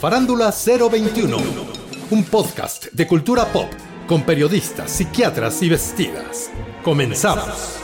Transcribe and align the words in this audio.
Farándula 0.00 0.50
021, 0.50 1.36
un 2.10 2.24
podcast 2.24 2.86
de 2.86 3.06
cultura 3.06 3.44
pop 3.52 3.70
con 4.06 4.22
periodistas, 4.22 4.90
psiquiatras 4.90 5.60
y 5.62 5.68
vestidas. 5.68 6.50
Comenzamos. 6.82 7.79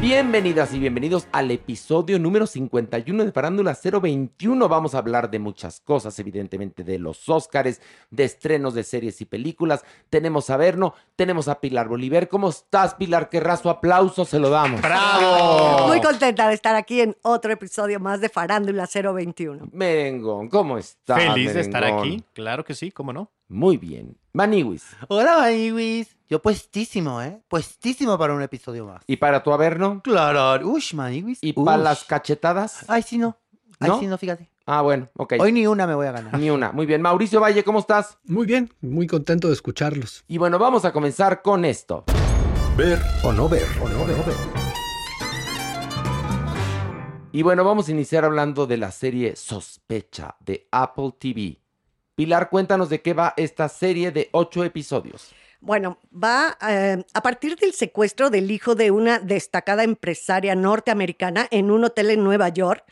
Bienvenidas 0.00 0.72
y 0.72 0.78
bienvenidos 0.78 1.28
al 1.30 1.50
episodio 1.50 2.18
número 2.18 2.46
51 2.46 3.22
de 3.22 3.32
Farándula 3.32 3.76
021. 4.00 4.66
Vamos 4.66 4.94
a 4.94 4.98
hablar 4.98 5.30
de 5.30 5.38
muchas 5.38 5.80
cosas, 5.80 6.18
evidentemente 6.18 6.84
de 6.84 6.98
los 6.98 7.28
Óscares, 7.28 7.82
de 8.08 8.24
estrenos 8.24 8.72
de 8.72 8.82
series 8.82 9.20
y 9.20 9.26
películas. 9.26 9.84
Tenemos 10.08 10.48
a 10.48 10.56
Verno, 10.56 10.94
tenemos 11.16 11.48
a 11.48 11.60
Pilar 11.60 11.88
Bolívar. 11.88 12.28
¿Cómo 12.28 12.48
estás, 12.48 12.94
Pilar? 12.94 13.28
Qué 13.28 13.40
raso 13.40 13.68
aplauso 13.68 14.24
se 14.24 14.38
lo 14.38 14.48
damos. 14.48 14.80
¡Bravo! 14.80 15.88
Muy 15.88 16.00
contenta 16.00 16.48
de 16.48 16.54
estar 16.54 16.76
aquí 16.76 17.02
en 17.02 17.14
otro 17.20 17.52
episodio 17.52 18.00
más 18.00 18.22
de 18.22 18.30
Farándula 18.30 18.88
021. 18.90 19.68
Merengón, 19.70 20.48
¿cómo 20.48 20.78
estás? 20.78 21.22
Feliz 21.22 21.52
de 21.52 21.60
estar 21.60 21.82
merengón? 21.82 22.08
aquí, 22.08 22.24
claro 22.32 22.64
que 22.64 22.72
sí, 22.72 22.90
cómo 22.90 23.12
no. 23.12 23.30
Muy 23.50 23.78
bien. 23.78 24.16
Maniwis. 24.32 24.84
Hola, 25.08 25.38
Maniwis. 25.38 26.16
Yo 26.28 26.40
puestísimo, 26.40 27.20
¿eh? 27.20 27.42
Puestísimo 27.48 28.16
para 28.16 28.32
un 28.32 28.42
episodio 28.42 28.86
más. 28.86 29.02
¿Y 29.08 29.16
para 29.16 29.42
tu 29.42 29.52
Averno? 29.52 30.00
Claro. 30.04 30.64
Ush, 30.68 30.94
Maniwis. 30.94 31.40
¿Y 31.42 31.52
ush. 31.56 31.64
para 31.64 31.78
las 31.82 32.04
cachetadas? 32.04 32.84
Ay, 32.88 33.02
sí, 33.02 33.18
no. 33.18 33.36
Ay, 33.80 33.88
¿No? 33.90 33.98
sí, 33.98 34.06
no, 34.06 34.16
fíjate. 34.18 34.48
Ah, 34.66 34.82
bueno, 34.82 35.08
ok. 35.16 35.34
Hoy 35.40 35.50
ni 35.50 35.66
una 35.66 35.84
me 35.88 35.96
voy 35.96 36.06
a 36.06 36.12
ganar. 36.12 36.38
Ni 36.38 36.48
una. 36.48 36.70
Muy 36.70 36.86
bien. 36.86 37.02
Mauricio 37.02 37.40
Valle, 37.40 37.64
¿cómo 37.64 37.80
estás? 37.80 38.18
Muy 38.24 38.46
bien, 38.46 38.72
muy 38.80 39.08
contento 39.08 39.48
de 39.48 39.54
escucharlos. 39.54 40.22
Y 40.28 40.38
bueno, 40.38 40.56
vamos 40.60 40.84
a 40.84 40.92
comenzar 40.92 41.42
con 41.42 41.64
esto. 41.64 42.04
Ver 42.76 43.02
o 43.24 43.32
no 43.32 43.48
ver. 43.48 43.66
O 43.82 43.88
no 43.88 44.06
ver. 44.06 44.60
Y 47.32 47.42
bueno, 47.42 47.64
vamos 47.64 47.88
a 47.88 47.90
iniciar 47.90 48.24
hablando 48.24 48.68
de 48.68 48.76
la 48.76 48.92
serie 48.92 49.34
Sospecha 49.34 50.36
de 50.38 50.68
Apple 50.70 51.14
TV. 51.18 51.59
Pilar, 52.20 52.50
cuéntanos 52.50 52.90
de 52.90 53.00
qué 53.00 53.14
va 53.14 53.32
esta 53.38 53.66
serie 53.70 54.10
de 54.10 54.28
ocho 54.32 54.62
episodios. 54.62 55.32
Bueno, 55.62 55.98
va 56.10 56.56
eh, 56.66 57.04
a 57.12 57.22
partir 57.22 57.54
del 57.56 57.74
secuestro 57.74 58.30
del 58.30 58.50
hijo 58.50 58.74
de 58.74 58.90
una 58.90 59.18
destacada 59.18 59.84
empresaria 59.84 60.54
norteamericana 60.54 61.48
en 61.50 61.70
un 61.70 61.84
hotel 61.84 62.08
en 62.10 62.24
Nueva 62.24 62.48
York. 62.48 62.82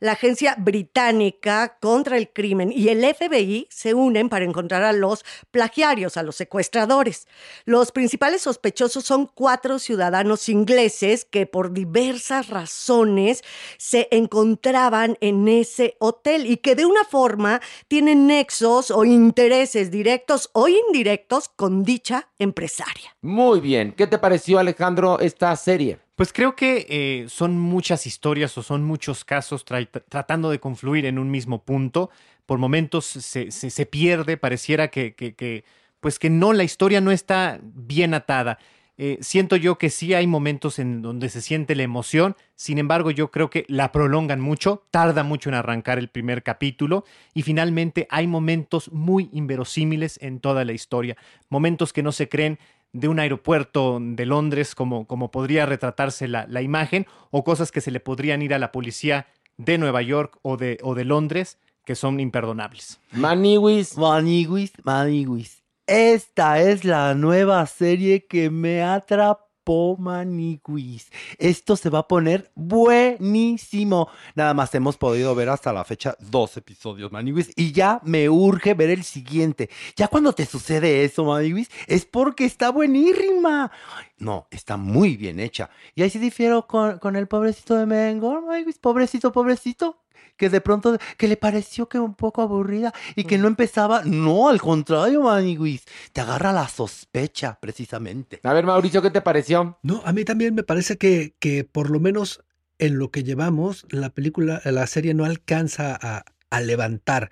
La 0.00 0.12
agencia 0.12 0.54
británica 0.56 1.78
contra 1.80 2.18
el 2.18 2.30
crimen 2.32 2.70
y 2.70 2.88
el 2.88 3.02
FBI 3.02 3.66
se 3.68 3.94
unen 3.94 4.28
para 4.28 4.44
encontrar 4.44 4.84
a 4.84 4.92
los 4.92 5.24
plagiarios, 5.50 6.16
a 6.16 6.22
los 6.22 6.36
secuestradores. 6.36 7.26
Los 7.64 7.90
principales 7.90 8.42
sospechosos 8.42 9.04
son 9.04 9.26
cuatro 9.26 9.80
ciudadanos 9.80 10.48
ingleses 10.48 11.24
que 11.24 11.46
por 11.46 11.72
diversas 11.72 12.48
razones 12.48 13.42
se 13.76 14.06
encontraban 14.12 15.16
en 15.20 15.48
ese 15.48 15.96
hotel 15.98 16.46
y 16.46 16.58
que 16.58 16.76
de 16.76 16.86
una 16.86 17.02
forma 17.04 17.60
tienen 17.88 18.28
nexos 18.28 18.92
o 18.92 19.04
intereses 19.04 19.90
directos 19.90 20.50
o 20.52 20.68
indirectos 20.68 21.48
con 21.48 21.82
dicha 21.82 22.17
empresaria. 22.38 23.14
Muy 23.22 23.60
bien. 23.60 23.92
¿Qué 23.92 24.06
te 24.06 24.18
pareció, 24.18 24.58
Alejandro, 24.58 25.18
esta 25.20 25.54
serie? 25.56 25.98
Pues 26.16 26.32
creo 26.32 26.56
que 26.56 26.86
eh, 26.88 27.26
son 27.28 27.58
muchas 27.58 28.06
historias 28.06 28.56
o 28.58 28.62
son 28.62 28.84
muchos 28.84 29.24
casos 29.24 29.64
tra- 29.64 29.88
tratando 30.08 30.50
de 30.50 30.58
confluir 30.58 31.06
en 31.06 31.18
un 31.18 31.30
mismo 31.30 31.62
punto. 31.62 32.10
Por 32.46 32.58
momentos 32.58 33.04
se, 33.04 33.50
se- 33.50 33.70
se 33.70 33.86
pierde, 33.86 34.36
pareciera 34.36 34.88
que, 34.88 35.14
que- 35.14 35.34
que, 35.34 35.64
pues 36.00 36.18
que 36.18 36.30
no, 36.30 36.52
la 36.52 36.64
historia 36.64 37.00
no 37.00 37.10
está 37.12 37.60
bien 37.62 38.14
atada. 38.14 38.58
Eh, 39.00 39.18
siento 39.20 39.54
yo 39.54 39.78
que 39.78 39.90
sí 39.90 40.12
hay 40.12 40.26
momentos 40.26 40.80
en 40.80 41.02
donde 41.02 41.28
se 41.28 41.40
siente 41.40 41.76
la 41.76 41.84
emoción, 41.84 42.34
sin 42.56 42.78
embargo 42.78 43.12
yo 43.12 43.30
creo 43.30 43.48
que 43.48 43.64
la 43.68 43.92
prolongan 43.92 44.40
mucho, 44.40 44.82
tarda 44.90 45.22
mucho 45.22 45.48
en 45.48 45.54
arrancar 45.54 45.98
el 45.98 46.08
primer 46.08 46.42
capítulo 46.42 47.04
y 47.32 47.42
finalmente 47.42 48.08
hay 48.10 48.26
momentos 48.26 48.90
muy 48.90 49.30
inverosímiles 49.32 50.18
en 50.20 50.40
toda 50.40 50.64
la 50.64 50.72
historia, 50.72 51.16
momentos 51.48 51.92
que 51.92 52.02
no 52.02 52.10
se 52.10 52.28
creen 52.28 52.58
de 52.92 53.06
un 53.06 53.20
aeropuerto 53.20 53.98
de 54.00 54.26
Londres 54.26 54.74
como, 54.74 55.06
como 55.06 55.30
podría 55.30 55.64
retratarse 55.64 56.26
la, 56.26 56.46
la 56.48 56.62
imagen 56.62 57.06
o 57.30 57.44
cosas 57.44 57.70
que 57.70 57.80
se 57.80 57.92
le 57.92 58.00
podrían 58.00 58.42
ir 58.42 58.52
a 58.52 58.58
la 58.58 58.72
policía 58.72 59.28
de 59.58 59.78
Nueva 59.78 60.02
York 60.02 60.38
o 60.42 60.56
de, 60.56 60.78
o 60.82 60.96
de 60.96 61.04
Londres 61.04 61.58
que 61.84 61.94
son 61.94 62.18
imperdonables. 62.18 63.00
Maniwis. 63.12 63.96
Maniwis, 63.96 64.72
Maniwis. 64.84 65.62
Esta 65.88 66.60
es 66.60 66.84
la 66.84 67.14
nueva 67.14 67.64
serie 67.64 68.26
que 68.26 68.50
me 68.50 68.82
atrapó, 68.82 69.96
Maniwis. 69.98 71.10
Esto 71.38 71.76
se 71.76 71.88
va 71.88 72.00
a 72.00 72.08
poner 72.08 72.50
buenísimo. 72.54 74.10
Nada 74.34 74.52
más 74.52 74.74
hemos 74.74 74.98
podido 74.98 75.34
ver 75.34 75.48
hasta 75.48 75.72
la 75.72 75.84
fecha 75.84 76.14
dos 76.20 76.58
episodios, 76.58 77.10
Maniwis, 77.10 77.52
y 77.56 77.72
ya 77.72 78.02
me 78.04 78.28
urge 78.28 78.74
ver 78.74 78.90
el 78.90 79.02
siguiente. 79.02 79.70
Ya 79.96 80.08
cuando 80.08 80.34
te 80.34 80.44
sucede 80.44 81.04
eso, 81.04 81.24
Maniwis, 81.24 81.70
es 81.86 82.04
porque 82.04 82.44
está 82.44 82.70
buenísima. 82.70 83.72
No, 84.18 84.46
está 84.50 84.76
muy 84.76 85.16
bien 85.16 85.40
hecha. 85.40 85.70
Y 85.94 86.02
ahí 86.02 86.10
sí 86.10 86.18
difiero 86.18 86.66
con, 86.66 86.98
con 86.98 87.16
el 87.16 87.28
pobrecito 87.28 87.76
de 87.76 87.86
Merengón, 87.86 88.46
Maniwis. 88.46 88.76
Pobrecito, 88.78 89.32
pobrecito. 89.32 90.02
Que 90.38 90.48
de 90.48 90.62
pronto, 90.62 90.96
que 91.18 91.28
le 91.28 91.36
pareció 91.36 91.88
que 91.88 91.98
un 91.98 92.14
poco 92.14 92.40
aburrida 92.40 92.94
y 93.14 93.24
que 93.24 93.36
no 93.36 93.48
empezaba. 93.48 94.02
No, 94.04 94.48
al 94.48 94.60
contrario, 94.60 95.22
Maniguis. 95.22 95.84
Te 96.12 96.22
agarra 96.22 96.52
la 96.52 96.68
sospecha, 96.68 97.58
precisamente. 97.60 98.40
A 98.44 98.54
ver, 98.54 98.64
Mauricio, 98.64 99.02
¿qué 99.02 99.10
te 99.10 99.20
pareció? 99.20 99.78
No, 99.82 100.00
a 100.06 100.12
mí 100.12 100.24
también 100.24 100.54
me 100.54 100.62
parece 100.62 100.96
que, 100.96 101.34
que 101.38 101.64
por 101.64 101.90
lo 101.90 102.00
menos 102.00 102.42
en 102.78 102.98
lo 102.98 103.10
que 103.10 103.24
llevamos, 103.24 103.84
la 103.90 104.10
película, 104.10 104.62
la 104.64 104.86
serie 104.86 105.12
no 105.12 105.24
alcanza 105.24 105.98
a, 106.00 106.24
a 106.48 106.60
levantar. 106.60 107.30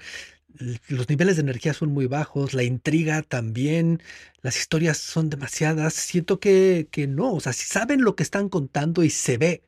Los 0.89 1.09
niveles 1.09 1.37
de 1.37 1.43
energía 1.43 1.75
son 1.75 1.93
muy 1.93 2.07
bajos, 2.07 2.55
la 2.55 2.63
intriga 2.63 3.23
también, 3.23 4.03
las 4.41 4.57
historias 4.57 4.97
son 4.97 5.31
demasiadas. 5.31 5.95
Siento 5.95 6.41
que, 6.41 6.89
que 6.91 7.07
no, 7.07 7.35
o 7.35 7.41
sea, 7.41 7.53
si 7.53 7.67
saben 7.67 8.03
lo 8.03 8.17
que 8.17 8.23
están 8.23 8.49
contando 8.49 9.05
y 9.05 9.11
se 9.11 9.39
ve, 9.39 9.63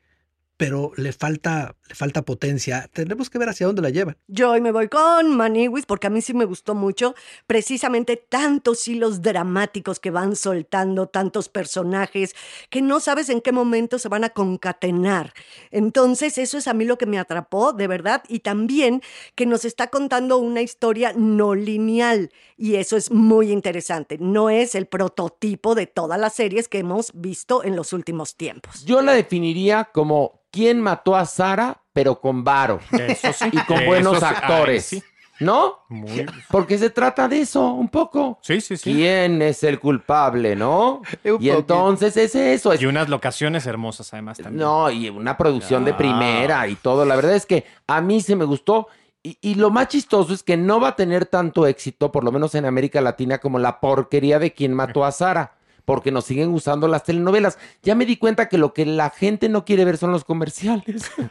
pero 0.59 0.91
le 0.97 1.13
falta, 1.13 1.73
le 1.87 1.95
falta 1.95 2.23
potencia. 2.23 2.89
Tenemos 2.91 3.29
que 3.29 3.37
ver 3.37 3.47
hacia 3.47 3.65
dónde 3.65 3.81
la 3.81 3.91
llevan. 3.91 4.17
Yo 4.27 4.51
hoy 4.51 4.59
me 4.59 4.73
voy 4.73 4.89
con 4.89 5.37
Maniwis 5.37 5.85
porque 5.85 6.07
a 6.07 6.09
mí 6.09 6.21
sí 6.21 6.33
me 6.33 6.43
gustó 6.43 6.75
mucho 6.75 7.15
precisamente 7.47 8.17
tantos 8.17 8.85
hilos 8.85 9.21
dramáticos 9.21 10.01
que 10.01 10.11
van 10.11 10.35
soltando, 10.35 11.07
tantos 11.07 11.47
personajes 11.47 12.35
que 12.69 12.81
no 12.81 12.99
sabes 12.99 13.29
en 13.29 13.39
qué 13.39 13.53
momento 13.53 13.99
se 13.99 14.09
van 14.09 14.25
a 14.25 14.31
concatenar. 14.31 15.33
Entonces 15.71 16.37
eso 16.37 16.57
es 16.57 16.67
a 16.67 16.73
mí 16.73 16.83
lo 16.83 16.97
que 16.97 17.05
me 17.05 17.19
atrapó, 17.19 17.71
de 17.71 17.87
verdad, 17.87 18.25
y 18.27 18.39
también 18.39 19.01
que 19.35 19.45
nos 19.45 19.63
está 19.63 19.87
contando 19.87 20.39
una 20.39 20.61
historia 20.61 21.13
no 21.15 21.55
lineal 21.55 22.31
y 22.57 22.75
eso 22.75 22.97
es 22.97 23.11
muy 23.11 23.53
interesante. 23.53 24.17
No 24.19 24.49
es 24.49 24.75
el 24.75 24.87
prototipo 24.87 25.73
de 25.73 25.87
todas 25.87 26.19
las 26.19 26.33
series 26.33 26.67
que 26.67 26.79
hemos 26.79 27.13
visto 27.13 27.63
en 27.63 27.77
los 27.77 27.93
últimos 27.93 28.35
tiempos. 28.35 28.83
Yo 28.83 29.01
la 29.01 29.13
definiría 29.13 29.85
como 29.85 30.39
quién 30.51 30.81
mató 30.81 31.15
a 31.15 31.25
Sara, 31.25 31.81
pero 31.93 32.19
con 32.19 32.43
varo. 32.43 32.79
Eso 32.91 33.33
sí. 33.33 33.49
Y 33.51 33.57
con 33.65 33.77
Eso 33.77 33.85
buenos. 33.85 34.23
Ay, 34.23 34.35
actores. 34.35 34.85
sí. 34.85 35.03
¿No? 35.41 35.85
Muy- 35.87 36.25
Porque 36.51 36.77
se 36.77 36.89
trata 36.89 37.29
de 37.29 37.39
eso, 37.39 37.71
un 37.71 37.87
poco. 37.87 38.39
Sí, 38.41 38.59
sí, 38.59 38.75
sí. 38.75 38.93
¿Quién 38.93 39.41
es 39.41 39.63
el 39.63 39.79
culpable, 39.79 40.53
no? 40.57 41.01
Y 41.39 41.49
entonces 41.49 42.17
es 42.17 42.35
eso. 42.35 42.73
Es, 42.73 42.81
Y 42.81 42.87
unas 42.87 43.07
locaciones 43.07 43.65
hermosas 43.65 44.11
además 44.11 44.37
también. 44.37 44.57
no, 44.59 44.91
y 44.91 45.07
una 45.07 45.37
producción 45.37 45.85
de 45.85 45.91
Ah. 45.91 45.97
primera 45.97 46.67
y 46.67 46.75
todo. 46.75 47.05
La 47.05 47.15
verdad 47.15 47.35
es 47.35 47.45
que 47.45 47.63
a 47.87 48.01
mí 48.01 48.19
se 48.19 48.35
me 48.35 48.43
gustó. 48.43 48.87
Y, 49.23 49.37
y 49.39 49.55
lo 49.55 49.69
más 49.69 49.87
chistoso 49.87 50.33
es 50.33 50.43
que 50.43 50.57
no 50.57 50.81
va 50.81 50.89
a 50.89 50.95
tener 50.97 51.25
tanto 51.25 51.65
éxito, 51.67 52.11
por 52.11 52.25
lo 52.25 52.33
menos 52.33 52.53
en 52.55 52.65
América 52.65 52.99
Latina, 52.99 53.37
como 53.37 53.59
la 53.59 53.79
porquería 53.79 54.39
de 54.39 54.53
quien 54.53 54.73
mató 54.73 55.05
a 55.05 55.11
Sara. 55.13 55.53
Porque 55.89 56.11
nos 56.11 56.25
siguen 56.25 56.53
usando 56.53 56.87
las 56.87 57.03
telenovelas. 57.03 57.57
Ya 57.81 57.95
me 57.95 58.05
di 58.05 58.17
cuenta 58.17 58.47
que 58.47 58.59
lo 58.59 58.75
que 58.75 58.85
la 58.85 59.09
gente 59.09 59.49
no 59.49 59.65
quiere 59.65 59.85
ver 59.85 59.97
son 59.97 60.11
los 60.11 60.23
comerciales. 60.23 61.09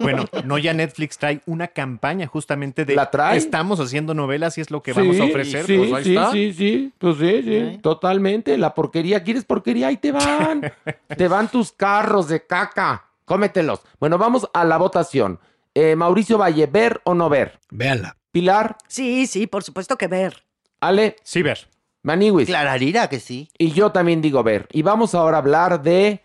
Bueno, 0.00 0.26
no 0.44 0.58
ya 0.58 0.72
Netflix 0.72 1.18
trae 1.18 1.40
una 1.46 1.66
campaña 1.68 2.26
justamente 2.28 2.84
de 2.84 2.94
¿La 2.94 3.10
trae? 3.10 3.36
estamos 3.36 3.80
haciendo 3.80 4.14
novelas 4.14 4.56
y 4.56 4.60
es 4.60 4.70
lo 4.70 4.82
que 4.82 4.92
vamos 4.92 5.18
a 5.18 5.24
ofrecer. 5.24 5.66
Sí, 5.66 5.76
pues 5.76 5.92
ahí 5.92 6.04
sí, 6.04 6.16
está. 6.16 6.30
sí, 6.30 6.52
sí, 6.52 6.92
pues 6.98 7.16
sí, 7.16 7.42
sí, 7.42 7.54
¿Eh? 7.56 7.78
totalmente. 7.82 8.56
La 8.56 8.74
porquería, 8.74 9.24
¿quieres 9.24 9.44
porquería? 9.44 9.88
Ahí 9.88 9.96
te 9.96 10.12
van. 10.12 10.72
te 11.16 11.28
van 11.28 11.48
tus 11.48 11.72
carros 11.72 12.28
de 12.28 12.46
caca. 12.46 13.06
Cómetelos. 13.24 13.80
Bueno, 13.98 14.16
vamos 14.18 14.48
a 14.54 14.64
la 14.64 14.76
votación. 14.76 15.40
Eh, 15.74 15.96
Mauricio 15.96 16.38
Valle, 16.38 16.66
¿ver 16.66 17.00
o 17.04 17.14
no 17.14 17.28
ver? 17.28 17.58
Véanla. 17.70 18.16
Pilar, 18.30 18.76
Sí, 18.86 19.26
sí, 19.26 19.46
por 19.46 19.64
supuesto 19.64 19.96
que 19.98 20.06
ver. 20.06 20.44
Ale, 20.80 21.16
Sí, 21.24 21.42
ver. 21.42 21.68
Maniwis. 22.08 22.48
Clararira 22.48 23.08
que 23.08 23.20
sí. 23.20 23.50
Y 23.58 23.72
yo 23.72 23.92
también 23.92 24.22
digo 24.22 24.42
ver. 24.42 24.66
Y 24.72 24.82
vamos 24.82 25.14
ahora 25.14 25.36
a 25.36 25.40
hablar 25.40 25.82
de 25.82 26.22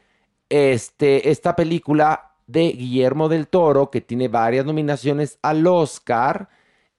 este, 0.49 1.29
esta 1.29 1.55
película 1.57 2.31
de 2.47 2.71
Guillermo 2.71 3.27
del 3.27 3.47
Toro, 3.49 3.91
que 3.91 3.99
tiene 3.99 4.29
varias 4.29 4.65
nominaciones 4.65 5.39
al 5.41 5.67
Oscar, 5.67 6.47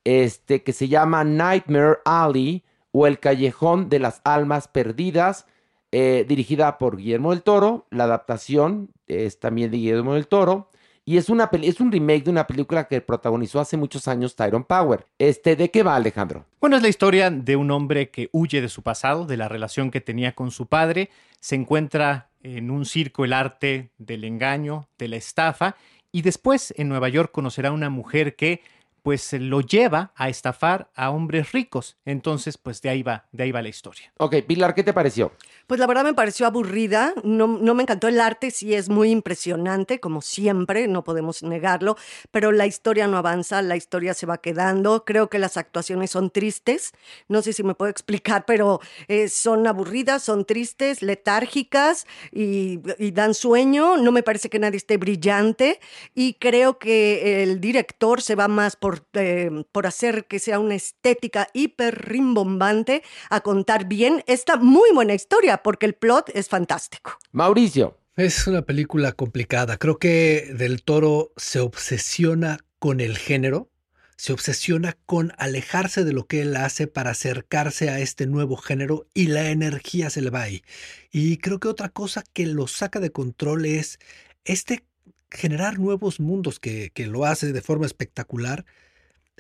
este, 0.05 0.63
que 0.63 0.73
se 0.73 0.89
llama 0.89 1.25
Nightmare 1.25 1.99
Alley 2.05 2.63
o 2.93 3.07
El 3.07 3.21
Callejón 3.21 3.89
de 3.89 4.01
las 4.01 4.21
Almas 4.23 4.69
Perdidas, 4.69 5.47
eh, 5.91 6.27
dirigida 6.29 6.77
por 6.77 6.99
Guillermo 6.99 7.31
del 7.31 7.43
Toro. 7.43 7.87
La 7.91 8.05
adaptación 8.05 8.91
es 9.07 9.41
también 9.41 9.71
de 9.71 9.79
Guillermo 9.79 10.15
del 10.15 10.29
Toro. 10.29 10.69
Y 11.07 11.19
es, 11.19 11.29
una 11.29 11.51
peli- 11.51 11.69
es 11.69 11.81
un 11.81 11.93
remake 11.93 12.25
de 12.25 12.31
una 12.31 12.47
película 12.47 12.89
que 12.89 13.01
protagonizó 13.03 13.61
hace 13.61 13.77
muchos 13.77 14.09
años 14.09 14.35
Tyrone 14.37 14.65
Power. 14.67 15.07
Este, 15.19 15.55
¿De 15.55 15.71
qué 15.71 15.83
va, 15.83 15.97
Alejandro? 15.97 16.47
Bueno, 16.61 16.77
es 16.77 16.83
la 16.83 16.89
historia 16.89 17.31
de 17.31 17.57
un 17.57 17.71
hombre 17.71 18.09
que 18.09 18.31
huye 18.33 18.63
de 18.63 18.71
su 18.71 18.83
pasado, 18.83 19.27
de 19.27 19.37
la 19.37 19.49
relación 19.49 19.91
que 19.91 20.01
tenía 20.01 20.35
con 20.35 20.51
su 20.51 20.67
padre, 20.67 21.11
se 21.41 21.57
encuentra 21.57 22.31
en 22.43 22.71
un 22.71 22.87
circo 22.87 23.25
el 23.27 23.35
arte 23.35 23.91
del 23.99 24.25
engaño, 24.25 24.89
de 24.99 25.09
la 25.09 25.17
estafa, 25.17 25.77
y 26.11 26.23
después 26.23 26.73
en 26.79 26.89
Nueva 26.89 27.11
York 27.11 27.31
conocerá 27.33 27.69
a 27.69 27.73
una 27.73 27.91
mujer 27.91 28.35
que 28.35 28.63
pues 29.03 29.35
lo 29.35 29.61
lleva 29.61 30.13
a 30.17 30.31
estafar 30.31 30.89
a 30.95 31.11
hombres 31.11 31.53
ricos. 31.53 31.99
Entonces, 32.07 32.57
pues 32.57 32.81
de 32.81 32.89
ahí 32.89 33.03
va, 33.03 33.27
de 33.33 33.45
ahí 33.45 33.53
va 33.53 33.61
la 33.61 33.69
historia. 33.69 34.11
Ok, 34.17 34.37
Pilar, 34.47 34.75
¿qué 34.75 34.83
te 34.83 34.95
pareció? 34.95 35.33
Pues 35.67 35.81
la 35.81 35.87
verdad 35.87 36.05
me 36.05 36.13
pareció 36.13 36.47
aburrida, 36.47 37.15
no, 37.23 37.47
no 37.47 37.75
me 37.75 37.83
encantó. 37.85 38.07
El 38.07 38.21
arte, 38.21 38.51
sí 38.51 38.75
es 38.75 38.91
muy 38.91 39.11
impresionante, 39.11 39.99
como 39.99 40.21
siempre, 40.21 40.89
no 40.89 41.05
podemos 41.05 41.43
negarlo, 41.43 41.97
pero 42.31 42.53
la 42.53 42.67
historia 42.67 43.07
no 43.07 43.17
avanza, 43.17 43.63
la 43.63 43.77
historia 43.77 44.13
se 44.13 44.27
va 44.27 44.39
quedando, 44.39 45.07
creo 45.07 45.31
que 45.31 45.39
las 45.39 45.57
actuaciones 45.57 46.11
son 46.11 46.29
tristes, 46.29 46.93
no 47.29 47.41
sé 47.41 47.55
si 47.55 47.63
me 47.63 47.75
puedo 47.75 47.91
explicar, 48.05 48.45
pero 48.47 48.81
eh, 49.09 49.29
son 49.31 49.67
aburridas, 49.67 50.23
son 50.23 50.45
tristes, 50.45 51.01
letárgicas 51.01 52.07
y, 52.31 52.81
dan 53.13 53.33
sueño, 53.33 53.97
no 53.97 54.13
me 54.13 54.23
parece 54.23 54.51
que 54.51 54.59
nadie 54.59 54.77
esté 54.77 54.97
brillante 54.99 55.81
y 56.15 56.35
creo 56.35 56.79
que 56.79 57.43
el 57.43 57.61
director 57.61 58.21
se 58.21 58.35
va 58.35 58.49
más 58.49 58.77
por, 58.77 59.07
eh, 59.15 59.65
por 59.73 59.87
hacer 59.87 60.27
que 60.27 60.39
sea 60.41 60.59
una 60.59 60.75
estética 60.75 61.49
hiper 61.55 62.07
rimbombante 62.07 63.03
a 63.31 63.41
contar 63.41 63.87
bien 63.87 64.25
esta 64.27 64.57
muy 64.57 64.91
buena 64.93 65.15
historia, 65.15 65.54
porque 65.63 65.87
el 65.87 65.95
plot 65.95 66.31
es 66.35 66.49
fantástico. 66.49 67.19
Mauricio. 67.33 67.99
Es 68.17 68.47
una 68.47 68.63
película 68.63 69.13
complicada. 69.13 69.77
Creo 69.77 69.99
que 69.99 70.53
Del 70.57 70.85
Toro 70.85 71.33
se 71.37 71.59
obsesiona 71.59 72.61
con 72.79 73.01
el 73.01 73.19
género, 73.19 73.71
se 74.17 74.33
obsesiona 74.33 74.97
con 75.05 75.33
alejarse 75.37 76.05
de 76.05 76.13
lo 76.13 76.27
que 76.27 76.43
él 76.43 76.55
hace 76.55 76.87
para 76.87 77.11
acercarse 77.11 77.91
a 77.91 77.99
este 77.99 78.27
nuevo 78.27 78.57
género 78.57 79.09
y 79.15 79.27
la 79.27 79.51
energía 79.51 80.11
se 80.11 80.21
le 80.21 80.31
va 80.31 80.43
ahí. 80.43 80.63
Y 81.11 81.39
creo 81.39 81.59
que 81.59 81.67
otra 81.67 81.89
cosa 81.89 82.23
que 82.33 82.47
lo 82.47 82.69
saca 82.69 83.01
de 83.01 83.11
control 83.11 83.67
es 83.67 83.99
este 84.45 84.85
generar 85.29 85.81
nuevos 85.81 86.21
mundos 86.21 86.61
que, 86.61 86.91
que 86.95 87.07
lo 87.07 87.25
hace 87.25 87.53
de 87.53 87.63
forma 87.63 87.87
espectacular. 87.87 88.65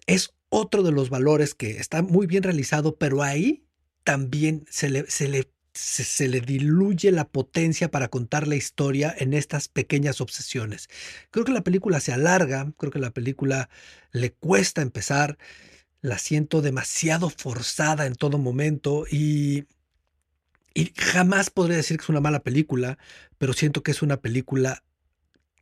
Es 0.07 0.35
otro 0.49 0.83
de 0.83 0.91
los 0.91 1.11
valores 1.11 1.55
que 1.55 1.79
está 1.79 2.03
muy 2.03 2.27
bien 2.27 2.43
realizado, 2.43 2.97
pero 2.97 3.23
ahí 3.23 3.65
también 4.03 4.67
se 4.69 4.91
le, 4.91 5.09
se 5.11 5.29
le 5.29 5.54
se, 5.75 6.29
le 6.29 6.41
diluye 6.41 7.11
la 7.11 7.29
potencia 7.29 7.91
para 7.91 8.09
contar 8.09 8.47
la 8.47 8.55
historia 8.55 9.15
en 9.17 9.35
estas 9.35 9.69
pequeñas 9.69 10.21
obsesiones. 10.21 10.89
Creo 11.31 11.45
que 11.45 11.53
la 11.53 11.65
película 11.65 12.01
se 12.01 12.13
alarga, 12.13 12.73
creo 12.79 12.93
que 12.93 12.99
la 12.99 13.11
película 13.11 13.69
le 14.13 14.33
cuesta 14.33 14.83
empezar, 14.83 15.37
la 16.01 16.19
siento 16.19 16.63
demasiado 16.63 17.31
forzada 17.31 18.07
en 18.07 18.15
todo 18.15 18.39
momento 18.39 19.05
y, 19.11 19.67
y 20.75 20.93
jamás 20.97 21.51
podría 21.51 21.77
decir 21.77 21.97
que 21.97 22.05
es 22.05 22.09
una 22.09 22.21
mala 22.21 22.43
película, 22.43 22.99
pero 23.39 23.53
siento 23.53 23.83
que 23.83 23.91
es 23.91 24.03
una 24.03 24.19
película 24.19 24.85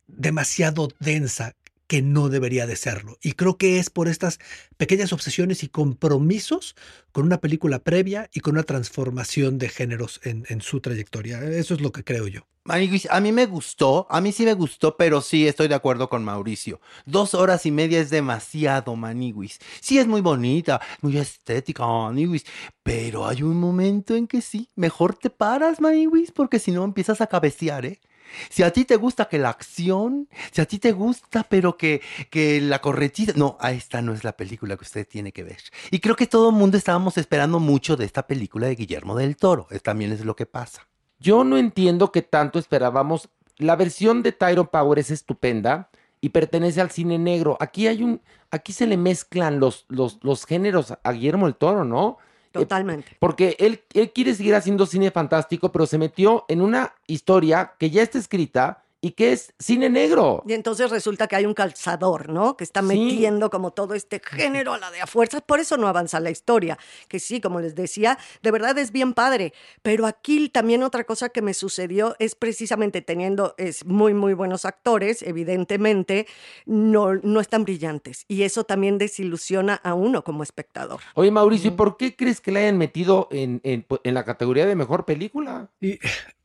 demasiado 0.07 0.89
densa 0.99 1.55
que 1.93 2.01
no 2.01 2.29
debería 2.29 2.65
de 2.65 2.75
serlo. 2.75 3.19
Y 3.21 3.33
creo 3.33 3.59
que 3.59 3.77
es 3.77 3.91
por 3.91 4.07
estas 4.07 4.39
pequeñas 4.77 5.13
obsesiones 5.13 5.61
y 5.61 5.67
compromisos 5.67 6.75
con 7.11 7.23
una 7.23 7.39
película 7.39 7.83
previa 7.83 8.31
y 8.33 8.39
con 8.39 8.55
una 8.55 8.63
transformación 8.63 9.59
de 9.59 9.69
géneros 9.69 10.19
en, 10.23 10.61
su 10.61 10.81
trayectoria. 10.81 11.43
Eso 11.43 11.75
es 11.75 11.81
lo 11.81 11.91
que 11.91 12.03
creo 12.03 12.27
yo. 12.27 12.47
A 12.65 13.19
mí 13.19 13.31
me 13.31 13.45
gustó, 13.45 14.07
a 14.09 14.21
mí 14.21 14.31
sí 14.31 14.43
me 14.43 14.55
gustó, 14.55 14.97
pero 14.97 15.21
sí 15.21 15.47
estoy 15.47 15.67
de 15.67 15.75
acuerdo 15.75 16.09
con 16.09 16.23
Mauricio. 16.23 16.81
Dos 17.05 17.35
horas 17.35 17.63
y 17.67 17.69
media 17.69 17.99
es 17.99 18.09
demasiado, 18.09 18.95
Maniguis. 18.95 19.59
Sí 19.79 19.99
es 19.99 20.07
muy 20.07 20.21
bonita, 20.21 20.81
muy 21.01 21.19
estética, 21.19 21.85
Maniguis, 21.85 22.43
pero 22.81 23.27
hay 23.27 23.43
un 23.43 23.59
momento 23.59 24.15
en 24.15 24.25
que 24.25 24.41
sí, 24.41 24.67
mejor 24.75 25.13
te 25.13 25.29
paras, 25.29 25.79
Maniguis, 25.79 26.31
porque 26.31 26.57
si 26.57 26.71
no 26.71 26.85
empiezas 26.85 27.21
a 27.21 27.27
cabecear, 27.27 27.85
¿eh? 27.85 27.99
Si 28.49 28.63
a 28.63 28.71
ti 28.71 28.85
te 28.85 28.95
gusta 28.95 29.25
que 29.25 29.37
la 29.37 29.49
acción, 29.49 30.27
si 30.51 30.61
a 30.61 30.65
ti 30.65 30.79
te 30.79 30.91
gusta, 30.91 31.43
pero 31.43 31.77
que, 31.77 32.01
que 32.29 32.61
la 32.61 32.79
corretita. 32.79 33.33
No, 33.35 33.57
a 33.59 33.71
esta 33.71 34.01
no 34.01 34.13
es 34.13 34.23
la 34.23 34.35
película 34.35 34.77
que 34.77 34.83
usted 34.83 35.07
tiene 35.07 35.31
que 35.31 35.43
ver. 35.43 35.59
Y 35.91 35.99
creo 35.99 36.15
que 36.15 36.27
todo 36.27 36.49
el 36.49 36.55
mundo 36.55 36.77
estábamos 36.77 37.17
esperando 37.17 37.59
mucho 37.59 37.95
de 37.95 38.05
esta 38.05 38.27
película 38.27 38.67
de 38.67 38.75
Guillermo 38.75 39.15
del 39.15 39.37
Toro. 39.37 39.67
También 39.81 40.11
es 40.11 40.25
lo 40.25 40.35
que 40.35 40.45
pasa. 40.45 40.87
Yo 41.19 41.43
no 41.43 41.57
entiendo 41.57 42.11
que 42.11 42.21
tanto 42.21 42.59
esperábamos. 42.59 43.29
La 43.57 43.75
versión 43.75 44.23
de 44.23 44.31
Tyrone 44.31 44.69
Power 44.71 44.99
es 44.99 45.11
estupenda 45.11 45.89
y 46.19 46.29
pertenece 46.29 46.81
al 46.81 46.91
cine 46.91 47.19
negro. 47.19 47.57
Aquí 47.59 47.87
hay 47.87 48.03
un. 48.03 48.21
Aquí 48.51 48.73
se 48.73 48.87
le 48.87 48.97
mezclan 48.97 49.59
los, 49.59 49.85
los, 49.89 50.19
los 50.21 50.45
géneros 50.45 50.93
a 51.03 51.11
Guillermo 51.11 51.45
del 51.45 51.55
Toro, 51.55 51.85
¿no? 51.85 52.17
Totalmente. 52.53 53.11
Eh, 53.11 53.17
porque 53.19 53.55
él, 53.59 53.81
él 53.93 54.11
quiere 54.11 54.33
seguir 54.35 54.55
haciendo 54.55 54.85
cine 54.85 55.11
fantástico, 55.11 55.71
pero 55.71 55.85
se 55.85 55.97
metió 55.97 56.45
en 56.47 56.61
una 56.61 56.93
historia 57.07 57.73
que 57.79 57.89
ya 57.89 58.03
está 58.03 58.19
escrita 58.19 58.82
y 59.05 59.11
que 59.11 59.33
es 59.33 59.53
cine 59.59 59.89
negro. 59.89 60.43
Y 60.47 60.53
entonces 60.53 60.89
resulta 60.89 61.27
que 61.27 61.35
hay 61.35 61.45
un 61.45 61.53
calzador, 61.53 62.29
¿no? 62.29 62.55
Que 62.55 62.63
está 62.63 62.79
Sí. 62.79 62.87
metiendo 62.87 63.49
como 63.49 63.71
todo 63.71 63.95
este 63.95 64.21
género 64.23 64.71
a 64.73 64.77
la 64.77 64.91
de 64.91 65.01
a 65.01 65.07
fuerzas, 65.07 65.41
por 65.45 65.59
eso 65.59 65.75
no 65.75 65.89
avanza 65.89 66.21
la 66.21 66.29
historia. 66.29 66.77
Que 67.09 67.19
sí, 67.19 67.41
como 67.41 67.59
les 67.59 67.75
decía, 67.75 68.17
de 68.41 68.51
verdad 68.51 68.77
es 68.77 68.93
bien 68.93 69.13
padre. 69.13 69.51
Pero 69.81 70.05
aquí 70.05 70.47
también 70.47 70.83
otra 70.83 71.03
cosa 71.03 71.27
que 71.27 71.41
me 71.41 71.53
sucedió 71.53 72.15
es 72.19 72.35
precisamente 72.35 73.01
teniendo 73.01 73.55
es 73.57 73.85
muy, 73.85 74.13
muy 74.13 74.33
buenos 74.33 74.63
actores, 74.63 75.21
evidentemente, 75.21 76.25
no, 76.65 77.15
no 77.15 77.41
están 77.41 77.65
brillantes. 77.65 78.23
Y 78.29 78.43
eso 78.43 78.63
también 78.63 78.97
desilusiona 78.97 79.75
a 79.83 79.95
uno 79.95 80.23
como 80.23 80.43
espectador. 80.43 81.01
Oye, 81.15 81.29
Mauricio, 81.29 81.71
¿y 81.71 81.73
por 81.73 81.97
qué 81.97 82.15
crees 82.15 82.39
que 82.39 82.53
la 82.53 82.59
hayan 82.61 82.77
metido 82.77 83.27
en, 83.31 83.59
en- 83.65 83.85
en 84.03 84.13
la 84.13 84.23
categoría 84.23 84.65
de 84.65 84.75
mejor 84.75 85.03
película? 85.03 85.69
Y 85.81 85.99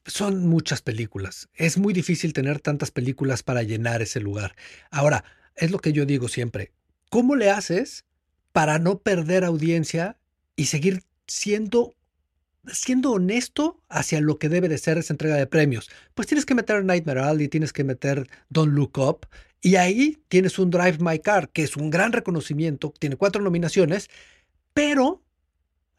son 0.09 0.47
muchas 0.47 0.83
películas. 0.83 1.49
Es 1.55 1.79
muy 1.79 1.93
difícil 1.93 2.33
tener 2.33 2.61
tantas 2.61 2.91
películas 2.91 3.43
para 3.43 3.62
llenar 3.62 4.03
ese 4.03 4.21
lugar. 4.21 4.57
Ahora, 4.91 5.25
es 5.55 5.71
lo 5.71 5.79
que 5.79 5.93
yo 5.93 6.07
digo 6.07 6.29
siempre. 6.29 6.73
¿Cómo 7.11 7.37
le 7.37 7.50
haces 7.50 8.05
para 8.53 8.79
no 8.79 8.99
perder 8.99 9.45
audiencia 9.45 10.19
y 10.57 10.67
seguir 10.67 11.03
siendo 11.27 11.95
siendo 12.71 13.12
honesto 13.12 13.83
hacia 13.88 14.21
lo 14.21 14.38
que 14.38 14.50
debe 14.50 14.69
de 14.69 14.77
ser 14.77 14.99
esa 14.99 15.12
entrega 15.12 15.37
de 15.37 15.47
premios? 15.47 15.88
Pues 16.15 16.29
tienes 16.29 16.45
que 16.45 16.55
meter 16.55 16.85
Nightmare 16.85 17.21
Alley, 17.21 17.49
tienes 17.49 17.73
que 17.73 17.85
meter 17.85 18.29
Don't 18.50 18.75
Look 18.75 18.99
Up 18.99 19.27
y 19.61 19.77
ahí 19.77 20.19
tienes 20.29 20.59
un 20.59 20.71
Drive 20.71 20.99
My 21.00 21.19
Car, 21.19 21.50
que 21.50 21.62
es 21.62 21.77
un 21.77 21.91
gran 21.91 22.12
reconocimiento, 22.12 22.93
tiene 22.99 23.17
cuatro 23.17 23.43
nominaciones, 23.43 24.11
pero 24.75 25.23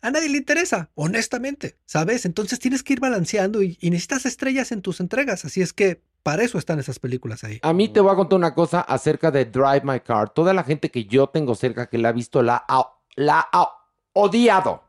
a 0.02 0.12
nadie 0.12 0.30
le 0.30 0.38
interesa, 0.38 0.90
honestamente, 0.96 1.78
¿sabes? 1.86 2.26
Entonces 2.26 2.60
tienes 2.60 2.84
que 2.84 2.94
ir 2.94 3.00
balanceando 3.00 3.62
y, 3.62 3.78
y 3.82 3.90
necesitas 3.90 4.26
estrellas 4.26 4.72
en 4.72 4.82
tus 4.82 5.00
entregas, 5.00 5.46
así 5.46 5.62
es 5.62 5.74
que 5.74 6.02
para 6.24 6.44
eso 6.44 6.58
están 6.58 6.80
esas 6.80 7.00
películas 7.00 7.44
ahí. 7.44 7.60
A 7.62 7.74
mí 7.74 7.90
te 7.90 8.00
voy 8.02 8.12
a 8.12 8.16
contar 8.16 8.38
una 8.38 8.54
cosa 8.54 8.82
acerca 8.82 9.32
de 9.32 9.46
Drive 9.46 9.82
My 9.84 10.00
Car. 10.02 10.30
Toda 10.30 10.54
la 10.54 10.64
gente 10.64 10.90
que 10.90 11.06
yo 11.06 11.28
tengo 11.28 11.56
cerca 11.56 11.88
que 11.88 11.98
la 11.98 12.10
ha 12.10 12.12
visto 12.12 12.44
la 12.44 12.64
ha, 12.68 12.94
la 13.16 13.48
ha 13.52 13.70
odiado. 14.14 14.84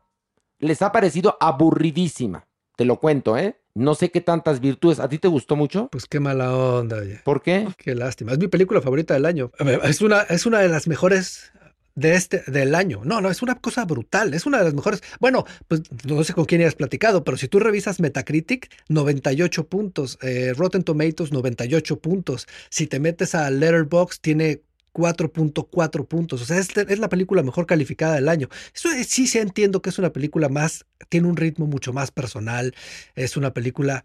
Les 0.59 0.81
ha 0.81 0.91
parecido 0.91 1.37
aburridísima. 1.39 2.47
Te 2.75 2.85
lo 2.85 2.99
cuento, 2.99 3.37
¿eh? 3.37 3.57
No 3.73 3.95
sé 3.95 4.11
qué 4.11 4.21
tantas 4.21 4.59
virtudes. 4.59 4.99
¿A 4.99 5.07
ti 5.07 5.17
te 5.17 5.27
gustó 5.27 5.55
mucho? 5.55 5.87
Pues 5.91 6.05
qué 6.05 6.19
mala 6.19 6.53
onda, 6.55 6.97
oye. 6.97 7.21
¿Por 7.23 7.41
qué? 7.41 7.67
Qué 7.77 7.95
lástima. 7.95 8.33
Es 8.33 8.39
mi 8.39 8.47
película 8.47 8.81
favorita 8.81 9.13
del 9.13 9.25
año. 9.25 9.51
Es 9.83 10.01
una, 10.01 10.21
es 10.21 10.45
una 10.45 10.59
de 10.59 10.67
las 10.67 10.87
mejores 10.87 11.51
de 11.95 12.15
este, 12.15 12.43
del 12.47 12.75
año. 12.75 13.01
No, 13.03 13.21
no, 13.21 13.29
es 13.29 13.41
una 13.41 13.55
cosa 13.55 13.85
brutal. 13.85 14.33
Es 14.33 14.45
una 14.45 14.59
de 14.59 14.65
las 14.65 14.73
mejores. 14.73 15.01
Bueno, 15.19 15.45
pues 15.67 15.81
no 16.05 16.23
sé 16.23 16.33
con 16.33 16.45
quién 16.45 16.61
hayas 16.61 16.75
platicado, 16.75 17.23
pero 17.23 17.37
si 17.37 17.47
tú 17.47 17.59
revisas 17.59 17.99
Metacritic, 17.99 18.69
98 18.89 19.67
puntos. 19.67 20.17
Eh, 20.21 20.53
Rotten 20.55 20.83
Tomatoes, 20.83 21.31
98 21.31 21.99
puntos. 21.99 22.47
Si 22.69 22.87
te 22.87 22.99
metes 22.99 23.35
a 23.35 23.49
Letterboxd, 23.49 24.19
tiene 24.21 24.61
4.4 24.93 26.05
puntos. 26.07 26.41
O 26.41 26.45
sea, 26.45 26.57
es, 26.57 26.69
es 26.75 26.99
la 26.99 27.09
película 27.09 27.43
mejor 27.43 27.65
calificada 27.65 28.15
del 28.15 28.27
año. 28.29 28.49
Eso 28.75 28.89
es- 28.91 29.07
sí, 29.07 29.27
sí 29.27 29.37
entiendo 29.39 29.81
que 29.81 29.89
es 29.89 29.99
una 29.99 30.11
película 30.11 30.49
más, 30.49 30.85
tiene 31.09 31.27
un 31.27 31.37
ritmo 31.37 31.65
mucho 31.67 31.93
más 31.93 32.11
personal. 32.11 32.73
Es 33.15 33.37
una 33.37 33.53
película 33.53 34.03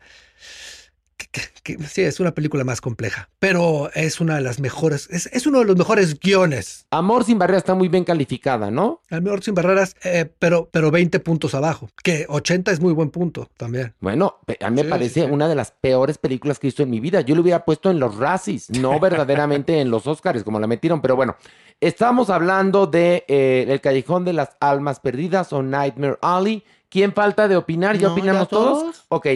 que- 1.30 1.40
que- 1.62 1.76
que- 1.76 1.84
sí, 1.86 2.02
es 2.02 2.20
una 2.20 2.32
película 2.34 2.64
más 2.64 2.80
compleja, 2.80 3.28
pero 3.38 3.90
es 3.94 4.20
una 4.20 4.36
de 4.36 4.40
las 4.42 4.60
mejores, 4.60 5.08
es, 5.10 5.26
es 5.32 5.46
uno 5.46 5.58
de 5.60 5.64
los 5.64 5.76
mejores 5.76 6.18
guiones. 6.20 6.86
Amor 6.90 7.24
sin 7.24 7.38
barreras 7.38 7.62
está 7.62 7.74
muy 7.74 7.88
bien 7.88 8.04
calificada, 8.04 8.70
¿no? 8.70 9.02
Al 9.10 9.22
mejor 9.22 9.42
sin 9.42 9.54
barreras, 9.54 9.94
eh, 10.04 10.30
pero, 10.38 10.68
pero 10.72 10.90
20 10.90 11.20
puntos 11.20 11.54
abajo, 11.54 11.88
que 12.02 12.26
80 12.28 12.70
es 12.72 12.80
muy 12.80 12.92
buen 12.92 13.10
punto 13.10 13.48
también. 13.56 13.94
Bueno, 14.00 14.36
a 14.60 14.70
mí 14.70 14.76
me 14.76 14.82
Sí, 14.82 14.88
parece 14.88 15.20
sí. 15.24 15.30
una 15.30 15.48
de 15.48 15.54
las 15.54 15.70
peores 15.72 16.18
películas 16.18 16.58
que 16.58 16.66
he 16.66 16.68
visto 16.68 16.82
en 16.82 16.90
mi 16.90 17.00
vida. 17.00 17.20
Yo 17.20 17.34
lo 17.34 17.42
hubiera 17.42 17.64
puesto 17.64 17.90
en 17.90 17.98
los 18.00 18.16
Razzies, 18.16 18.70
no 18.70 18.98
verdaderamente 19.00 19.80
en 19.80 19.90
los 19.90 20.06
Oscars, 20.06 20.42
como 20.44 20.60
la 20.60 20.66
metieron. 20.66 21.00
Pero 21.00 21.16
bueno, 21.16 21.36
estamos 21.80 22.30
hablando 22.30 22.86
de 22.86 23.24
eh, 23.28 23.66
El 23.68 23.80
Callejón 23.80 24.24
de 24.24 24.32
las 24.32 24.50
Almas 24.60 25.00
Perdidas 25.00 25.52
o 25.52 25.62
Nightmare 25.62 26.18
Alley. 26.22 26.64
¿Quién 26.88 27.12
falta 27.12 27.48
de 27.48 27.56
opinar? 27.56 27.98
¿Ya 27.98 28.06
No, 28.08 28.12
opinamos 28.14 28.42
ya 28.44 28.46
todos? 28.48 28.78
todos. 28.80 29.04
Ok, 29.08 29.26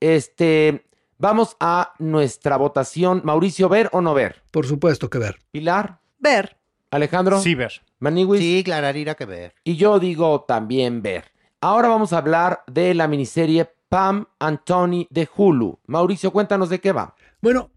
este, 0.00 0.84
vamos 1.20 1.56
a 1.60 1.94
nuestra 1.98 2.56
votación. 2.56 3.20
Mauricio, 3.24 3.68
¿ver 3.68 3.88
o 3.92 4.00
no 4.00 4.14
ver? 4.14 4.42
Por 4.50 4.66
supuesto 4.66 5.08
que 5.08 5.18
ver. 5.18 5.38
Pilar, 5.52 6.00
Ver, 6.18 6.58
Alejandro, 6.90 7.40
Sí, 7.40 7.54
ver. 7.54 7.80
Maniwis. 7.98 8.40
Sí, 8.40 8.62
clararira 8.64 9.14
que 9.14 9.24
ver. 9.24 9.54
Y 9.64 9.76
yo 9.76 9.98
digo 9.98 10.42
también 10.46 11.00
ver. 11.02 11.32
Ahora 11.60 11.88
vamos 11.88 12.12
a 12.12 12.18
hablar 12.18 12.62
de 12.66 12.94
la 12.94 13.08
miniserie 13.08 13.70
Pam 13.88 14.26
and 14.38 14.60
Tony 14.64 15.06
de 15.10 15.28
Hulu. 15.34 15.78
Mauricio, 15.86 16.30
cuéntanos 16.30 16.68
de 16.68 16.80
qué 16.80 16.92
va. 16.92 17.14
Bueno, 17.40 17.70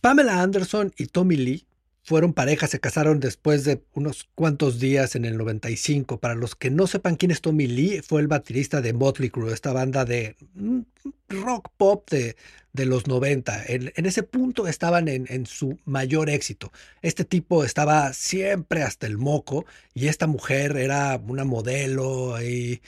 Pamela 0.00 0.40
Anderson 0.40 0.92
y 0.96 1.06
Tommy 1.06 1.36
Lee 1.36 1.66
fueron 2.06 2.34
pareja, 2.34 2.68
se 2.68 2.78
casaron 2.78 3.18
después 3.18 3.64
de 3.64 3.82
unos 3.92 4.28
cuantos 4.36 4.78
días 4.78 5.16
en 5.16 5.24
el 5.24 5.36
95. 5.36 6.20
Para 6.20 6.36
los 6.36 6.54
que 6.54 6.70
no 6.70 6.86
sepan 6.86 7.16
quién 7.16 7.32
es 7.32 7.40
Tommy 7.40 7.66
Lee, 7.66 8.00
fue 8.00 8.20
el 8.20 8.28
baterista 8.28 8.80
de 8.80 8.92
Motley 8.92 9.28
Crue, 9.28 9.52
esta 9.52 9.72
banda 9.72 10.04
de 10.04 10.36
mm, 10.54 10.82
rock 11.30 11.68
pop 11.76 12.08
de, 12.08 12.36
de 12.72 12.86
los 12.86 13.08
90. 13.08 13.64
En, 13.66 14.06
ese 14.06 14.22
punto 14.22 14.68
estaban 14.68 15.08
en, 15.08 15.26
en 15.28 15.46
su 15.46 15.80
mayor 15.84 16.30
éxito. 16.30 16.70
Este 17.02 17.24
tipo 17.24 17.64
estaba 17.64 18.12
siempre 18.12 18.84
hasta 18.84 19.08
el 19.08 19.18
moco 19.18 19.66
y 19.92 20.06
esta 20.06 20.28
mujer 20.28 20.76
era 20.76 21.20
una 21.26 21.44
modelo 21.44 22.40
y 22.40 22.82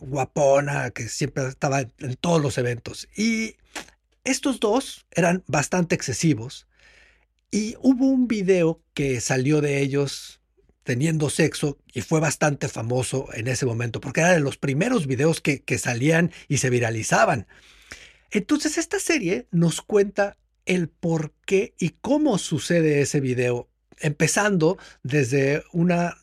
guapona 0.00 0.90
que 0.90 1.08
siempre 1.08 1.46
estaba 1.46 1.82
en 1.82 2.16
todos 2.20 2.42
los 2.42 2.58
eventos. 2.58 3.08
Y 3.16 3.54
estos 4.24 4.58
dos 4.58 5.06
eran 5.12 5.44
bastante 5.46 5.94
excesivos 5.94 6.66
y 7.54 7.76
hubo 7.78 8.08
un 8.08 8.26
video 8.26 8.82
que 8.94 9.20
salió 9.20 9.60
de 9.60 9.80
ellos 9.80 10.40
teniendo 10.82 11.30
sexo 11.30 11.78
y 11.92 12.00
fue 12.00 12.18
bastante 12.18 12.66
famoso 12.66 13.28
en 13.32 13.46
ese 13.46 13.64
momento 13.64 14.00
porque 14.00 14.22
era 14.22 14.32
de 14.32 14.40
los 14.40 14.56
primeros 14.56 15.06
videos 15.06 15.40
que, 15.40 15.62
que 15.62 15.78
salían 15.78 16.32
y 16.48 16.56
se 16.56 16.68
viralizaban. 16.68 17.46
Entonces 18.32 18.76
esta 18.76 18.98
serie 18.98 19.46
nos 19.52 19.82
cuenta 19.82 20.36
el 20.66 20.88
por 20.88 21.32
qué 21.46 21.74
y 21.78 21.90
cómo 21.90 22.38
sucede 22.38 23.02
ese 23.02 23.20
video, 23.20 23.68
empezando 24.00 24.76
desde 25.04 25.62
una 25.72 26.16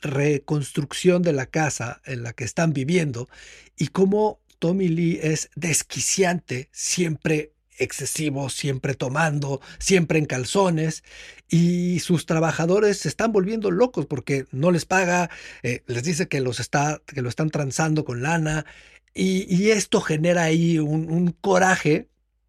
reconstrucción 0.00 1.20
de 1.20 1.34
la 1.34 1.44
casa 1.44 2.00
en 2.06 2.22
la 2.22 2.32
que 2.32 2.44
están 2.44 2.72
viviendo 2.72 3.28
y 3.76 3.88
cómo 3.88 4.40
Tommy 4.58 4.88
Lee 4.88 5.20
es 5.22 5.50
desquiciante, 5.54 6.70
siempre 6.72 7.52
excesivo, 7.78 8.48
siempre 8.48 8.94
tomando, 8.94 9.60
siempre 9.78 10.18
en 10.18 10.26
calzones 10.26 11.04
y 11.48 12.00
sus 12.00 12.26
trabajadores 12.26 12.98
se 12.98 13.08
están 13.08 13.32
volviendo 13.32 13.70
locos 13.70 14.06
porque 14.06 14.46
no 14.50 14.70
les 14.70 14.84
paga, 14.84 15.30
eh, 15.62 15.82
les 15.86 16.02
dice 16.02 16.28
que 16.28 16.40
los 16.40 16.60
está, 16.60 17.00
que 17.06 17.22
lo 17.22 17.28
están 17.28 17.50
transando 17.50 18.04
con 18.04 18.22
lana 18.22 18.66
y, 19.14 19.70
esto 19.70 20.02
genera 20.02 20.42
ahí 20.42 20.78
un, 20.78 21.10
un 21.10 21.32
coraje 21.32 22.08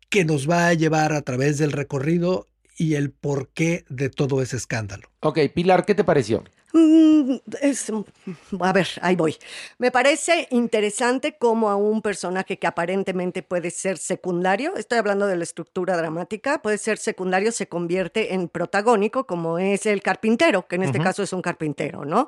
que 0.09 0.25
nos 0.25 0.49
va 0.49 0.67
a 0.67 0.73
llevar 0.73 1.13
a 1.13 1.21
través 1.21 1.57
del 1.57 1.71
recorrido 1.71 2.47
y 2.77 2.95
el 2.95 3.11
porqué 3.11 3.85
de 3.89 4.09
todo 4.09 4.41
ese 4.41 4.57
escándalo. 4.57 5.09
Ok, 5.21 5.39
Pilar, 5.53 5.85
¿qué 5.85 5.95
te 5.95 6.03
pareció? 6.03 6.43
Es- 7.61 7.91
a 8.59 8.73
ver, 8.73 8.87
ahí 9.01 9.15
voy. 9.15 9.35
Me 9.77 9.91
parece 9.91 10.47
interesante 10.51 11.37
cómo 11.37 11.69
a 11.69 11.75
un 11.75 12.01
personaje 12.01 12.57
que 12.57 12.67
aparentemente 12.67 13.43
puede 13.43 13.71
ser 13.71 13.97
secundario, 13.97 14.75
estoy 14.75 14.97
hablando 14.99 15.27
de 15.27 15.35
la 15.35 15.43
estructura 15.43 15.97
dramática, 15.97 16.61
puede 16.61 16.77
ser 16.77 16.97
secundario, 16.97 17.51
se 17.51 17.67
convierte 17.67 18.33
en 18.33 18.47
protagónico, 18.49 19.25
como 19.25 19.59
es 19.59 19.85
el 19.85 20.01
carpintero, 20.01 20.67
que 20.67 20.75
en 20.75 20.83
este 20.83 20.99
caso 20.99 21.23
es 21.23 21.33
un 21.33 21.41
carpintero, 21.41 22.05
¿no? 22.05 22.27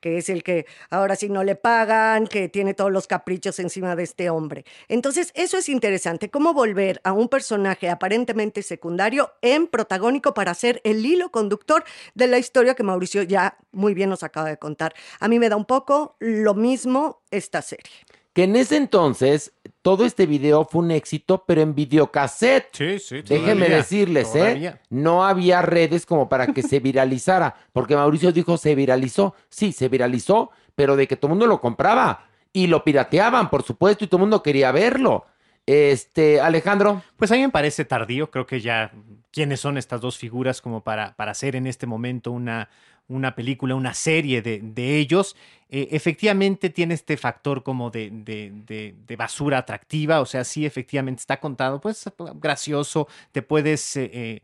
Que 0.00 0.18
es 0.18 0.28
el 0.28 0.42
que 0.42 0.66
ahora 0.90 1.16
sí 1.16 1.28
no 1.28 1.44
le 1.44 1.54
pagan, 1.56 2.26
que 2.26 2.48
tiene 2.48 2.74
todos 2.74 2.92
los 2.92 3.06
caprichos 3.06 3.58
encima 3.58 3.96
de 3.96 4.04
este 4.04 4.30
hombre. 4.30 4.64
Entonces, 4.88 5.32
eso 5.34 5.58
es 5.58 5.68
interesante, 5.68 6.30
cómo 6.30 6.54
volver 6.54 7.00
a 7.04 7.12
un 7.12 7.28
personaje 7.28 7.88
aparentemente 7.88 8.62
secundario 8.62 9.32
en 9.42 9.66
protagónico 9.66 10.34
para 10.34 10.54
ser 10.54 10.80
el 10.84 11.04
hilo 11.04 11.30
conductor 11.30 11.84
de 12.14 12.26
la 12.26 12.38
historia 12.38 12.74
que 12.74 12.82
Mauricio 12.82 13.22
ya 13.22 13.56
muy 13.72 13.87
bien 13.94 14.10
nos 14.10 14.22
acaba 14.22 14.48
de 14.48 14.58
contar. 14.58 14.94
A 15.20 15.28
mí 15.28 15.38
me 15.38 15.48
da 15.48 15.56
un 15.56 15.64
poco 15.64 16.16
lo 16.20 16.54
mismo 16.54 17.22
esta 17.30 17.62
serie. 17.62 17.92
Que 18.32 18.44
en 18.44 18.54
ese 18.56 18.76
entonces 18.76 19.52
todo 19.82 20.04
este 20.04 20.26
video 20.26 20.64
fue 20.64 20.82
un 20.82 20.90
éxito, 20.90 21.44
pero 21.46 21.60
en 21.60 21.74
videocassette. 21.74 22.68
Sí, 22.72 22.98
sí. 22.98 23.22
Déjenme 23.22 23.54
todavía, 23.54 23.76
decirles, 23.76 24.34
¿eh? 24.34 24.78
No 24.90 25.24
había 25.24 25.62
redes 25.62 26.06
como 26.06 26.28
para 26.28 26.48
que 26.48 26.62
se 26.62 26.78
viralizara, 26.80 27.54
porque 27.72 27.96
Mauricio 27.96 28.30
dijo 28.30 28.56
se 28.56 28.74
viralizó. 28.74 29.34
Sí, 29.48 29.72
se 29.72 29.88
viralizó, 29.88 30.50
pero 30.74 30.94
de 30.94 31.08
que 31.08 31.16
todo 31.16 31.28
el 31.28 31.30
mundo 31.30 31.46
lo 31.46 31.60
compraba 31.60 32.28
y 32.52 32.66
lo 32.66 32.84
pirateaban, 32.84 33.50
por 33.50 33.62
supuesto, 33.62 34.04
y 34.04 34.08
todo 34.08 34.18
el 34.18 34.22
mundo 34.22 34.42
quería 34.42 34.72
verlo. 34.72 35.26
Este, 35.66 36.40
Alejandro, 36.40 37.02
Pues 37.16 37.30
a 37.30 37.34
mí 37.34 37.40
me 37.42 37.50
parece 37.50 37.84
tardío, 37.84 38.30
creo 38.30 38.46
que 38.46 38.60
ya 38.60 38.92
quiénes 39.30 39.60
son 39.60 39.76
estas 39.76 40.00
dos 40.00 40.16
figuras 40.16 40.62
como 40.62 40.82
para, 40.82 41.14
para 41.16 41.32
hacer 41.32 41.56
en 41.56 41.66
este 41.66 41.86
momento 41.86 42.30
una, 42.32 42.68
una 43.08 43.34
película, 43.34 43.74
una 43.74 43.94
serie 43.94 44.42
de, 44.42 44.60
de 44.62 44.98
ellos, 44.98 45.34
eh, 45.70 45.88
efectivamente 45.92 46.70
tiene 46.70 46.94
este 46.94 47.16
factor 47.16 47.62
como 47.62 47.90
de, 47.90 48.10
de, 48.10 48.94
de, 49.06 49.16
basura 49.16 49.58
atractiva, 49.58 50.20
o 50.20 50.26
sea, 50.26 50.44
sí, 50.44 50.64
efectivamente 50.64 51.20
está 51.20 51.40
contado, 51.40 51.80
pues 51.80 52.04
gracioso, 52.34 53.08
te 53.32 53.42
puedes... 53.42 53.96
eh, 53.96 54.10
eh, 54.12 54.42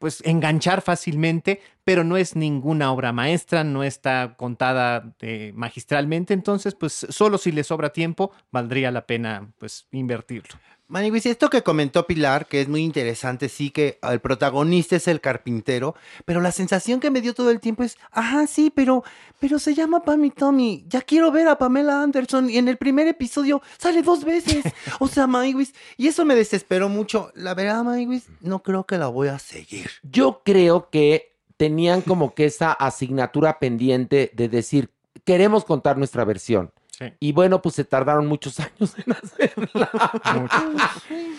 pues 0.00 0.22
enganchar 0.24 0.82
fácilmente, 0.82 1.60
pero 1.84 2.02
no 2.02 2.16
es 2.16 2.34
ninguna 2.34 2.90
obra 2.90 3.12
maestra, 3.12 3.62
no 3.62 3.84
está 3.84 4.34
contada 4.36 5.14
magistralmente, 5.54 6.34
entonces 6.34 6.74
pues 6.74 7.06
solo 7.10 7.38
si 7.38 7.52
le 7.52 7.62
sobra 7.62 7.92
tiempo 7.92 8.32
valdría 8.50 8.90
la 8.90 9.06
pena 9.06 9.52
pues 9.56 9.86
invertirlo. 9.92 10.58
Maniguis, 10.90 11.26
esto 11.26 11.50
que 11.50 11.62
comentó 11.62 12.06
Pilar, 12.06 12.46
que 12.46 12.62
es 12.62 12.68
muy 12.68 12.82
interesante, 12.82 13.50
sí 13.50 13.68
que 13.68 13.98
el 14.02 14.20
protagonista 14.20 14.96
es 14.96 15.06
el 15.06 15.20
carpintero, 15.20 15.94
pero 16.24 16.40
la 16.40 16.50
sensación 16.50 16.98
que 16.98 17.10
me 17.10 17.20
dio 17.20 17.34
todo 17.34 17.50
el 17.50 17.60
tiempo 17.60 17.82
es, 17.82 17.98
ajá, 18.10 18.46
sí, 18.46 18.72
pero, 18.74 19.04
pero 19.38 19.58
se 19.58 19.74
llama 19.74 20.02
Pam 20.02 20.24
y 20.24 20.30
Tommy. 20.30 20.86
Ya 20.88 21.02
quiero 21.02 21.30
ver 21.30 21.46
a 21.48 21.58
Pamela 21.58 22.02
Anderson 22.02 22.48
y 22.48 22.56
en 22.56 22.68
el 22.68 22.78
primer 22.78 23.06
episodio 23.06 23.60
sale 23.76 24.00
dos 24.00 24.24
veces. 24.24 24.64
O 24.98 25.08
sea, 25.08 25.26
Maniguis, 25.26 25.74
y 25.98 26.08
eso 26.08 26.24
me 26.24 26.34
desesperó 26.34 26.88
mucho. 26.88 27.30
La 27.34 27.54
verdad, 27.54 27.84
Maniguis, 27.84 28.24
no 28.40 28.62
creo 28.62 28.84
que 28.84 28.96
la 28.96 29.08
voy 29.08 29.28
a 29.28 29.38
seguir. 29.38 29.90
Yo 30.02 30.40
creo 30.42 30.88
que 30.88 31.36
tenían 31.58 32.00
como 32.00 32.34
que 32.34 32.46
esa 32.46 32.72
asignatura 32.72 33.58
pendiente 33.58 34.30
de 34.34 34.48
decir, 34.48 34.90
queremos 35.24 35.66
contar 35.66 35.98
nuestra 35.98 36.24
versión. 36.24 36.72
Sí. 36.98 37.12
Y 37.20 37.32
bueno, 37.32 37.62
pues 37.62 37.76
se 37.76 37.84
tardaron 37.84 38.26
muchos 38.26 38.58
años 38.60 38.94
en 39.06 39.12
hacerla. 39.12 39.90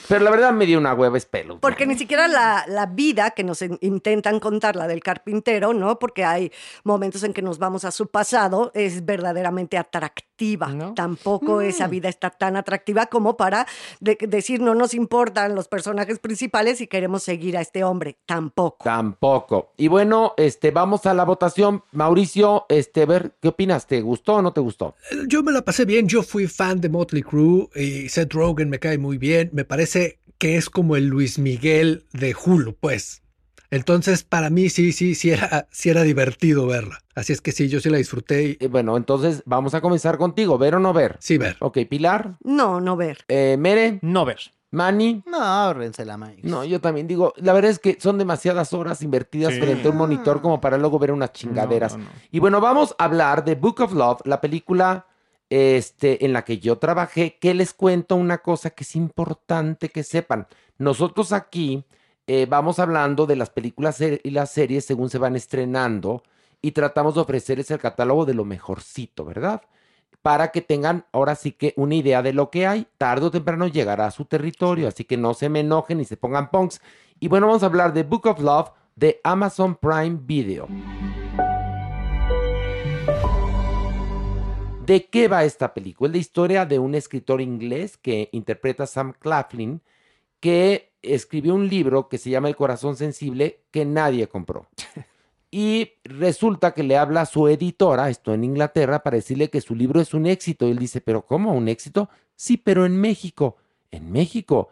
Pero 0.07 0.23
la 0.23 0.31
verdad 0.31 0.53
me 0.53 0.65
dio 0.65 0.77
una 0.77 0.93
hueva 0.93 1.17
espelo. 1.17 1.59
Porque 1.59 1.85
ni 1.85 1.97
siquiera 1.97 2.27
la, 2.27 2.63
la 2.67 2.85
vida 2.85 3.31
que 3.31 3.43
nos 3.43 3.61
in- 3.61 3.77
intentan 3.81 4.39
contar, 4.39 4.75
la 4.75 4.87
del 4.87 5.01
carpintero, 5.01 5.73
¿no? 5.73 5.99
Porque 5.99 6.23
hay 6.25 6.51
momentos 6.83 7.23
en 7.23 7.33
que 7.33 7.41
nos 7.41 7.59
vamos 7.59 7.85
a 7.85 7.91
su 7.91 8.07
pasado, 8.07 8.71
es 8.73 9.05
verdaderamente 9.05 9.77
atractiva. 9.77 10.67
¿No? 10.67 10.93
Tampoco 10.93 11.59
esa 11.61 11.87
vida 11.87 12.07
está 12.07 12.29
tan 12.29 12.55
atractiva 12.55 13.07
como 13.07 13.35
para 13.35 13.67
de- 13.99 14.17
decir 14.21 14.61
no 14.61 14.73
nos 14.75 14.93
importan 14.93 15.53
los 15.55 15.67
personajes 15.67 16.19
principales 16.19 16.79
y 16.81 16.87
queremos 16.87 17.23
seguir 17.23 17.57
a 17.57 17.61
este 17.61 17.83
hombre. 17.83 18.17
Tampoco. 18.25 18.77
Tampoco. 18.83 19.73
Y 19.77 19.89
bueno, 19.89 20.33
este, 20.37 20.71
vamos 20.71 21.05
a 21.05 21.13
la 21.13 21.25
votación. 21.25 21.83
Mauricio, 21.91 22.65
este, 22.69 23.03
a 23.03 23.05
ver, 23.05 23.35
¿qué 23.41 23.49
opinas? 23.49 23.85
¿Te 23.87 24.01
gustó 24.01 24.35
o 24.35 24.41
no 24.41 24.53
te 24.53 24.61
gustó? 24.61 24.95
Yo 25.27 25.43
me 25.43 25.48
la 25.51 25.63
pasé 25.63 25.85
bien, 25.85 26.07
yo 26.07 26.23
fui 26.23 26.47
fan 26.47 26.81
de 26.81 26.89
Motley 26.89 27.23
Crue 27.23 27.69
y 27.75 28.09
Seth 28.09 28.33
Rogen 28.33 28.69
me 28.69 28.79
cae 28.79 28.97
muy 28.97 29.17
bien, 29.17 29.49
me 29.53 29.65
parece 29.65 30.19
que 30.37 30.55
es 30.57 30.69
como 30.69 30.95
el 30.95 31.07
Luis 31.07 31.37
Miguel 31.39 32.05
de 32.13 32.33
Hulu, 32.35 32.75
pues. 32.79 33.21
Entonces, 33.71 34.23
para 34.23 34.49
mí 34.49 34.69
sí, 34.69 34.91
sí, 34.93 35.13
sí 35.13 35.29
era, 35.31 35.67
sí 35.71 35.89
era 35.89 36.01
divertido 36.01 36.65
verla. 36.65 36.99
Así 37.13 37.33
es 37.33 37.41
que 37.41 37.51
sí, 37.51 37.67
yo 37.67 37.79
sí 37.79 37.89
la 37.89 37.97
disfruté 37.99 38.43
y 38.59 38.63
Eh, 38.63 38.67
bueno, 38.67 38.97
entonces 38.97 39.43
vamos 39.45 39.73
a 39.75 39.81
comenzar 39.81 40.17
contigo. 40.17 40.57
¿Ver 40.57 40.75
o 40.75 40.79
no 40.79 40.91
ver? 40.93 41.17
sí 41.19 41.37
ver. 41.37 41.57
Ok, 41.59 41.77
Pilar, 41.87 42.37
No, 42.43 42.81
no 42.81 42.95
ver. 42.95 43.19
eh, 43.27 43.57
Mere, 43.59 43.99
No 44.01 44.25
ver. 44.25 44.39
Manny. 44.71 45.23
No, 45.25 45.41
ahórrensela, 45.41 46.15
Maniguis. 46.15 46.45
No, 46.45 46.63
yo 46.63 46.79
también 46.79 47.07
digo, 47.07 47.33
la 47.37 47.53
verdad 47.53 47.71
es 47.71 47.79
que 47.79 47.97
son 47.99 48.17
demasiadas 48.19 48.71
horas 48.73 49.01
invertidas 49.01 49.53
Sí. 49.55 49.59
frente 49.59 49.87
a 49.87 49.91
un 49.91 49.97
monitor 49.97 50.41
como 50.41 50.61
para 50.61 50.77
luego 50.77 50.97
ver 50.99 51.11
unas 51.11 51.31
chingaderas. 51.33 51.93
No, 51.93 51.97
no, 51.97 52.03
no. 52.05 52.11
Y 52.31 52.39
bueno, 52.39 52.61
vamos 52.61 52.95
a 52.99 53.03
hablar 53.05 53.43
de 53.45 53.55
Book 53.55 53.81
of 53.81 53.93
Love, 53.93 54.21
la 54.25 54.39
película 54.41 55.07
este, 55.49 56.25
en 56.25 56.33
la 56.33 56.43
que 56.43 56.59
yo 56.59 56.77
trabajé, 56.77 57.37
que 57.39 57.53
les 57.53 57.73
cuento 57.73 58.15
una 58.15 58.39
cosa 58.39 58.69
que 58.69 58.83
es 58.83 58.95
importante 58.95 59.89
que 59.89 60.03
sepan. 60.03 60.47
Nosotros 60.77 61.33
aquí 61.33 61.85
eh, 62.27 62.45
vamos 62.47 62.79
hablando 62.79 63.25
de 63.25 63.35
las 63.35 63.49
películas 63.49 63.99
y 64.01 64.29
las 64.29 64.51
series 64.51 64.85
según 64.85 65.09
se 65.09 65.17
van 65.17 65.35
estrenando 65.35 66.23
y 66.61 66.71
tratamos 66.71 67.15
de 67.15 67.21
ofrecerles 67.21 67.71
el 67.71 67.79
catálogo 67.79 68.25
de 68.25 68.33
lo 68.33 68.45
mejorcito, 68.45 69.25
¿verdad? 69.25 69.61
Para 70.21 70.51
que 70.51 70.61
tengan 70.61 71.05
ahora 71.11 71.35
sí 71.35 71.53
que 71.53 71.73
una 71.77 71.95
idea 71.95 72.21
de 72.21 72.33
lo 72.33 72.49
que 72.51 72.67
hay. 72.67 72.87
Tarde 72.97 73.27
o 73.27 73.31
temprano 73.31 73.67
llegará 73.67 74.07
a 74.07 74.11
su 74.11 74.25
territorio, 74.25 74.87
así 74.87 75.05
que 75.05 75.17
no 75.17 75.33
se 75.33 75.49
me 75.49 75.61
enojen 75.61 75.97
ni 75.97 76.05
se 76.05 76.17
pongan 76.17 76.51
punks. 76.51 76.81
Y 77.19 77.27
bueno, 77.29 77.47
vamos 77.47 77.63
a 77.63 77.67
hablar 77.67 77.93
de 77.93 78.03
Book 78.03 78.27
of 78.27 78.39
Love 78.39 78.71
de 78.95 79.19
Amazon 79.23 79.75
Prime 79.75 80.19
Video. 80.21 80.67
¿De 84.89 85.05
qué 85.05 85.27
va 85.27 85.43
esta 85.43 85.75
película? 85.75 86.07
Es 86.07 86.13
la 86.13 86.17
historia 86.17 86.65
de 86.65 86.79
un 86.79 86.95
escritor 86.95 87.41
inglés 87.41 87.95
que 87.95 88.27
interpreta 88.31 88.85
a 88.85 88.87
Sam 88.87 89.13
Claflin, 89.19 89.81
que 90.39 90.93
escribió 91.03 91.53
un 91.53 91.69
libro 91.69 92.09
que 92.09 92.17
se 92.17 92.31
llama 92.31 92.47
El 92.47 92.55
corazón 92.55 92.95
sensible 92.95 93.61
que 93.69 93.85
nadie 93.85 94.27
compró. 94.27 94.67
Y 95.51 95.93
resulta 96.03 96.75
que 96.75 96.83
le 96.83 96.95
habla 96.95 97.21
a 97.21 97.25
su 97.25 97.47
editora, 97.47 98.11
esto 98.11 98.35
en 98.35 98.43
Inglaterra, 98.43 99.01
para 99.01 99.15
decirle 99.15 99.49
que 99.49 99.61
su 99.61 99.73
libro 99.73 99.99
es 99.99 100.13
un 100.13 100.27
éxito. 100.27 100.67
Y 100.67 100.71
él 100.71 100.77
dice, 100.77 101.01
¿pero 101.01 101.25
cómo? 101.25 101.53
¿Un 101.53 101.67
éxito? 101.67 102.07
Sí, 102.35 102.55
pero 102.57 102.85
en 102.85 103.01
México. 103.01 103.57
¿En 103.89 104.11
México? 104.11 104.69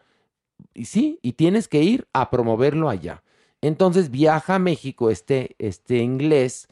Y 0.76 0.86
sí, 0.86 1.20
y 1.24 1.34
tienes 1.34 1.68
que 1.68 1.82
ir 1.82 2.08
a 2.14 2.30
promoverlo 2.30 2.90
allá. 2.90 3.24
Entonces 3.60 4.12
viaja 4.12 4.56
a 4.56 4.60
México 4.60 5.10
este, 5.10 5.56
este 5.58 5.98
inglés 5.98 6.70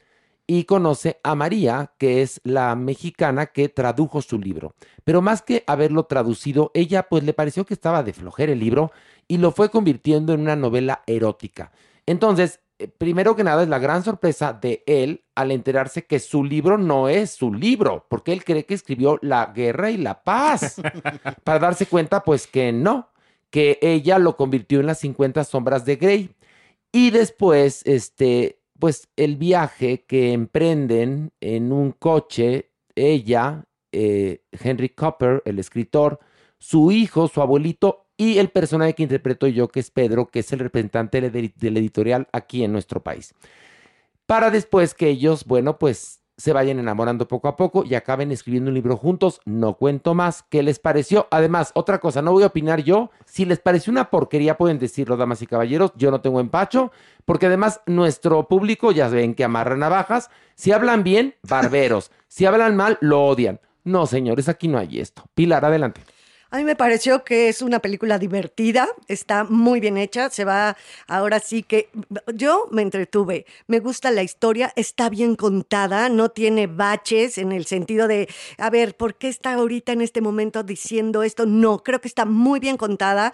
y 0.47 0.65
conoce 0.65 1.19
a 1.23 1.35
María, 1.35 1.91
que 1.97 2.21
es 2.21 2.39
la 2.43 2.75
mexicana 2.75 3.47
que 3.47 3.69
tradujo 3.69 4.21
su 4.21 4.39
libro. 4.39 4.73
Pero 5.03 5.21
más 5.21 5.41
que 5.41 5.63
haberlo 5.67 6.05
traducido, 6.05 6.71
ella 6.73 7.03
pues 7.03 7.23
le 7.23 7.33
pareció 7.33 7.65
que 7.65 7.73
estaba 7.73 8.03
de 8.03 8.13
flojera 8.13 8.51
el 8.51 8.59
libro 8.59 8.91
y 9.27 9.37
lo 9.37 9.51
fue 9.51 9.69
convirtiendo 9.69 10.33
en 10.33 10.41
una 10.41 10.55
novela 10.55 11.03
erótica. 11.07 11.71
Entonces, 12.05 12.59
eh, 12.77 12.87
primero 12.87 13.35
que 13.35 13.43
nada 13.43 13.63
es 13.63 13.69
la 13.69 13.79
gran 13.79 14.03
sorpresa 14.03 14.53
de 14.53 14.83
él 14.85 15.23
al 15.33 15.51
enterarse 15.51 16.05
que 16.05 16.19
su 16.19 16.43
libro 16.43 16.77
no 16.77 17.09
es 17.09 17.31
su 17.31 17.53
libro, 17.53 18.05
porque 18.09 18.33
él 18.33 18.43
cree 18.43 18.65
que 18.65 18.73
escribió 18.73 19.17
La 19.21 19.47
guerra 19.47 19.91
y 19.91 19.97
la 19.97 20.23
paz, 20.23 20.81
para 21.43 21.59
darse 21.59 21.85
cuenta 21.85 22.23
pues 22.23 22.47
que 22.47 22.71
no, 22.71 23.09
que 23.49 23.79
ella 23.81 24.19
lo 24.19 24.35
convirtió 24.35 24.79
en 24.79 24.87
las 24.87 24.99
50 24.99 25.43
sombras 25.45 25.85
de 25.85 25.95
Grey. 25.95 26.35
Y 26.91 27.11
después, 27.11 27.81
este, 27.85 28.59
pues 28.79 29.09
el 29.15 29.37
viaje 29.37 30.05
que 30.05 30.33
emprenden 30.33 31.31
en 31.39 31.71
un 31.71 31.91
coche, 31.91 32.71
ella, 32.95 33.65
eh, 33.91 34.43
Henry 34.51 34.89
Copper, 34.89 35.41
el 35.45 35.59
escritor, 35.59 36.19
su 36.59 36.91
hijo, 36.91 37.27
su 37.27 37.41
abuelito 37.41 38.07
y 38.17 38.37
el 38.37 38.49
personaje 38.49 38.93
que 38.93 39.03
interpreto 39.03 39.47
yo, 39.47 39.67
que 39.67 39.79
es 39.79 39.91
Pedro, 39.91 40.27
que 40.27 40.39
es 40.39 40.51
el 40.51 40.59
representante 40.59 41.21
del 41.21 41.53
del 41.55 41.77
editorial 41.77 42.27
aquí 42.31 42.63
en 42.63 42.71
nuestro 42.71 43.03
país. 43.03 43.33
Para 44.25 44.49
después 44.49 44.93
que 44.93 45.09
ellos, 45.09 45.45
bueno, 45.45 45.77
pues 45.77 46.24
se 46.37 46.53
vayan 46.53 46.79
enamorando 46.79 47.27
poco 47.27 47.47
a 47.47 47.55
poco 47.55 47.83
y 47.85 47.95
acaben 47.95 48.31
escribiendo 48.31 48.69
un 48.69 48.75
libro 48.75 48.97
juntos. 48.97 49.39
No 49.45 49.75
cuento 49.75 50.13
más. 50.13 50.43
¿Qué 50.49 50.63
les 50.63 50.79
pareció? 50.79 51.27
Además, 51.31 51.71
otra 51.75 51.99
cosa, 51.99 52.21
no 52.21 52.31
voy 52.31 52.43
a 52.43 52.47
opinar 52.47 52.83
yo. 52.83 53.11
Si 53.25 53.45
les 53.45 53.59
pareció 53.59 53.91
una 53.91 54.09
porquería, 54.09 54.57
pueden 54.57 54.79
decirlo, 54.79 55.17
damas 55.17 55.41
y 55.41 55.47
caballeros. 55.47 55.91
Yo 55.95 56.11
no 56.11 56.21
tengo 56.21 56.39
empacho, 56.39 56.91
porque 57.25 57.45
además 57.45 57.81
nuestro 57.85 58.47
público 58.47 58.91
ya 58.91 59.07
ven 59.07 59.33
que 59.33 59.43
amarra 59.43 59.77
navajas. 59.77 60.29
Si 60.55 60.71
hablan 60.71 61.03
bien, 61.03 61.35
barberos. 61.43 62.11
Si 62.27 62.45
hablan 62.45 62.75
mal, 62.75 62.97
lo 63.01 63.25
odian. 63.25 63.59
No, 63.83 64.07
señores, 64.07 64.49
aquí 64.49 64.67
no 64.67 64.77
hay 64.77 64.99
esto. 64.99 65.23
Pilar, 65.35 65.63
adelante. 65.63 66.01
A 66.55 66.57
mí 66.57 66.63
me 66.63 66.77
pareció 66.77 67.25
que 67.25 67.49
es 67.49 67.61
una 67.61 67.79
película 67.79 68.17
divertida, 68.17 68.87
está 69.09 69.43
muy 69.43 69.81
bien 69.81 69.97
hecha, 69.97 70.29
se 70.29 70.45
va, 70.45 70.77
ahora 71.05 71.41
sí 71.41 71.63
que 71.63 71.89
yo 72.33 72.69
me 72.71 72.81
entretuve, 72.81 73.45
me 73.67 73.81
gusta 73.81 74.09
la 74.09 74.23
historia, 74.23 74.71
está 74.77 75.09
bien 75.09 75.35
contada, 75.35 76.07
no 76.07 76.29
tiene 76.29 76.67
baches 76.67 77.37
en 77.39 77.51
el 77.51 77.65
sentido 77.65 78.07
de, 78.07 78.29
a 78.57 78.69
ver, 78.69 78.95
¿por 78.95 79.15
qué 79.15 79.27
está 79.27 79.55
ahorita 79.55 79.91
en 79.91 79.99
este 79.99 80.21
momento 80.21 80.63
diciendo 80.63 81.23
esto? 81.23 81.45
No, 81.45 81.83
creo 81.83 81.99
que 81.99 82.07
está 82.07 82.23
muy 82.23 82.61
bien 82.61 82.77
contada 82.77 83.33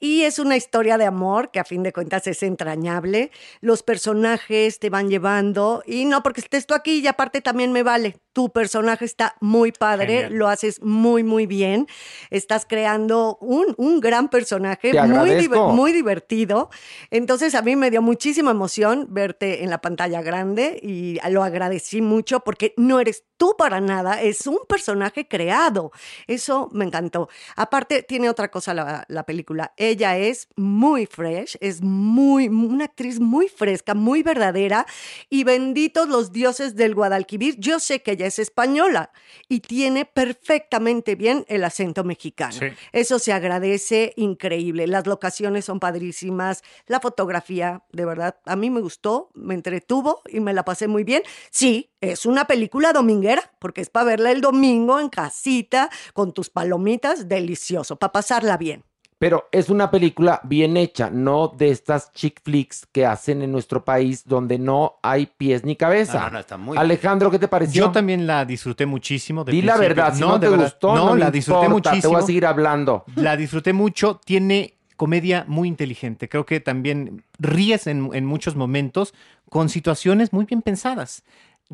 y 0.00 0.22
es 0.22 0.38
una 0.38 0.56
historia 0.56 0.96
de 0.96 1.04
amor 1.04 1.50
que 1.50 1.60
a 1.60 1.64
fin 1.64 1.82
de 1.82 1.92
cuentas 1.92 2.26
es 2.26 2.42
entrañable, 2.42 3.32
los 3.60 3.82
personajes 3.82 4.78
te 4.78 4.88
van 4.88 5.10
llevando 5.10 5.82
y 5.84 6.06
no 6.06 6.22
porque 6.22 6.40
estés 6.40 6.66
tú 6.66 6.72
aquí 6.72 7.00
y 7.00 7.06
aparte 7.06 7.42
también 7.42 7.70
me 7.70 7.82
vale, 7.82 8.16
tu 8.32 8.50
personaje 8.50 9.04
está 9.04 9.36
muy 9.40 9.72
padre, 9.72 10.14
Genial. 10.22 10.34
lo 10.34 10.48
haces 10.48 10.82
muy, 10.82 11.22
muy 11.22 11.46
bien. 11.46 11.86
Estás 12.30 12.66
creando 12.66 13.36
un, 13.40 13.74
un 13.76 14.00
gran 14.00 14.28
personaje, 14.28 14.92
muy, 15.06 15.48
muy 15.48 15.92
divertido. 15.92 16.70
Entonces 17.10 17.54
a 17.54 17.62
mí 17.62 17.76
me 17.76 17.90
dio 17.90 18.02
muchísima 18.02 18.50
emoción 18.50 19.06
verte 19.10 19.62
en 19.62 19.70
la 19.70 19.80
pantalla 19.80 20.22
grande 20.22 20.78
y 20.82 21.18
lo 21.30 21.42
agradecí 21.42 22.00
mucho 22.00 22.40
porque 22.40 22.74
no 22.76 23.00
eres 23.00 23.24
tú 23.42 23.56
para 23.58 23.80
nada, 23.80 24.22
es 24.22 24.46
un 24.46 24.60
personaje 24.68 25.26
creado. 25.26 25.90
Eso 26.28 26.68
me 26.70 26.84
encantó. 26.84 27.28
Aparte, 27.56 28.04
tiene 28.04 28.30
otra 28.30 28.52
cosa 28.52 28.72
la, 28.72 29.04
la 29.08 29.26
película. 29.26 29.72
Ella 29.76 30.16
es 30.16 30.46
muy 30.54 31.06
fresh, 31.06 31.58
es 31.60 31.82
muy, 31.82 32.46
una 32.46 32.84
actriz 32.84 33.18
muy 33.18 33.48
fresca, 33.48 33.94
muy 33.94 34.22
verdadera. 34.22 34.86
Y 35.28 35.42
benditos 35.42 36.08
los 36.08 36.30
dioses 36.30 36.76
del 36.76 36.94
Guadalquivir. 36.94 37.56
Yo 37.58 37.80
sé 37.80 38.00
que 38.00 38.12
ella 38.12 38.26
es 38.26 38.38
española 38.38 39.10
y 39.48 39.58
tiene 39.58 40.04
perfectamente 40.04 41.16
bien 41.16 41.44
el 41.48 41.64
acento 41.64 42.04
mexicano. 42.04 42.52
Sí. 42.52 42.66
Eso 42.92 43.18
se 43.18 43.32
agradece 43.32 44.12
increíble. 44.14 44.86
Las 44.86 45.08
locaciones 45.08 45.64
son 45.64 45.80
padrísimas. 45.80 46.62
La 46.86 47.00
fotografía, 47.00 47.82
de 47.90 48.04
verdad, 48.04 48.36
a 48.44 48.54
mí 48.54 48.70
me 48.70 48.80
gustó, 48.80 49.30
me 49.34 49.54
entretuvo 49.54 50.22
y 50.28 50.38
me 50.38 50.52
la 50.52 50.64
pasé 50.64 50.86
muy 50.86 51.02
bien. 51.02 51.24
Sí, 51.50 51.88
es 52.02 52.26
una 52.26 52.46
película 52.46 52.92
dominguera, 52.92 53.31
porque 53.58 53.80
es 53.80 53.90
para 53.90 54.06
verla 54.06 54.30
el 54.32 54.40
domingo 54.40 54.98
en 55.00 55.08
casita, 55.08 55.90
con 56.12 56.32
tus 56.32 56.50
palomitas, 56.50 57.28
delicioso, 57.28 57.96
para 57.96 58.12
pasarla 58.12 58.56
bien. 58.56 58.84
Pero 59.18 59.48
es 59.52 59.70
una 59.70 59.88
película 59.92 60.40
bien 60.42 60.76
hecha, 60.76 61.08
no 61.08 61.46
de 61.46 61.70
estas 61.70 62.12
chick 62.12 62.40
flicks 62.42 62.88
que 62.90 63.06
hacen 63.06 63.40
en 63.42 63.52
nuestro 63.52 63.84
país 63.84 64.26
donde 64.26 64.58
no 64.58 64.96
hay 65.00 65.26
pies 65.26 65.62
ni 65.64 65.76
cabeza. 65.76 66.22
No, 66.24 66.30
no, 66.30 66.38
está 66.40 66.56
muy 66.56 66.76
Alejandro, 66.76 67.30
¿qué 67.30 67.38
te 67.38 67.46
pareció? 67.46 67.84
Yo 67.86 67.92
también 67.92 68.26
la 68.26 68.44
disfruté 68.44 68.84
muchísimo. 68.84 69.44
Di 69.44 69.62
la 69.62 69.76
verdad, 69.76 70.12
si 70.12 70.20
no, 70.20 70.40
de 70.40 70.46
te 70.46 70.50
verdad. 70.50 70.64
gustó, 70.64 70.96
no, 70.96 71.06
no, 71.06 71.14
me 71.14 71.20
la 71.20 71.30
disfruté 71.30 71.66
importa, 71.66 71.90
muchísimo. 71.90 72.10
Te 72.10 72.16
voy 72.16 72.22
a 72.24 72.26
seguir 72.26 72.46
hablando. 72.46 73.04
La 73.14 73.36
disfruté 73.36 73.72
mucho. 73.72 74.20
Tiene 74.24 74.74
comedia 74.96 75.44
muy 75.46 75.68
inteligente. 75.68 76.28
Creo 76.28 76.44
que 76.44 76.58
también 76.58 77.24
ríes 77.38 77.86
en, 77.86 78.10
en 78.14 78.26
muchos 78.26 78.56
momentos 78.56 79.14
con 79.48 79.68
situaciones 79.68 80.32
muy 80.32 80.46
bien 80.46 80.62
pensadas. 80.62 81.22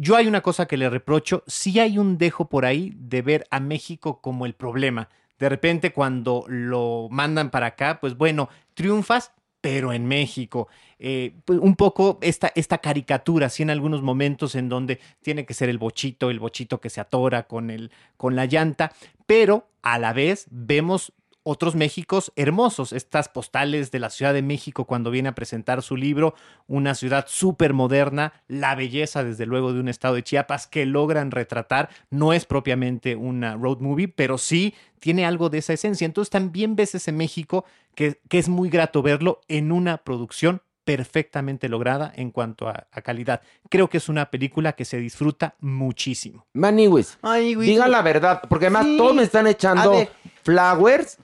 Yo 0.00 0.16
hay 0.16 0.26
una 0.26 0.40
cosa 0.40 0.66
que 0.66 0.76
le 0.76 0.88
reprocho, 0.88 1.42
sí 1.46 1.78
hay 1.80 1.98
un 1.98 2.18
dejo 2.18 2.48
por 2.48 2.64
ahí 2.64 2.92
de 2.96 3.22
ver 3.22 3.46
a 3.50 3.60
México 3.60 4.20
como 4.20 4.46
el 4.46 4.54
problema. 4.54 5.08
De 5.38 5.48
repente 5.48 5.92
cuando 5.92 6.44
lo 6.48 7.08
mandan 7.10 7.50
para 7.50 7.66
acá, 7.66 7.98
pues 8.00 8.16
bueno, 8.16 8.48
triunfas, 8.74 9.32
pero 9.60 9.92
en 9.92 10.06
México. 10.06 10.68
Eh, 10.98 11.34
pues 11.44 11.58
un 11.58 11.76
poco 11.76 12.18
esta, 12.22 12.52
esta 12.54 12.78
caricatura, 12.78 13.48
sí, 13.48 13.62
en 13.62 13.70
algunos 13.70 14.02
momentos 14.02 14.54
en 14.54 14.68
donde 14.68 15.00
tiene 15.22 15.46
que 15.46 15.54
ser 15.54 15.68
el 15.68 15.78
bochito, 15.78 16.30
el 16.30 16.40
bochito 16.40 16.80
que 16.80 16.90
se 16.90 17.00
atora 17.00 17.44
con, 17.44 17.70
el, 17.70 17.90
con 18.16 18.36
la 18.36 18.46
llanta, 18.46 18.92
pero 19.26 19.68
a 19.82 19.98
la 19.98 20.12
vez 20.12 20.46
vemos 20.50 21.12
otros 21.50 21.74
Méxicos 21.74 22.30
hermosos, 22.36 22.92
estas 22.92 23.28
postales 23.30 23.90
de 23.90 23.98
la 23.98 24.10
Ciudad 24.10 24.34
de 24.34 24.42
México 24.42 24.84
cuando 24.84 25.10
viene 25.10 25.30
a 25.30 25.34
presentar 25.34 25.82
su 25.82 25.96
libro, 25.96 26.34
una 26.66 26.94
ciudad 26.94 27.24
súper 27.26 27.72
moderna, 27.72 28.34
la 28.48 28.74
belleza 28.74 29.24
desde 29.24 29.46
luego 29.46 29.72
de 29.72 29.80
un 29.80 29.88
estado 29.88 30.14
de 30.16 30.22
Chiapas 30.22 30.66
que 30.66 30.84
logran 30.84 31.30
retratar, 31.30 31.88
no 32.10 32.32
es 32.34 32.44
propiamente 32.44 33.16
una 33.16 33.54
road 33.56 33.78
movie, 33.80 34.08
pero 34.08 34.36
sí 34.36 34.74
tiene 35.00 35.24
algo 35.24 35.48
de 35.48 35.58
esa 35.58 35.72
esencia. 35.72 36.04
Entonces 36.04 36.30
también 36.30 36.76
ves 36.76 36.94
ese 36.94 37.12
México 37.12 37.64
que, 37.94 38.20
que 38.28 38.38
es 38.38 38.48
muy 38.50 38.68
grato 38.68 39.00
verlo 39.00 39.40
en 39.48 39.72
una 39.72 39.96
producción 39.98 40.60
perfectamente 40.84 41.68
lograda 41.68 42.12
en 42.16 42.30
cuanto 42.30 42.68
a, 42.68 42.86
a 42.92 43.00
calidad. 43.02 43.40
Creo 43.70 43.88
que 43.88 43.96
es 43.98 44.08
una 44.08 44.30
película 44.30 44.72
que 44.72 44.84
se 44.84 44.98
disfruta 44.98 45.54
muchísimo. 45.60 46.46
Maniwis, 46.52 47.18
Ay, 47.22 47.54
güey. 47.54 47.68
diga 47.68 47.88
la 47.88 48.02
verdad, 48.02 48.42
porque 48.48 48.66
además 48.66 48.84
Sí. 48.86 48.96
todos 48.98 49.14
me 49.14 49.22
están 49.22 49.46
echando 49.46 50.06
flowers, 50.42 51.18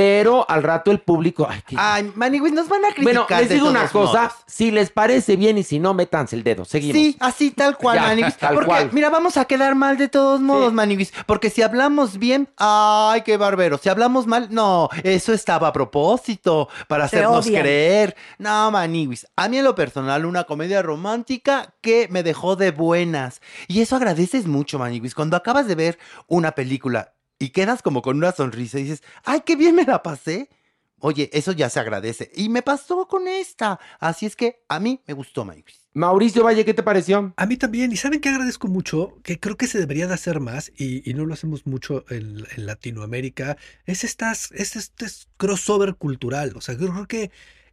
pero 0.00 0.48
al 0.48 0.62
rato 0.62 0.90
el 0.90 1.00
público... 1.00 1.46
Ay, 1.46 1.60
qué- 1.66 1.76
Ay, 1.78 2.10
Manigüis, 2.14 2.54
nos 2.54 2.68
van 2.70 2.82
a 2.86 2.94
criticar. 2.94 3.26
bueno, 3.26 3.26
les 3.38 3.48
de 3.50 3.54
digo 3.56 3.68
una 3.68 3.80
todos 3.86 4.08
cosa, 4.08 4.22
modos. 4.22 4.34
si 4.46 4.70
les 4.70 4.88
parece 4.90 5.36
bien 5.36 5.58
y 5.58 5.62
si 5.62 5.78
no, 5.78 5.92
métanse 5.92 6.36
el 6.36 6.42
dedo. 6.42 6.64
Seguimos. 6.64 6.96
Sí, 6.96 7.16
así 7.20 7.50
tal 7.50 7.76
cual, 7.76 7.96
Ya, 7.96 8.02
Maniguis. 8.04 8.36
tal 8.38 8.54
porque, 8.54 8.66
cual. 8.68 8.88
mira, 8.92 9.10
vamos 9.10 9.36
a 9.36 9.44
quedar 9.44 9.74
mal 9.74 9.98
de 9.98 10.08
todos 10.08 10.40
modos, 10.40 10.72
Maniguis. 10.72 11.12
Porque 11.26 11.50
si 11.50 11.60
hablamos 11.60 12.18
bien, 12.18 12.48
ay, 12.56 13.20
qué 13.22 13.36
barbero. 13.36 13.76
Si 13.76 13.90
hablamos 13.90 14.26
mal, 14.26 14.48
no, 14.50 14.88
eso 15.04 15.34
estaba 15.34 15.68
a 15.68 15.72
propósito, 15.74 16.68
para 16.88 17.06
Se 17.06 17.16
hacernos 17.16 17.44
odian. 17.46 17.60
creer. 17.62 18.16
No, 18.38 18.70
Maniguis. 18.70 19.26
A 19.36 19.48
mí 19.50 19.58
en 19.58 19.64
lo 19.64 19.74
personal, 19.74 20.24
una 20.24 20.44
comedia 20.44 20.80
romántica 20.80 21.74
que 21.82 22.08
me 22.10 22.22
dejó 22.22 22.56
de 22.56 22.70
buenas. 22.70 23.42
Y 23.68 23.82
eso 23.82 23.96
agradeces 23.96 24.46
mucho, 24.46 24.78
Maniguis. 24.78 25.14
Cuando 25.14 25.36
acabas 25.36 25.66
de 25.66 25.74
ver 25.74 25.98
una 26.26 26.52
película 26.52 27.12
y 27.40 27.48
quedas 27.48 27.82
como 27.82 28.02
con 28.02 28.18
una 28.18 28.30
sonrisa 28.30 28.78
y 28.78 28.84
dices, 28.84 29.02
ay, 29.24 29.40
qué 29.44 29.56
bien 29.56 29.74
me 29.74 29.84
la 29.84 30.02
pasé. 30.04 30.50
Oye, 30.98 31.30
eso 31.32 31.52
ya 31.52 31.70
se 31.70 31.80
agradece. 31.80 32.30
Y 32.34 32.50
me 32.50 32.60
pasó 32.60 33.08
con 33.08 33.26
esta. 33.26 33.80
Así 33.98 34.26
es 34.26 34.36
que 34.36 34.62
a 34.68 34.78
mí 34.78 35.00
me 35.08 35.14
gustó. 35.14 35.48
Mauricio 35.94 36.44
Valle, 36.44 36.66
¿qué 36.66 36.74
te 36.74 36.82
pareció? 36.82 37.32
A 37.34 37.46
mí 37.46 37.56
también, 37.56 37.90
y 37.92 37.96
saben 37.96 38.20
que 38.20 38.28
agradezco 38.28 38.68
mucho, 38.68 39.18
que 39.24 39.40
creo 39.40 39.56
que 39.56 39.66
se 39.66 39.78
debería 39.78 40.06
de 40.06 40.12
hacer 40.12 40.38
más, 40.38 40.70
y, 40.76 41.10
y 41.10 41.14
no 41.14 41.24
lo 41.24 41.32
hacemos 41.32 41.66
mucho 41.66 42.04
en, 42.10 42.44
en 42.54 42.66
Latinoamérica, 42.66 43.56
es, 43.86 44.04
estas, 44.04 44.52
es 44.52 44.76
este 44.76 45.06
crossover 45.38 45.94
cultural. 45.94 46.52
O 46.56 46.60
sea, 46.60 46.76
yo 46.76 46.92
creo 46.92 47.08
que 47.08 47.30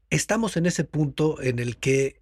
estamos 0.10 0.56
en 0.56 0.66
ese 0.66 0.86
punto 0.86 1.42
en 1.42 1.60
el 1.60 1.76
que 1.76 2.22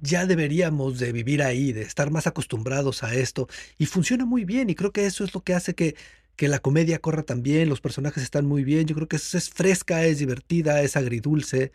ya 0.00 0.24
deberíamos 0.24 1.00
de 1.00 1.10
vivir 1.10 1.42
ahí, 1.42 1.72
de 1.72 1.82
estar 1.82 2.12
más 2.12 2.28
acostumbrados 2.28 3.02
a 3.02 3.12
esto, 3.12 3.48
y 3.76 3.86
funciona 3.86 4.24
muy 4.24 4.44
bien, 4.44 4.70
y 4.70 4.76
creo 4.76 4.92
que 4.92 5.06
eso 5.06 5.24
es 5.24 5.34
lo 5.34 5.42
que 5.42 5.54
hace 5.54 5.74
que, 5.74 5.96
que 6.36 6.48
la 6.48 6.58
comedia 6.58 6.98
corra 6.98 7.22
tan 7.22 7.42
bien, 7.42 7.68
los 7.68 7.80
personajes 7.80 8.22
están 8.22 8.46
muy 8.46 8.62
bien, 8.62 8.86
yo 8.86 8.94
creo 8.94 9.08
que 9.08 9.16
es, 9.16 9.34
es 9.34 9.50
fresca, 9.50 10.04
es 10.04 10.18
divertida, 10.18 10.82
es 10.82 10.96
agridulce, 10.96 11.72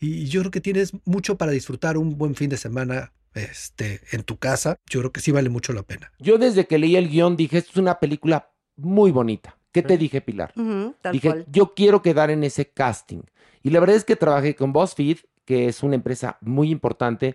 y 0.00 0.26
yo 0.26 0.40
creo 0.40 0.50
que 0.50 0.60
tienes 0.60 0.92
mucho 1.04 1.36
para 1.36 1.52
disfrutar 1.52 1.96
un 1.98 2.16
buen 2.16 2.34
fin 2.34 2.50
de 2.50 2.56
semana 2.56 3.12
este, 3.34 4.00
en 4.12 4.22
tu 4.22 4.36
casa. 4.38 4.78
Yo 4.88 5.00
creo 5.00 5.12
que 5.12 5.20
sí 5.20 5.32
vale 5.32 5.48
mucho 5.48 5.72
la 5.72 5.82
pena. 5.82 6.12
Yo 6.18 6.38
desde 6.38 6.66
que 6.66 6.78
leí 6.78 6.96
el 6.96 7.08
guion 7.08 7.36
dije, 7.36 7.58
esto 7.58 7.72
es 7.72 7.76
una 7.78 7.98
película 7.98 8.50
muy 8.76 9.10
bonita. 9.10 9.58
¿Qué 9.72 9.82
te 9.82 9.98
dije, 9.98 10.20
Pilar? 10.20 10.52
Tal 10.54 11.12
Dije, 11.12 11.28
cual. 11.28 11.46
yo 11.50 11.74
quiero 11.74 12.00
quedar 12.00 12.30
en 12.30 12.44
ese 12.44 12.70
casting. 12.70 13.22
Y 13.62 13.70
la 13.70 13.80
verdad 13.80 13.96
es 13.96 14.04
que 14.04 14.14
trabajé 14.14 14.54
con 14.54 14.72
BuzzFeed, 14.72 15.18
que 15.44 15.66
es 15.66 15.82
una 15.82 15.96
empresa 15.96 16.38
muy 16.42 16.70
importante. 16.70 17.34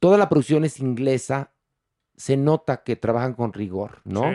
Toda 0.00 0.16
la 0.16 0.30
producción 0.30 0.64
es 0.64 0.80
inglesa. 0.80 1.52
Se 2.16 2.38
nota 2.38 2.84
que 2.84 2.96
trabajan 2.96 3.34
con 3.34 3.52
rigor, 3.52 4.00
¿no? 4.04 4.32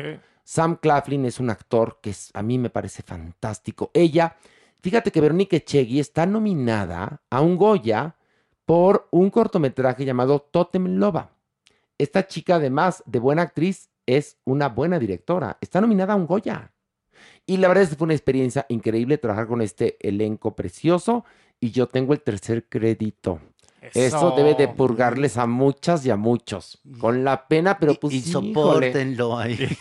Sam 0.50 0.78
Claflin 0.78 1.26
es 1.26 1.40
un 1.40 1.52
actor 1.52 2.00
que 2.02 2.12
a 2.34 2.42
mí 2.42 2.58
me 2.58 2.72
parece 2.72 3.04
fantástico. 3.04 3.92
Ella, 3.94 4.36
fíjate 4.82 5.12
que 5.12 5.22
Verónica 5.22 5.56
Echegui 5.56 6.00
está 6.00 6.26
nominada 6.26 7.22
a 7.30 7.42
un 7.42 7.56
Goya 7.56 8.16
por 8.66 9.08
un 9.12 9.30
cortometraje 9.30 10.06
llamado 10.06 10.40
Totem 10.40 10.98
Loba. 10.98 11.36
Esta 12.00 12.26
chica, 12.26 12.56
además 12.56 13.04
de 13.06 13.20
buena 13.20 13.44
actriz, 13.44 13.92
es 14.08 14.40
una 14.44 14.70
buena 14.70 14.98
directora. 14.98 15.60
Está 15.62 15.82
nominada 15.82 16.14
a 16.14 16.16
un 16.16 16.26
Goya. 16.26 16.74
Y 17.46 17.58
la 17.58 17.68
verdad 17.68 17.84
es 17.84 17.92
que 17.92 17.96
fue 17.96 18.06
una 18.06 18.16
experiencia 18.16 18.66
increíble 18.70 19.20
trabajar 19.20 19.46
con 19.46 19.62
este 19.62 19.98
elenco 20.00 20.56
precioso. 20.56 21.26
Y 21.60 21.70
yo 21.70 21.86
tengo 21.86 22.14
el 22.14 22.22
tercer 22.22 22.68
crédito. 22.68 23.40
Eso 23.94 24.32
debe 24.36 24.56
de 24.56 24.68
purgarles 24.68 25.38
a 25.38 25.46
muchas 25.46 26.06
y 26.06 26.10
a 26.12 26.16
muchos. 26.16 26.80
Con 27.00 27.24
la 27.24 27.48
pena, 27.48 27.78
pero 27.80 27.96
pues 27.96 28.14
y, 28.14 28.18
y 28.18 28.20
híjole. 28.30 28.54
sopórtenlo 28.54 29.38
ahí. 29.38 29.58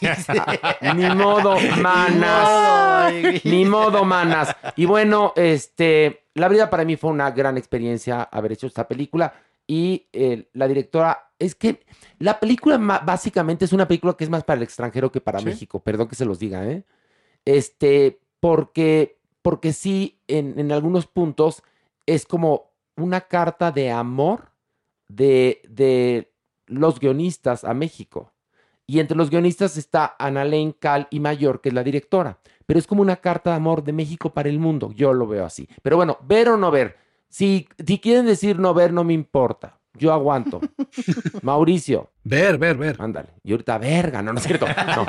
Ni 0.96 1.06
modo, 1.14 1.56
manas. 1.80 3.22
Ni 3.44 3.64
modo, 3.64 4.04
manas. 4.04 4.54
Y 4.76 4.84
bueno, 4.86 5.32
este, 5.36 6.24
la 6.34 6.48
verdad 6.48 6.70
para 6.70 6.84
mí 6.84 6.96
fue 6.96 7.10
una 7.10 7.30
gran 7.30 7.56
experiencia 7.58 8.22
haber 8.22 8.52
hecho 8.52 8.66
esta 8.66 8.86
película. 8.86 9.34
Y 9.66 10.06
eh, 10.12 10.48
la 10.54 10.66
directora, 10.66 11.30
es 11.38 11.54
que 11.54 11.84
la 12.18 12.40
película 12.40 12.78
básicamente 13.04 13.64
es 13.66 13.72
una 13.72 13.86
película 13.86 14.14
que 14.14 14.24
es 14.24 14.30
más 14.30 14.42
para 14.44 14.56
el 14.56 14.62
extranjero 14.62 15.12
que 15.12 15.20
para 15.20 15.40
Sí. 15.40 15.44
México. 15.44 15.80
Perdón 15.80 16.08
que 16.08 16.16
se 16.16 16.24
los 16.24 16.38
diga, 16.38 16.64
¿eh? 16.66 16.84
Este, 17.44 18.20
porque, 18.40 19.18
porque 19.42 19.72
sí, 19.72 20.18
en, 20.26 20.58
en 20.58 20.72
algunos 20.72 21.06
puntos 21.06 21.62
es 22.06 22.24
como 22.26 22.70
una 22.98 23.22
carta 23.22 23.70
de 23.72 23.90
amor 23.90 24.50
de, 25.08 25.62
de 25.68 26.32
los 26.66 27.00
guionistas 27.00 27.64
a 27.64 27.74
México. 27.74 28.32
Y 28.86 29.00
entre 29.00 29.16
los 29.16 29.30
guionistas 29.30 29.76
está 29.76 30.16
Annalene 30.18 30.74
Cal 30.78 31.08
y 31.10 31.20
Mayor, 31.20 31.60
que 31.60 31.68
es 31.68 31.74
la 31.74 31.82
directora. 31.84 32.38
Pero 32.66 32.78
es 32.78 32.86
como 32.86 33.02
una 33.02 33.16
carta 33.16 33.50
de 33.50 33.56
amor 33.56 33.82
de 33.84 33.92
México 33.92 34.32
para 34.32 34.48
el 34.48 34.58
mundo. 34.58 34.92
Yo 34.94 35.12
lo 35.12 35.26
veo 35.26 35.44
así. 35.44 35.68
Pero 35.82 35.96
bueno, 35.96 36.18
ver 36.22 36.48
o 36.50 36.56
no 36.56 36.70
ver. 36.70 36.96
Si, 37.28 37.68
si 37.86 37.98
quieren 37.98 38.24
decir 38.26 38.58
no 38.58 38.72
ver, 38.74 38.92
no 38.92 39.04
me 39.04 39.12
importa. 39.14 39.78
Yo 39.94 40.12
aguanto. 40.12 40.60
Mauricio, 41.42 42.10
Ver, 42.24 42.56
ver, 42.58 42.76
ver. 42.76 42.96
ándale. 43.00 43.28
Y 43.42 43.52
ahorita, 43.52 43.78
verga, 43.78 44.22
no, 44.22 44.32
no 44.32 44.38
es 44.38 44.44
cierto. 44.46 44.66
No. 44.66 45.06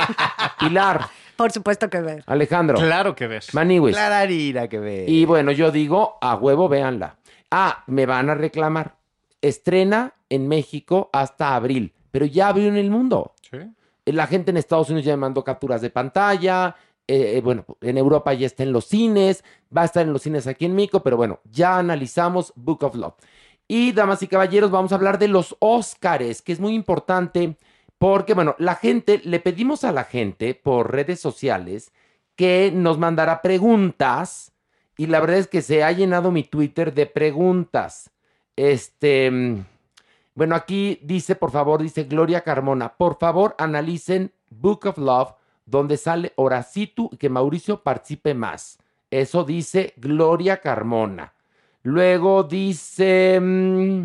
Pilar, 0.59 1.05
Por 1.35 1.51
supuesto 1.51 1.89
que 1.89 2.01
ver. 2.01 2.23
Alejandro, 2.27 2.77
Claro 2.77 3.15
que 3.15 3.27
ves. 3.27 3.53
Maniwis. 3.53 3.95
Clararira 3.95 4.67
que 4.67 4.79
ve. 4.79 5.05
Y 5.07 5.25
bueno, 5.25 5.51
yo 5.51 5.71
digo, 5.71 6.17
a 6.21 6.35
huevo, 6.35 6.67
véanla. 6.69 7.17
Ah, 7.51 7.83
me 7.87 8.05
van 8.05 8.29
a 8.29 8.35
reclamar. 8.35 8.97
Estrena 9.41 10.15
en 10.29 10.47
México 10.47 11.09
hasta 11.13 11.55
abril, 11.55 11.93
pero 12.11 12.25
ya 12.25 12.49
abrió 12.49 12.67
en 12.67 12.77
el 12.77 12.89
mundo. 12.91 13.33
La 14.05 14.27
gente 14.27 14.51
en 14.51 14.57
Estados 14.57 14.89
Unidos 14.89 15.05
ya 15.05 15.13
me 15.13 15.21
mandó 15.21 15.43
capturas 15.43 15.81
de 15.81 15.89
pantalla. 15.89 16.75
eh, 17.07 17.37
eh, 17.37 17.41
bueno, 17.41 17.65
en 17.81 17.97
Europa 17.97 18.33
ya 18.33 18.47
está 18.47 18.63
en 18.63 18.71
los 18.73 18.85
cines. 18.85 19.43
Va 19.75 19.83
a 19.83 19.85
estar 19.85 20.05
en 20.05 20.13
los 20.13 20.21
cines 20.21 20.47
aquí 20.47 20.65
en 20.65 20.75
México, 20.75 21.01
pero 21.03 21.17
bueno, 21.17 21.39
ya 21.45 21.77
analizamos 21.77 22.53
Book 22.55 22.83
of 22.83 22.95
Love. 22.95 23.15
Y, 23.67 23.91
damas 23.91 24.23
y 24.23 24.27
caballeros, 24.27 24.71
vamos 24.71 24.91
a 24.91 24.95
hablar 24.95 25.19
de 25.19 25.27
los 25.27 25.55
Óscares, 25.59 26.41
que 26.41 26.51
es 26.53 26.59
muy 26.59 26.73
importante 26.73 27.55
Porque, 27.99 28.33
bueno, 28.33 28.55
la 28.59 28.75
gente, 28.75 29.21
le 29.23 29.39
pedimos 29.39 29.83
a 29.83 29.91
la 29.91 30.05
gente 30.05 30.55
por 30.55 30.91
redes 30.91 31.19
sociales 31.19 31.91
que 32.35 32.71
nos 32.73 32.97
mandara 32.97 33.41
preguntas 33.41 34.53
y 34.99 35.07
la 35.07 35.21
verdad 35.21 35.37
es 35.37 35.47
que 35.47 35.61
se 35.61 35.81
ha 35.81 35.93
llenado 35.93 36.29
mi 36.29 36.43
Twitter 36.43 36.93
de 36.93 37.05
preguntas. 37.05 38.11
Este, 38.57 39.31
mm, 39.31 39.63
bueno, 40.35 40.55
aquí 40.55 40.99
dice, 41.01 41.37
por 41.37 41.51
favor, 41.51 41.81
dice 41.81 42.03
Gloria 42.03 42.41
Carmona, 42.41 42.97
por 42.97 43.17
favor 43.17 43.55
analicen 43.59 44.33
Book 44.49 44.87
of 44.87 44.97
Love, 44.97 45.35
donde 45.65 45.95
sale 45.95 46.33
Horacito 46.35 47.07
y 47.13 47.15
que 47.15 47.29
Mauricio 47.29 47.81
participe 47.81 48.33
más. 48.33 48.77
Eso 49.09 49.45
dice 49.45 49.93
Gloria 49.95 50.59
Carmona. 50.59 51.33
Luego 51.83 52.43
dice, 52.43 53.39
mm, 53.39 54.03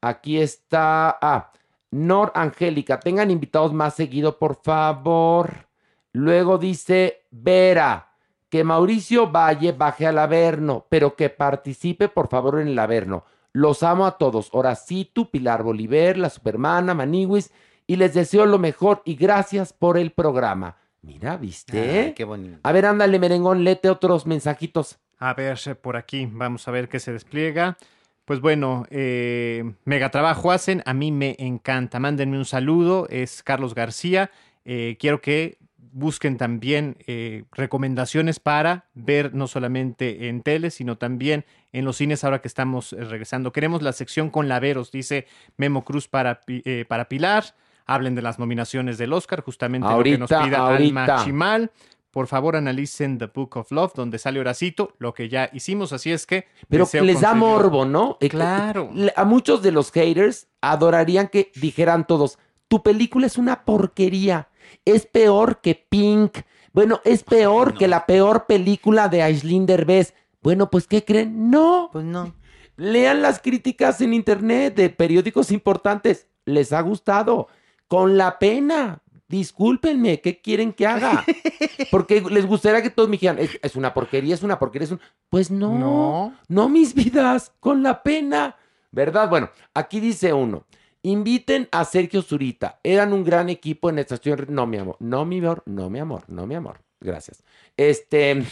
aquí 0.00 0.40
está, 0.40 1.16
ah, 1.22 1.52
Nor 1.92 2.32
Angélica, 2.34 2.98
tengan 2.98 3.30
invitados 3.30 3.72
más 3.72 3.94
seguido, 3.94 4.36
por 4.36 4.56
favor. 4.56 5.68
Luego 6.12 6.58
dice 6.58 7.22
Vera, 7.30 8.13
que 8.54 8.62
Mauricio 8.62 9.32
Valle 9.32 9.72
baje 9.72 10.06
al 10.06 10.16
Averno, 10.16 10.86
pero 10.88 11.16
que 11.16 11.28
participe, 11.28 12.08
por 12.08 12.28
favor, 12.28 12.60
en 12.60 12.68
el 12.68 12.78
Averno. 12.78 13.24
Los 13.52 13.82
amo 13.82 14.06
a 14.06 14.16
todos. 14.16 14.50
Horacito, 14.52 15.28
Pilar 15.28 15.64
Bolívar, 15.64 16.16
la 16.16 16.30
Supermana, 16.30 16.94
Maniwis, 16.94 17.50
y 17.88 17.96
les 17.96 18.14
deseo 18.14 18.46
lo 18.46 18.60
mejor 18.60 19.02
y 19.04 19.16
gracias 19.16 19.72
por 19.72 19.98
el 19.98 20.12
programa. 20.12 20.76
Mira, 21.02 21.36
¿viste? 21.36 21.80
Ay, 21.80 22.12
qué 22.12 22.22
bonito. 22.22 22.60
A 22.62 22.70
ver, 22.70 22.86
ándale, 22.86 23.18
merengón, 23.18 23.64
lete 23.64 23.90
otros 23.90 24.24
mensajitos. 24.24 25.00
A 25.18 25.34
ver, 25.34 25.58
eh, 25.66 25.74
por 25.74 25.96
aquí, 25.96 26.28
vamos 26.30 26.68
a 26.68 26.70
ver 26.70 26.88
qué 26.88 27.00
se 27.00 27.12
despliega. 27.12 27.76
Pues 28.24 28.40
bueno, 28.40 28.86
eh, 28.88 29.64
mega 29.84 30.12
trabajo 30.12 30.52
hacen, 30.52 30.80
a 30.86 30.94
mí 30.94 31.10
me 31.10 31.34
encanta. 31.40 31.98
Mándenme 31.98 32.38
un 32.38 32.44
saludo, 32.44 33.08
es 33.10 33.42
Carlos 33.42 33.74
García. 33.74 34.30
Eh, 34.64 34.96
quiero 35.00 35.20
que 35.20 35.58
busquen 35.94 36.36
también 36.36 36.96
eh, 37.06 37.44
recomendaciones 37.52 38.40
para 38.40 38.86
ver 38.94 39.32
no 39.32 39.46
solamente 39.46 40.28
en 40.28 40.42
tele, 40.42 40.70
sino 40.70 40.98
también 40.98 41.44
en 41.72 41.84
los 41.84 41.96
cines 41.96 42.24
ahora 42.24 42.42
que 42.42 42.48
estamos 42.48 42.92
eh, 42.92 42.96
regresando. 43.04 43.52
Queremos 43.52 43.80
la 43.80 43.92
sección 43.92 44.28
con 44.28 44.48
laveros, 44.48 44.90
dice 44.90 45.26
Memo 45.56 45.84
Cruz 45.84 46.08
para, 46.08 46.40
eh, 46.48 46.84
para 46.88 47.08
Pilar. 47.08 47.44
Hablen 47.86 48.16
de 48.16 48.22
las 48.22 48.38
nominaciones 48.38 48.98
del 48.98 49.12
Oscar, 49.12 49.42
justamente 49.42 49.88
lo 49.88 50.02
que 50.02 50.18
nos 50.18 50.32
Ahorita, 50.32 50.48
pida 50.48 50.58
ahorita. 50.66 51.00
Alma 51.04 51.24
Chimal. 51.24 51.70
Por 52.10 52.28
favor, 52.28 52.56
analicen 52.56 53.18
The 53.18 53.26
Book 53.26 53.56
of 53.56 53.70
Love, 53.70 53.92
donde 53.94 54.18
sale 54.18 54.40
Horacito, 54.40 54.94
lo 54.98 55.14
que 55.14 55.28
ya 55.28 55.50
hicimos, 55.52 55.92
así 55.92 56.12
es 56.12 56.26
que... 56.26 56.46
Pero 56.68 56.84
deseo 56.84 57.02
les 57.02 57.20
da 57.20 57.34
morbo, 57.34 57.84
¿no? 57.84 58.18
Claro. 58.30 58.90
A 59.16 59.24
muchos 59.24 59.62
de 59.62 59.72
los 59.72 59.90
haters 59.90 60.46
adorarían 60.60 61.26
que 61.26 61.50
dijeran 61.56 62.06
todos, 62.06 62.38
tu 62.68 62.84
película 62.84 63.26
es 63.26 63.36
una 63.36 63.64
porquería, 63.64 64.48
es 64.84 65.06
peor 65.06 65.60
que 65.60 65.74
Pink, 65.88 66.38
bueno, 66.72 67.00
es 67.04 67.22
peor 67.22 67.74
que 67.74 67.86
la 67.88 68.04
peor 68.06 68.46
película 68.46 69.08
de 69.08 69.22
Aislinn 69.22 69.66
Derbez. 69.66 70.14
Bueno, 70.42 70.70
pues 70.70 70.86
¿qué 70.86 71.04
creen? 71.04 71.50
No. 71.50 71.88
Pues 71.92 72.04
no. 72.04 72.34
Lean 72.76 73.22
las 73.22 73.38
críticas 73.40 74.00
en 74.00 74.12
internet 74.12 74.74
de 74.74 74.90
periódicos 74.90 75.52
importantes. 75.52 76.26
¿Les 76.44 76.72
ha 76.72 76.80
gustado? 76.80 77.46
Con 77.86 78.16
la 78.18 78.38
pena. 78.40 79.00
Discúlpenme, 79.28 80.20
¿qué 80.20 80.40
quieren 80.40 80.72
que 80.72 80.86
haga? 80.86 81.24
Porque 81.90 82.20
les 82.20 82.46
gustaría 82.46 82.82
que 82.82 82.90
todos 82.90 83.08
me 83.08 83.12
dijeran, 83.14 83.38
es, 83.38 83.58
es 83.62 83.74
una 83.76 83.94
porquería, 83.94 84.34
es 84.34 84.42
una 84.42 84.58
porquería, 84.58 84.84
es 84.86 84.92
un... 84.92 85.00
Pues 85.30 85.50
no, 85.50 85.78
No. 85.78 86.34
no 86.48 86.68
mis 86.68 86.94
vidas, 86.94 87.52
con 87.60 87.82
la 87.82 88.02
pena. 88.02 88.56
¿Verdad? 88.90 89.28
Bueno, 89.28 89.50
aquí 89.72 89.98
dice 89.98 90.32
uno, 90.32 90.66
inviten 91.04 91.68
a 91.70 91.84
Sergio 91.84 92.20
Zurita, 92.22 92.80
eran 92.82 93.12
un 93.12 93.24
gran 93.24 93.48
equipo 93.48 93.88
en 93.88 94.00
estación... 94.00 94.46
No, 94.48 94.66
mi 94.66 94.78
amor, 94.78 94.96
no, 95.00 95.24
mi 95.24 95.38
amor, 95.38 95.62
no, 95.66 95.88
mi 95.88 96.00
amor, 96.00 96.24
no, 96.28 96.46
mi 96.46 96.54
amor. 96.56 96.80
Gracias. 97.00 97.44
Este... 97.76 98.44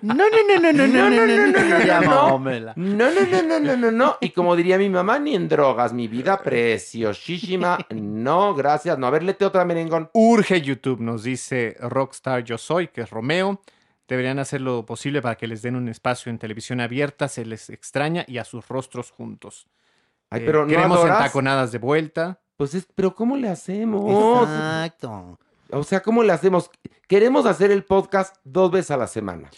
No, 0.00 0.14
no, 0.14 0.24
no, 0.24 0.58
no, 0.58 0.72
no, 0.72 0.86
no, 0.86 1.10
no, 1.10 1.26
no, 1.26 1.36
no, 1.36 1.46
no. 1.46 2.38
No, 2.76 3.10
no, 3.10 3.26
no, 3.26 3.42
no, 3.42 3.60
no, 3.60 3.76
no, 3.76 3.90
no. 3.90 4.16
Y 4.20 4.30
como 4.30 4.56
diría 4.56 4.78
mi 4.78 4.88
mamá, 4.88 5.18
ni 5.18 5.34
en 5.34 5.48
drogas, 5.48 5.92
mi 5.92 6.08
vida 6.08 6.42
preciosísima. 6.42 7.78
No, 7.90 8.54
gracias. 8.54 8.98
No, 8.98 9.06
a 9.06 9.10
ver, 9.10 9.22
lete 9.22 9.44
otra 9.44 9.66
merengón. 9.66 10.10
Urge 10.14 10.62
YouTube, 10.62 11.00
nos 11.00 11.22
dice 11.24 11.76
Rockstar 11.80 12.42
Yo 12.42 12.56
Soy, 12.56 12.88
que 12.88 13.02
es 13.02 13.10
Romeo. 13.10 13.60
Deberían 14.08 14.38
hacer 14.38 14.62
lo 14.62 14.86
posible 14.86 15.20
para 15.22 15.36
que 15.36 15.46
les 15.46 15.62
den 15.62 15.76
un 15.76 15.88
espacio 15.88 16.30
en 16.30 16.38
televisión 16.38 16.80
abierta, 16.80 17.28
se 17.28 17.44
les 17.44 17.68
extraña 17.70 18.24
y 18.26 18.38
a 18.38 18.44
sus 18.44 18.66
rostros 18.66 19.10
juntos. 19.10 19.68
Ay, 20.30 20.44
Eh, 20.46 20.52
no 20.52 20.66
queremos 20.66 20.98
adoras. 20.98 21.18
entaconadas 21.20 21.72
de 21.72 21.78
vuelta. 21.78 22.40
Pues 22.56 22.74
es, 22.74 22.86
pero 22.94 23.14
¿cómo 23.14 23.36
le 23.36 23.48
hacemos? 23.48 24.42
Exacto. 24.48 25.38
O 25.72 25.82
sea, 25.82 26.00
¿cómo 26.02 26.22
le 26.22 26.32
hacemos? 26.32 26.70
Queremos 27.08 27.46
hacer 27.46 27.70
el 27.70 27.84
podcast 27.84 28.36
dos 28.44 28.70
veces 28.70 28.90
a 28.92 28.96
la 28.96 29.06
semana. 29.06 29.50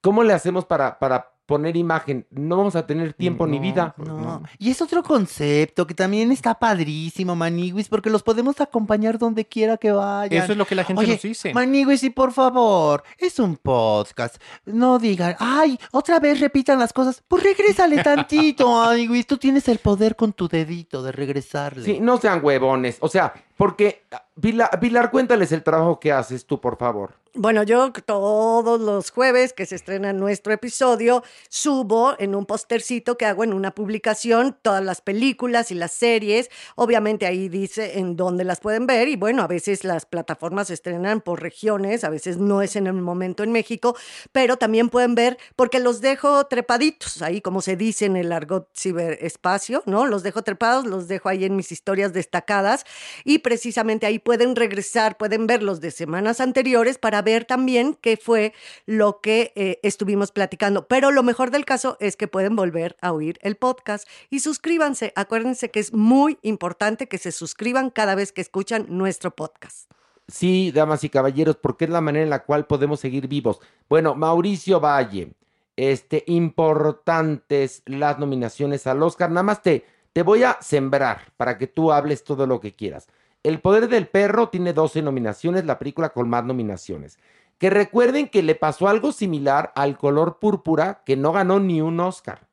¿Cómo 0.00 0.22
le 0.22 0.32
hacemos 0.32 0.64
para, 0.64 0.98
para 0.98 1.32
poner 1.46 1.76
imagen? 1.76 2.26
No 2.30 2.58
vamos 2.58 2.76
a 2.76 2.86
tener 2.86 3.12
tiempo 3.14 3.46
ni 3.46 3.58
vida. 3.58 3.94
pues 3.96 4.08
No. 4.08 4.42
Y 4.58 4.70
es 4.70 4.82
otro 4.82 5.02
concepto 5.02 5.86
que 5.86 5.94
también 5.94 6.32
está 6.32 6.54
padrísimo, 6.54 7.34
Maniguis, 7.36 7.88
porque 7.88 8.10
los 8.10 8.22
podemos 8.22 8.60
acompañar 8.60 9.18
donde 9.18 9.46
quiera 9.46 9.76
que 9.76 9.92
vayan. 9.92 10.42
Eso 10.42 10.52
es 10.52 10.58
lo 10.58 10.66
que 10.66 10.74
la 10.74 10.84
gente 10.84 11.00
Oye, 11.00 11.12
nos 11.12 11.22
dice. 11.22 11.54
Maniguis, 11.54 12.02
y 12.02 12.10
por 12.10 12.32
favor, 12.32 13.02
es 13.18 13.38
un 13.38 13.56
podcast. 13.56 14.36
No 14.64 14.98
digan, 14.98 15.36
ay, 15.38 15.78
otra 15.92 16.20
vez 16.20 16.40
repitan 16.40 16.78
las 16.78 16.92
cosas. 16.92 17.22
Pues 17.26 17.42
regrésale 17.42 18.02
tantito, 18.02 18.68
Maniguis. 18.86 19.26
Tú 19.26 19.38
tienes 19.38 19.68
el 19.68 19.78
poder 19.78 20.16
con 20.16 20.32
tu 20.32 20.48
dedito 20.48 21.02
de 21.02 21.12
regresarle. 21.12 21.84
Sí, 21.84 22.00
no 22.00 22.18
sean 22.18 22.40
huevones. 22.42 22.98
O 23.00 23.08
sea, 23.08 23.32
porque, 23.56 24.04
Pilar, 24.40 25.10
cuéntales 25.10 25.50
el 25.52 25.62
trabajo 25.62 25.98
que 25.98 26.12
haces 26.12 26.46
tú, 26.46 26.60
por 26.60 26.76
favor. 26.76 27.14
Bueno, 27.38 27.62
yo 27.64 27.92
todos 27.92 28.80
los 28.80 29.10
jueves 29.10 29.52
que 29.52 29.66
se 29.66 29.74
estrena 29.74 30.14
nuestro 30.14 30.54
episodio, 30.54 31.22
subo 31.50 32.14
en 32.18 32.34
un 32.34 32.46
postercito 32.46 33.18
que 33.18 33.26
hago 33.26 33.44
en 33.44 33.52
una 33.52 33.72
publicación 33.72 34.56
todas 34.62 34.82
las 34.82 35.02
películas 35.02 35.70
y 35.70 35.74
las 35.74 35.92
series. 35.92 36.48
Obviamente 36.76 37.26
ahí 37.26 37.50
dice 37.50 37.98
en 37.98 38.16
dónde 38.16 38.44
las 38.44 38.60
pueden 38.60 38.86
ver 38.86 39.08
y 39.08 39.16
bueno, 39.16 39.42
a 39.42 39.48
veces 39.48 39.84
las 39.84 40.06
plataformas 40.06 40.68
se 40.68 40.74
estrenan 40.74 41.20
por 41.20 41.42
regiones, 41.42 42.04
a 42.04 42.08
veces 42.08 42.38
no 42.38 42.62
es 42.62 42.74
en 42.74 42.86
el 42.86 42.94
momento 42.94 43.42
en 43.42 43.52
México, 43.52 43.94
pero 44.32 44.56
también 44.56 44.88
pueden 44.88 45.14
ver 45.14 45.36
porque 45.56 45.78
los 45.78 46.00
dejo 46.00 46.46
trepaditos, 46.46 47.20
ahí 47.20 47.42
como 47.42 47.60
se 47.60 47.76
dice 47.76 48.06
en 48.06 48.16
el 48.16 48.32
argot 48.32 48.70
ciberespacio, 48.74 49.82
¿no? 49.84 50.06
Los 50.06 50.22
dejo 50.22 50.40
trepados, 50.40 50.86
los 50.86 51.06
dejo 51.06 51.28
ahí 51.28 51.44
en 51.44 51.54
mis 51.54 51.70
historias 51.70 52.14
destacadas 52.14 52.86
y 53.24 53.40
precisamente 53.46 54.06
ahí 54.06 54.18
pueden 54.18 54.56
regresar, 54.56 55.16
pueden 55.16 55.46
ver 55.46 55.62
los 55.62 55.80
de 55.80 55.92
semanas 55.92 56.40
anteriores 56.40 56.98
para 56.98 57.22
ver 57.22 57.44
también 57.44 57.94
qué 57.94 58.16
fue 58.16 58.52
lo 58.86 59.20
que 59.20 59.52
eh, 59.54 59.78
estuvimos 59.84 60.32
platicando. 60.32 60.88
Pero 60.88 61.12
lo 61.12 61.22
mejor 61.22 61.52
del 61.52 61.64
caso 61.64 61.96
es 62.00 62.16
que 62.16 62.26
pueden 62.26 62.56
volver 62.56 62.96
a 63.00 63.12
oír 63.12 63.38
el 63.42 63.54
podcast 63.54 64.08
y 64.30 64.40
suscríbanse. 64.40 65.12
Acuérdense 65.14 65.70
que 65.70 65.78
es 65.78 65.94
muy 65.94 66.40
importante 66.42 67.06
que 67.06 67.18
se 67.18 67.30
suscriban 67.30 67.90
cada 67.90 68.16
vez 68.16 68.32
que 68.32 68.40
escuchan 68.40 68.86
nuestro 68.88 69.30
podcast. 69.30 69.92
Sí, 70.26 70.72
damas 70.72 71.04
y 71.04 71.08
caballeros, 71.08 71.54
porque 71.54 71.84
es 71.84 71.90
la 71.92 72.00
manera 72.00 72.24
en 72.24 72.30
la 72.30 72.42
cual 72.42 72.66
podemos 72.66 72.98
seguir 72.98 73.28
vivos. 73.28 73.60
Bueno, 73.88 74.16
Mauricio 74.16 74.80
Valle, 74.80 75.34
este, 75.76 76.24
importantes 76.26 77.84
las 77.86 78.18
nominaciones 78.18 78.88
al 78.88 79.04
Oscar. 79.04 79.30
Nada 79.30 79.44
más 79.44 79.62
te, 79.62 79.86
te 80.12 80.22
voy 80.22 80.42
a 80.42 80.58
sembrar 80.60 81.32
para 81.36 81.56
que 81.58 81.68
tú 81.68 81.92
hables 81.92 82.24
todo 82.24 82.48
lo 82.48 82.58
que 82.58 82.74
quieras. 82.74 83.06
El 83.46 83.60
Poder 83.60 83.88
del 83.88 84.08
Perro 84.08 84.48
tiene 84.48 84.72
12 84.72 85.02
nominaciones, 85.02 85.64
la 85.64 85.78
película 85.78 86.08
con 86.08 86.28
más 86.28 86.44
nominaciones. 86.44 87.16
Que 87.58 87.70
recuerden 87.70 88.28
que 88.28 88.42
le 88.42 88.56
pasó 88.56 88.88
algo 88.88 89.12
similar 89.12 89.72
al 89.76 89.96
Color 89.96 90.40
Púrpura, 90.40 91.04
que 91.06 91.16
no 91.16 91.30
ganó 91.30 91.60
ni 91.60 91.80
un 91.80 92.00
Oscar. 92.00 92.48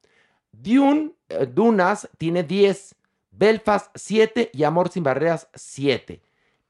Dune, 0.51 1.13
eh, 1.29 1.47
Dunas 1.51 2.08
tiene 2.19 2.43
10, 2.43 2.93
Belfast 3.32 3.89
7 3.95 4.51
y 4.53 4.65
Amor 4.65 4.89
sin 4.89 5.01
Barreras 5.03 5.47
7. 5.56 6.21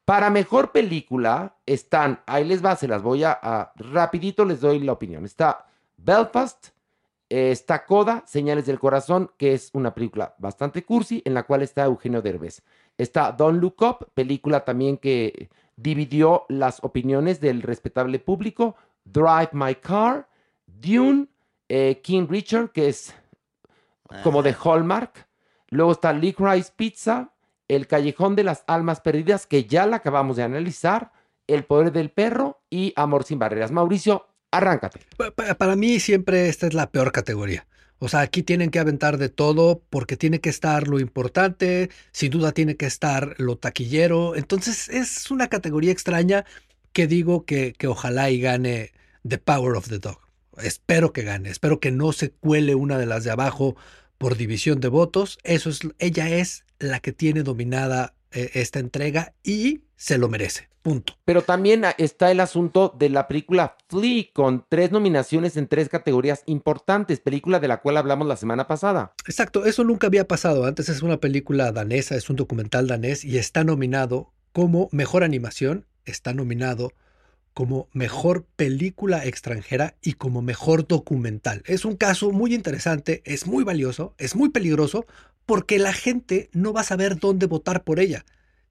Para 0.05 0.29
mejor 0.29 0.71
película 0.71 1.57
están, 1.65 2.21
ahí 2.25 2.45
les 2.45 2.63
va, 2.63 2.77
se 2.77 2.87
las 2.87 3.01
voy 3.01 3.25
a, 3.25 3.37
a- 3.41 3.73
rapidito 3.75 4.45
les 4.45 4.61
doy 4.61 4.79
la 4.79 4.93
opinión. 4.93 5.25
Está 5.25 5.65
Belfast, 5.97 6.67
eh, 7.29 7.51
está 7.51 7.83
Coda, 7.83 8.23
Señales 8.25 8.67
del 8.67 8.79
Corazón, 8.79 9.31
que 9.37 9.53
es 9.53 9.69
una 9.73 9.93
película 9.93 10.33
bastante 10.37 10.85
cursi, 10.85 11.21
en 11.25 11.33
la 11.33 11.43
cual 11.43 11.61
está 11.61 11.83
Eugenio 11.83 12.21
Derbez. 12.21 12.61
Está 12.97 13.31
Don't 13.31 13.59
Look 13.61 13.81
Up, 13.81 14.07
película 14.13 14.63
también 14.65 14.97
que 14.97 15.49
dividió 15.75 16.45
las 16.49 16.83
opiniones 16.83 17.39
del 17.41 17.61
respetable 17.61 18.19
público. 18.19 18.75
Drive 19.05 19.49
My 19.53 19.75
Car, 19.75 20.27
Dune, 20.67 21.27
eh, 21.69 21.99
King 22.03 22.27
Richard, 22.29 22.71
que 22.71 22.87
es 22.89 23.13
como 24.23 24.43
de 24.43 24.53
Hallmark. 24.53 25.27
Luego 25.69 25.91
está 25.93 26.13
Licorice 26.13 26.71
Pizza, 26.75 27.31
El 27.67 27.87
Callejón 27.87 28.35
de 28.35 28.43
las 28.43 28.63
Almas 28.67 29.01
Perdidas, 29.01 29.47
que 29.47 29.65
ya 29.65 29.85
la 29.87 29.97
acabamos 29.97 30.37
de 30.37 30.43
analizar, 30.43 31.11
El 31.47 31.63
Poder 31.65 31.91
del 31.91 32.11
Perro 32.11 32.61
y 32.69 32.93
Amor 32.95 33.23
sin 33.23 33.39
Barreras. 33.39 33.71
Mauricio, 33.71 34.27
arráncate. 34.51 34.99
Pa- 35.17 35.31
pa- 35.31 35.55
Para 35.55 35.75
mí 35.75 35.99
siempre 35.99 36.47
esta 36.47 36.67
es 36.67 36.73
la 36.75 36.91
peor 36.91 37.11
categoría. 37.11 37.65
O 38.03 38.09
sea, 38.09 38.19
aquí 38.19 38.43
tienen 38.43 38.69
que 38.69 38.79
aventar 38.79 39.17
de 39.17 39.29
todo 39.29 39.81
porque 39.89 40.17
tiene 40.17 40.41
que 40.41 40.49
estar 40.49 40.89
lo 40.89 40.99
importante, 40.99 41.89
sin 42.11 42.31
duda 42.31 42.51
tiene 42.51 42.75
que 42.75 42.85
estar 42.85 43.33
lo 43.37 43.57
taquillero. 43.57 44.35
Entonces 44.35 44.89
es 44.89 45.31
una 45.31 45.47
categoría 45.47 45.93
extraña 45.93 46.43
que 46.91 47.07
digo 47.07 47.45
que, 47.45 47.71
que 47.71 47.87
ojalá 47.87 48.29
y 48.29 48.41
gane 48.41 48.91
The 49.25 49.37
Power 49.37 49.77
of 49.77 49.87
the 49.87 49.99
Dog. 49.99 50.19
Espero 50.57 51.13
que 51.13 51.23
gane, 51.23 51.49
espero 51.49 51.79
que 51.79 51.91
no 51.91 52.11
se 52.11 52.31
cuele 52.31 52.75
una 52.75 52.97
de 52.97 53.05
las 53.05 53.23
de 53.23 53.31
abajo 53.31 53.77
por 54.17 54.35
división 54.35 54.81
de 54.81 54.89
votos. 54.89 55.37
Eso 55.45 55.69
es, 55.69 55.79
ella 55.97 56.27
es 56.27 56.65
la 56.79 56.99
que 56.99 57.13
tiene 57.13 57.41
dominada 57.41 58.15
eh, 58.31 58.51
esta 58.55 58.79
entrega 58.79 59.33
y 59.45 59.79
se 60.03 60.17
lo 60.17 60.27
merece. 60.27 60.67
Punto. 60.81 61.13
Pero 61.23 61.43
también 61.43 61.85
está 61.97 62.29
el 62.29 62.41
asunto 62.41 62.93
de 62.99 63.07
la 63.07 63.29
película 63.29 63.77
Flea 63.87 64.25
con 64.33 64.65
tres 64.67 64.91
nominaciones 64.91 65.55
en 65.55 65.69
tres 65.69 65.87
categorías 65.87 66.43
importantes, 66.45 67.21
película 67.21 67.61
de 67.61 67.69
la 67.69 67.79
cual 67.79 67.95
hablamos 67.95 68.27
la 68.27 68.35
semana 68.35 68.67
pasada. 68.67 69.13
Exacto, 69.25 69.63
eso 69.63 69.85
nunca 69.85 70.07
había 70.07 70.27
pasado. 70.27 70.65
Antes 70.65 70.89
es 70.89 71.03
una 71.03 71.21
película 71.21 71.71
danesa, 71.71 72.17
es 72.17 72.29
un 72.29 72.35
documental 72.35 72.85
danés 72.85 73.23
y 73.23 73.37
está 73.37 73.63
nominado 73.63 74.33
como 74.51 74.89
mejor 74.91 75.23
animación, 75.23 75.85
está 76.03 76.33
nominado 76.33 76.91
como 77.53 77.87
mejor 77.93 78.45
película 78.57 79.25
extranjera 79.25 79.95
y 80.01 80.15
como 80.15 80.41
mejor 80.41 80.85
documental. 80.85 81.63
Es 81.65 81.85
un 81.85 81.95
caso 81.95 82.31
muy 82.31 82.53
interesante, 82.53 83.21
es 83.23 83.47
muy 83.47 83.63
valioso, 83.63 84.15
es 84.17 84.35
muy 84.35 84.49
peligroso 84.49 85.05
porque 85.45 85.79
la 85.79 85.93
gente 85.93 86.49
no 86.51 86.73
va 86.73 86.81
a 86.81 86.85
saber 86.85 87.19
dónde 87.19 87.45
votar 87.45 87.85
por 87.85 88.01
ella. 88.01 88.25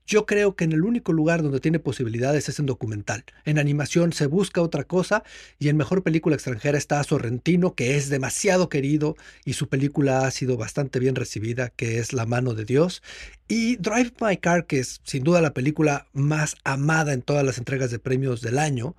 Yo 0.07 0.27
creo 0.27 0.57
que 0.57 0.65
en 0.65 0.73
el 0.73 0.83
único 0.83 1.13
lugar 1.13 1.43
donde 1.43 1.61
tiene 1.61 1.79
posibilidades 1.79 2.49
es 2.49 2.59
en 2.59 2.67
documental. 2.67 3.25
En 3.45 3.59
animación 3.59 4.13
se 4.13 4.27
busca 4.27 4.61
otra 4.61 4.85
cosa 4.85 5.23
y 5.59 5.69
en 5.69 5.77
mejor 5.77 6.03
película 6.03 6.35
extranjera 6.35 6.77
está 6.77 7.03
Sorrentino, 7.05 7.75
que 7.75 7.97
es 7.97 8.09
demasiado 8.09 8.69
querido 8.69 9.17
y 9.45 9.53
su 9.53 9.69
película 9.69 10.27
ha 10.27 10.31
sido 10.31 10.57
bastante 10.57 10.99
bien 10.99 11.15
recibida, 11.15 11.71
que 11.71 11.99
es 11.99 12.13
La 12.13 12.27
mano 12.27 12.55
de 12.55 12.65
Dios. 12.65 13.03
Y 13.49 13.77
Drive 13.77 14.13
My 14.21 14.37
Car, 14.39 14.67
que 14.67 14.81
es 14.81 15.01
sin 15.05 15.25
duda 15.25 15.41
la 15.41 15.55
película 15.55 16.07
más 16.13 16.57
amada 16.65 17.13
en 17.13 17.23
todas 17.23 17.45
las 17.45 17.59
entregas 17.59 17.91
de 17.91 17.99
premios 17.99 18.41
del 18.41 18.59
año, 18.59 18.97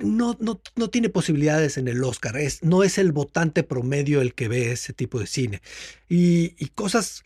no, 0.00 0.36
no, 0.40 0.60
no, 0.76 0.90
tiene 0.90 1.08
posibilidades 1.08 1.76
en 1.78 1.88
el 1.88 2.02
Oscar. 2.04 2.36
Es, 2.36 2.62
no 2.62 2.82
es 2.84 2.98
el 2.98 3.12
votante 3.12 3.62
promedio 3.62 4.20
el 4.20 4.34
que 4.34 4.48
ve 4.48 4.72
ese 4.72 4.92
tipo 4.92 5.18
de 5.18 5.26
cine. 5.26 5.62
Y, 6.08 6.50
cosas, 6.74 7.24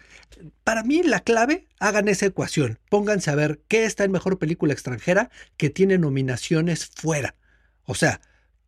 para 0.65 0.83
mí 0.83 1.03
la 1.03 1.21
clave, 1.21 1.67
hagan 1.79 2.09
esa 2.09 2.27
ecuación. 2.27 2.79
Pónganse 2.89 3.31
a 3.31 3.35
ver 3.35 3.61
qué 3.69 3.85
está 3.85 4.05
en 4.05 4.13
mejor 4.13 4.39
película 4.39 4.73
extranjera 4.73 5.31
que 5.57 5.71
tiene 5.71 5.99
nominaciones 5.99 6.87
fuera. 6.87 7.37
O 7.85 7.95
sea, 7.95 8.21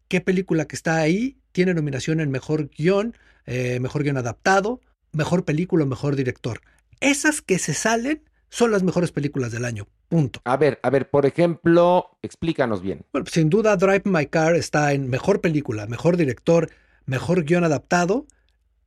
qué 0.09 0.21
película 0.21 0.67
que 0.67 0.77
está 0.77 0.97
ahí 0.97 1.39
tiene 1.53 1.75
nominación 1.75 2.21
en 2.21 2.31
mejor 2.31 2.69
guion, 2.71 3.17
eh, 3.47 3.79
mejor 3.81 4.03
guion 4.03 4.17
adaptado, 4.17 4.81
mejor 5.13 5.45
película, 5.45 5.87
mejor 5.87 6.17
director. 6.17 6.61
Esas 7.01 7.43
que 7.43 7.59
se 7.59 7.75
salen 7.75 8.23
son 8.55 8.71
las 8.71 8.85
mejores 8.85 9.11
películas 9.11 9.51
del 9.51 9.65
año. 9.65 9.89
Punto. 10.09 10.41
A 10.45 10.57
ver, 10.57 10.79
a 10.85 10.91
ver, 10.91 11.11
por 11.11 11.27
ejemplo, 11.27 12.17
explícanos 12.23 12.83
bien. 12.83 13.05
Bueno, 13.13 13.27
sin 13.29 13.51
duda 13.51 13.77
Drive 13.77 14.03
My 14.05 14.27
Car 14.27 14.55
está 14.55 14.93
en 14.93 15.11
mejor 15.11 15.41
película, 15.41 15.89
mejor 15.89 16.17
director, 16.17 16.71
mejor 17.05 17.43
guion 17.43 17.65
adaptado 17.65 18.27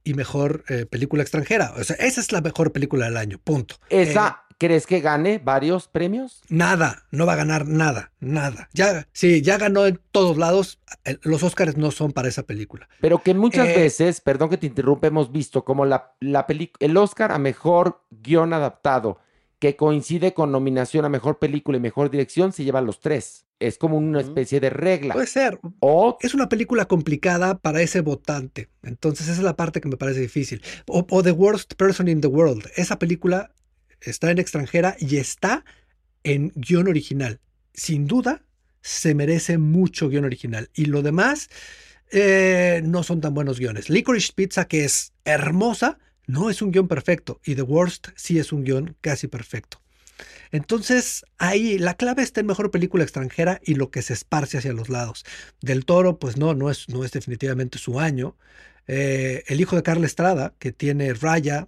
y 0.06 0.14
mejor 0.14 0.64
eh, 0.70 0.86
película 0.86 1.22
extranjera. 1.22 1.74
O 1.78 1.84
sea, 1.84 1.98
esa 1.98 2.22
es 2.22 2.32
la 2.32 2.40
mejor 2.40 2.72
película 2.72 3.08
del 3.08 3.18
año. 3.18 3.40
Punto. 3.44 3.76
¿Esa 3.90 4.46
eh, 4.50 4.56
crees 4.58 4.88
que 4.88 5.02
gane 5.02 5.38
varios 5.44 5.90
premios? 5.90 6.44
Nada, 6.48 7.04
no 7.12 7.26
va 7.26 7.34
a 7.34 7.36
ganar 7.38 7.68
nada, 7.68 8.14
nada. 8.22 8.70
Ya, 8.72 9.10
sí, 9.12 9.42
ya 9.42 9.58
ganó 9.58 9.86
en 9.86 10.00
todos 10.14 10.38
lados. 10.38 10.80
Los 11.24 11.44
Oscars 11.44 11.76
no 11.76 11.92
son 11.92 12.14
para 12.14 12.30
esa 12.30 12.44
película. 12.44 12.88
Pero 13.02 13.22
que 13.22 13.34
muchas 13.34 13.68
eh, 13.68 13.76
veces, 13.76 14.22
perdón 14.22 14.50
que 14.50 14.58
te 14.58 14.68
interrumpa, 14.68 15.08
hemos 15.08 15.30
visto 15.30 15.66
como 15.66 15.86
la, 15.86 16.14
la 16.22 16.46
el 16.80 16.96
Oscar 16.96 17.34
a 17.34 17.38
mejor 17.38 18.06
guion 18.12 18.54
adaptado 18.54 19.20
que 19.60 19.76
coincide 19.76 20.34
con 20.34 20.52
nominación 20.52 21.06
a 21.06 21.10
mejor 21.10 21.40
película 21.40 21.78
y 21.78 21.82
mejor 21.82 22.12
dirección, 22.12 22.54
se 22.54 22.64
llevan 22.64 22.86
los 22.86 23.00
tres. 23.00 23.46
Es 23.60 23.80
como 23.80 23.98
una 23.98 24.22
especie 24.22 24.60
de 24.60 24.70
regla. 24.70 25.16
Puede 25.16 25.26
ser. 25.26 25.60
O 25.80 26.18
es 26.22 26.36
una 26.36 26.48
película 26.48 26.86
complicada 26.86 27.58
para 27.58 27.82
ese 27.82 28.02
votante. 28.02 28.70
Entonces, 28.84 29.28
esa 29.28 29.38
es 29.38 29.44
la 29.44 29.56
parte 29.56 29.82
que 29.82 29.90
me 29.90 29.98
parece 29.98 30.20
difícil. 30.20 30.62
O, 30.86 31.24
The 31.24 31.32
Worst 31.32 31.74
Person 31.74 32.08
in 32.08 32.22
the 32.22 32.28
World. 32.28 32.70
Esa 32.76 33.00
película 33.00 33.52
está 34.02 34.30
en 34.30 34.38
extranjera 34.38 34.96
y 35.00 35.18
está 35.18 35.66
en 36.24 36.52
guion 36.56 36.88
original. 36.88 37.40
Sin 37.74 38.06
duda, 38.06 38.44
se 38.82 39.16
merece 39.16 39.58
mucho 39.58 40.08
guion 40.10 40.26
original. 40.26 40.70
Y 40.76 40.86
lo 40.86 41.02
demás 41.02 41.50
eh, 42.12 42.82
no 42.86 43.02
son 43.02 43.22
tan 43.22 43.34
buenos 43.34 43.60
guiones. 43.60 43.90
Licorice 43.90 44.34
Pizza, 44.36 44.68
que 44.68 44.86
es 44.86 45.14
hermosa, 45.26 45.98
no 46.28 46.50
es 46.50 46.62
un 46.62 46.72
guion 46.72 46.88
perfecto 46.88 47.40
y 47.44 47.56
The 47.56 47.64
Worst 47.64 48.10
sí 48.16 48.38
es 48.38 48.52
un 48.52 48.64
guion 48.64 48.96
casi 49.02 49.28
perfecto. 49.28 49.82
Entonces, 50.52 51.26
ahí 51.38 51.78
la 51.78 51.96
clave 51.96 52.24
está 52.24 52.42
en 52.42 52.48
mejor 52.48 52.72
película 52.72 53.04
extranjera 53.04 53.60
y 53.64 53.76
lo 53.76 53.92
que 53.92 54.02
se 54.02 54.14
esparce 54.14 54.58
hacia 54.58 54.74
los 54.74 54.90
lados. 54.90 55.26
Del 55.62 55.86
Toro, 55.86 56.20
pues 56.20 56.38
no, 56.38 56.54
no 56.54 56.70
es, 56.70 56.90
no 56.90 57.04
es 57.04 57.12
definitivamente 57.12 57.78
su 57.78 58.00
año. 58.00 58.38
Eh, 58.88 59.44
el 59.48 59.62
hijo 59.62 59.76
de 59.76 59.84
Carla 59.84 60.06
Estrada, 60.06 60.54
que 60.60 60.72
tiene 60.72 61.14
Raya, 61.14 61.68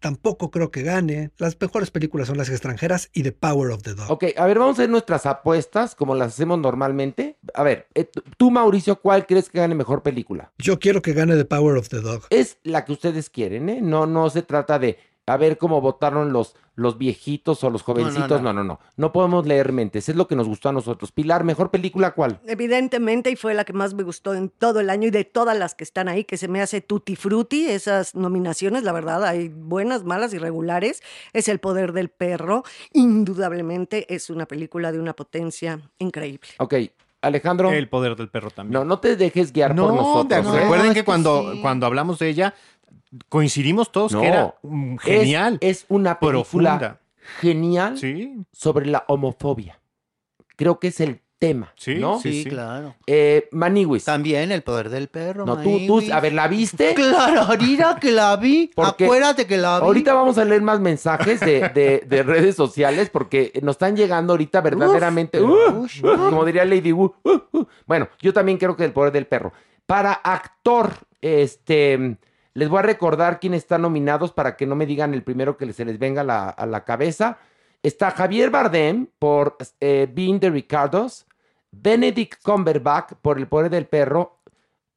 tampoco 0.00 0.50
creo 0.50 0.70
que 0.70 0.82
gane. 0.82 1.30
Las 1.38 1.56
mejores 1.60 1.90
películas 1.90 2.28
son 2.28 2.38
las 2.38 2.48
extranjeras 2.48 3.10
y 3.12 3.22
The 3.22 3.32
Power 3.32 3.70
of 3.70 3.82
the 3.82 3.94
Dog. 3.94 4.10
Ok, 4.10 4.24
a 4.36 4.46
ver, 4.46 4.58
vamos 4.58 4.78
a 4.78 4.82
hacer 4.82 4.90
nuestras 4.90 5.26
apuestas 5.26 5.94
como 5.94 6.14
las 6.14 6.34
hacemos 6.34 6.58
normalmente. 6.58 7.36
A 7.54 7.62
ver, 7.62 7.88
eh, 7.94 8.08
tú, 8.36 8.50
Mauricio, 8.50 9.00
¿cuál 9.00 9.26
crees 9.26 9.50
que 9.50 9.58
gane 9.58 9.74
mejor 9.74 10.02
película? 10.02 10.52
Yo 10.58 10.78
quiero 10.78 11.02
que 11.02 11.12
gane 11.12 11.36
The 11.36 11.44
Power 11.44 11.76
of 11.76 11.88
the 11.88 12.00
Dog. 12.00 12.24
Es 12.30 12.58
la 12.62 12.84
que 12.84 12.92
ustedes 12.92 13.30
quieren, 13.30 13.68
¿eh? 13.68 13.80
No, 13.82 14.06
no 14.06 14.30
se 14.30 14.42
trata 14.42 14.78
de 14.78 14.98
a 15.26 15.36
ver 15.36 15.58
cómo 15.58 15.80
votaron 15.80 16.32
los, 16.32 16.54
los 16.76 16.98
viejitos 16.98 17.64
o 17.64 17.70
los 17.70 17.82
jovencitos. 17.82 18.40
No 18.40 18.52
no, 18.52 18.62
no 18.62 18.78
no, 18.96 19.12
podemos 19.12 19.46
leer 19.46 19.72
mentes. 19.72 20.08
Es 20.08 20.16
lo 20.16 20.28
que 20.28 20.36
nos 20.36 20.46
gustó 20.46 20.68
a 20.68 20.72
nosotros. 20.72 21.10
Pilar, 21.10 21.42
¿mejor 21.42 21.70
película 21.70 22.12
cuál? 22.12 22.40
Evidentemente, 22.46 23.30
y 23.30 23.36
fue 23.36 23.54
la 23.54 23.64
que 23.64 23.72
más 23.72 23.94
me 23.94 24.04
gustó 24.04 24.34
en 24.34 24.48
todo 24.48 24.80
el 24.80 24.88
año 24.88 25.08
y 25.08 25.10
de 25.10 25.24
todas 25.24 25.58
las 25.58 25.74
que 25.74 25.84
están 25.84 26.08
ahí, 26.08 26.24
que 26.24 26.36
se 26.36 26.48
me 26.48 26.62
hace 26.62 26.80
tutti 26.80 27.16
frutti, 27.16 27.66
esas 27.66 28.14
nominaciones, 28.14 28.84
la 28.84 28.92
verdad, 28.92 29.24
hay 29.24 29.48
buenas, 29.48 30.04
malas 30.04 30.32
y 30.32 30.38
regulares. 30.38 31.02
Es 31.32 31.48
El 31.48 31.58
Poder 31.58 31.92
del 31.92 32.08
Perro. 32.08 32.62
Indudablemente 32.92 34.12
es 34.14 34.30
una 34.30 34.46
película 34.46 34.92
de 34.92 35.00
una 35.00 35.14
potencia 35.14 35.80
increíble. 35.98 36.48
Ok, 36.58 36.74
Alejandro. 37.26 37.72
El 37.72 37.88
poder 37.88 38.16
del 38.16 38.28
perro 38.28 38.50
también. 38.50 38.72
No, 38.72 38.84
no 38.84 39.00
te 39.00 39.16
dejes 39.16 39.52
guiar 39.52 39.74
por 39.74 39.92
nosotros. 39.92 40.44
No, 40.44 40.52
recuerden 40.52 40.94
que, 40.94 41.04
cuando, 41.04 41.54
cuando 41.60 41.86
hablamos 41.86 42.18
de 42.18 42.28
ella, 42.28 42.54
coincidimos 43.28 43.92
todos 43.92 44.14
que 44.14 44.26
era 44.26 44.54
genial. 45.00 45.58
Es, 45.60 45.86
una 45.88 46.18
película 46.18 47.00
genial 47.40 47.98
sobre 48.52 48.86
la 48.86 49.04
homofobia. 49.08 49.80
Creo 50.56 50.78
que 50.78 50.88
es 50.88 51.00
el 51.00 51.20
tema, 51.38 51.72
sí, 51.76 51.96
¿no? 51.96 52.18
Sí, 52.18 52.46
claro. 52.48 52.94
Eh, 53.06 53.48
Maniwis. 53.52 54.04
También 54.04 54.52
el 54.52 54.62
poder 54.62 54.88
del 54.88 55.08
perro. 55.08 55.44
No, 55.44 55.58
tú, 55.58 55.78
tú, 55.86 56.02
a 56.10 56.20
ver, 56.20 56.32
¿la 56.32 56.48
viste? 56.48 56.94
Claro, 57.06 57.42
ahorita 57.42 57.98
que 58.00 58.10
la 58.10 58.36
vi. 58.36 58.70
acuérdate 58.76 59.46
que 59.46 59.58
la 59.58 59.80
vi. 59.80 59.86
Ahorita 59.86 60.14
vamos 60.14 60.38
a 60.38 60.44
leer 60.44 60.62
más 60.62 60.80
mensajes 60.80 61.40
de, 61.40 62.24
redes 62.26 62.56
sociales 62.56 63.10
porque 63.10 63.52
nos 63.62 63.74
están 63.74 63.96
llegando 63.96 64.32
ahorita 64.32 64.60
verdaderamente. 64.62 65.40
Uh, 65.42 65.86
como 66.02 66.44
diría 66.44 66.64
Lady 66.64 66.92
Wu. 66.92 67.14
Uh, 67.22 67.30
uh. 67.52 67.66
Bueno, 67.86 68.08
yo 68.20 68.32
también 68.32 68.56
creo 68.58 68.76
que 68.76 68.84
el 68.84 68.92
poder 68.92 69.12
del 69.12 69.26
perro. 69.26 69.52
Para 69.84 70.12
actor, 70.12 70.94
este. 71.20 72.16
Les 72.56 72.70
voy 72.70 72.78
a 72.78 72.82
recordar 72.82 73.38
quiénes 73.38 73.64
están 73.64 73.82
nominados 73.82 74.32
para 74.32 74.56
que 74.56 74.64
no 74.64 74.74
me 74.76 74.86
digan 74.86 75.12
el 75.12 75.22
primero 75.22 75.58
que 75.58 75.70
se 75.74 75.84
les 75.84 75.98
venga 75.98 76.22
a 76.22 76.66
la, 76.66 76.84
cabeza. 76.86 77.36
Está 77.82 78.10
Javier 78.10 78.48
Bardem 78.48 79.08
por 79.18 79.58
eh, 79.78 80.08
Being 80.10 80.40
the 80.40 80.48
Ricardos, 80.48 81.26
Benedict 81.70 82.42
Cumberbatch 82.42 83.12
por 83.20 83.36
El 83.36 83.46
Poder 83.46 83.68
del 83.68 83.84
Perro, 83.84 84.38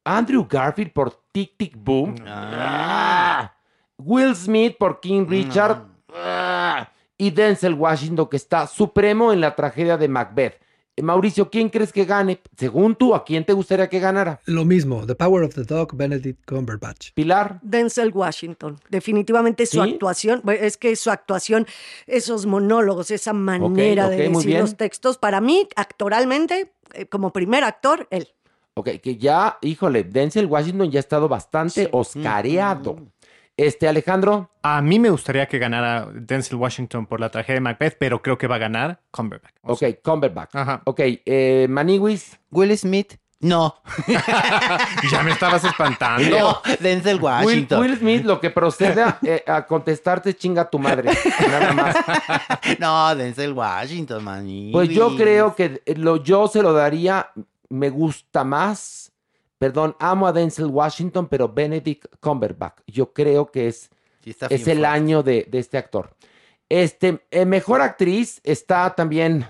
Andrew 0.04 0.46
Garfield 0.48 0.94
por 0.94 1.12
Tic 1.32 1.58
Tic 1.58 1.74
Boom, 1.76 2.14
ah. 2.26 3.52
Will 3.98 4.34
Smith 4.34 4.78
por 4.78 4.98
King 4.98 5.26
Richard 5.28 5.84
ah. 6.14 6.90
y 7.18 7.30
Denzel 7.30 7.74
Washington 7.74 8.26
que 8.26 8.38
está 8.38 8.66
supremo 8.66 9.34
en 9.34 9.42
la 9.42 9.54
tragedia 9.54 9.98
de 9.98 10.08
Macbeth. 10.08 10.58
Mauricio, 11.02 11.50
¿quién 11.50 11.68
crees 11.68 11.92
que 11.92 12.04
gane? 12.04 12.40
Según 12.56 12.94
tú, 12.94 13.14
¿a 13.14 13.24
quién 13.24 13.44
te 13.44 13.52
gustaría 13.52 13.88
que 13.88 14.00
ganara? 14.00 14.40
Lo 14.44 14.64
mismo, 14.64 15.06
The 15.06 15.14
Power 15.14 15.44
of 15.44 15.54
the 15.54 15.64
Dog, 15.64 15.96
Benedict 15.96 16.44
Cumberbatch. 16.44 17.12
Pilar. 17.14 17.58
Denzel 17.62 18.10
Washington. 18.12 18.78
Definitivamente 18.88 19.66
su 19.66 19.80
actuación, 19.80 20.42
es 20.60 20.76
que 20.76 20.94
su 20.96 21.10
actuación, 21.10 21.66
esos 22.06 22.46
monólogos, 22.46 23.10
esa 23.10 23.32
manera 23.32 24.08
de 24.08 24.28
decir 24.28 24.58
los 24.58 24.76
textos, 24.76 25.18
para 25.18 25.40
mí, 25.40 25.68
actoralmente, 25.76 26.72
eh, 26.92 27.06
como 27.06 27.32
primer 27.32 27.64
actor, 27.64 28.06
él. 28.10 28.28
Ok, 28.74 28.88
que 29.02 29.16
ya, 29.16 29.58
híjole, 29.62 30.04
Denzel 30.04 30.46
Washington 30.46 30.90
ya 30.90 30.98
ha 30.98 31.00
estado 31.00 31.28
bastante 31.28 31.88
oscareado. 31.92 32.96
Este, 33.60 33.86
Alejandro. 33.86 34.50
A 34.62 34.80
mí 34.80 34.98
me 34.98 35.10
gustaría 35.10 35.46
que 35.46 35.58
ganara 35.58 36.08
Denzel 36.14 36.56
Washington 36.56 37.04
por 37.04 37.20
la 37.20 37.28
tragedia 37.28 37.56
de 37.56 37.60
Macbeth, 37.60 37.96
pero 37.98 38.22
creo 38.22 38.38
que 38.38 38.46
va 38.46 38.54
a 38.54 38.58
ganar 38.58 39.00
Cumberbatch. 39.10 39.54
Ok, 39.60 39.82
Cumberbatch. 40.02 40.54
Ajá. 40.54 40.80
Ok, 40.86 41.00
eh, 41.00 41.66
Maniwis. 41.68 42.40
Will 42.50 42.76
Smith 42.78 43.16
No. 43.40 43.74
ya 45.10 45.22
me 45.22 45.32
estabas 45.32 45.62
espantando. 45.62 46.38
No, 46.38 46.62
Denzel 46.80 47.16
Will, 47.16 47.24
Washington. 47.24 47.80
Will 47.82 47.98
Smith, 47.98 48.24
lo 48.24 48.40
que 48.40 48.48
proceda 48.48 49.18
eh, 49.22 49.44
a 49.46 49.66
contestarte, 49.66 50.34
chinga 50.34 50.70
tu 50.70 50.78
madre. 50.78 51.10
Nada 51.46 51.72
más. 51.74 51.96
No, 52.78 53.14
Denzel 53.14 53.52
Washington, 53.52 54.24
maní. 54.24 54.70
Pues 54.72 54.88
yo 54.88 55.16
creo 55.16 55.54
que 55.54 55.82
lo, 55.96 56.16
yo 56.16 56.48
se 56.48 56.62
lo 56.62 56.72
daría, 56.72 57.30
me 57.68 57.90
gusta 57.90 58.42
más. 58.42 59.09
Perdón, 59.60 59.94
amo 59.98 60.26
a 60.26 60.32
Denzel 60.32 60.68
Washington, 60.68 61.28
pero 61.28 61.46
Benedict 61.52 62.06
Cumberbatch. 62.18 62.78
Yo 62.86 63.12
creo 63.12 63.50
que 63.50 63.68
es, 63.68 63.90
Sí, 64.24 64.30
es 64.30 64.40
el 64.68 64.78
fuerte. 64.78 64.86
año 64.86 65.22
de, 65.22 65.46
de 65.50 65.58
este 65.58 65.76
actor. 65.76 66.14
Este, 66.66 67.20
eh, 67.30 67.44
mejor 67.44 67.82
actriz 67.82 68.40
está 68.42 68.94
también. 68.94 69.46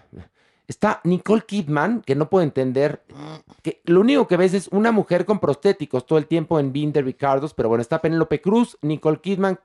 Está 0.67 1.01
Nicole 1.05 1.43
Kidman, 1.47 2.03
que 2.03 2.17
no 2.17 2.29
puedo 2.29 2.43
entender. 2.43 3.03
Que 3.63 3.83
lo 3.85 4.01
único 4.01 4.27
que 4.27 4.37
ves 4.37 4.53
es 4.55 4.67
una 4.73 4.91
mujer 4.91 5.25
con 5.25 5.39
prostéticos 5.39 6.05
todo 6.07 6.19
el 6.19 6.27
tiempo 6.27 6.59
en 6.59 6.73
Being 6.73 6.93
the 6.93 7.03
Ricardos, 7.03 7.55
pero 7.55 7.69
bueno, 7.69 7.83
está 7.83 8.01
Penélope 8.01 8.41
Cruz, 8.41 8.77
Nicole 8.83 9.21
Kidman, 9.21 9.61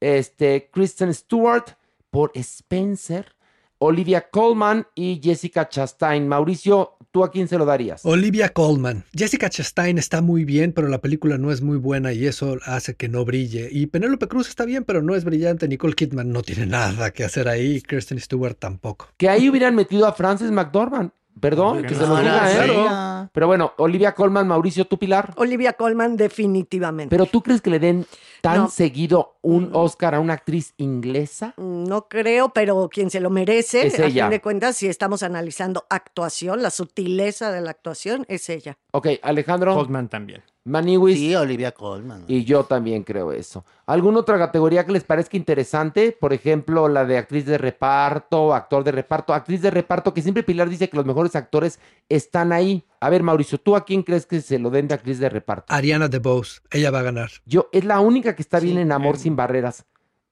este, 0.00 0.70
Kristen 0.72 1.12
Stewart 1.12 1.66
por 2.10 2.30
Spencer, 2.34 3.34
Olivia 3.78 4.30
Colman 4.30 4.86
y 4.94 5.20
Jessica 5.22 5.68
Chastain. 5.68 6.26
Mauricio, 6.26 6.96
¿tú 7.12 7.22
a 7.22 7.30
quién 7.30 7.46
se 7.46 7.58
lo 7.58 7.64
darías? 7.64 8.04
Olivia 8.04 8.48
Colman. 8.48 9.04
Jessica 9.14 9.48
Chastain 9.48 9.98
está 9.98 10.22
muy 10.22 10.44
bien, 10.44 10.72
pero 10.72 10.88
la 10.88 11.00
película 11.00 11.38
no 11.38 11.52
es 11.52 11.60
muy 11.60 11.76
buena 11.76 12.12
y 12.12 12.26
eso 12.26 12.58
hace 12.64 12.94
que 12.94 13.08
no 13.08 13.24
brille. 13.24 13.68
Y 13.70 13.86
Penélope 13.86 14.26
Cruz 14.26 14.48
está 14.48 14.64
bien, 14.64 14.84
pero 14.84 15.02
no 15.02 15.14
es 15.14 15.24
brillante. 15.24 15.68
Nicole 15.68 15.94
Kidman 15.94 16.32
no 16.32 16.42
tiene 16.42 16.66
nada 16.66 17.12
que 17.12 17.24
hacer 17.24 17.48
ahí. 17.48 17.80
Kristen 17.82 18.18
Stewart 18.18 18.56
tampoco. 18.58 19.08
Que 19.18 19.28
ahí 19.28 19.48
hubieran 19.48 19.74
metido 19.76 20.06
a 20.06 20.12
Frances 20.12 20.50
McDormand. 20.50 21.12
Perdón, 21.40 21.78
Porque 21.78 21.88
que 21.88 21.94
no 21.94 22.00
se 22.00 22.06
lo 22.06 22.18
era 22.18 22.48
diga, 22.48 23.22
¿eh? 23.24 23.28
Pero 23.32 23.46
bueno, 23.46 23.72
Olivia 23.78 24.14
Colman, 24.14 24.46
Mauricio, 24.46 24.86
tú, 24.86 24.98
Pilar. 24.98 25.32
Olivia 25.36 25.72
Colman, 25.72 26.16
definitivamente. 26.16 27.10
¿Pero 27.10 27.26
tú 27.26 27.42
crees 27.42 27.60
que 27.60 27.70
le 27.70 27.78
den 27.78 28.06
tan 28.42 28.58
No. 28.58 28.68
seguido 28.68 29.36
un 29.42 29.70
Oscar 29.72 30.14
a 30.14 30.20
una 30.20 30.34
actriz 30.34 30.74
inglesa? 30.76 31.54
No 31.56 32.08
creo, 32.08 32.50
pero 32.50 32.88
quien 32.88 33.10
se 33.10 33.20
lo 33.20 33.30
merece, 33.30 33.86
Es 33.86 33.98
a 33.98 34.06
ella. 34.06 34.24
fin 34.26 34.30
de 34.30 34.40
cuentas, 34.40 34.76
si 34.76 34.88
estamos 34.88 35.22
analizando 35.22 35.84
actuación, 35.88 36.62
la 36.62 36.70
sutileza 36.70 37.50
de 37.50 37.60
la 37.60 37.70
actuación, 37.70 38.24
es 38.28 38.48
ella. 38.50 38.76
Ok, 38.92 39.08
Alejandro, 39.22 39.74
Colman 39.74 40.08
también. 40.08 40.42
Maniwis. 40.64 41.18
Sí, 41.18 41.34
Olivia 41.34 41.72
Colman. 41.72 42.24
Y 42.28 42.44
yo 42.44 42.64
también 42.64 43.02
creo 43.02 43.32
eso. 43.32 43.64
¿Alguna 43.86 44.20
otra 44.20 44.38
categoría 44.38 44.86
que 44.86 44.92
les 44.92 45.02
parezca 45.02 45.36
interesante? 45.36 46.12
Por 46.12 46.32
ejemplo, 46.32 46.88
la 46.88 47.04
de 47.04 47.18
actriz 47.18 47.46
de 47.46 47.58
reparto, 47.58 48.54
actor 48.54 48.84
de 48.84 48.92
reparto, 48.92 49.34
actriz 49.34 49.60
de 49.60 49.70
reparto, 49.70 50.14
que 50.14 50.22
siempre 50.22 50.44
Pilar 50.44 50.68
dice 50.68 50.88
que 50.88 50.96
los 50.96 51.06
mejores 51.06 51.34
actores 51.34 51.80
están 52.08 52.52
ahí. 52.52 52.84
A 53.00 53.10
ver, 53.10 53.24
Mauricio, 53.24 53.58
¿tú 53.58 53.74
a 53.74 53.84
quién 53.84 54.04
crees 54.04 54.24
que 54.24 54.40
se 54.40 54.60
lo 54.60 54.70
den 54.70 54.86
de 54.86 54.94
actriz 54.94 55.18
de 55.18 55.28
reparto? 55.28 55.66
Ariana 55.68 56.06
DeBose. 56.06 56.60
Ella 56.70 56.92
va 56.92 57.00
a 57.00 57.02
ganar. 57.02 57.30
Yo, 57.44 57.68
es 57.72 57.84
la 57.84 57.98
única 57.98 58.36
que 58.36 58.42
está 58.42 58.60
bien 58.60 58.78
en 58.78 58.92
Amor 58.92 59.16
sin 59.16 59.34
Barreras. 59.34 59.84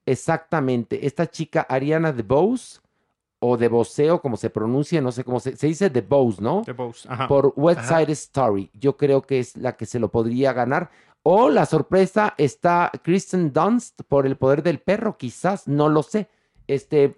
Exactamente. 0.07 1.07
Esta 1.07 1.29
chica, 1.29 1.63
Ariana 1.63 2.13
DeBose, 2.13 2.81
o 3.43 3.57
DeBose, 3.57 4.11
o 4.11 4.21
como 4.21 4.37
se 4.37 4.51
pronuncia, 4.51 5.01
no 5.01 5.11
sé 5.13 5.25
cómo 5.25 5.41
se, 5.41 5.57
se 5.57 5.67
dice 5.67 5.89
DeBose, 5.91 6.41
¿no? 6.43 6.63
The 6.65 6.73
Bows. 6.73 7.07
Ajá. 7.09 7.27
por 7.27 7.53
West 7.57 7.81
Ajá. 7.81 8.03
Story. 8.03 8.71
Yo 8.75 8.97
creo 8.97 9.23
que 9.23 9.39
es 9.41 9.57
la 9.57 9.77
que 9.77 9.87
se 9.87 9.99
lo 9.99 10.11
podría 10.11 10.53
ganar. 10.53 10.91
O 11.23 11.51
la 11.51 11.67
sorpresa 11.67 12.35
está 12.39 12.91
Kristen 13.03 13.53
Dunst 13.53 14.03
por 14.09 14.27
el 14.27 14.37
poder 14.37 14.63
del 14.63 14.79
perro, 14.81 15.17
quizás, 15.19 15.67
no 15.69 15.89
lo 15.89 16.03
sé. 16.03 16.29
Este, 16.67 17.17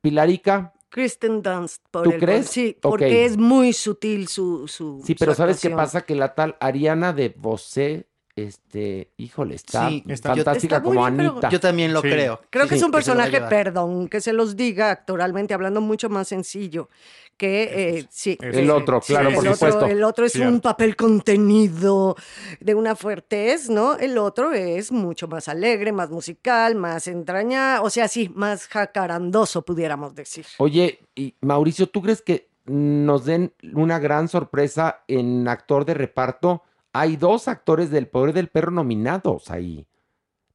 Pilarica, 0.00 0.72
Kristen 0.90 1.42
Dunst, 1.42 1.82
por 1.90 2.04
¿Tú 2.04 2.10
el- 2.12 2.18
crees? 2.20 2.46
Sí, 2.48 2.76
porque 2.80 3.24
es 3.26 3.36
muy 3.36 3.72
sutil 3.72 4.28
su. 4.28 4.66
su 4.68 5.02
sí, 5.04 5.14
pero 5.14 5.32
su 5.32 5.36
¿sabes 5.38 5.60
qué 5.60 5.70
pasa? 5.70 6.02
Que 6.02 6.14
la 6.14 6.34
tal 6.34 6.56
Ariana 6.60 7.12
de 7.12 7.34
Bosé, 7.36 8.08
este, 8.44 9.10
híjole, 9.16 9.54
está 9.54 9.88
Sí, 9.88 10.04
está- 10.08 10.34
fantástica 10.34 10.76
Está 10.76 10.88
muy 10.88 10.96
como 10.96 11.10
bien, 11.10 11.20
Anita. 11.30 11.48
Yo 11.50 11.60
también 11.60 11.92
lo 11.92 12.00
Sí. 12.02 12.08
creo. 12.10 12.40
Creo 12.50 12.64
Sí, 12.64 12.68
que 12.70 12.74
es 12.76 12.82
un 12.82 12.90
personaje, 12.90 13.40
perdón, 13.42 14.08
que 14.08 14.20
se 14.20 14.32
los 14.32 14.56
diga 14.56 14.90
actoralmente, 14.90 15.54
hablando 15.54 15.80
mucho 15.80 16.08
más 16.08 16.28
sencillo 16.28 16.88
que 17.36 17.98
eh, 17.98 18.06
sí. 18.10 18.36
El 18.40 18.64
sí. 18.64 18.68
otro, 18.70 19.00
claro, 19.00 19.28
el 19.28 19.34
por 19.36 19.44
otro- 19.44 19.54
supuesto. 19.54 19.86
El 19.86 20.02
otro 20.02 20.24
es 20.26 20.32
Cierto. 20.32 20.52
un 20.52 20.60
papel 20.60 20.96
contenido 20.96 22.16
de 22.60 22.74
una 22.74 22.96
fuertez, 22.96 23.70
¿no? 23.70 23.96
El 23.96 24.18
otro 24.18 24.52
es 24.52 24.90
mucho 24.90 25.28
más 25.28 25.48
alegre, 25.48 25.92
más 25.92 26.10
musical, 26.10 26.74
más 26.74 27.06
entraña, 27.06 27.80
o 27.82 27.90
sea, 27.90 28.08
sí, 28.08 28.30
más 28.34 28.66
jacarandoso, 28.66 29.62
pudiéramos 29.62 30.14
decir. 30.16 30.46
Oye, 30.58 30.98
y 31.14 31.34
Mauricio, 31.40 31.88
¿tú 31.88 32.02
crees 32.02 32.22
que 32.22 32.48
nos 32.66 33.24
den 33.24 33.52
una 33.72 33.98
gran 33.98 34.28
sorpresa 34.28 35.02
en 35.08 35.46
actor 35.48 35.84
de 35.84 35.94
reparto? 35.94 36.64
Hay 37.00 37.16
dos 37.16 37.48
actores 37.48 37.90
del 37.90 38.08
poder 38.08 38.34
del 38.34 38.48
perro 38.48 38.70
nominados 38.72 39.50
ahí. 39.50 39.86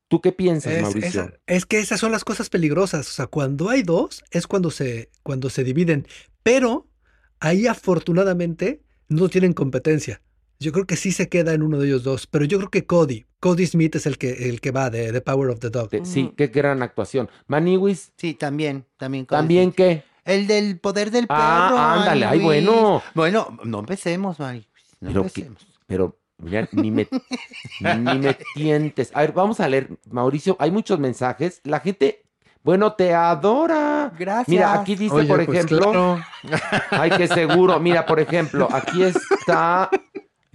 ¿Tú 0.08 0.22
qué 0.22 0.32
piensas, 0.32 0.74
Es, 0.74 0.82
Mauricio? 0.82 1.08
esa- 1.24 1.34
es 1.48 1.66
que 1.66 1.80
esas 1.80 2.00
son 2.00 2.12
las 2.12 2.24
cosas 2.24 2.50
peligrosas. 2.50 3.08
O 3.08 3.12
sea, 3.12 3.28
cuando 3.28 3.70
hay 3.70 3.84
dos 3.84 4.24
es 4.32 4.46
cuando 4.48 4.70
se, 4.72 5.10
cuando 5.24 5.50
se 5.50 5.64
dividen. 5.64 6.06
Pero 6.44 6.88
ahí 7.40 7.66
afortunadamente 7.68 8.84
no 9.08 9.30
tienen 9.30 9.54
competencia. 9.54 10.22
Yo 10.60 10.72
creo 10.72 10.86
que 10.86 10.96
sí 10.98 11.12
se 11.12 11.30
queda 11.30 11.54
en 11.54 11.64
uno 11.64 11.80
de 11.80 11.88
ellos 11.88 12.04
dos. 12.04 12.28
Pero 12.28 12.46
yo 12.46 12.58
creo 12.58 12.70
que 12.70 12.86
Cody, 12.86 13.26
Cody 13.40 13.66
Smith 13.66 13.96
es 13.96 14.06
el 14.06 14.18
que, 14.18 14.50
el 14.50 14.62
que 14.62 14.72
va 14.72 14.90
de 14.90 15.12
The 15.12 15.22
Power 15.22 15.50
of 15.50 15.60
the 15.60 15.70
Dog. 15.70 15.90
Sí, 16.04 16.34
qué 16.38 16.48
gran 16.48 16.84
actuación. 16.84 17.30
Maniwis, 17.48 18.12
Sí, 18.18 18.34
también, 18.34 18.86
también. 18.98 19.26
Cody 19.26 19.38
¿también 19.38 19.64
Smith. 19.66 19.76
qué? 19.76 20.04
El 20.26 20.48
del 20.48 20.80
poder 20.80 21.12
del 21.12 21.28
perro. 21.28 21.40
Ah, 21.42 21.96
ándale, 22.00 22.26
ay, 22.26 22.40
bueno. 22.40 23.02
Bueno, 23.14 23.58
no 23.66 23.80
empecemos, 23.80 24.40
Mari. 24.40 24.68
No 25.02 25.10
Pero, 25.10 25.22
que- 25.24 25.42
empecemos. 25.42 25.68
pero 25.86 26.18
mira, 26.44 26.68
ni 26.72 26.92
me, 26.92 27.08
ni 27.80 28.20
me 28.20 28.38
tientes. 28.56 29.12
A 29.14 29.22
ver, 29.22 29.32
vamos 29.32 29.60
a 29.60 29.68
leer, 29.68 29.90
Mauricio, 30.12 30.56
hay 30.60 30.72
muchos 30.72 31.00
mensajes. 31.00 31.62
La 31.64 31.80
gente, 31.80 32.24
bueno, 32.64 32.94
te 32.94 33.14
adora. 33.14 34.12
Gracias. 34.18 34.48
Mira, 34.48 34.74
aquí 34.74 34.96
dice, 34.96 35.16
Oye, 35.16 35.28
por 35.28 35.46
pues, 35.46 35.58
ejemplo, 35.58 35.92
claro. 35.92 36.20
ay, 36.92 37.12
qué 37.12 37.28
seguro. 37.28 37.80
Mira, 37.80 38.06
por 38.06 38.20
ejemplo, 38.20 38.68
aquí 38.72 39.04
está. 39.04 39.90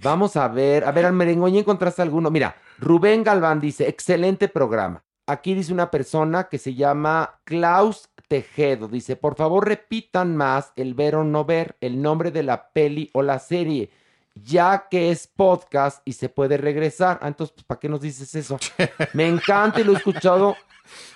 Vamos 0.01 0.37
a 0.37 0.47
ver, 0.47 0.85
a 0.85 0.91
ver, 0.91 1.05
al 1.05 1.13
merengoña 1.13 1.59
encontraste 1.59 2.01
alguno. 2.01 2.31
Mira, 2.31 2.55
Rubén 2.77 3.23
Galván 3.23 3.59
dice, 3.59 3.87
excelente 3.89 4.47
programa. 4.47 5.03
Aquí 5.27 5.53
dice 5.53 5.73
una 5.73 5.91
persona 5.91 6.45
que 6.45 6.57
se 6.57 6.73
llama 6.73 7.39
Klaus 7.43 8.09
Tejedo. 8.27 8.87
Dice, 8.87 9.15
por 9.15 9.35
favor 9.35 9.67
repitan 9.67 10.35
más 10.35 10.71
el 10.75 10.93
ver 10.93 11.15
o 11.15 11.23
no 11.23 11.45
ver, 11.45 11.75
el 11.81 12.01
nombre 12.01 12.31
de 12.31 12.43
la 12.43 12.69
peli 12.71 13.09
o 13.13 13.21
la 13.21 13.39
serie, 13.39 13.91
ya 14.35 14.87
que 14.89 15.11
es 15.11 15.27
podcast 15.27 16.01
y 16.05 16.13
se 16.13 16.29
puede 16.29 16.57
regresar. 16.57 17.19
Ah, 17.21 17.27
entonces, 17.27 17.53
pues, 17.53 17.65
¿para 17.65 17.79
qué 17.79 17.89
nos 17.89 18.01
dices 18.01 18.33
eso? 18.35 18.57
Me 19.13 19.27
encanta 19.27 19.81
y 19.81 19.83
lo 19.83 19.93
he 19.93 19.97
escuchado 19.97 20.55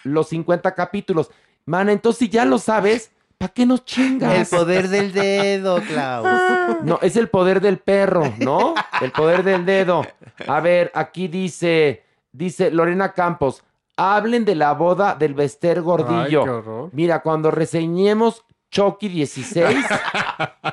los 0.03 0.29
50 0.29 0.73
capítulos. 0.75 1.31
Mana, 1.65 1.91
entonces 1.91 2.19
si 2.19 2.29
ya 2.29 2.45
lo 2.45 2.59
sabes, 2.59 3.11
¿para 3.37 3.53
qué 3.53 3.65
nos 3.65 3.85
chingas? 3.85 4.51
El 4.51 4.59
poder 4.59 4.89
del 4.89 5.13
dedo, 5.13 5.81
Klaus. 5.81 6.27
No, 6.83 6.99
es 7.01 7.15
el 7.15 7.29
poder 7.29 7.61
del 7.61 7.77
perro, 7.77 8.33
¿no? 8.39 8.73
El 9.01 9.11
poder 9.11 9.43
del 9.43 9.65
dedo. 9.65 10.05
A 10.47 10.59
ver, 10.59 10.91
aquí 10.93 11.27
dice, 11.27 12.03
dice 12.31 12.71
Lorena 12.71 13.13
Campos, 13.13 13.63
hablen 13.95 14.43
de 14.43 14.55
la 14.55 14.73
boda 14.73 15.15
del 15.15 15.33
Bester 15.33 15.81
Gordillo. 15.81 16.41
Ay, 16.41 16.45
qué 16.45 16.49
horror. 16.49 16.89
Mira, 16.91 17.21
cuando 17.21 17.51
reseñemos 17.51 18.43
Chucky 18.73 19.07
16, 19.07 19.85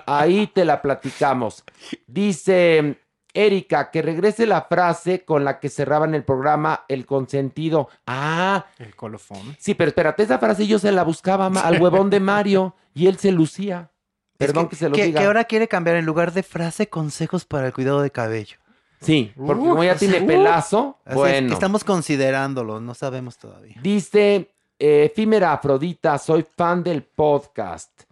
ahí 0.06 0.46
te 0.46 0.64
la 0.64 0.80
platicamos. 0.80 1.62
Dice 2.06 2.98
Erika, 3.34 3.90
que 3.90 4.00
regrese 4.00 4.46
la 4.46 4.62
frase 4.62 5.24
con 5.26 5.44
la 5.44 5.60
que 5.60 5.68
cerraban 5.68 6.14
el 6.14 6.24
programa 6.24 6.86
El 6.88 7.04
Consentido. 7.04 7.88
Ah, 8.06 8.64
El 8.78 8.96
colofón. 8.96 9.54
sí, 9.58 9.74
pero 9.74 9.88
espérate, 9.88 10.22
esa 10.22 10.38
frase 10.38 10.66
yo 10.66 10.78
se 10.78 10.92
la 10.92 11.04
buscaba 11.04 11.46
al 11.46 11.80
huevón 11.80 12.08
de 12.08 12.20
Mario 12.20 12.74
y 12.94 13.06
él 13.06 13.18
se 13.18 13.32
lucía. 13.32 13.90
Perdón 14.38 14.70
que, 14.70 14.76
se 14.76 14.88
lo 14.88 14.94
que, 14.94 15.04
diga. 15.04 15.20
que 15.20 15.26
ahora 15.26 15.44
quiere 15.44 15.68
cambiar 15.68 15.96
en 15.96 16.06
lugar 16.06 16.32
de 16.32 16.42
frase 16.42 16.88
consejos 16.88 17.44
para 17.44 17.66
el 17.66 17.74
cuidado 17.74 18.00
de 18.00 18.10
cabello. 18.10 18.56
Sí, 19.02 19.30
porque 19.36 19.62
Uh, 19.62 19.68
como 19.68 19.84
ya 19.84 19.96
tiene 19.96 20.20
uh. 20.22 20.26
pelazo, 20.26 20.98
es, 21.04 21.14
bueno. 21.14 21.52
estamos 21.52 21.84
considerándolo, 21.84 22.80
no 22.80 22.94
sabemos 22.94 23.36
todavía. 23.36 23.76
Dice 23.82 24.54
Efímera 24.80 25.52
Afrodita, 25.52 26.16
soy 26.18 26.44
fan 26.56 26.82
del 26.82 27.02
podcast. 27.02 28.02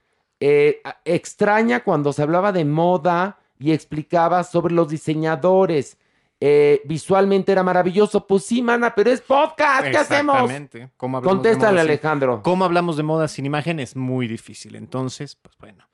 Eh, 0.40 0.80
extraña 1.04 1.82
cuando 1.82 2.12
se 2.12 2.22
hablaba 2.22 2.52
de 2.52 2.64
moda 2.64 3.38
y 3.58 3.72
explicaba 3.72 4.44
sobre 4.44 4.74
los 4.74 4.88
diseñadores. 4.88 5.96
Eh, 6.40 6.82
visualmente 6.84 7.50
era 7.50 7.62
maravilloso. 7.64 8.26
Pues 8.26 8.44
sí, 8.44 8.62
mana, 8.62 8.94
pero 8.94 9.10
es 9.10 9.20
podcast. 9.22 9.88
¿Qué 9.88 9.96
hacemos? 9.96 10.36
Exactamente. 10.36 10.90
¿Cómo 10.96 11.20
de 11.20 11.26
Contéstale, 11.28 11.80
sin- 11.80 11.88
Alejandro. 11.88 12.42
¿Cómo 12.44 12.64
hablamos 12.64 12.96
de 12.96 13.02
moda 13.02 13.26
sin 13.28 13.46
imagen? 13.46 13.80
Es 13.80 13.96
muy 13.96 14.28
difícil. 14.28 14.76
Entonces, 14.76 15.34
pues 15.36 15.56
bueno, 15.58 15.88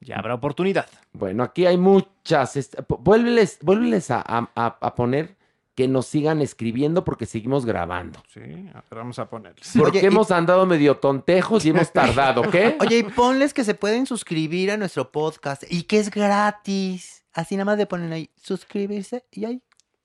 ya 0.00 0.16
habrá 0.18 0.34
oportunidad. 0.34 0.86
Bueno, 1.12 1.44
aquí 1.44 1.64
hay 1.64 1.78
muchas. 1.78 2.56
est- 2.56 2.76
pu- 2.80 2.98
Vuélveles, 3.00 3.58
vuélveles 3.62 4.10
a, 4.10 4.20
a- 4.26 4.50
a- 4.54 4.76
a 4.80 4.94
poner 4.94 5.35
que 5.76 5.86
nos 5.86 6.06
sigan 6.06 6.40
escribiendo 6.42 7.04
porque 7.04 7.26
seguimos 7.26 7.64
grabando. 7.66 8.20
Sí, 8.32 8.40
a 8.40 8.80
ver, 8.80 8.84
vamos 8.90 9.18
a 9.20 9.28
ponerles. 9.30 9.72
Porque 9.78 9.98
Oye, 9.98 10.06
y- 10.06 10.08
hemos 10.08 10.30
andado 10.32 10.66
medio 10.66 10.96
tontejos 10.96 11.64
y 11.64 11.68
hemos 11.70 11.92
tardado, 11.92 12.42
¿qué? 12.50 12.76
Oye, 12.80 12.98
y 12.98 13.02
ponles 13.04 13.52
que 13.54 13.62
se 13.62 13.74
pueden 13.74 14.06
suscribir 14.06 14.70
a 14.72 14.76
nuestro 14.76 15.12
podcast 15.12 15.62
y 15.70 15.82
que 15.84 15.98
es 16.00 16.10
gratis. 16.10 17.22
Así 17.34 17.54
nada 17.56 17.66
más 17.66 17.78
le 17.78 17.86
ponen 17.86 18.12
ahí, 18.12 18.30
suscribirse 18.42 19.24
y 19.30 19.44
ahí. 19.44 19.62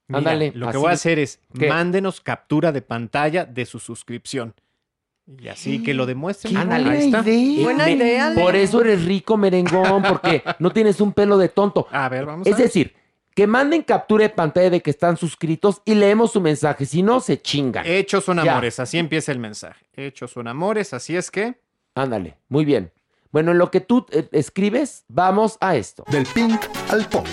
Mira, 0.10 0.18
Ándale, 0.20 0.52
lo 0.54 0.66
que 0.66 0.70
así- 0.72 0.78
voy 0.78 0.90
a 0.90 0.94
hacer 0.94 1.20
es, 1.20 1.40
¿Qué? 1.58 1.70
mándenos 1.70 2.20
captura 2.20 2.74
de 2.74 2.82
pantalla 2.82 3.46
de 3.46 3.66
su 3.66 3.80
suscripción. 3.80 4.54
Y 5.40 5.48
así 5.48 5.82
que 5.82 5.94
lo 5.94 6.06
demuestren. 6.06 6.54
¡Qué 6.54 6.60
Ándale. 6.60 6.90
Ahí 6.90 7.06
está. 7.06 7.22
idea! 7.22 7.64
Buena 7.64 7.86
Me- 7.86 7.92
idea. 7.94 8.34
Por 8.36 8.58
eso 8.58 8.82
eres 8.82 9.06
rico, 9.06 9.38
merengón, 9.38 10.04
porque 10.04 10.44
no 10.60 10.72
tienes 10.72 11.00
un 11.00 11.14
pelo 11.14 11.38
de 11.38 11.48
tonto. 11.48 11.88
A 11.92 12.10
ver, 12.10 12.26
vamos 12.26 12.46
Es 12.48 12.54
a 12.54 12.58
ver. 12.58 12.66
decir, 12.66 12.94
que 13.36 13.48
manden 13.48 13.82
captura 13.84 14.24
de 14.24 14.30
pantalla 14.30 14.70
de 14.70 14.82
que 14.82 14.92
están 14.92 15.18
suscritos 15.18 15.82
y 15.86 15.96
leemos 15.96 16.32
su 16.34 16.42
mensaje. 16.42 16.86
Si 16.86 17.02
no, 17.02 17.20
se 17.20 17.42
chingan. 17.42 17.86
Hechos 17.86 18.26
son 18.26 18.44
Ya. 18.44 18.52
amores, 18.54 18.80
así 18.80 18.98
empieza 18.98 19.32
el 19.32 19.40
mensaje. 19.40 19.86
Hechos 19.96 20.32
son 20.32 20.48
amores, 20.48 20.94
así 20.94 21.16
es 21.16 21.32
que 21.32 21.60
Ándale, 21.94 22.38
muy 22.48 22.64
bien. 22.64 22.92
Bueno, 23.32 23.52
en 23.52 23.58
lo 23.58 23.70
que 23.70 23.82
tú 23.82 24.06
eh, 24.12 24.28
escribes, 24.32 25.04
vamos 25.10 25.58
a 25.60 25.76
esto. 25.76 26.06
Del 26.10 26.26
pink 26.26 26.62
al 26.90 27.06
punk. 27.08 27.28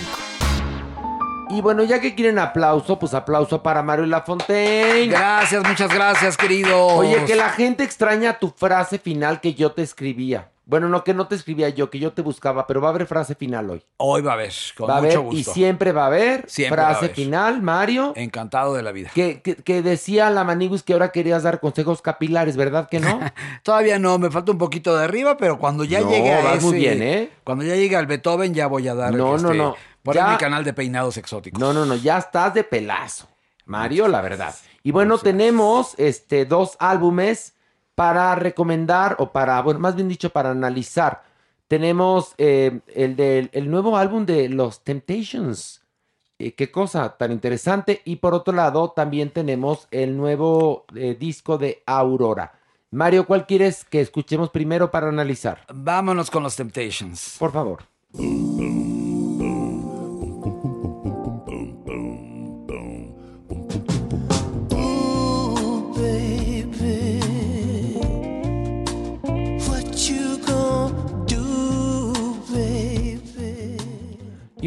Y 1.50 1.60
bueno, 1.62 1.82
ya 1.84 2.00
que 2.00 2.14
quieren 2.14 2.38
aplauso, 2.38 2.98
pues 2.98 3.14
aplauso 3.14 3.62
para 3.62 3.82
Mario 3.82 4.04
Lafontaine. 4.06 5.06
Gracias, 5.12 5.66
muchas 5.66 5.92
gracias, 5.94 6.36
querido. 6.36 6.86
Oye, 6.88 7.24
que 7.24 7.34
la 7.36 7.48
gente 7.50 7.84
extraña 7.84 8.38
tu 8.38 8.50
frase 8.50 8.98
final 8.98 9.40
que 9.40 9.54
yo 9.54 9.72
te 9.72 9.82
escribía. 9.82 10.50
Bueno, 10.70 10.90
no 10.90 11.02
que 11.02 11.14
no 11.14 11.26
te 11.26 11.34
escribía 11.34 11.70
yo, 11.70 11.88
que 11.88 11.98
yo 11.98 12.12
te 12.12 12.20
buscaba, 12.20 12.66
pero 12.66 12.82
va 12.82 12.88
a 12.88 12.90
haber 12.90 13.06
frase 13.06 13.34
final 13.34 13.70
hoy. 13.70 13.82
Hoy 13.96 14.20
va 14.20 14.32
a 14.32 14.34
haber, 14.34 14.52
con 14.76 14.86
va 14.90 15.00
mucho 15.00 15.20
haber 15.20 15.32
y 15.32 15.36
gusto. 15.38 15.54
siempre 15.54 15.92
va 15.92 16.02
a 16.02 16.06
haber 16.08 16.44
Siempre 16.46 16.82
va 16.82 16.88
a 16.88 16.90
frase 16.90 17.06
haber. 17.06 17.16
final, 17.16 17.62
Mario. 17.62 18.12
Encantado 18.16 18.74
de 18.74 18.82
la 18.82 18.92
vida. 18.92 19.10
Que, 19.14 19.40
que, 19.40 19.56
que 19.56 19.80
decía 19.80 20.28
la 20.28 20.44
Maniguis 20.44 20.82
que 20.82 20.92
ahora 20.92 21.10
querías 21.10 21.42
dar 21.42 21.60
consejos 21.60 22.02
capilares, 22.02 22.58
¿verdad 22.58 22.86
que 22.90 23.00
no? 23.00 23.18
Todavía 23.62 23.98
no, 23.98 24.18
me 24.18 24.30
falta 24.30 24.52
un 24.52 24.58
poquito 24.58 24.94
de 24.94 25.04
arriba, 25.04 25.38
pero 25.38 25.58
cuando 25.58 25.84
ya 25.84 26.00
No, 26.02 26.10
llegue 26.10 26.34
a 26.34 26.42
vas 26.44 26.56
ese, 26.58 26.66
muy 26.66 26.76
bien, 26.78 27.02
¿eh? 27.02 27.30
Cuando 27.44 27.64
ya 27.64 27.74
llegue 27.74 27.96
al 27.96 28.06
Beethoven 28.06 28.52
ya 28.52 28.66
voy 28.66 28.88
a 28.88 28.94
dar 28.94 29.14
No, 29.14 29.38
no, 29.38 29.48
este, 29.48 29.56
no. 29.56 29.74
Por 30.02 30.16
Ya- 30.16 30.26
ahí 30.26 30.32
mi 30.32 30.38
canal 30.38 30.64
de 30.64 30.74
peinados 30.74 31.16
exóticos. 31.16 31.58
No, 31.58 31.72
no, 31.72 31.86
no, 31.86 31.94
ya 31.94 32.18
estás 32.18 32.52
de 32.52 32.62
pelazo, 32.62 33.26
Mario, 33.64 34.06
la 34.06 34.20
verdad. 34.20 34.54
Y 34.82 34.90
bueno, 34.90 35.16
tenemos 35.16 35.94
este 35.96 36.44
dos 36.44 36.76
álbumes 36.78 37.54
para 37.98 38.32
recomendar 38.36 39.16
o 39.18 39.32
para, 39.32 39.60
bueno, 39.60 39.80
más 39.80 39.96
bien 39.96 40.08
dicho, 40.08 40.30
para 40.30 40.52
analizar. 40.52 41.24
Tenemos 41.66 42.32
eh, 42.38 42.78
el 42.94 43.16
del 43.16 43.50
el 43.52 43.68
nuevo 43.68 43.96
álbum 43.96 44.24
de 44.24 44.48
los 44.48 44.84
Temptations. 44.84 45.82
Eh, 46.38 46.52
qué 46.52 46.70
cosa 46.70 47.16
tan 47.18 47.32
interesante. 47.32 48.00
Y 48.04 48.16
por 48.16 48.34
otro 48.34 48.54
lado, 48.54 48.92
también 48.92 49.30
tenemos 49.30 49.88
el 49.90 50.16
nuevo 50.16 50.84
eh, 50.94 51.16
disco 51.18 51.58
de 51.58 51.82
Aurora. 51.86 52.52
Mario, 52.92 53.26
¿cuál 53.26 53.46
quieres 53.46 53.84
que 53.84 54.00
escuchemos 54.00 54.50
primero 54.50 54.92
para 54.92 55.08
analizar? 55.08 55.66
Vámonos 55.74 56.30
con 56.30 56.44
los 56.44 56.54
Temptations. 56.54 57.34
Por 57.36 57.50
favor. 57.50 57.82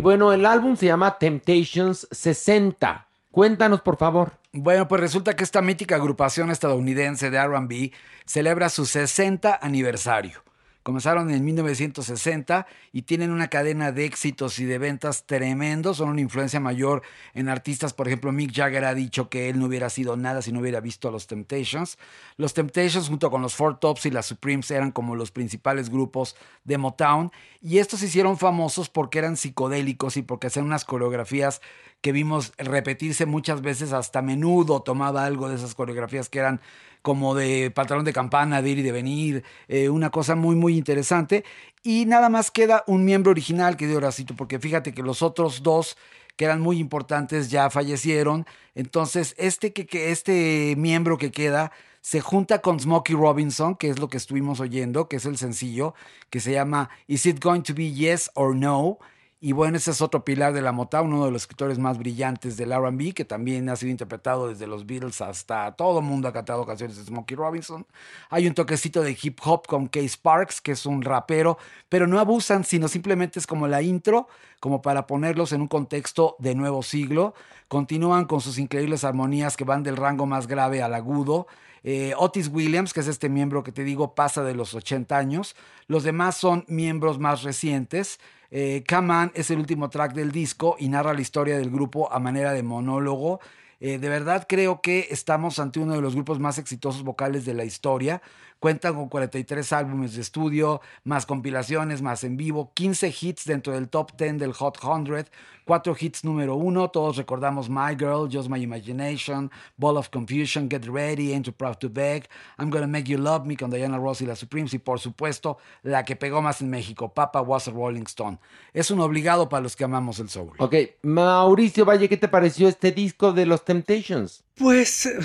Y 0.02 0.04
bueno, 0.04 0.34
el 0.34 0.48
álbum 0.48 0.76
se 0.76 0.88
llama 0.88 1.20
Temptations 1.20 2.08
60. 2.10 3.08
Cuéntanos, 3.30 3.82
por 3.82 3.98
favor. 3.98 4.32
Bueno, 4.52 4.88
pues 4.88 5.00
resulta 5.00 5.36
que 5.36 5.44
esta 5.44 5.62
mítica 5.62 5.98
agrupación 5.98 6.50
estadounidense 6.50 7.30
de 7.30 7.40
RB 7.40 7.92
celebra 8.26 8.70
su 8.70 8.88
60 8.88 9.60
aniversario. 9.62 10.44
Comenzaron 10.84 11.30
en 11.30 11.46
1960 11.46 12.66
y 12.92 13.04
tienen 13.04 13.30
una 13.30 13.50
cadena 13.50 13.92
de 13.92 14.06
éxitos 14.06 14.58
y 14.58 14.66
de 14.66 14.80
ventas 14.80 15.26
tremendos. 15.28 15.98
Son 15.98 16.10
una 16.10 16.22
influencia 16.22 16.60
mayor 16.60 17.04
en 17.36 17.50
artistas. 17.50 17.94
Por 17.94 18.08
ejemplo, 18.08 18.32
Mick 18.32 18.52
Jagger 18.52 18.86
ha 18.86 18.96
dicho 18.96 19.30
que 19.30 19.50
él 19.50 19.60
no 19.60 19.68
hubiera 19.68 19.92
sido 19.92 20.18
nada 20.18 20.42
si 20.42 20.52
no 20.52 20.60
hubiera 20.60 20.80
visto 20.80 21.08
a 21.08 21.12
los 21.12 21.28
Temptations. 21.28 22.00
Los 22.38 22.56
Temptations 22.56 23.10
junto 23.10 23.30
con 23.30 23.44
los 23.44 23.54
Four 23.54 23.80
Tops 23.80 24.08
y 24.08 24.12
las 24.12 24.26
Supremes 24.26 24.72
eran 24.72 24.92
como 24.92 25.16
los 25.16 25.30
principales 25.30 25.92
grupos 25.92 26.36
de 26.64 26.80
Motown. 26.80 27.32
Y 27.62 27.78
estos 27.78 28.00
se 28.00 28.08
hicieron 28.08 28.40
famosos 28.40 28.90
porque 28.90 29.20
eran 29.20 29.38
psicodélicos 29.38 30.18
y 30.18 30.24
porque 30.24 30.48
hacían 30.48 30.66
unas 30.66 30.84
coreografías 30.84 31.62
que 32.02 32.12
vimos 32.12 32.54
repetirse 32.58 33.28
muchas 33.28 33.62
veces 33.62 33.94
hasta 33.94 34.24
menudo 34.24 34.82
tomaba 34.82 35.24
algo 35.24 35.48
de 35.48 35.56
esas 35.56 35.76
coreografías 35.76 36.30
que 36.30 36.40
eran 36.40 36.60
como 37.02 37.36
de 37.36 37.72
pantalón 37.72 38.06
de 38.06 38.14
campana, 38.14 38.62
de 38.62 38.70
ir 38.70 38.80
y 38.80 38.84
de 38.84 38.92
venir, 38.92 39.44
eh, 39.68 39.90
una 39.90 40.10
cosa 40.10 40.36
muy, 40.36 40.56
muy 40.56 40.78
interesante. 40.78 41.44
Y 41.84 42.06
nada 42.06 42.30
más 42.30 42.52
queda 42.52 42.84
un 42.88 43.06
miembro 43.06 43.32
original, 43.32 43.78
que 43.78 43.88
de 43.88 43.96
Horacito, 43.98 44.36
porque 44.36 44.60
fíjate 44.60 44.94
que 44.94 45.02
los 45.02 45.22
otros 45.22 45.64
dos 45.64 45.98
que 46.36 46.46
eran 46.46 46.62
muy 46.62 46.80
importantes 46.80 47.50
ya 47.50 47.70
fallecieron. 47.70 48.46
Entonces, 48.76 49.36
este, 49.38 49.74
que, 49.74 49.86
que 49.86 50.12
este 50.12 50.76
miembro 50.78 51.18
que 51.18 51.32
queda 51.32 51.72
se 52.02 52.20
junta 52.20 52.62
con 52.62 52.80
Smokey 52.80 53.16
Robinson, 53.16 53.76
que 53.76 53.90
es 53.90 54.00
lo 54.00 54.10
que 54.10 54.18
estuvimos 54.18 54.60
oyendo, 54.60 55.08
que 55.08 55.18
es 55.18 55.26
el 55.26 55.38
sencillo, 55.38 55.94
que 56.30 56.40
se 56.40 56.52
llama 56.52 56.90
Is 57.08 57.26
It 57.26 57.44
Going 57.44 57.62
to 57.62 57.74
Be 57.76 57.92
Yes 57.94 58.32
or 58.34 58.56
No? 58.56 58.98
Y 59.44 59.54
bueno, 59.54 59.78
ese 59.78 59.90
es 59.90 60.04
otro 60.04 60.24
pilar 60.24 60.54
de 60.54 60.62
la 60.62 60.72
Motown, 60.72 61.12
uno 61.12 61.26
de 61.26 61.32
los 61.32 61.42
escritores 61.42 61.80
más 61.80 61.98
brillantes 61.98 62.58
del 62.58 62.72
RB, 62.72 63.12
que 63.16 63.26
también 63.26 63.70
ha 63.70 63.76
sido 63.76 63.90
interpretado 63.90 64.48
desde 64.48 64.68
los 64.68 64.86
Beatles 64.86 65.20
hasta 65.20 65.72
todo 65.72 65.98
el 65.98 66.06
mundo 66.06 66.28
ha 66.28 66.32
cantado 66.32 66.64
canciones 66.64 66.98
de 66.98 67.06
Smokey 67.06 67.36
Robinson. 67.36 67.88
Hay 68.30 68.46
un 68.46 68.54
toquecito 68.54 69.02
de 69.02 69.18
hip 69.20 69.40
hop 69.44 69.66
con 69.66 69.88
Case 69.88 70.10
Sparks, 70.10 70.62
que 70.62 70.74
es 70.74 70.86
un 70.86 71.02
rapero, 71.02 71.58
pero 71.90 72.06
no 72.06 72.20
abusan, 72.20 72.64
sino 72.64 72.88
simplemente 72.88 73.40
es 73.40 73.48
como 73.48 73.68
la 73.68 73.82
intro, 73.82 74.28
como 74.60 74.84
para 74.84 75.08
ponerlos 75.08 75.54
en 75.54 75.62
un 75.62 75.68
contexto 75.68 76.36
de 76.38 76.54
nuevo 76.54 76.84
siglo. 76.84 77.34
Continúan 77.68 78.26
con 78.26 78.42
sus 78.42 78.60
increíbles 78.60 79.04
armonías 79.04 79.58
que 79.58 79.64
van 79.64 79.82
del 79.82 79.98
rango 79.98 80.28
más 80.28 80.46
grave 80.46 80.84
al 80.84 80.94
agudo. 80.94 81.48
Eh, 81.84 82.14
Otis 82.18 82.48
Williams, 82.48 82.94
que 82.94 83.00
es 83.00 83.08
este 83.08 83.30
miembro 83.30 83.64
que 83.64 83.72
te 83.72 83.84
digo, 83.84 84.14
pasa 84.16 84.44
de 84.44 84.54
los 84.54 84.74
80 84.74 85.18
años. 85.18 85.56
Los 85.88 86.04
demás 86.04 86.38
son 86.38 86.66
miembros 86.68 87.20
más 87.20 87.44
recientes. 87.44 88.20
Eh, 88.52 88.84
Come 88.88 89.14
On 89.14 89.32
es 89.34 89.50
el 89.50 89.60
último 89.60 89.90
track 89.90 90.14
del 90.14 90.32
disco 90.32 90.76
y 90.78 90.90
narra 90.90 91.14
la 91.14 91.22
historia 91.22 91.58
del 91.58 91.72
grupo 91.72 92.12
a 92.12 92.20
manera 92.20 92.54
de 92.54 92.64
monólogo. 92.64 93.40
Eh, 93.80 93.98
de 93.98 94.10
verdad 94.10 94.46
creo 94.48 94.82
que 94.82 95.08
estamos 95.10 95.58
ante 95.58 95.80
uno 95.80 95.96
de 95.96 96.02
los 96.02 96.14
grupos 96.14 96.40
más 96.40 96.60
exitosos 96.60 97.04
vocales 97.04 97.46
de 97.46 97.56
la 97.56 97.64
historia. 97.64 98.22
Cuentan 98.62 98.94
con 98.94 99.10
43 99.10 99.74
álbumes 99.74 100.14
de 100.14 100.22
estudio, 100.22 100.82
más 101.04 101.26
compilaciones, 101.26 102.04
más 102.04 102.24
en 102.24 102.38
vivo, 102.38 102.72
15 102.76 103.12
hits 103.20 103.46
dentro 103.46 103.74
del 103.74 103.90
top 103.90 104.12
10 104.16 104.38
del 104.38 104.54
Hot 104.54 104.78
100, 104.80 105.26
4 105.66 105.96
hits 106.00 106.24
número 106.24 106.54
1, 106.54 106.92
todos 106.92 107.18
recordamos 107.18 107.72
My 107.72 107.96
Girl, 107.98 108.30
Just 108.32 108.50
My 108.50 108.62
Imagination, 108.62 109.50
Ball 109.78 109.98
of 109.98 110.10
Confusion, 110.10 110.70
Get 110.70 110.86
Ready, 110.86 111.34
Ain't 111.34 111.46
Too 111.46 111.54
Proud 111.54 111.78
to 111.78 111.90
Beg, 111.90 112.30
I'm 112.60 112.70
Gonna 112.70 112.86
Make 112.86 113.06
You 113.06 113.18
Love 113.18 113.48
Me 113.48 113.58
con 113.58 113.72
Diana 113.72 113.98
Ross 113.98 114.22
y 114.22 114.28
la 114.28 114.36
Supremes 114.36 114.76
y 114.76 114.78
por 114.78 115.00
supuesto 115.00 115.58
la 115.82 116.06
que 116.06 116.16
pegó 116.16 116.44
más 116.44 116.62
en 116.62 116.70
México, 116.70 117.12
Papa 117.12 117.42
Was 117.42 117.68
a 117.68 117.72
Rolling 117.72 118.04
Stone. 118.04 118.38
Es 118.74 118.92
un 118.92 119.00
obligado 119.00 119.50
para 119.50 119.64
los 119.64 119.76
que 119.76 119.86
amamos 119.86 120.20
el 120.20 120.30
soul. 120.30 120.52
Ok, 120.60 120.76
Mauricio 121.02 121.84
Valle, 121.84 122.08
¿qué 122.08 122.18
te 122.18 122.28
pareció 122.28 122.68
este 122.68 122.92
disco 122.92 123.34
de 123.34 123.48
los 123.48 123.66
Temptations? 123.66 124.44
Pues 124.54 125.08
eh, 125.08 125.18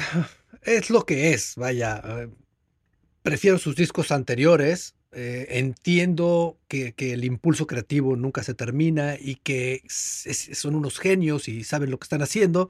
es 0.63 0.89
lo 0.89 1.05
que 1.05 1.35
es, 1.35 1.53
vaya. 1.57 2.03
Prefiero 3.27 3.59
sus 3.59 3.75
discos 3.75 4.13
anteriores. 4.13 4.95
eh, 5.11 5.59
entiendo 5.59 6.59
que, 6.69 6.95
el 6.97 7.25
impulso 7.25 7.67
creativo 7.67 8.15
nunca 8.15 8.45
se 8.45 8.55
termina 8.55 9.17
y 9.19 9.35
que 9.35 9.83
son 9.89 10.77
unos 10.77 11.01
genios 11.01 11.49
y 11.49 11.65
saben 11.65 11.91
lo 11.91 11.99
que 11.99 12.05
están 12.05 12.23
haciendo. 12.23 12.69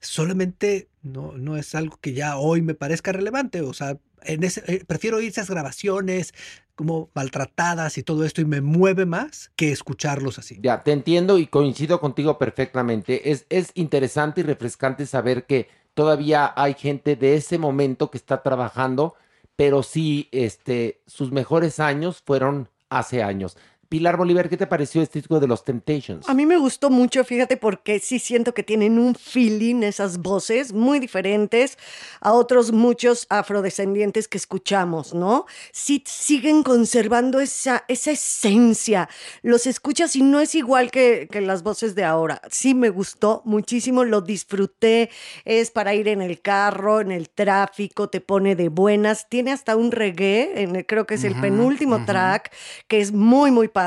Solamente 0.00 0.88
no, 1.02 1.38
no 1.38 1.56
es 1.56 1.76
algo 1.76 1.98
que 2.00 2.14
ya 2.14 2.36
hoy 2.36 2.62
me 2.62 2.74
parezca 2.74 3.12
relevante. 3.12 3.60
O 3.60 3.72
sea, 3.74 3.96
eh, 4.24 4.84
prefiero 4.88 5.18
oír 5.18 5.28
esas 5.28 5.48
grabaciones 5.48 6.34
como 6.74 7.10
maltratadas 7.14 7.96
y 7.96 8.02
todo 8.02 8.24
esto 8.24 8.40
y 8.40 8.44
me 8.44 8.60
mueve 8.60 9.06
más 9.06 9.52
que 9.54 9.70
escucharlos 9.70 10.36
así. 10.36 10.58
Ya, 10.60 10.82
te 10.82 10.90
entiendo 10.90 11.38
y 11.38 11.46
coincido 11.46 12.00
contigo 12.00 12.38
perfectamente. 12.38 13.30
Es, 13.30 13.46
es 13.50 13.70
interesante 13.74 14.40
y 14.40 14.44
refrescante 14.44 15.06
saber 15.06 15.46
que 15.46 15.68
todavía 15.94 16.52
hay 16.56 16.74
gente 16.74 17.14
de 17.14 17.36
ese 17.36 17.56
momento 17.56 18.10
que 18.10 18.18
está 18.18 18.42
trabajando, 18.42 19.14
pero 19.56 19.82
sí, 19.82 20.28
este, 20.32 21.02
sus 21.06 21.32
mejores 21.32 21.80
años 21.80 22.22
fueron 22.24 22.68
hace 22.88 23.22
años. 23.22 23.56
Pilar 23.92 24.16
Bolívar, 24.16 24.48
¿qué 24.48 24.56
te 24.56 24.66
pareció 24.66 25.02
este 25.02 25.18
disco 25.18 25.38
de 25.38 25.46
los 25.46 25.64
Temptations? 25.66 26.26
A 26.26 26.32
mí 26.32 26.46
me 26.46 26.56
gustó 26.56 26.88
mucho, 26.88 27.24
fíjate, 27.24 27.58
porque 27.58 28.00
sí 28.00 28.18
siento 28.18 28.54
que 28.54 28.62
tienen 28.62 28.98
un 28.98 29.14
feeling 29.14 29.82
esas 29.82 30.16
voces 30.16 30.72
muy 30.72 30.98
diferentes 30.98 31.76
a 32.22 32.32
otros 32.32 32.72
muchos 32.72 33.26
afrodescendientes 33.28 34.28
que 34.28 34.38
escuchamos, 34.38 35.12
¿no? 35.12 35.44
Sí 35.72 36.02
siguen 36.06 36.62
conservando 36.62 37.38
esa, 37.38 37.84
esa 37.86 38.12
esencia. 38.12 39.10
Los 39.42 39.66
escuchas 39.66 40.16
y 40.16 40.22
no 40.22 40.40
es 40.40 40.54
igual 40.54 40.90
que, 40.90 41.28
que 41.30 41.42
las 41.42 41.62
voces 41.62 41.94
de 41.94 42.04
ahora. 42.04 42.40
Sí 42.50 42.72
me 42.74 42.88
gustó 42.88 43.42
muchísimo, 43.44 44.04
lo 44.04 44.22
disfruté. 44.22 45.10
Es 45.44 45.70
para 45.70 45.94
ir 45.94 46.08
en 46.08 46.22
el 46.22 46.40
carro, 46.40 47.02
en 47.02 47.12
el 47.12 47.28
tráfico, 47.28 48.08
te 48.08 48.22
pone 48.22 48.56
de 48.56 48.70
buenas. 48.70 49.28
Tiene 49.28 49.52
hasta 49.52 49.76
un 49.76 49.92
reggae, 49.92 50.62
en 50.62 50.76
el- 50.76 50.86
creo 50.86 51.04
que 51.06 51.16
es 51.16 51.24
el 51.24 51.32
Ujú, 51.32 51.42
penúltimo 51.42 51.96
ujú. 51.96 52.06
track, 52.06 52.54
que 52.88 52.98
es 52.98 53.12
muy, 53.12 53.50
muy 53.50 53.68
padre. 53.68 53.81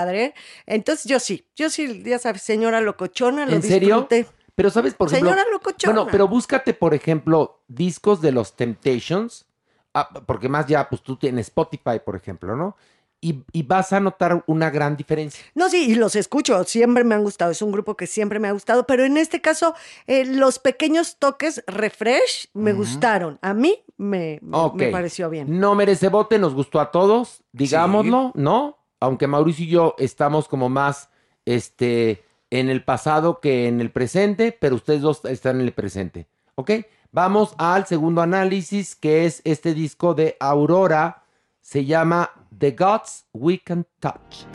Entonces 0.66 1.06
yo 1.06 1.20
sí, 1.20 1.46
yo 1.56 1.70
sí, 1.70 2.04
ya 2.04 2.20
sabes, 2.20 2.42
señora 2.42 2.82
locochona, 2.82 3.46
lo 3.46 3.54
¿En 3.54 3.64
serio? 3.64 4.08
Pero 4.56 4.70
sabes, 4.70 4.94
por 4.94 5.10
ejemplo. 5.10 5.30
Señora 5.30 5.50
locochona. 5.52 5.94
Bueno, 5.94 6.12
pero 6.12 6.28
búscate, 6.28 6.74
por 6.74 6.94
ejemplo, 6.94 7.62
discos 7.68 8.22
de 8.22 8.32
los 8.32 8.56
Temptations, 8.56 9.46
ah, 9.94 10.10
porque 10.26 10.50
más 10.50 10.66
ya, 10.68 10.90
pues 10.90 11.02
tú 11.02 11.18
tienes 11.18 11.48
Spotify, 11.48 12.00
por 12.04 12.16
ejemplo, 12.16 12.56
¿no? 12.56 12.78
Y, 13.22 13.44
y 13.54 13.64
vas 13.64 13.92
a 13.92 14.00
notar 14.00 14.44
una 14.46 14.70
gran 14.70 14.96
diferencia. 14.96 15.44
No, 15.56 15.68
sí, 15.70 15.90
y 15.90 15.96
los 15.96 16.16
escucho, 16.16 16.64
siempre 16.64 17.04
me 17.04 17.16
han 17.16 17.24
gustado, 17.24 17.52
es 17.52 17.62
un 17.62 17.72
grupo 17.72 17.98
que 17.98 18.08
siempre 18.08 18.40
me 18.40 18.48
ha 18.48 18.52
gustado, 18.52 18.86
pero 18.86 19.04
en 19.04 19.18
este 19.18 19.42
caso 19.42 19.74
eh, 20.06 20.26
los 20.26 20.60
pequeños 20.60 21.18
toques 21.18 21.64
refresh 21.66 22.50
me 22.54 22.74
gustaron, 22.74 23.40
a 23.42 23.54
mí 23.54 23.84
me, 23.98 24.40
me 24.42 24.88
pareció 24.90 25.30
bien. 25.30 25.60
No 25.60 25.74
merece 25.74 26.10
bote, 26.10 26.38
nos 26.38 26.54
gustó 26.54 26.80
a 26.80 26.92
todos, 26.92 27.42
digámoslo, 27.52 28.32
¿no? 28.36 28.78
Aunque 29.00 29.28
Mauricio 29.28 29.66
y 29.66 29.70
yo 29.70 29.96
estamos 29.98 30.48
como 30.48 30.70
más 30.70 31.10
este, 31.46 32.26
en 32.50 32.70
el 32.70 32.84
pasado 32.84 33.40
que 33.40 33.68
en 33.68 33.82
el 33.82 33.92
presente, 33.92 34.52
pero 34.52 34.76
ustedes 34.76 35.02
dos 35.02 35.24
están 35.26 35.60
en 35.60 35.68
el 35.68 35.74
presente, 35.74 36.28
¿ok? 36.56 36.72
Vamos 37.12 37.56
al 37.58 37.86
segundo 37.86 38.22
análisis, 38.22 38.96
que 38.96 39.26
es 39.26 39.42
este 39.46 39.74
disco 39.74 40.14
de 40.14 40.36
Aurora, 40.40 41.24
se 41.62 41.86
llama 41.86 42.32
The 42.58 42.72
Gods 42.72 43.26
We 43.34 43.60
Can 43.60 43.88
Touch. 44.00 44.46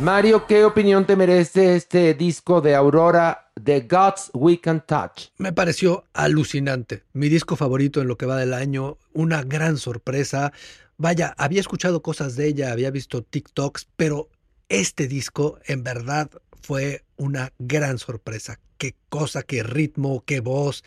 Mario, 0.00 0.46
¿qué 0.46 0.64
opinión 0.64 1.06
te 1.06 1.16
merece 1.16 1.74
este 1.74 2.14
disco 2.14 2.60
de 2.60 2.76
Aurora, 2.76 3.50
The 3.60 3.80
Gods 3.80 4.30
We 4.32 4.60
Can 4.60 4.86
Touch? 4.86 5.30
Me 5.38 5.52
pareció 5.52 6.04
alucinante. 6.12 7.02
Mi 7.14 7.28
disco 7.28 7.56
favorito 7.56 8.00
en 8.00 8.06
lo 8.06 8.16
que 8.16 8.24
va 8.24 8.36
del 8.36 8.54
año. 8.54 8.96
Una 9.12 9.42
gran 9.42 9.76
sorpresa. 9.76 10.52
Vaya, 10.98 11.34
había 11.36 11.58
escuchado 11.60 12.00
cosas 12.00 12.36
de 12.36 12.46
ella, 12.46 12.70
había 12.70 12.92
visto 12.92 13.22
TikToks, 13.22 13.88
pero 13.96 14.28
este 14.68 15.08
disco 15.08 15.58
en 15.66 15.82
verdad 15.82 16.30
fue 16.62 17.02
una 17.16 17.52
gran 17.58 17.98
sorpresa. 17.98 18.60
Qué 18.76 18.94
cosa, 19.08 19.42
qué 19.42 19.64
ritmo, 19.64 20.22
qué 20.24 20.38
voz, 20.38 20.84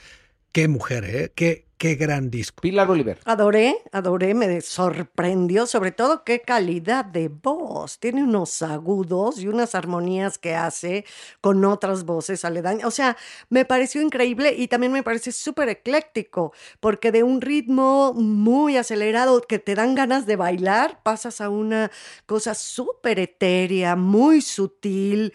qué 0.53 0.69
mujer, 0.69 1.03
¿eh? 1.03 1.31
Qué, 1.35 1.65
qué 1.81 1.95
gran 1.95 2.29
disco. 2.29 2.61
Pilar 2.61 2.91
Oliver. 2.91 3.17
Adoré, 3.25 3.75
adoré, 3.91 4.35
me 4.35 4.61
sorprendió, 4.61 5.65
sobre 5.65 5.91
todo 5.91 6.23
qué 6.23 6.41
calidad 6.41 7.03
de 7.03 7.27
voz. 7.27 7.97
Tiene 7.97 8.23
unos 8.23 8.61
agudos 8.61 9.39
y 9.39 9.47
unas 9.47 9.73
armonías 9.73 10.37
que 10.37 10.53
hace 10.53 11.05
con 11.41 11.65
otras 11.65 12.03
voces 12.03 12.45
aledañas. 12.45 12.85
O 12.85 12.91
sea, 12.91 13.17
me 13.49 13.65
pareció 13.65 13.99
increíble 14.03 14.53
y 14.55 14.67
también 14.67 14.91
me 14.91 15.01
parece 15.01 15.31
súper 15.31 15.69
ecléctico, 15.69 16.53
porque 16.79 17.11
de 17.11 17.23
un 17.23 17.41
ritmo 17.41 18.13
muy 18.13 18.77
acelerado 18.77 19.41
que 19.41 19.57
te 19.57 19.73
dan 19.73 19.95
ganas 19.95 20.27
de 20.27 20.35
bailar, 20.35 21.01
pasas 21.01 21.41
a 21.41 21.49
una 21.49 21.89
cosa 22.27 22.53
súper 22.53 23.17
etérea, 23.17 23.95
muy 23.95 24.41
sutil. 24.41 25.33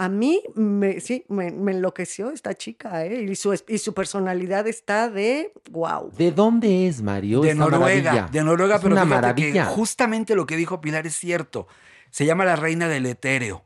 A 0.00 0.08
mí, 0.08 0.40
me, 0.54 1.00
sí, 1.00 1.24
me, 1.28 1.50
me 1.50 1.72
enloqueció 1.72 2.30
esta 2.30 2.54
chica, 2.54 3.04
¿eh? 3.04 3.22
Y 3.24 3.34
su, 3.34 3.52
y 3.66 3.78
su 3.78 3.94
personalidad 3.94 4.68
está 4.68 5.10
de 5.10 5.52
wow. 5.72 6.12
¿De 6.16 6.30
dónde 6.30 6.86
es, 6.86 7.02
Mario? 7.02 7.40
De 7.40 7.50
esta 7.50 7.64
Noruega, 7.64 8.12
maravilla? 8.12 8.28
de 8.30 8.44
Noruega, 8.44 8.76
Es 8.76 8.80
pero 8.82 8.94
una 8.94 9.04
maravilla. 9.04 9.52
que 9.52 9.74
justamente 9.74 10.36
lo 10.36 10.46
que 10.46 10.56
dijo 10.56 10.80
Pilar 10.80 11.06
es 11.08 11.16
cierto. 11.16 11.66
Se 12.10 12.24
llama 12.24 12.44
la 12.44 12.54
reina 12.54 12.86
del 12.86 13.06
etéreo. 13.06 13.64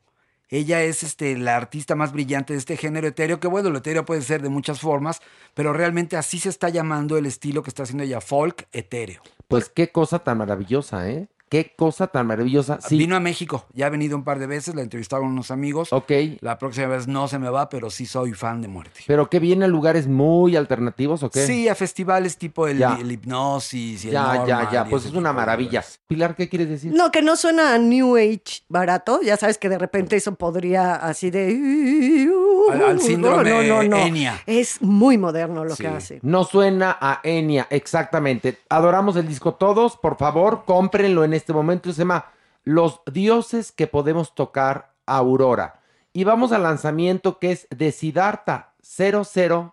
Ella 0.49 0.83
es 0.83 1.03
este, 1.03 1.37
la 1.37 1.57
artista 1.57 1.95
más 1.97 2.13
brillante 2.13 2.55
de 2.55 2.59
este 2.59 2.77
género 2.77 3.09
etéreo, 3.09 3.39
que 3.39 3.49
bueno, 3.49 3.69
el 3.69 3.77
etéreo 3.77 4.05
puede 4.07 4.23
ser 4.23 4.41
de 4.43 4.49
muchas 4.49 4.81
formas, 4.81 5.21
pero 5.55 5.73
realmente 5.73 6.17
así 6.17 6.39
se 6.39 6.49
está 6.49 6.69
llamando 6.71 7.17
el 7.19 7.27
estilo 7.27 7.63
que 7.63 7.69
está 7.71 7.83
haciendo 7.85 8.05
ella, 8.05 8.21
folk 8.23 8.67
etéreo. 8.73 9.23
Pues 9.49 9.69
qué 9.69 9.91
cosa 9.93 10.19
tan 10.19 10.39
maravillosa, 10.39 11.11
¿eh? 11.11 11.29
Qué 11.53 11.75
cosa 11.77 12.07
tan 12.07 12.27
maravillosa. 12.29 12.81
Sí. 12.81 12.97
Vino 12.97 13.15
a 13.15 13.21
México, 13.21 13.67
ya 13.75 13.85
ha 13.85 13.91
venido 13.91 14.17
un 14.17 14.25
par 14.25 14.39
de 14.39 14.47
veces, 14.47 14.75
la 14.75 14.81
entrevistaron 14.81 15.27
unos 15.27 15.51
amigos. 15.51 15.93
Ok. 15.93 16.11
La 16.41 16.57
próxima 16.57 16.87
vez 16.87 17.07
no 17.07 17.29
se 17.29 17.39
me 17.39 17.51
va, 17.51 17.69
pero 17.69 17.91
sí 17.91 18.07
soy 18.07 18.33
fan 18.33 18.63
de 18.63 18.69
muerte. 18.69 19.03
Pero 19.07 19.29
que 19.29 19.39
viene 19.39 19.67
a 19.67 19.69
lugares 19.69 20.07
muy 20.07 20.57
alternativos, 20.57 21.23
¿o 21.23 21.29
qué? 21.31 21.47
Sí, 21.47 21.69
a 21.69 21.75
festivales 21.75 22.39
tipo 22.39 22.67
el, 22.69 22.79
Ya. 22.79 22.97
el 22.99 23.13
hipnosis 23.13 24.03
y 24.03 24.09
el 24.09 24.15
Ya, 24.15 24.33
ya, 24.33 24.39
normal 24.39 24.69
ya. 24.73 24.85
Pues 24.87 25.05
es 25.05 25.13
una 25.13 25.35
maravilla. 25.35 25.85
Pilar, 26.07 26.35
¿qué 26.37 26.49
quieres 26.49 26.71
decir? 26.71 26.91
No, 26.95 27.11
que 27.11 27.21
no 27.21 27.37
suena 27.37 27.75
a 27.75 27.79
New 27.79 28.17
Age 28.17 28.63
barato. 28.71 29.21
Ya 29.23 29.37
sabes 29.37 29.59
que 29.59 29.69
de 29.69 29.77
repente 29.77 30.17
eso 30.17 30.35
podría 30.37 30.95
así 30.95 31.31
de. 31.31 32.31
Al- 32.71 32.83
al 32.83 33.01
síndrome 33.01 33.51
no, 33.51 33.63
no, 33.63 33.83
no. 33.83 33.97
Enya. 33.99 34.41
Es 34.47 34.81
muy 34.81 35.19
moderno 35.19 35.65
lo 35.65 35.75
Sí. 35.75 35.83
que 35.83 35.89
hace. 35.89 36.19
No 36.23 36.45
suena 36.45 36.97
a 37.01 37.21
Enya, 37.25 37.67
exactamente. 37.71 38.59
Adoramos 38.69 39.17
el 39.17 39.27
disco 39.29 39.55
todos. 39.55 39.97
Por 39.97 40.17
favor, 40.17 40.63
cómprenlo 40.65 41.25
en 41.25 41.35
este 41.35 41.42
momento. 41.51 41.93
Se 41.93 42.01
llama 42.01 42.27
Los 42.65 43.01
dioses 43.11 43.73
que 43.73 43.87
podemos 43.87 44.35
tocar 44.35 44.93
Aurora. 45.07 45.81
Y 46.13 46.25
vamos 46.25 46.53
al 46.53 46.63
lanzamiento 46.63 47.39
que 47.39 47.53
es 47.53 47.67
de 47.71 47.91
Siddhartha 47.91 48.75
0000. 48.83 49.73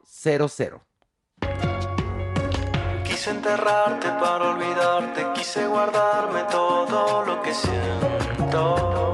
Quise 3.03 3.31
enterrarte 3.31 4.07
para 4.11 4.51
olvidarte, 4.51 5.25
quise 5.35 5.67
guardarme 5.67 6.43
todo 6.49 7.25
lo 7.25 7.41
que 7.41 7.53
siento. 7.53 9.11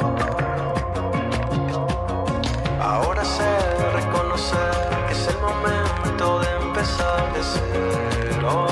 Ahora 2.79 3.25
sé 3.25 3.57
reconocer 3.93 5.05
que 5.07 5.13
es 5.13 5.27
el 5.27 5.37
momento 5.39 6.39
de 6.39 6.51
empezar 6.67 7.33
de 7.33 7.41
cero. 7.43 8.67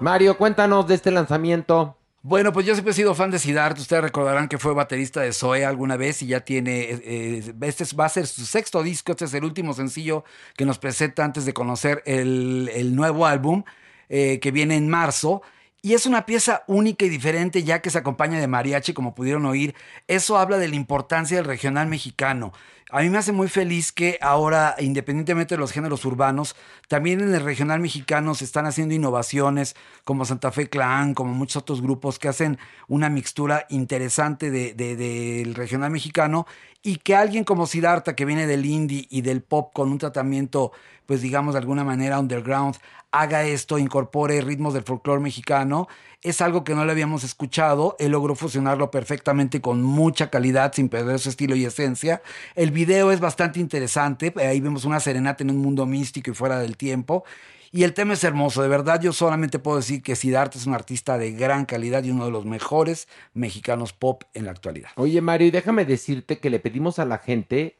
Mario, 0.00 0.36
cuéntanos 0.36 0.86
de 0.86 0.94
este 0.94 1.10
lanzamiento. 1.10 1.96
Bueno, 2.22 2.52
pues 2.52 2.66
yo 2.66 2.74
siempre 2.74 2.90
he 2.90 2.94
sido 2.94 3.14
fan 3.14 3.30
de 3.30 3.38
Siddhartha. 3.38 3.80
Ustedes 3.80 4.02
recordarán 4.02 4.48
que 4.48 4.58
fue 4.58 4.74
baterista 4.74 5.20
de 5.20 5.32
Zoe 5.32 5.64
alguna 5.64 5.96
vez 5.96 6.22
y 6.22 6.26
ya 6.26 6.40
tiene. 6.40 6.80
eh, 6.80 7.00
eh, 7.04 7.54
este 7.62 7.84
va 7.94 8.06
a 8.06 8.08
ser 8.08 8.26
su 8.26 8.44
sexto 8.44 8.82
disco. 8.82 9.12
Este 9.12 9.26
es 9.26 9.34
el 9.34 9.44
último 9.44 9.72
sencillo 9.74 10.24
que 10.56 10.66
nos 10.66 10.78
presenta 10.78 11.24
antes 11.24 11.44
de 11.44 11.54
conocer 11.54 12.02
el, 12.04 12.68
el 12.74 12.96
nuevo 12.96 13.26
álbum 13.26 13.62
eh, 14.08 14.40
que 14.40 14.50
viene 14.50 14.76
en 14.76 14.88
marzo. 14.88 15.42
Y 15.82 15.94
es 15.94 16.04
una 16.04 16.26
pieza 16.26 16.64
única 16.66 17.04
y 17.04 17.08
diferente 17.08 17.62
ya 17.62 17.80
que 17.80 17.90
se 17.90 17.98
acompaña 17.98 18.40
de 18.40 18.48
mariachi, 18.48 18.92
como 18.92 19.14
pudieron 19.14 19.46
oír. 19.46 19.76
Eso 20.08 20.36
habla 20.36 20.58
de 20.58 20.66
la 20.66 20.74
importancia 20.74 21.36
del 21.36 21.46
regional 21.46 21.86
mexicano. 21.86 22.52
A 22.90 23.00
mí 23.00 23.10
me 23.10 23.18
hace 23.18 23.32
muy 23.32 23.48
feliz 23.48 23.90
que 23.90 24.16
ahora, 24.20 24.76
independientemente 24.78 25.56
de 25.56 25.58
los 25.58 25.72
géneros 25.72 26.04
urbanos, 26.04 26.54
también 26.86 27.20
en 27.20 27.34
el 27.34 27.42
regional 27.42 27.80
mexicano 27.80 28.36
se 28.36 28.44
están 28.44 28.64
haciendo 28.64 28.94
innovaciones 28.94 29.74
como 30.04 30.24
Santa 30.24 30.52
Fe 30.52 30.68
Clan, 30.68 31.12
como 31.14 31.34
muchos 31.34 31.56
otros 31.62 31.82
grupos 31.82 32.20
que 32.20 32.28
hacen 32.28 32.58
una 32.86 33.08
mixtura 33.10 33.66
interesante 33.70 34.52
de- 34.52 34.72
de- 34.72 34.94
del 34.94 35.56
regional 35.56 35.90
mexicano 35.90 36.46
y 36.80 36.98
que 36.98 37.16
alguien 37.16 37.42
como 37.42 37.66
Siddhartha, 37.66 38.14
que 38.14 38.24
viene 38.24 38.46
del 38.46 38.64
indie 38.64 39.08
y 39.10 39.22
del 39.22 39.42
pop 39.42 39.72
con 39.74 39.90
un 39.90 39.98
tratamiento, 39.98 40.70
pues 41.06 41.20
digamos 41.22 41.54
de 41.54 41.58
alguna 41.58 41.82
manera 41.82 42.20
underground, 42.20 42.76
haga 43.10 43.42
esto, 43.44 43.78
incorpore 43.78 44.40
ritmos 44.42 44.74
del 44.74 44.84
folclore 44.84 45.20
mexicano, 45.20 45.88
es 46.28 46.40
algo 46.40 46.64
que 46.64 46.74
no 46.74 46.84
le 46.84 46.92
habíamos 46.92 47.24
escuchado. 47.24 47.96
Él 47.98 48.12
logró 48.12 48.34
fusionarlo 48.34 48.90
perfectamente 48.90 49.60
con 49.60 49.82
mucha 49.82 50.28
calidad, 50.30 50.72
sin 50.74 50.88
perder 50.88 51.18
su 51.18 51.28
estilo 51.28 51.54
y 51.54 51.64
esencia. 51.64 52.22
El 52.54 52.70
video 52.70 53.12
es 53.12 53.20
bastante 53.20 53.60
interesante. 53.60 54.34
Ahí 54.36 54.60
vemos 54.60 54.84
una 54.84 55.00
serenata 55.00 55.44
en 55.44 55.50
un 55.50 55.58
mundo 55.58 55.86
místico 55.86 56.30
y 56.30 56.34
fuera 56.34 56.58
del 56.58 56.76
tiempo. 56.76 57.24
Y 57.72 57.84
el 57.84 57.94
tema 57.94 58.14
es 58.14 58.24
hermoso, 58.24 58.62
de 58.62 58.68
verdad 58.68 59.00
yo 59.02 59.12
solamente 59.12 59.58
puedo 59.58 59.76
decir 59.76 60.02
que 60.02 60.16
Siddhartha 60.16 60.58
es 60.58 60.66
un 60.66 60.74
artista 60.74 61.18
de 61.18 61.32
gran 61.32 61.66
calidad 61.66 62.04
y 62.04 62.10
uno 62.10 62.24
de 62.24 62.30
los 62.30 62.46
mejores 62.46 63.06
mexicanos 63.34 63.92
pop 63.92 64.22
en 64.34 64.46
la 64.46 64.52
actualidad. 64.52 64.90
Oye, 64.96 65.20
Mario, 65.20 65.50
déjame 65.52 65.84
decirte 65.84 66.38
que 66.38 66.48
le 66.48 66.60
pedimos 66.60 66.98
a 66.98 67.04
la 67.04 67.18
gente 67.18 67.76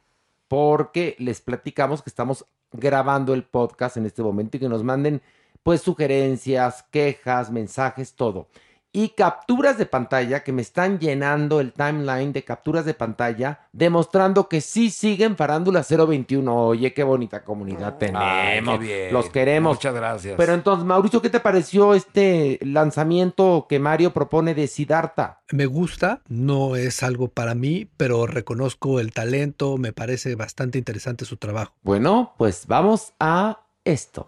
porque 0.47 1.15
les 1.19 1.41
platicamos 1.41 2.03
que 2.03 2.09
estamos 2.09 2.45
grabando 2.71 3.33
el 3.33 3.43
podcast 3.43 3.97
en 3.97 4.05
este 4.05 4.21
momento 4.21 4.57
y 4.57 4.59
que 4.59 4.69
nos 4.69 4.83
manden 4.83 5.21
pues 5.67 5.81
sugerencias, 5.81 6.85
quejas, 6.91 7.51
mensajes, 7.51 8.15
todo. 8.15 8.47
y 8.93 9.09
capturas 9.09 9.77
de 9.77 9.85
pantalla 9.85 10.43
que 10.43 10.51
me 10.51 10.61
están 10.61 10.97
llenando 10.97 11.59
el 11.59 11.73
timeline 11.73 12.33
de 12.33 12.43
capturas 12.43 12.85
de 12.85 12.93
pantalla, 12.93 13.67
demostrando 13.71 14.47
que 14.49 14.61
sí 14.61 14.89
siguen 14.89 15.35
Farándula 15.35 15.83
021. 15.87 16.67
Oye, 16.67 16.93
qué 16.93 17.03
bonita 17.03 17.43
comunidad 17.43 17.97
tenemos. 17.97 18.23
Ay, 18.25 18.63
qué 18.63 18.77
bien. 18.77 19.13
Los 19.13 19.29
queremos. 19.29 19.75
Muchas 19.75 19.93
gracias. 19.93 20.35
Pero 20.37 20.53
entonces, 20.53 20.85
Mauricio, 20.85 21.21
¿qué 21.21 21.29
te 21.29 21.39
pareció 21.39 21.93
este 21.93 22.57
lanzamiento 22.61 23.67
que 23.69 23.77
Mario 23.77 24.13
propone 24.13 24.55
de 24.55 24.67
Siddhartha? 24.67 25.41
Me 25.51 25.65
gusta, 25.65 26.21
no 26.27 26.75
es 26.75 27.03
algo 27.03 27.27
para 27.27 27.53
mí, 27.55 27.89
pero 27.97 28.25
reconozco 28.25 28.99
el 28.99 29.13
talento, 29.13 29.77
me 29.77 29.93
parece 29.93 30.35
bastante 30.35 30.77
interesante 30.77 31.25
su 31.25 31.37
trabajo. 31.37 31.73
Bueno, 31.83 32.33
pues 32.37 32.65
vamos 32.65 33.13
a 33.19 33.59
esto. 33.83 34.27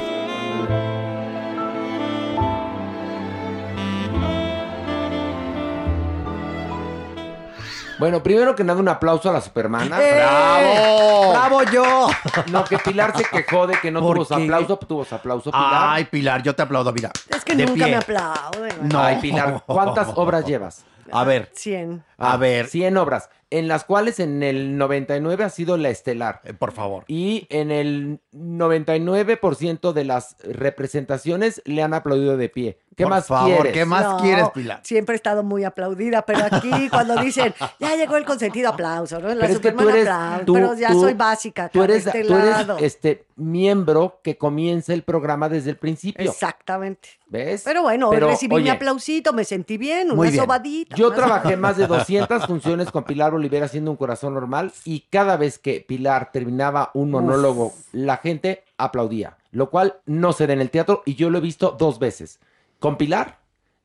Bueno, 8.01 8.23
primero 8.23 8.55
que 8.55 8.63
nada, 8.63 8.79
un 8.79 8.87
aplauso 8.89 9.29
a 9.29 9.33
la 9.33 9.41
supermana. 9.41 9.95
¡Eh! 10.01 10.15
¡Bravo! 10.15 11.29
¡Bravo 11.29 11.63
yo! 11.71 12.09
No, 12.51 12.63
que 12.65 12.79
Pilar 12.79 13.15
se 13.15 13.23
quejó 13.25 13.67
de 13.67 13.75
que 13.79 13.91
no 13.91 13.99
¿Por 14.01 14.15
tuvo 14.15 14.25
su 14.25 14.33
aplauso. 14.33 14.75
Tuvo 14.79 15.05
su 15.05 15.13
aplauso, 15.13 15.51
Pilar. 15.51 15.69
Ay, 15.71 16.05
Pilar, 16.05 16.41
yo 16.41 16.55
te 16.55 16.63
aplaudo, 16.63 16.91
mira. 16.93 17.11
Es 17.29 17.45
que 17.45 17.55
De 17.55 17.63
nunca 17.63 17.85
pie. 17.85 17.91
me 17.93 17.97
aplauden. 17.97 18.89
No. 18.89 18.99
Ay, 19.03 19.19
Pilar, 19.21 19.63
¿cuántas 19.67 20.07
obras 20.15 20.45
llevas? 20.47 20.83
A 21.11 21.23
ver, 21.25 21.51
100. 21.53 22.03
a 22.17 22.33
Ah, 22.33 22.37
ver, 22.37 22.67
100 22.67 22.95
obras, 22.97 23.29
en 23.49 23.67
las 23.67 23.83
cuales 23.83 24.19
en 24.19 24.41
el 24.43 24.77
99 24.77 25.43
ha 25.43 25.49
sido 25.49 25.77
la 25.77 25.89
estelar. 25.89 26.41
eh, 26.45 26.53
por 26.53 26.71
favor. 26.71 27.03
Y 27.07 27.45
en 27.51 27.69
el 27.69 28.19
99% 28.33 29.91
de 29.93 30.05
las 30.05 30.37
representaciones 30.43 31.61
le 31.65 31.83
han 31.83 31.93
aplaudido 31.93 32.37
de 32.37 32.49
pie. 32.49 32.79
¿Qué 32.95 33.03
Por 33.03 33.11
más 33.11 33.25
favor, 33.25 33.53
quieres? 33.55 33.73
¿qué 33.73 33.85
más 33.85 34.03
No, 34.03 34.17
quieres, 34.17 34.49
Pilar? 34.49 34.81
Siempre 34.83 35.13
he 35.13 35.15
estado 35.15 35.43
muy 35.43 35.63
aplaudida, 35.63 36.23
pero 36.23 36.39
aquí 36.51 36.69
cuando 36.89 37.15
dicen, 37.21 37.53
ya 37.79 37.95
llegó 37.95 38.17
el 38.17 38.25
consentido 38.25 38.69
aplauso, 38.69 39.17
¿no? 39.19 39.29
La 39.29 39.35
Pero 39.35 39.53
es 39.53 39.59
que 39.59 39.71
tú 39.71 39.77
Superman 39.79 39.95
eres, 39.95 40.07
aplaude, 40.09 40.45
tú- 40.45 40.53
pero 40.53 40.73
ya 40.75 40.89
tú- 40.91 41.01
soy 41.01 41.13
básica 41.13 41.69
Tú 41.69 41.83
eres, 41.83 42.03
de 42.03 42.09
este 42.11 42.23
tú 42.25 42.35
eres, 42.35 42.49
lado. 42.49 42.77
este 42.79 43.25
miembro 43.37 44.19
que 44.21 44.37
comienza 44.37 44.93
el 44.93 45.03
programa 45.03 45.47
desde 45.47 45.69
el 45.69 45.77
principio. 45.77 46.29
Exactamente. 46.29 47.09
¿Ves? 47.27 47.61
Pero 47.63 47.81
bueno, 47.83 48.09
hoy 48.09 48.15
Pero, 48.17 48.27
recibí 48.27 48.55
mi 48.55 48.61
oye, 48.63 48.71
aplausito, 48.71 49.31
me 49.31 49.45
sentí 49.45 49.77
bien, 49.77 50.11
una 50.11 50.29
bien. 50.29 50.35
sobadita. 50.41 50.95
Yo 50.97 51.11
trabajé 51.13 51.55
más 51.55 51.77
de 51.77 51.87
200 51.87 52.45
funciones 52.45 52.91
con 52.91 53.05
Pilar 53.05 53.33
Olivera 53.33 53.67
haciendo 53.67 53.89
un 53.89 53.97
corazón 53.97 54.33
normal 54.33 54.73
y 54.83 55.01
cada 55.09 55.37
vez 55.37 55.57
que 55.59 55.79
Pilar 55.87 56.31
terminaba 56.33 56.91
un 56.93 57.09
monólogo, 57.09 57.73
la 57.93 58.17
gente 58.17 58.65
aplaudía, 58.77 59.37
lo 59.51 59.69
cual 59.69 59.95
no 60.05 60.33
se 60.33 60.45
da 60.45 60.51
en 60.53 60.59
el 60.61 60.69
teatro 60.69 61.03
y 61.05 61.15
yo 61.15 61.29
lo 61.29 61.37
he 61.37 61.41
visto 61.41 61.75
dos 61.79 61.99
veces, 61.99 62.39
con 62.81 62.97
Pilar 62.97 63.39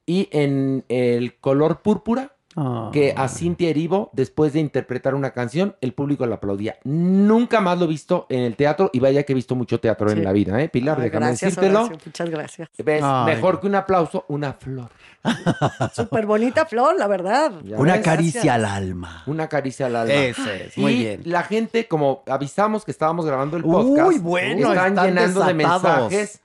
y 0.07 0.29
en 0.33 0.85
el 0.89 1.37
color 1.39 1.83
púrpura, 1.83 2.33
Ah. 2.59 2.89
que 2.91 3.13
a 3.15 3.29
Cintia 3.29 3.69
Erivo, 3.69 4.09
después 4.15 4.55
de 4.55 4.61
interpretar 4.61 5.15
una 5.15 5.33
canción, 5.33 5.77
el 5.83 5.93
público 5.93 6.25
la 6.25 6.37
aplaudía. 6.37 6.79
Nunca 6.85 7.61
más 7.61 7.79
lo 7.79 7.85
he 7.85 7.89
visto 7.89 8.25
en 8.31 8.45
el 8.45 8.57
teatro 8.57 8.89
y 8.95 8.99
vaya 8.99 9.25
que 9.25 9.33
he 9.33 9.35
visto 9.35 9.55
mucho 9.55 9.79
teatro 9.79 10.09
en 10.11 10.17
Sí. 10.17 10.23
la 10.25 10.33
vida, 10.33 10.59
¿eh? 10.63 10.71
Pilar, 10.71 10.97
Ay, 10.97 11.05
déjame 11.11 11.27
gracias, 11.27 11.55
decírtelo. 11.55 11.81
Horacio, 11.85 11.99
muchas 12.07 12.31
gracias. 12.31 12.69
¿Ves? 12.83 13.03
Ay. 13.05 13.35
Mejor 13.35 13.61
que 13.61 13.67
un 13.67 13.75
aplauso, 13.75 14.25
una 14.29 14.55
flor. 14.55 14.89
Súper 15.93 16.25
bonita 16.25 16.65
flor, 16.65 16.97
la 16.99 17.07
verdad. 17.07 17.53
Una 17.77 17.97
ves. 17.97 18.03
caricia 18.05 18.55
al 18.55 18.65
alma. 18.65 19.23
Una 19.27 19.49
caricia 19.49 19.85
al 19.87 19.97
alma. 19.97 20.15
Ese 20.15 20.67
es, 20.69 20.79
muy 20.79 20.93
y 20.93 20.99
bien. 21.01 21.21
la 21.27 21.43
gente, 21.43 21.87
como 21.89 22.23
avisamos 22.27 22.87
que 22.87 22.91
estábamos 22.91 23.27
grabando 23.27 23.59
el 23.59 23.67
Uy, 23.67 23.71
podcast, 23.73 24.19
bueno, 24.23 24.73
están, 24.73 24.89
están 24.93 25.07
llenando 25.09 25.41
de 25.45 25.53
desatados. 25.53 26.11
mensajes. 26.11 26.41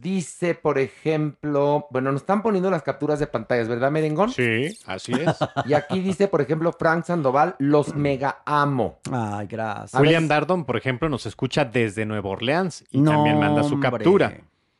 Dice, 0.00 0.54
por 0.54 0.78
ejemplo, 0.78 1.86
bueno, 1.90 2.12
nos 2.12 2.22
están 2.22 2.42
poniendo 2.42 2.70
las 2.70 2.82
capturas 2.82 3.18
de 3.18 3.26
pantallas, 3.26 3.68
¿verdad, 3.68 3.90
Merengón? 3.90 4.30
Sí, 4.30 4.76
así 4.86 5.12
es. 5.12 5.36
Y 5.64 5.74
aquí 5.74 6.00
dice, 6.00 6.28
por 6.28 6.40
ejemplo, 6.40 6.72
Frank 6.72 7.04
Sandoval, 7.04 7.56
los 7.58 7.94
mega 7.94 8.42
amo. 8.44 8.98
Ay, 9.10 9.46
gracias. 9.46 10.00
William. 10.00 10.28
Dardon, 10.28 10.64
por 10.64 10.76
ejemplo, 10.76 11.08
nos 11.08 11.24
escucha 11.26 11.64
desde 11.64 12.04
Nueva 12.04 12.28
Orleans 12.30 12.84
y 12.90 13.00
No, 13.00 13.12
también 13.12 13.38
manda 13.38 13.62
su 13.62 13.74
hombre. 13.74 13.90
captura. 13.90 14.36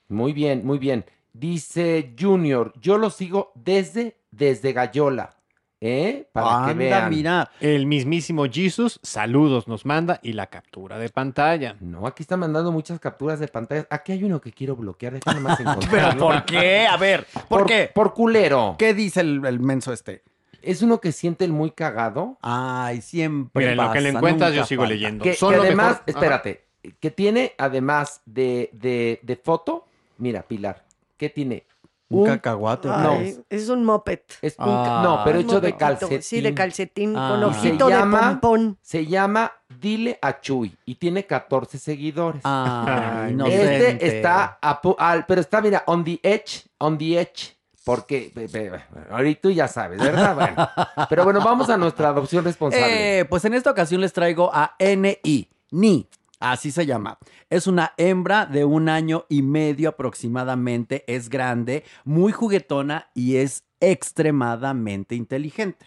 Muy 0.08 0.32
bien, 0.32 0.64
muy 0.66 0.78
bien. 0.78 1.04
Dice 1.32 2.14
Junior, 2.18 2.72
yo 2.80 2.98
lo 2.98 3.10
sigo 3.10 3.52
desde, 3.54 4.16
desde 4.30 4.72
Gallola. 4.72 5.35
¿Eh? 5.80 6.26
Para 6.32 6.48
que 6.66 6.70
Anda, 6.72 6.74
vean. 6.74 7.10
mira. 7.10 7.50
El 7.60 7.86
mismísimo 7.86 8.46
Jesus, 8.50 8.98
saludos 9.02 9.68
nos 9.68 9.84
manda 9.84 10.18
y 10.22 10.32
la 10.32 10.46
captura 10.46 10.98
de 10.98 11.10
pantalla. 11.10 11.76
No, 11.80 12.06
aquí 12.06 12.22
está 12.22 12.36
mandando 12.36 12.72
muchas 12.72 12.98
capturas 12.98 13.38
de 13.40 13.48
pantallas. 13.48 13.86
Aquí 13.90 14.12
hay 14.12 14.24
uno 14.24 14.40
que 14.40 14.52
quiero 14.52 14.74
bloquear. 14.74 15.12
Déjame 15.14 15.40
más 15.40 15.58
¿Pero 15.90 16.16
por 16.16 16.44
qué? 16.46 16.86
A 16.86 16.96
ver, 16.96 17.26
¿por, 17.48 17.66
qué? 17.66 17.90
Por 17.94 18.14
culero. 18.14 18.76
¿Qué 18.78 18.94
dice 18.94 19.20
el, 19.20 19.44
el 19.44 19.60
menso 19.60 19.92
este? 19.92 20.22
Es 20.62 20.82
uno 20.82 21.00
que 21.00 21.12
siente 21.12 21.44
el 21.44 21.52
muy 21.52 21.70
cagado. 21.70 22.38
Ay, 22.40 23.00
siempre 23.02 23.60
Mira, 23.66 23.72
en 23.72 23.76
lo 23.88 23.92
que 23.92 24.00
le 24.00 24.08
encuentras 24.08 24.54
yo 24.54 24.64
sigo 24.64 24.82
falta. 24.82 24.94
leyendo. 24.94 25.22
Que, 25.22 25.34
Son 25.34 25.52
que 25.54 25.60
además, 25.60 26.02
mejor. 26.06 26.22
espérate, 26.22 26.64
que 26.98 27.10
tiene 27.10 27.52
además 27.58 28.22
de, 28.24 28.70
de, 28.72 29.20
de 29.22 29.36
foto, 29.36 29.84
mira, 30.18 30.42
Pilar, 30.42 30.84
que 31.18 31.28
tiene 31.28 31.64
Un, 32.08 32.20
un, 32.20 32.26
cacahuate. 32.26 32.88
Ay, 32.90 33.34
¿no? 33.36 33.44
es 33.50 33.68
un 33.68 33.84
moped. 33.84 34.20
es 34.40 34.54
un 34.58 34.66
Ah. 34.68 35.00
no, 35.02 35.20
pero 35.24 35.40
hecho 35.40 35.60
de 35.60 35.76
calcetín. 35.76 36.22
Sí, 36.22 36.40
de 36.40 36.54
calcetín, 36.54 37.14
Ah. 37.16 37.30
con 37.32 37.44
ojito 37.44 37.88
de 37.88 37.98
pompón. 37.98 38.78
Se 38.80 39.06
llama 39.06 39.52
Dile 39.80 40.18
a 40.22 40.40
Chuy 40.40 40.76
y 40.84 40.94
tiene 40.96 41.26
14 41.26 41.78
seguidores. 41.78 42.42
Ay, 42.44 42.86
Ay, 43.26 43.32
inocente. 43.32 43.88
este 43.90 44.16
está, 44.18 44.58
a 44.62 44.80
al, 44.98 45.26
pero 45.26 45.40
está, 45.40 45.60
mira, 45.60 45.82
on 45.86 46.04
the 46.04 46.20
edge, 46.22 46.66
on 46.78 46.96
the 46.96 47.18
edge. 47.20 47.56
Porque, 47.84 48.32
pe- 48.34 48.72
ahorita 49.12 49.40
tú 49.42 49.50
ya 49.50 49.68
sabes, 49.68 50.00
¿verdad? 50.00 50.34
Bueno, 50.34 50.68
pero 51.08 51.22
bueno, 51.24 51.40
vamos 51.40 51.70
a 51.70 51.76
nuestra 51.76 52.08
adopción 52.08 52.44
responsable. 52.44 53.20
Eh, 53.20 53.24
pues 53.26 53.44
en 53.44 53.54
esta 53.54 53.70
ocasión 53.70 54.00
les 54.00 54.12
traigo 54.12 54.50
a 54.52 54.74
NI, 54.80 55.48
Ni, 55.70 56.08
así 56.52 56.70
se 56.70 56.86
llama. 56.86 57.18
Es 57.50 57.66
una 57.66 57.92
hembra 57.96 58.46
de 58.46 58.64
un 58.64 58.88
año 58.88 59.24
y 59.28 59.42
medio 59.42 59.90
aproximadamente, 59.90 61.04
es 61.06 61.28
grande, 61.28 61.84
muy 62.04 62.32
juguetona 62.32 63.08
y 63.14 63.36
es 63.36 63.64
extremadamente 63.80 65.14
inteligente. 65.14 65.86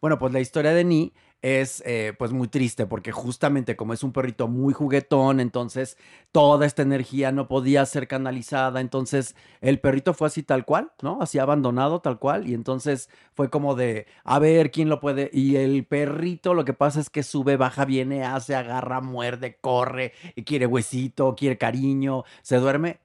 Bueno, 0.00 0.18
pues 0.18 0.32
la 0.32 0.40
historia 0.40 0.72
de 0.72 0.84
Ni 0.84 1.12
es 1.44 1.82
eh, 1.84 2.14
pues 2.18 2.32
muy 2.32 2.48
triste 2.48 2.86
porque 2.86 3.12
justamente 3.12 3.76
como 3.76 3.92
es 3.92 4.02
un 4.02 4.12
perrito 4.12 4.48
muy 4.48 4.72
juguetón, 4.72 5.40
entonces 5.40 5.98
toda 6.32 6.64
esta 6.64 6.80
energía 6.80 7.32
no 7.32 7.48
podía 7.48 7.84
ser 7.84 8.08
canalizada, 8.08 8.80
entonces 8.80 9.36
el 9.60 9.78
perrito 9.78 10.14
fue 10.14 10.28
así 10.28 10.42
tal 10.42 10.64
cual, 10.64 10.92
¿no? 11.02 11.18
Así 11.20 11.38
abandonado 11.38 12.00
tal 12.00 12.18
cual 12.18 12.48
y 12.48 12.54
entonces 12.54 13.10
fue 13.34 13.50
como 13.50 13.74
de 13.74 14.06
a 14.24 14.38
ver 14.38 14.70
quién 14.70 14.88
lo 14.88 15.00
puede 15.00 15.28
y 15.34 15.56
el 15.56 15.84
perrito 15.84 16.54
lo 16.54 16.64
que 16.64 16.72
pasa 16.72 16.98
es 17.00 17.10
que 17.10 17.22
sube, 17.22 17.58
baja, 17.58 17.84
viene, 17.84 18.24
hace, 18.24 18.54
agarra, 18.54 19.02
muerde, 19.02 19.58
corre, 19.60 20.14
y 20.36 20.44
quiere 20.44 20.64
huesito, 20.64 21.34
quiere 21.36 21.58
cariño, 21.58 22.24
se 22.40 22.56
duerme 22.56 23.03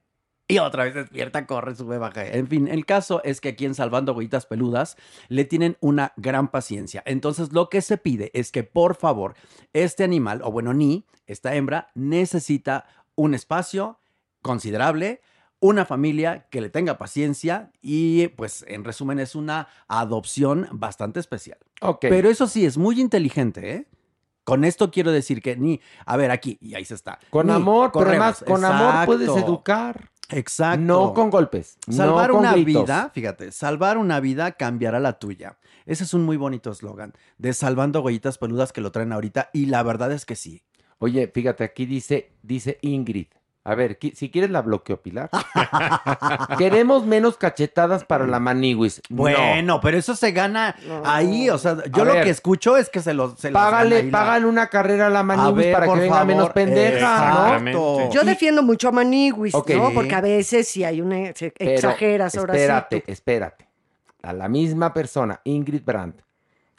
y 0.51 0.57
otra 0.57 0.83
vez 0.83 0.95
despierta, 0.95 1.45
corre, 1.45 1.75
sube, 1.75 1.99
baja. 1.99 2.25
En 2.25 2.47
fin, 2.47 2.67
el 2.67 2.87
caso 2.87 3.21
es 3.23 3.39
que 3.39 3.49
aquí 3.49 3.65
en 3.65 3.75
Salvando 3.75 4.13
Huellitas 4.13 4.47
Peludas 4.47 4.97
le 5.27 5.45
tienen 5.45 5.77
una 5.79 6.11
gran 6.17 6.49
paciencia. 6.49 7.03
Entonces, 7.05 7.53
lo 7.53 7.69
que 7.69 7.81
se 7.81 7.97
pide 7.97 8.31
es 8.33 8.51
que, 8.51 8.63
por 8.63 8.95
favor, 8.95 9.35
este 9.73 10.03
animal, 10.03 10.41
o 10.43 10.51
bueno, 10.51 10.73
ni, 10.73 11.05
esta 11.27 11.53
hembra, 11.53 11.91
necesita 11.93 12.85
un 13.13 13.35
espacio 13.35 13.99
considerable, 14.41 15.21
una 15.59 15.85
familia 15.85 16.47
que 16.49 16.61
le 16.61 16.69
tenga 16.69 16.97
paciencia 16.97 17.71
y, 17.79 18.29
pues, 18.29 18.65
en 18.67 18.83
resumen, 18.83 19.19
es 19.19 19.35
una 19.35 19.67
adopción 19.87 20.67
bastante 20.71 21.19
especial. 21.19 21.59
Ok. 21.81 22.07
Pero 22.09 22.27
eso 22.27 22.47
sí, 22.47 22.65
es 22.65 22.75
muy 22.75 22.99
inteligente, 22.99 23.75
¿eh? 23.75 23.87
Con 24.45 24.63
esto 24.63 24.89
quiero 24.89 25.11
decir 25.11 25.43
que 25.43 25.55
ni, 25.57 25.79
a 26.07 26.17
ver, 26.17 26.31
aquí, 26.31 26.57
y 26.59 26.73
ahí 26.73 26.85
se 26.85 26.95
está. 26.95 27.19
Con 27.29 27.45
Ni, 27.45 27.53
amor, 27.53 27.91
pero 27.93 28.09
además, 28.09 28.39
corremos. 28.39 28.61
con 28.61 28.65
amor 28.65 29.05
puedes 29.05 29.29
educar. 29.29 30.09
Exacto. 30.29 30.81
No 30.81 31.13
con 31.13 31.29
golpes. 31.29 31.77
Salvar 31.89 32.29
no 32.29 32.35
con 32.35 32.41
una 32.41 32.53
gritos. 32.53 32.83
vida, 32.83 33.11
fíjate, 33.13 33.51
salvar 33.51 33.97
una 33.97 34.19
vida 34.19 34.51
cambiará 34.53 34.99
la 34.99 35.19
tuya. 35.19 35.57
Ese 35.85 36.03
es 36.03 36.13
un 36.13 36.23
muy 36.23 36.37
bonito 36.37 36.71
eslogan 36.71 37.13
de 37.37 37.53
Salvando 37.53 38.01
Huellitas 38.01 38.37
Peludas 38.37 38.71
que 38.71 38.81
lo 38.81 38.91
traen 38.91 39.11
ahorita 39.11 39.49
y 39.53 39.65
la 39.65 39.81
verdad 39.83 40.11
es 40.11 40.25
que 40.25 40.35
sí. 40.35 40.63
Oye, 40.99 41.31
fíjate, 41.33 41.63
aquí 41.63 41.85
dice, 41.85 42.33
dice 42.43 42.77
Ingrid. 42.81 43.27
A 43.69 43.75
ver, 43.75 43.99
qui- 43.99 44.13
si 44.15 44.31
quieres 44.31 44.49
la 44.49 44.61
bloqueo, 44.63 44.97
Pilar. 45.01 45.29
Queremos 46.57 47.05
menos 47.05 47.37
cachetadas 47.37 48.03
para 48.03 48.25
la 48.25 48.39
maniwis. 48.39 49.01
No. 49.09 49.17
Bueno, 49.17 49.79
pero 49.81 49.97
eso 49.97 50.15
se 50.15 50.31
gana 50.31 50.75
ahí, 51.05 51.49
o 51.49 51.57
sea, 51.57 51.77
yo 51.91 52.01
A 52.01 52.05
lo 52.05 52.13
ver. 52.13 52.23
que 52.23 52.29
escucho 52.31 52.77
es 52.77 52.89
que 52.89 53.01
se 53.01 53.13
los 53.13 53.39
se 53.39 53.51
Págale, 53.51 54.03
la- 54.03 54.11
pagan 54.11 54.45
una 54.45 54.67
carrera 54.67 55.07
a 55.07 55.09
la 55.09 55.19
A 55.19 55.23
maniwis 55.23 55.55
ver, 55.65 55.73
para 55.73 55.85
que 55.85 55.89
por 55.91 55.99
venga 55.99 56.13
favor, 56.15 56.27
menos 56.27 56.49
pendeja, 56.49 57.29
¿no? 57.33 57.55
exacto. 57.57 58.09
Yo 58.11 58.23
defiendo 58.23 58.63
mucho 58.63 58.87
a 58.89 58.91
Maniwis. 58.91 59.53
¿no? 59.53 59.91
Porque 59.93 60.15
a 60.15 60.21
veces 60.21 60.67
si 60.67 60.83
hay 60.83 61.01
una... 61.01 61.33
se- 61.35 61.51
Pero, 61.51 61.71
exageras 61.71 62.35
ahora 62.35 62.53
espérate, 62.55 63.03
sí. 63.05 63.11
espérate. 63.11 63.67
A 64.21 64.33
la 64.33 64.47
misma 64.49 64.93
persona, 64.93 65.39
Ingrid 65.43 65.83
Brandt. 65.85 66.21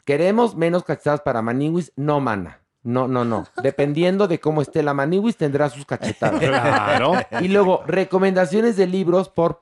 Queremos 0.05 0.55
menos 0.55 0.83
cachetadas 0.83 1.21
para 1.21 1.41
maniwis, 1.41 1.91
no 1.95 2.19
mana. 2.19 2.59
No, 2.83 3.07
no, 3.07 3.23
no. 3.23 3.45
Dependiendo 3.61 4.27
de 4.27 4.39
cómo 4.39 4.61
esté 4.61 4.81
la 4.81 4.93
maniwis, 4.93 5.37
tendrá 5.37 5.69
sus 5.69 5.85
cachetadas. 5.85 6.39
Claro. 6.39 7.13
Y 7.39 7.47
luego, 7.47 7.83
recomendaciones 7.85 8.75
de 8.75 8.87
libros 8.87 9.29
por 9.29 9.61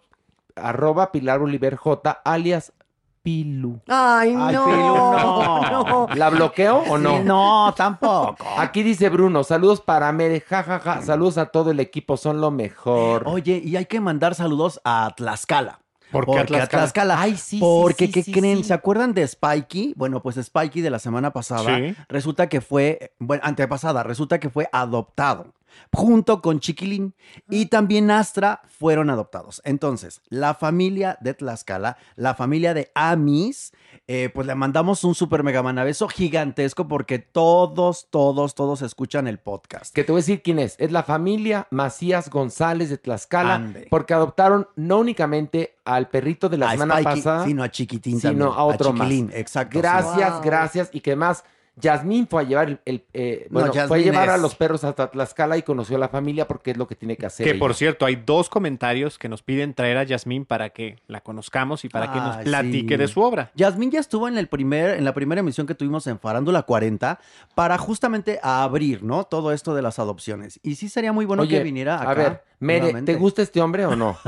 arroba 0.56 1.12
Pilar 1.12 1.42
Oliver 1.42 1.76
J, 1.76 2.22
alias 2.24 2.74
Pilu. 3.22 3.82
Ay, 3.88 4.34
no. 4.34 4.46
Ay, 4.46 4.56
Pilu, 4.56 4.96
no. 4.96 5.84
no. 5.84 6.08
¿La 6.16 6.30
bloqueo 6.30 6.78
o 6.78 6.98
no? 6.98 7.18
Sí, 7.18 7.24
no, 7.26 7.74
tampoco. 7.76 8.38
Aquí 8.58 8.84
dice 8.84 9.10
Bruno, 9.10 9.44
saludos 9.44 9.82
para 9.82 10.12
Mere, 10.14 10.40
jajaja, 10.40 11.02
saludos 11.02 11.38
a 11.38 11.48
todo 11.48 11.72
el 11.72 11.82
equipo, 11.82 12.16
son 12.16 12.40
lo 12.40 12.52
mejor. 12.52 13.24
Oye, 13.28 13.62
y 13.64 13.76
hay 13.76 13.86
que 13.86 14.00
mandar 14.00 14.36
saludos 14.36 14.80
a 14.86 15.14
Tlaxcala. 15.16 15.80
¿Por 16.12 16.26
qué 16.26 16.32
a 16.32 16.36
Porque 16.38 16.42
a 16.42 16.46
Tlaxcala? 16.68 16.84
Tlaxcala. 16.84 17.22
Ay, 17.22 17.32
sí, 17.36 17.42
sí, 17.52 17.60
Porque, 17.60 18.08
sí, 18.08 18.12
¿qué 18.12 18.24
sí, 18.24 18.32
creen? 18.32 18.58
sí. 18.60 18.64
¿Se 18.66 18.74
acuerdan 18.74 19.14
de 19.14 19.28
Spikey? 19.28 19.94
Bueno, 19.96 20.22
pues 20.22 20.38
Spikey 20.42 20.82
de 20.82 20.90
la 20.90 21.00
semana 21.00 21.32
pasada, 21.34 21.78
Sí. 21.78 21.96
resulta 22.08 22.50
que 22.50 22.62
fue, 22.62 23.14
bueno, 23.20 23.44
antepasada, 23.46 24.04
resulta 24.04 24.40
que 24.40 24.50
fue 24.50 24.68
adoptado 24.72 25.54
junto 25.94 26.42
con 26.42 26.60
Chiquilín 26.60 27.14
y 27.50 27.68
también 27.68 28.12
Astra 28.12 28.62
fueron 28.68 29.10
adoptados. 29.10 29.62
Entonces, 29.66 30.22
la 30.30 30.54
familia 30.54 31.18
de 31.22 31.34
Tlaxcala, 31.34 31.98
la 32.16 32.34
familia 32.36 32.74
de 32.74 32.92
Amis, 32.96 33.74
eh, 34.08 34.30
pues 34.34 34.48
le 34.48 34.56
mandamos 34.56 35.04
un 35.04 35.16
super 35.16 35.44
mega 35.44 35.62
manabeso 35.64 36.08
gigantesco 36.08 36.88
porque 36.88 37.20
todos, 37.20 38.08
todos, 38.10 38.56
todos 38.56 38.82
escuchan 38.82 39.28
el 39.28 39.38
podcast. 39.40 39.94
Que 39.94 40.04
te 40.04 40.12
voy 40.12 40.20
a 40.20 40.22
decir 40.24 40.42
quién 40.42 40.60
es. 40.60 40.76
Es 40.80 40.92
la 40.92 41.04
familia 41.04 41.68
Macías 41.72 42.30
González 42.30 42.90
de 42.90 42.98
Tlaxcala, 42.98 43.56
Ande. 43.56 43.88
porque 43.90 44.14
adoptaron 44.14 44.68
no 44.76 45.00
únicamente 45.00 45.76
al 45.86 46.10
perrito 46.10 46.50
de 46.50 46.58
la 46.58 46.70
A 46.70 46.72
semana 46.72 46.96
Spikey, 46.96 47.16
pasada, 47.16 47.46
sino 47.46 47.64
a 47.64 47.70
Chiquitín 47.70 48.20
sino 48.20 48.32
también, 48.32 48.60
a 48.60 48.64
otro 48.64 48.92
Chiquilín, 48.94 49.26
más. 49.28 49.36
exacto. 49.36 49.80
Gracias, 49.80 50.32
Wow. 50.34 50.42
gracias. 50.44 50.90
Y 50.94 51.02
que 51.02 51.16
más, 51.16 51.44
Yasmín 51.80 52.28
fue 52.28 52.42
a 52.42 52.46
llevar 52.46 52.68
el, 52.70 52.80
el, 52.86 53.04
eh, 53.14 53.48
No, 53.50 53.62
bueno, 53.62 53.88
fue 53.88 54.00
a 54.00 54.02
llevar 54.02 54.30
a 54.30 54.38
los 54.38 54.56
perros 54.56 54.84
hasta 54.84 55.10
Tlaxcala 55.10 55.58
y 55.58 55.64
conoció 55.64 55.96
a 55.98 56.00
la 56.00 56.10
familia 56.10 56.48
porque 56.48 56.72
es 56.72 56.78
lo 56.78 56.88
que 56.88 56.96
tiene 56.96 57.18
que 57.18 57.26
hacer. 57.26 57.44
Que 57.44 57.52
ella. 57.52 57.60
por 57.60 57.74
cierto, 57.74 58.06
hay 58.06 58.16
dos 58.16 58.50
comentarios 58.50 59.18
que 59.18 59.30
nos 59.30 59.42
piden 59.42 59.74
traer 59.74 59.98
a 59.98 60.04
Yasmín 60.04 60.46
para 60.46 60.70
que 60.70 60.98
la 61.08 61.22
conozcamos 61.22 61.86
y 61.86 61.90
para 61.90 62.12
que 62.12 62.20
nos 62.20 62.38
platique 62.38 62.96
sí. 62.96 62.98
de 62.98 63.08
su 63.08 63.22
obra. 63.22 63.52
Yasmín 63.56 63.92
ya 63.92 64.00
estuvo 64.00 64.28
en 64.28 64.38
el 64.38 64.48
primer, 64.48 64.98
en 64.98 65.06
la 65.06 65.14
primera 65.14 65.40
emisión 65.40 65.68
que 65.68 65.76
tuvimos 65.76 66.08
en 66.08 66.20
Farándula 66.20 66.64
40 66.64 67.20
para 67.56 67.78
justamente 67.78 68.40
abrir, 68.44 69.04
¿no? 69.04 69.24
Todo 69.24 69.52
esto 69.52 69.74
de 69.74 69.82
las 69.82 70.00
adopciones. 70.00 70.60
Y 70.64 70.76
sí 70.76 70.90
sería 70.90 71.14
muy 71.14 71.26
bueno 71.26 71.44
Oye, 71.44 71.58
que 71.58 71.64
viniera 71.64 72.02
acá. 72.02 72.12
a 72.12 72.14
ver, 72.14 72.44
Mere. 72.60 73.02
¿te 73.04 73.16
gusta 73.16 73.42
este 73.42 73.62
hombre 73.62 73.86
o 73.86 73.96
no? 73.96 74.18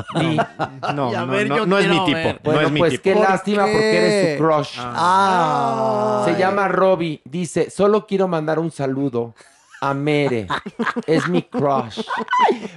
No, 0.93 1.11
no, 1.11 1.27
ver, 1.27 1.49
no, 1.49 1.77
es 1.77 1.87
mi 1.87 2.05
tipo. 2.05 2.51
No 2.51 2.61
es 2.61 2.71
mi 2.71 2.79
pues 2.79 2.91
tipo. 2.93 3.03
qué 3.03 3.13
¿Por 3.13 3.29
lástima 3.29 3.63
porque 3.63 3.97
eres 3.97 4.37
su 4.37 4.43
crush. 4.43 4.77
Ah. 4.79 6.23
Se 6.25 6.37
llama 6.37 6.67
Robbie. 6.67 7.21
Dice, 7.41 7.71
solo 7.71 8.05
quiero 8.05 8.27
mandar 8.27 8.59
un 8.59 8.69
saludo 8.69 9.33
a 9.81 9.95
Mere. 9.95 10.45
es 11.07 11.27
mi 11.27 11.41
crush. 11.41 11.99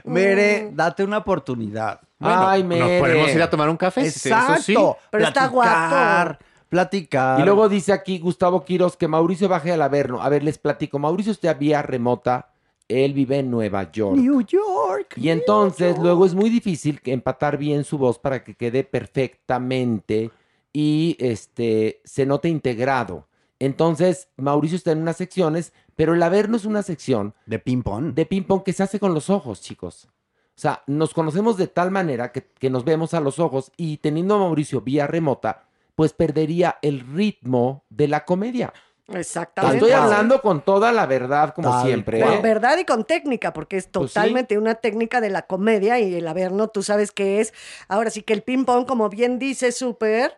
Mere, 0.05 0.71
date 0.73 1.05
una 1.05 1.19
oportunidad. 1.19 2.01
Ay, 2.19 2.63
Nos 2.63 2.69
Mere. 2.71 2.99
podemos 2.99 3.31
ir 3.35 3.43
a 3.43 3.51
tomar 3.51 3.69
un 3.69 3.77
café. 3.77 4.07
Exacto. 4.07 4.55
Eso 4.55 4.63
sí. 4.63 4.75
Pero 5.11 5.25
está 5.27 5.51
Platicar, 5.51 6.39
Platicar. 6.71 7.41
Y 7.41 7.43
luego 7.43 7.69
dice 7.69 7.93
aquí 7.93 8.19
Gustavo 8.19 8.65
Quiroz 8.65 8.97
que 8.97 9.07
Mauricio 9.07 9.51
baje 9.51 9.71
al 9.71 9.83
Averno. 9.83 10.23
A 10.23 10.31
ver, 10.31 10.43
les 10.43 10.57
platico. 10.57 10.99
Mauricio 10.99 11.33
está 11.33 11.53
vía 11.53 11.83
remota. 11.83 12.49
Él 12.89 13.13
vive 13.13 13.41
en 13.41 13.51
Nueva 13.51 13.93
York. 13.93 14.17
New 14.17 14.41
York. 14.47 15.13
Y 15.17 15.29
entonces 15.29 15.99
luego 15.99 16.25
es 16.25 16.35
muy 16.35 16.49
difícil 16.49 17.03
que 17.03 17.13
empatar 17.13 17.59
bien 17.59 17.85
su 17.85 17.99
voz 17.99 18.19
para 18.19 18.43
que 18.43 18.55
quede 18.55 18.83
perfectamente 18.83 20.31
y 20.73 21.19
este 21.21 22.01
se 22.03 22.25
note 22.25 22.49
integrado. 22.49 23.27
Entonces, 23.59 24.29
Mauricio 24.37 24.77
está 24.77 24.93
en 24.93 25.03
unas 25.03 25.17
secciones, 25.17 25.73
pero 25.97 26.15
el 26.15 26.23
Averno 26.23 26.57
es 26.57 26.65
una 26.65 26.83
sección 26.83 27.35
De 27.47 27.59
ping-pong. 27.59 28.15
de 28.15 28.27
ping-pong 28.27 28.63
que 28.63 28.73
se 28.73 28.83
hace 28.83 28.99
con 28.99 29.15
los 29.15 29.31
ojos, 29.31 29.61
chicos. 29.61 30.09
O 30.57 30.61
sea, 30.61 30.83
nos 30.87 31.15
conocemos 31.15 31.57
de 31.57 31.67
tal 31.67 31.91
manera 31.91 32.31
que, 32.33 32.47
que 32.47 32.71
nos 32.71 32.85
vemos 32.85 33.15
a 33.15 33.21
los 33.21 33.39
ojos 33.39 33.73
y 33.77 33.97
teniendo 33.99 34.35
a 34.37 34.39
Mauricio 34.39 34.81
vía 34.81 35.07
remota, 35.07 35.65
pues 35.95 36.13
perdería 36.13 36.79
el 36.83 37.01
ritmo 37.01 37.85
de 37.91 38.09
la 38.09 38.25
comedia. 38.25 38.73
Exactamente. 39.09 39.77
Estoy 39.79 39.93
hablando 39.93 40.41
con 40.41 40.63
toda 40.63 40.91
la 40.91 41.07
verdad, 41.07 41.53
como 41.55 41.71
Tal 41.71 41.87
siempre. 41.87 42.21
Con 42.21 42.33
¿eh? 42.33 42.41
verdad 42.43 42.79
y 42.79 42.85
con 42.85 43.05
técnica, 43.05 43.53
porque 43.53 43.77
es 43.77 43.87
Pues 43.87 44.11
sí. 44.11 44.15
totalmente 44.15 44.57
una 44.59 44.77
técnica 44.77 45.21
de 45.21 45.31
la 45.31 45.43
comedia 45.43 46.01
y 46.01 46.15
el 46.15 46.27
averno, 46.27 46.69
tú 46.69 46.83
sabes 46.83 47.13
qué 47.13 47.41
es. 47.41 47.53
Ahora 47.89 48.11
sí 48.11 48.23
que 48.23 48.33
el 48.33 48.43
ping-pong, 48.43 48.87
como 48.87 49.09
bien 49.11 49.39
dice, 49.39 49.73
súper. 49.73 50.37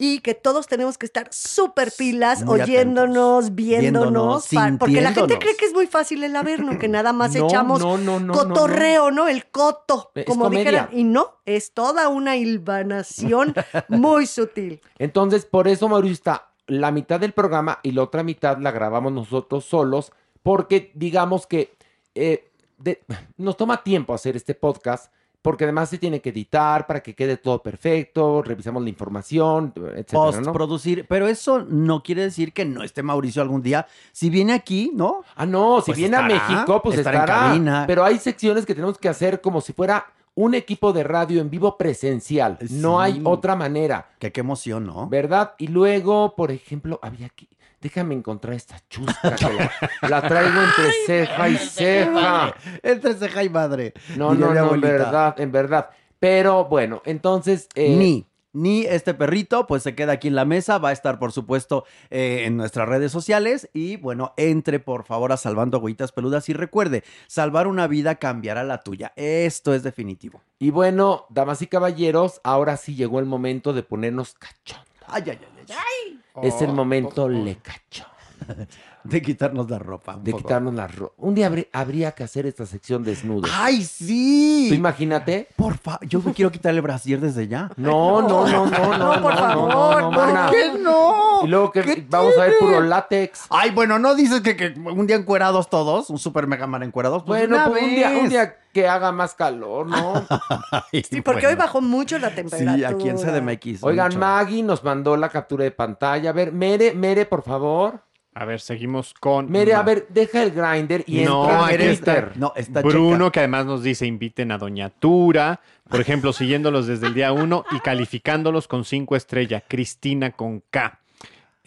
Y 0.00 0.20
que 0.20 0.34
todos 0.34 0.68
tenemos 0.68 0.96
que 0.96 1.06
estar 1.06 1.26
súper 1.32 1.90
pilas, 1.90 2.44
Muy 2.44 2.60
oyéndonos, 2.60 3.46
atentos. 3.46 3.54
viéndonos. 3.56 4.48
Porque 4.78 5.00
la 5.00 5.12
gente 5.12 5.38
cree 5.40 5.56
que 5.56 5.64
es 5.66 5.72
muy 5.74 5.88
fácil 5.88 6.22
el 6.22 6.36
averno, 6.36 6.78
que 6.78 6.86
nada 6.88 7.12
más 7.12 7.34
No, 7.34 7.46
echamos 7.46 7.80
no, 7.80 7.98
no, 8.20 8.32
cotorreo, 8.32 9.10
no, 9.10 9.26
El 9.26 9.46
coto, 9.46 10.12
Es 10.14 10.24
como 10.24 10.48
dijeran. 10.50 10.88
Y 10.92 11.02
no, 11.02 11.40
es 11.46 11.72
toda 11.72 12.08
una 12.08 12.36
hilvanación 12.36 13.54
muy 13.88 14.26
sutil. 14.26 14.80
Entonces, 14.98 15.44
por 15.46 15.66
eso 15.68 15.88
Mauricio 15.88 16.14
está 16.14 16.48
la 16.68 16.92
mitad 16.92 17.18
del 17.18 17.32
programa 17.32 17.80
y 17.82 17.92
la 17.92 18.02
otra 18.04 18.22
mitad 18.22 18.58
la 18.58 18.70
grabamos 18.70 19.12
nosotros 19.12 19.64
solos, 19.64 20.12
porque 20.42 20.92
digamos 20.94 21.46
que 21.46 21.74
eh, 22.14 22.50
de- 22.78 23.02
nos 23.36 23.56
toma 23.56 23.82
tiempo 23.82 24.14
hacer 24.14 24.36
este 24.36 24.54
podcast, 24.54 25.10
porque 25.48 25.64
además 25.64 25.88
se 25.88 25.96
tiene 25.96 26.20
que 26.20 26.28
editar 26.28 26.86
para 26.86 27.02
que 27.02 27.14
quede 27.14 27.38
todo 27.38 27.62
perfecto, 27.62 28.42
revisamos 28.42 28.82
la 28.82 28.90
información, 28.90 29.72
etcétera, 29.74 30.20
¿no? 30.20 30.42
Postproducir. 30.42 31.06
Pero 31.08 31.26
eso 31.26 31.64
no 31.66 32.02
quiere 32.02 32.20
decir 32.20 32.52
que 32.52 32.66
no 32.66 32.82
esté 32.82 33.02
Mauricio 33.02 33.40
algún 33.40 33.62
día. 33.62 33.86
Si 34.12 34.28
viene 34.28 34.52
aquí, 34.52 34.92
¿no? 34.94 35.22
Ah, 35.34 35.46
no, 35.46 35.80
si 35.80 35.86
Pues 35.86 35.96
viene 36.00 36.18
a 36.18 36.20
México, 36.20 36.82
pues 36.82 36.98
estará 36.98 37.16
en 37.16 37.22
estará. 37.24 37.40
cabina. 37.46 37.84
Pero 37.86 38.04
hay 38.04 38.18
secciones 38.18 38.66
que 38.66 38.74
tenemos 38.74 38.98
que 38.98 39.08
hacer 39.08 39.40
como 39.40 39.62
si 39.62 39.72
fuera 39.72 40.12
un 40.34 40.52
equipo 40.54 40.92
de 40.92 41.02
radio 41.02 41.40
en 41.40 41.48
vivo 41.48 41.78
presencial. 41.78 42.58
No 42.68 43.00
hay 43.00 43.22
otra 43.24 43.56
manera. 43.56 44.10
Que 44.18 44.30
qué 44.30 44.40
emoción, 44.40 44.84
¿no? 44.84 45.08
¿Verdad? 45.08 45.54
Y 45.56 45.68
luego, 45.68 46.34
por 46.36 46.50
ejemplo, 46.50 47.00
había 47.00 47.24
aquí. 47.24 47.48
Déjame 47.80 48.14
encontrar 48.14 48.54
esta 48.54 48.76
chusca 48.88 49.34
que 49.36 49.44
la, 49.52 49.70
la 50.08 50.28
traigo 50.28 50.60
entre 50.60 50.92
ceja 51.06 51.48
y 51.48 51.56
ceja. 51.56 52.54
Entre 52.82 53.14
ceja 53.14 53.44
y 53.44 53.48
madre. 53.48 53.94
No, 54.16 54.34
no, 54.34 54.52
no, 54.52 54.74
en 54.74 54.80
verdad, 54.80 55.38
en 55.40 55.52
verdad. 55.52 55.90
Pero 56.18 56.64
bueno, 56.64 57.02
entonces. 57.04 57.68
eh, 57.74 57.94
Ni. 57.96 58.24
Ni 58.54 58.80
este 58.86 59.12
perrito, 59.12 59.66
pues 59.66 59.82
se 59.82 59.94
queda 59.94 60.12
aquí 60.12 60.28
en 60.28 60.34
la 60.34 60.46
mesa, 60.46 60.78
va 60.78 60.88
a 60.88 60.92
estar 60.92 61.18
por 61.18 61.32
supuesto 61.32 61.84
eh, 62.10 62.44
en 62.46 62.56
nuestras 62.56 62.88
redes 62.88 63.12
sociales 63.12 63.68
y 63.74 63.98
bueno, 63.98 64.32
entre 64.38 64.80
por 64.80 65.04
favor 65.04 65.32
a 65.32 65.36
Salvando 65.36 65.76
Agüitas 65.76 66.12
Peludas 66.12 66.48
y 66.48 66.54
recuerde, 66.54 67.04
salvar 67.26 67.66
una 67.66 67.86
vida 67.86 68.14
cambiará 68.14 68.64
la 68.64 68.82
tuya. 68.82 69.12
Esto 69.16 69.74
es 69.74 69.82
definitivo. 69.82 70.40
Y 70.58 70.70
bueno, 70.70 71.26
damas 71.28 71.60
y 71.60 71.66
caballeros, 71.66 72.40
ahora 72.42 72.78
sí 72.78 72.94
llegó 72.96 73.20
el 73.20 73.26
momento 73.26 73.74
de 73.74 73.82
ponernos 73.82 74.34
cachón. 74.34 74.82
Ay, 75.06 75.24
ay, 75.26 75.38
ay, 75.40 75.66
ay. 75.68 76.20
Es 76.42 76.62
el 76.62 76.72
momento 76.72 77.28
le 77.28 77.56
cachón. 77.56 78.06
De 79.08 79.22
quitarnos 79.22 79.70
la 79.70 79.78
ropa. 79.78 80.16
un 80.16 80.24
De 80.24 80.30
poco. 80.32 80.42
quitarnos 80.44 80.74
la 80.74 80.86
ropa. 80.86 81.14
Un 81.18 81.34
día 81.34 81.48
habrí- 81.50 81.68
habría 81.72 82.12
que 82.12 82.24
hacer 82.24 82.46
esta 82.46 82.66
sección 82.66 83.02
desnudos. 83.04 83.50
¡Ay, 83.54 83.84
sí! 83.84 84.66
¿Tú 84.68 84.74
imagínate? 84.74 85.48
Por 85.56 85.78
favor, 85.78 86.06
yo 86.06 86.20
me 86.20 86.32
quiero 86.32 86.50
quitar 86.50 86.74
el 86.74 86.82
brasier 86.82 87.20
desde 87.20 87.48
ya. 87.48 87.70
No, 87.76 88.20
no, 88.22 88.46
no, 88.46 88.66
no, 88.66 88.98
no, 88.98 89.14
No, 89.16 89.22
por 89.22 89.32
no, 89.34 89.38
favor, 89.38 89.68
no, 89.70 90.00
no, 90.00 90.10
¿por 90.10 90.26
mana. 90.26 90.50
qué 90.50 90.78
no? 90.78 91.40
Y 91.44 91.46
luego 91.48 91.70
que 91.72 91.82
¿Qué 91.82 92.06
vamos 92.08 92.36
a 92.36 92.42
ver 92.42 92.54
puro 92.58 92.80
látex. 92.80 93.46
Ay, 93.50 93.70
bueno, 93.70 93.98
¿no 93.98 94.14
dices 94.14 94.40
que, 94.40 94.56
que 94.56 94.74
un 94.78 95.06
día 95.06 95.16
encuerados 95.16 95.70
todos? 95.70 96.10
Un 96.10 96.18
super 96.18 96.46
mega 96.46 96.66
man 96.66 96.82
encuerados. 96.82 97.22
Pues 97.24 97.48
Bueno, 97.48 97.64
pues 97.70 97.82
un 97.82 97.90
día, 97.90 98.10
un 98.22 98.28
día 98.28 98.56
que 98.72 98.86
haga 98.88 99.12
más 99.12 99.34
calor, 99.34 99.86
¿no? 99.86 100.14
Ay, 100.92 101.02
Sí, 101.08 101.20
porque 101.22 101.40
bueno. 101.42 101.48
hoy 101.50 101.54
bajó 101.56 101.80
mucho 101.80 102.18
la 102.18 102.34
temperatura. 102.34 102.74
Sí, 102.74 102.84
aquí 102.84 103.08
en 103.08 103.16
CDMX. 103.16 103.82
Oigan, 103.82 104.08
mucho. 104.08 104.18
Maggie 104.18 104.62
nos 104.62 104.84
mandó 104.84 105.16
la 105.16 105.28
captura 105.28 105.64
de 105.64 105.70
pantalla. 105.70 106.30
A 106.30 106.32
ver, 106.32 106.52
Mere, 106.52 106.92
Mere, 106.94 107.24
por 107.24 107.42
favor. 107.42 108.02
A 108.40 108.44
ver, 108.44 108.60
seguimos 108.60 109.14
con. 109.14 109.50
Mere, 109.50 109.74
a 109.74 109.82
ver, 109.82 110.06
deja 110.10 110.44
el 110.44 110.52
grinder 110.52 111.02
y 111.08 111.22
No, 111.24 111.42
entra 111.42 111.66
aquí 111.66 111.74
en 111.74 111.80
está. 111.90 112.32
No, 112.36 112.52
está 112.54 112.82
Bruno, 112.82 113.26
checa. 113.26 113.32
que 113.32 113.38
además 113.40 113.66
nos 113.66 113.82
dice 113.82 114.06
inviten 114.06 114.52
a 114.52 114.58
Doña 114.58 114.90
Tura, 114.90 115.60
por 115.88 116.00
ejemplo, 116.00 116.32
siguiéndolos 116.32 116.86
desde 116.86 117.08
el 117.08 117.14
día 117.14 117.32
uno 117.32 117.64
y 117.72 117.80
calificándolos 117.80 118.68
con 118.68 118.84
cinco 118.84 119.16
estrellas. 119.16 119.64
Cristina 119.66 120.30
con 120.30 120.62
K. 120.70 121.00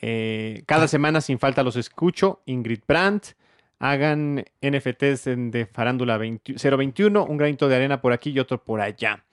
Eh, 0.02 0.64
cada 0.66 0.88
semana 0.88 1.20
sin 1.20 1.40
falta 1.40 1.62
los 1.62 1.76
escucho. 1.76 2.40
Ingrid 2.46 2.80
Brandt. 2.88 3.34
Hagan 3.80 4.46
NFTs 4.62 5.28
en- 5.28 5.52
de 5.52 5.66
Farándula 5.66 6.18
20 6.18 6.54
021, 6.54 7.26
un 7.26 7.36
granito 7.36 7.68
de 7.68 7.76
arena 7.76 8.00
por 8.00 8.14
aquí 8.14 8.30
y 8.30 8.40
otro 8.40 8.64
por 8.64 8.80
allá. 8.80 9.24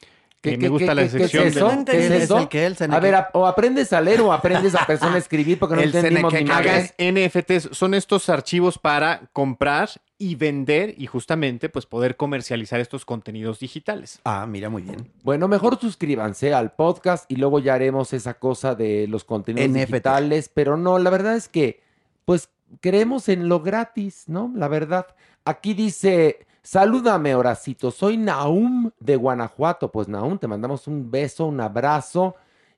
¿Qué- 0.41 0.51
qué- 0.53 0.59
me 0.59 0.69
gusta 0.69 0.87
qué- 0.89 0.95
la 0.95 1.03
qué 1.03 1.09
sección 1.09 1.47
es 1.49 1.57
eso? 1.57 1.69
de... 1.69 1.85
¿Qué 1.85 1.99
es 1.99 2.11
¿Es 2.13 2.23
eso? 2.25 2.39
el 2.39 2.49
qué? 2.49 2.67
¿El 2.67 2.77
A 2.93 3.01
ver, 3.01 3.15
a- 3.17 3.31
o 3.35 3.45
aprendes 3.47 3.93
a 3.93 4.01
leer 4.01 4.21
o 4.21 4.33
aprendes 4.33 4.75
a 4.77 4.87
persona 4.87 5.15
a 5.17 5.19
escribir 5.19 5.59
porque 5.59 5.75
no 5.75 5.81
El 5.83 5.93
entendimos 5.95 6.33
ni. 6.33 6.49
Hagan 6.49 6.87
NFTs, 6.99 7.71
son 7.73 7.93
estos 7.95 8.29
archivos 8.29 8.79
para 8.79 9.23
comprar 9.33 9.91
y 10.17 10.37
vender 10.37 10.95
y 10.97 11.07
justamente 11.07 11.69
pues 11.69 11.87
poder 11.87 12.17
comercializar 12.17 12.79
estos 12.79 13.05
contenidos 13.05 13.59
digitales. 13.59 14.21
Ah, 14.25 14.47
mira, 14.49 14.69
muy 14.69 14.83
bien. 14.83 15.11
Bueno, 15.25 15.49
mejor 15.49 15.79
suscríbanse 15.81 16.55
al 16.55 16.73
podcast 16.73 17.31
y 17.31 17.37
luego 17.37 17.59
ya 17.59 17.75
haremos 17.75 18.13
esa 18.13 18.35
cosa 18.35 18.75
de 18.77 19.07
los 19.09 19.25
contenidos 19.25 19.69
NFT. 19.71 19.93
digitales, 19.93 20.51
pero 20.55 20.77
no, 20.77 20.99
la 21.01 21.11
verdad 21.11 21.35
es 21.35 21.49
que 21.49 21.81
pues 22.25 22.49
creemos 22.81 23.29
en 23.29 23.49
lo 23.49 23.61
gratis, 23.61 24.25
¿no? 24.29 24.53
La 24.55 24.69
verdad. 24.69 25.07
Aquí 25.45 25.73
dice, 25.75 26.47
salúdame 26.63 27.35
Horacito, 27.35 27.91
soy 27.91 28.17
Naum 28.17 28.91
de 29.01 29.17
Guanajuato. 29.17 29.91
Pues 29.91 30.09
Naum, 30.09 30.39
te 30.39 30.47
mandamos 30.47 30.87
un 30.87 31.11
beso, 31.11 31.47
un 31.47 31.61
abrazo. 31.61 32.35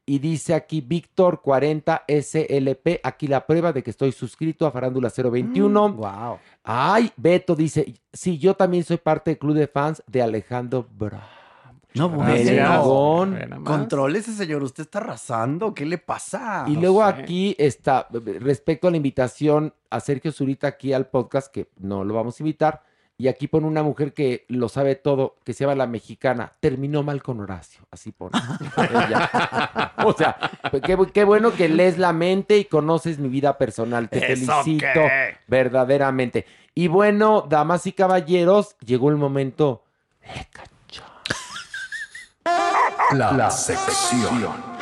Y 0.06 0.18
dice 0.18 0.54
aquí 0.54 0.80
Víctor 0.80 1.40
40 1.40 2.04
SLP, 2.08 3.00
aquí 3.04 3.28
la 3.28 3.46
prueba 3.46 3.72
de 3.72 3.82
que 3.82 3.90
estoy 3.90 4.10
suscrito 4.10 4.66
a 4.66 4.72
Farándula 4.72 5.10
021. 5.14 5.92
Wow. 5.92 6.38
Ay, 6.64 7.12
Beto 7.16 7.54
dice, 7.54 7.94
sí, 8.12 8.38
yo 8.38 8.54
también 8.54 8.82
soy 8.82 8.96
parte 8.96 9.30
del 9.30 9.38
club 9.38 9.54
de 9.54 9.68
fans 9.68 10.02
de 10.08 10.22
Alejandro 10.22 10.86
Bravo. 10.90 11.22
No, 11.94 12.08
Gracias. 12.10 12.84
bueno. 12.84 13.60
Más. 13.60 13.64
Contrólese, 13.64 14.32
señor. 14.32 14.62
Usted 14.62 14.84
está 14.84 14.98
arrasando. 15.00 15.74
¿Qué 15.74 15.84
le 15.84 15.98
pasa? 15.98 16.64
Y 16.66 16.74
no 16.74 16.80
luego 16.82 17.00
sé. 17.04 17.08
aquí 17.08 17.56
está, 17.58 18.06
respecto 18.40 18.88
a 18.88 18.90
la 18.90 18.96
invitación 18.96 19.74
a 19.90 20.00
Sergio 20.00 20.30
Zurita 20.30 20.68
aquí 20.68 20.92
al 20.92 21.08
podcast, 21.08 21.52
que 21.52 21.68
no 21.78 22.04
lo 22.04 22.14
vamos 22.14 22.38
a 22.38 22.42
invitar, 22.42 22.82
y 23.20 23.28
aquí 23.28 23.48
pone 23.48 23.66
una 23.66 23.82
mujer 23.82 24.14
que 24.14 24.46
lo 24.48 24.70
sabe 24.70 24.94
todo, 24.94 25.36
que 25.44 25.52
se 25.52 25.64
llama 25.64 25.74
La 25.74 25.86
Mexicana, 25.86 26.52
terminó 26.58 27.02
mal 27.02 27.22
con 27.22 27.38
Horacio, 27.38 27.82
así 27.90 28.12
pone. 28.12 28.32
ella. 28.78 29.92
o 30.06 30.14
sea, 30.14 30.38
pues 30.70 30.82
qué, 30.82 30.96
qué 31.12 31.24
bueno 31.24 31.52
que 31.52 31.68
lees 31.68 31.98
la 31.98 32.14
mente 32.14 32.56
y 32.56 32.64
conoces 32.64 33.18
mi 33.18 33.28
vida 33.28 33.58
personal, 33.58 34.08
te 34.08 34.32
¿Eso 34.32 34.62
felicito 34.62 35.00
qué? 35.02 35.36
verdaderamente. 35.48 36.46
Y 36.74 36.88
bueno, 36.88 37.44
damas 37.46 37.86
y 37.86 37.92
caballeros, 37.92 38.76
llegó 38.78 39.10
el 39.10 39.16
momento. 39.16 39.84
La, 43.12 43.32
la 43.32 43.50
sección. 43.50 44.79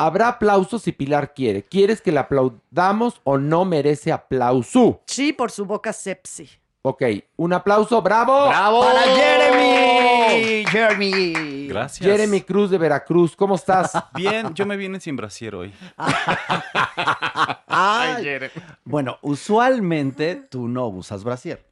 Habrá 0.00 0.28
aplausos 0.28 0.80
si 0.80 0.92
Pilar 0.92 1.34
quiere. 1.34 1.62
¿Quieres 1.62 2.00
que 2.00 2.10
le 2.10 2.20
aplaudamos 2.20 3.20
o 3.22 3.36
no 3.36 3.66
merece 3.66 4.10
aplauso? 4.10 5.02
Sí, 5.04 5.34
por 5.34 5.50
su 5.50 5.66
boca 5.66 5.92
sepsi. 5.92 6.48
Ok, 6.80 7.02
un 7.36 7.52
aplauso, 7.52 8.00
bravo. 8.00 8.48
¡Bravo! 8.48 8.80
¡Para 8.80 9.02
Jeremy! 9.02 10.64
Jeremy. 10.64 11.68
Gracias. 11.68 12.10
Jeremy 12.10 12.40
Cruz 12.40 12.70
de 12.70 12.78
Veracruz, 12.78 13.36
¿cómo 13.36 13.56
estás? 13.56 13.92
Bien, 14.14 14.54
yo 14.54 14.64
me 14.64 14.78
vine 14.78 14.98
sin 15.00 15.16
brasier 15.16 15.54
hoy. 15.54 15.74
Ay. 17.66 18.22
Jeremy. 18.22 18.52
Bueno, 18.84 19.18
usualmente 19.20 20.36
tú 20.36 20.66
no 20.66 20.86
usas 20.86 21.24
brasier. 21.24 21.69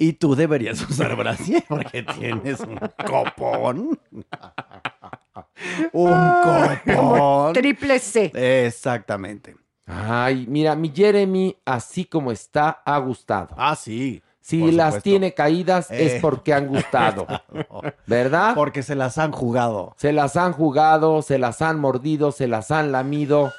Y 0.00 0.14
tú 0.14 0.34
deberías 0.34 0.80
usar 0.90 1.14
brasier 1.14 1.62
porque 1.68 2.02
tienes 2.02 2.58
un 2.60 2.80
copón. 3.06 4.00
un 5.92 6.32
copón. 6.42 7.52
Triple 7.52 7.98
C. 7.98 8.32
Exactamente. 8.66 9.56
Ay, 9.86 10.46
mira, 10.48 10.74
mi 10.74 10.90
Jeremy, 10.94 11.56
así 11.64 12.04
como 12.04 12.32
está, 12.32 12.80
ha 12.84 12.96
gustado. 12.98 13.48
Ah, 13.58 13.76
sí. 13.76 14.22
Si 14.40 14.58
por 14.60 14.72
las 14.72 14.86
supuesto. 14.94 15.02
tiene 15.10 15.34
caídas 15.34 15.90
Eh. 15.90 16.16
es 16.16 16.22
porque 16.22 16.54
han 16.54 16.66
gustado, 16.68 17.26
¿verdad? 18.06 18.54
Porque 18.54 18.82
se 18.82 18.94
las 18.94 19.18
han 19.18 19.32
jugado. 19.32 19.94
Se 19.98 20.12
las 20.12 20.36
han 20.36 20.52
jugado, 20.54 21.20
se 21.22 21.38
las 21.38 21.60
han 21.60 21.78
mordido, 21.78 22.32
se 22.32 22.48
las 22.48 22.70
han 22.70 22.90
lamido. 22.90 23.52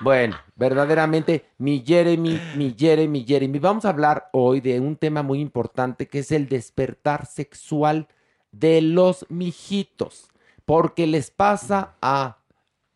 Bueno, 0.00 0.36
verdaderamente, 0.56 1.46
mi 1.58 1.82
Jeremy, 1.84 2.40
mi 2.56 2.74
Jeremy, 2.78 3.24
Jeremy. 3.26 3.58
Vamos 3.58 3.84
a 3.84 3.90
hablar 3.90 4.28
hoy 4.32 4.60
de 4.60 4.78
un 4.80 4.96
tema 4.96 5.22
muy 5.22 5.40
importante 5.40 6.06
que 6.06 6.20
es 6.20 6.32
el 6.32 6.48
despertar 6.48 7.26
sexual 7.26 8.08
de 8.52 8.80
los 8.82 9.26
mijitos. 9.28 10.28
Porque 10.64 11.06
les 11.06 11.30
pasa 11.30 11.96
a 12.00 12.38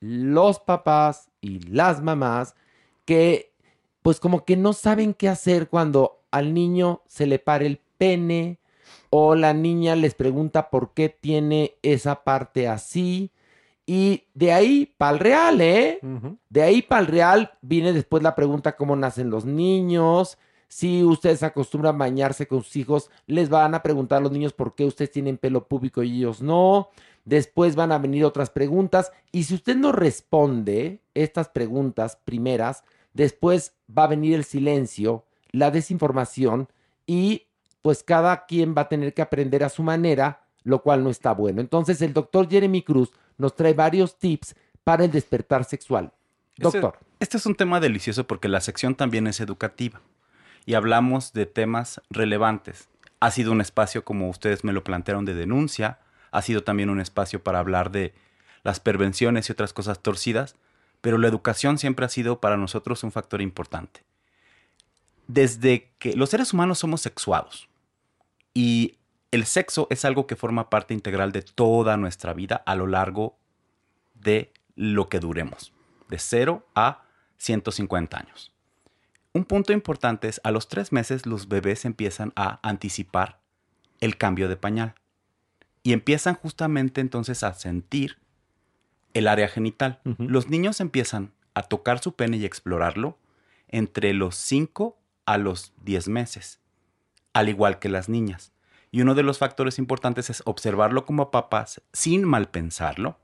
los 0.01 0.61
papás 0.61 1.31
y 1.41 1.61
las 1.61 2.03
mamás 2.03 2.55
que 3.05 3.53
pues 4.03 4.21
como 4.21 4.45
que 4.45 4.57
no 4.57 4.75
saben 4.75 5.15
qué 5.15 5.29
hacer 5.29 5.69
cuando 5.69 6.21
al 6.31 6.53
niño 6.53 7.03
se 7.07 7.27
le 7.27 7.39
para 7.39 7.65
el 7.65 7.81
pene 7.97 8.59
o 9.09 9.35
la 9.35 9.55
niña 9.55 9.97
les 9.97 10.15
pregunta 10.15 10.69
por 10.69 10.93
qué 10.93 11.09
tiene 11.09 11.77
esa 11.83 12.23
parte 12.23 12.69
así. 12.69 13.31
Y 13.87 14.25
de 14.33 14.53
ahí 14.53 14.95
para 14.97 15.13
el 15.13 15.19
real, 15.19 15.61
¿eh? 15.61 16.01
De 16.49 16.63
ahí 16.63 16.83
para 16.83 17.03
el 17.03 17.07
real 17.07 17.53
viene 17.61 17.93
después 17.93 18.23
la 18.23 18.35
pregunta 18.35 18.77
cómo 18.77 18.97
nacen 18.97 19.31
los 19.31 19.45
niños. 19.45 20.39
Si 20.69 21.05
ustedes 21.05 21.43
acostumbran 21.43 21.95
a 21.95 21.99
bañarse 21.99 22.47
con 22.47 22.63
sus 22.63 22.75
hijos, 22.77 23.11
les 23.27 23.49
van 23.49 23.75
a 23.75 23.83
preguntar 23.83 24.19
a 24.19 24.23
los 24.23 24.33
niños 24.33 24.53
por 24.53 24.75
qué 24.75 24.85
ustedes 24.85 25.11
tienen 25.11 25.37
pelo 25.37 25.69
público 25.69 26.03
y 26.03 26.17
ellos 26.17 26.41
no. 26.41 26.89
Después 27.25 27.77
van 27.77 27.93
a 27.93 27.99
venir 27.99 28.25
otras 28.25 28.51
preguntas. 28.51 29.13
Y 29.33 29.45
si 29.45 29.55
usted 29.55 29.77
no 29.77 29.93
responde 29.93 31.01
estas 31.15 31.49
preguntas 31.49 32.19
primeras, 32.25 32.85
después 33.13 33.75
va 33.87 34.05
a 34.05 34.09
venir 34.09 34.35
el 34.35 34.45
silencio, 34.45 35.25
la 35.53 35.71
desinformación 35.71 36.69
y 37.07 37.47
pues 37.83 38.03
cada 38.03 38.47
quien 38.47 38.75
va 38.77 38.83
a 38.83 38.89
tener 38.89 39.13
que 39.13 39.23
aprender 39.23 39.63
a 39.63 39.69
su 39.69 39.83
manera, 39.83 40.47
lo 40.63 40.83
cual 40.83 41.05
no 41.05 41.11
está 41.11 41.33
bueno. 41.33 41.61
Entonces 41.61 42.01
el 42.03 42.15
doctor 42.15 42.49
Jeremy 42.49 42.83
Cruz 42.83 43.13
nos 43.39 43.55
trae 43.57 43.75
varios 43.75 44.19
tips 44.19 44.55
para 44.85 45.05
el 45.05 45.11
despertar 45.11 45.65
sexual. 45.65 46.13
Este- 46.57 46.81
Doctor. 46.81 46.99
Este, 47.21 47.37
es 47.37 47.47
un 47.47 47.55
tema 47.55 47.81
delicioso 47.81 48.27
porque 48.27 48.49
la 48.49 48.61
sección 48.61 48.95
también 48.95 49.27
es 49.27 49.41
educativa 49.41 50.01
y 50.67 50.75
hablamos 50.75 51.33
de 51.33 51.47
temas 51.47 52.01
relevantes. 52.11 52.89
Ha 53.21 53.31
sido 53.31 53.53
un 53.53 53.61
espacio, 53.61 54.05
como 54.05 54.29
ustedes 54.29 54.65
me 54.65 54.73
lo 54.73 54.85
plantearon, 54.85 55.25
de 55.25 55.35
denuncia, 55.35 55.99
ha 56.33 56.43
sido 56.43 56.63
también 56.63 56.91
un 56.91 57.01
espacio 57.01 57.43
para 57.43 57.61
hablar 57.61 57.91
de 57.91 58.13
las 58.63 58.81
pervenciones 58.81 59.49
y 59.49 59.53
otras 59.53 59.73
cosas 59.73 60.01
torcidas, 60.01 60.57
pero 61.01 61.19
la 61.19 61.29
educación 61.29 61.79
siempre 61.79 62.05
ha 62.07 62.09
sido 62.09 62.41
para 62.41 62.57
nosotros 62.57 63.03
un 63.05 63.13
factor 63.13 63.41
importante. 63.41 64.03
desde 65.27 65.91
que 65.99 66.15
los 66.15 66.29
seres 66.29 66.53
humanos 66.53 66.79
somos 66.81 67.01
sexuados 67.01 67.69
y 68.53 68.99
el 69.35 69.47
sexo 69.47 69.89
es 69.91 70.05
algo 70.05 70.29
que 70.29 70.37
forma 70.37 70.71
parte 70.71 70.95
integral 70.95 71.33
de 71.33 71.43
toda 71.43 71.97
nuestra 71.97 72.33
vida 72.35 72.63
a 72.67 72.77
lo 72.77 72.87
largo 72.87 73.37
de 74.15 74.53
lo 74.77 75.09
que 75.09 75.19
duremos, 75.19 75.73
de 76.09 76.19
0 76.21 76.65
a 76.77 77.03
150 77.39 78.17
años. 78.17 78.53
Un 79.33 79.45
punto 79.45 79.73
importante 79.73 80.29
es, 80.29 80.41
a 80.45 80.53
los 80.53 80.69
tres 80.69 80.93
meses 80.93 81.27
los 81.27 81.49
bebés 81.49 81.85
empiezan 81.85 82.33
a 82.37 82.61
anticipar 82.63 83.41
el 84.01 84.17
cambio 84.17 84.49
de 84.49 84.57
pañal 84.57 84.95
y 85.83 85.93
empiezan 85.95 86.37
justamente 86.37 87.01
entonces 87.01 87.43
a 87.43 87.55
sentir 87.55 88.19
el 89.15 89.27
área 89.27 89.49
genital. 89.49 90.01
Los 90.19 90.49
niños 90.49 90.81
empiezan 90.81 91.33
a 91.55 91.65
tocar 91.65 91.99
su 91.99 92.15
pene 92.15 92.37
y 92.37 92.45
explorarlo 92.45 93.19
entre 93.67 94.15
los 94.15 94.37
5 94.37 94.97
a 95.27 95.39
los 95.39 95.73
10 95.83 96.07
meses, 96.07 96.61
al 97.33 97.49
igual 97.49 97.81
que 97.81 97.89
las 97.89 98.09
niñas. 98.09 98.54
Y 98.95 99.03
uno 99.03 99.17
de 99.17 99.25
los 99.25 99.39
factores 99.39 99.81
importantes 99.81 100.31
es 100.31 100.41
observarlo 100.47 101.05
como 101.05 101.33
papás 101.33 101.83
sin 101.93 102.23
mal 102.23 102.49
pensarlo. 102.49 103.19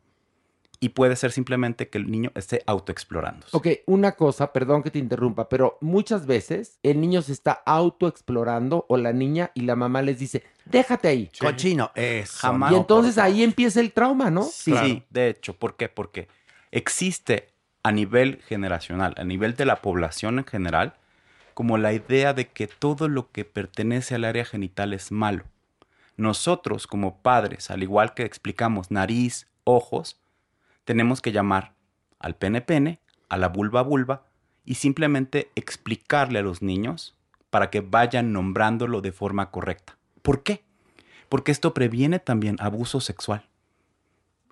Y 0.81 0.89
puede 0.89 1.14
ser 1.14 1.31
simplemente 1.31 1.89
que 1.89 1.99
el 1.99 2.11
niño 2.11 2.33
esté 2.35 2.64
autoexplorando. 2.66 3.47
Ok, 3.53 3.68
una 3.87 4.16
cosa, 4.16 4.53
perdón 4.53 4.83
que 4.83 4.91
te 4.91 4.99
interrumpa, 4.99 5.49
pero 5.49 5.79
muchas 5.81 6.27
veces 6.27 6.81
el 6.83 7.01
niño 7.01 7.23
se 7.23 7.31
está 7.31 7.53
autoexplorando 7.53 8.85
o 8.89 8.97
la 8.97 9.12
niña 9.12 9.53
y 9.55 9.61
la 9.61 9.77
mamá 9.77 10.03
les 10.03 10.18
dice, 10.18 10.43
déjate 10.64 11.07
ahí. 11.07 11.31
Cochino, 11.39 11.93
es 11.95 12.33
Jamás. 12.33 12.73
Y 12.73 12.75
entonces 12.75 13.16
ahí 13.16 13.45
empieza 13.45 13.79
el 13.79 13.93
trauma, 13.93 14.29
¿no? 14.29 14.43
Sí, 14.43 15.05
de 15.09 15.29
hecho. 15.29 15.55
¿Por 15.55 15.77
qué? 15.77 15.89
Porque 15.89 16.27
existe 16.73 17.47
a 17.85 17.93
nivel 17.93 18.43
generacional, 18.49 19.14
a 19.18 19.23
nivel 19.23 19.55
de 19.55 19.66
la 19.66 19.77
población 19.77 20.41
en 20.41 20.47
general, 20.47 20.95
como 21.55 21.79
la 21.79 21.93
idea 21.93 22.35
de 22.35 22.49
que 22.49 22.66
todo 22.66 23.07
lo 23.07 23.31
que 23.31 23.45
pertenece 23.45 24.16
al 24.16 24.25
área 24.25 24.45
genital 24.45 24.95
es 24.95 25.12
malo. 25.12 25.45
Nosotros 26.17 26.87
como 26.87 27.19
padres, 27.23 27.71
al 27.71 27.83
igual 27.83 28.15
que 28.15 28.25
explicamos 28.25 28.91
nariz, 28.91 29.47
ojos, 29.65 30.21
tenemos 30.85 31.21
que 31.23 31.33
llamar 31.33 31.75
al 32.19 32.35
pene 32.37 32.61
pene, 32.61 33.01
a 33.29 33.37
la 33.37 33.49
vulva 33.49 33.83
vulva 33.83 34.25
y 34.65 34.75
simplemente 34.75 35.51
explicarle 35.55 36.41
a 36.41 36.43
los 36.43 36.63
niños 36.63 37.17
para 37.49 37.71
que 37.71 37.81
vayan 37.81 38.33
nombrándolo 38.33 39.01
de 39.01 39.13
forma 39.13 39.51
correcta. 39.51 39.97
¿Por 40.23 40.43
qué? 40.43 40.63
Porque 41.29 41.53
esto 41.53 41.73
previene 41.75 42.19
también 42.19 42.57
abuso 42.61 43.01
sexual. 43.01 43.49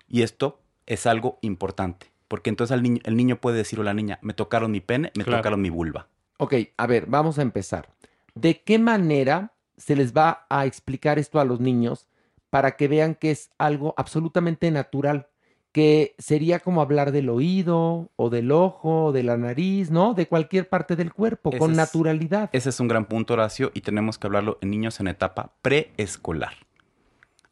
Y 0.07 0.23
esto 0.23 0.59
es 0.87 1.05
algo 1.05 1.37
importante, 1.41 2.11
porque 2.27 2.49
entonces 2.49 2.75
el 2.75 2.81
niño, 2.83 3.01
el 3.03 3.15
niño 3.15 3.35
puede 3.39 3.57
decir 3.57 3.79
o 3.79 3.83
la 3.83 3.93
niña, 3.93 4.17
me 4.21 4.33
tocaron 4.33 4.71
mi 4.71 4.81
pene, 4.81 5.11
me 5.15 5.23
Claro. 5.23 5.39
tocaron 5.41 5.61
mi 5.61 5.69
vulva. 5.69 6.07
Ok, 6.37 6.55
a 6.77 6.87
ver, 6.87 7.05
vamos 7.05 7.37
a 7.37 7.41
empezar. 7.43 7.89
¿De 8.33 8.61
qué 8.61 8.79
manera 8.79 9.53
se 9.79 9.95
les 9.95 10.13
va 10.13 10.45
a 10.49 10.67
explicar 10.67 11.17
esto 11.17 11.39
a 11.39 11.45
los 11.45 11.59
niños 11.59 12.05
para 12.51 12.75
que 12.77 12.87
vean 12.87 13.15
que 13.15 13.31
es 13.31 13.49
algo 13.57 13.95
absolutamente 13.97 14.69
natural? 14.69 15.27
Que 15.71 16.15
sería 16.19 16.59
como 16.59 16.81
hablar 16.81 17.11
del 17.11 17.29
oído 17.29 18.09
o 18.15 18.29
del 18.29 18.51
ojo 18.51 19.05
o 19.05 19.11
de 19.11 19.23
la 19.23 19.37
nariz, 19.37 19.89
¿no? 19.91 20.13
De 20.13 20.27
cualquier 20.27 20.67
parte 20.69 20.95
del 20.95 21.13
cuerpo, 21.13 21.49
Ese 21.49 21.59
con 21.59 21.71
es- 21.71 21.77
naturalidad. 21.77 22.49
Ese 22.53 22.69
es 22.69 22.79
un 22.79 22.87
gran 22.87 23.05
punto, 23.05 23.33
Horacio, 23.33 23.71
y 23.73 23.81
tenemos 23.81 24.17
que 24.17 24.27
hablarlo 24.27 24.57
en 24.61 24.71
niños 24.71 24.99
en 24.99 25.07
etapa 25.07 25.53
preescolar. 25.61 26.53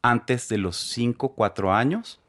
Antes 0.02 0.48
de 0.48 0.58
los 0.58 0.76
5, 0.76 1.30
4 1.34 1.72
años, 1.72 2.20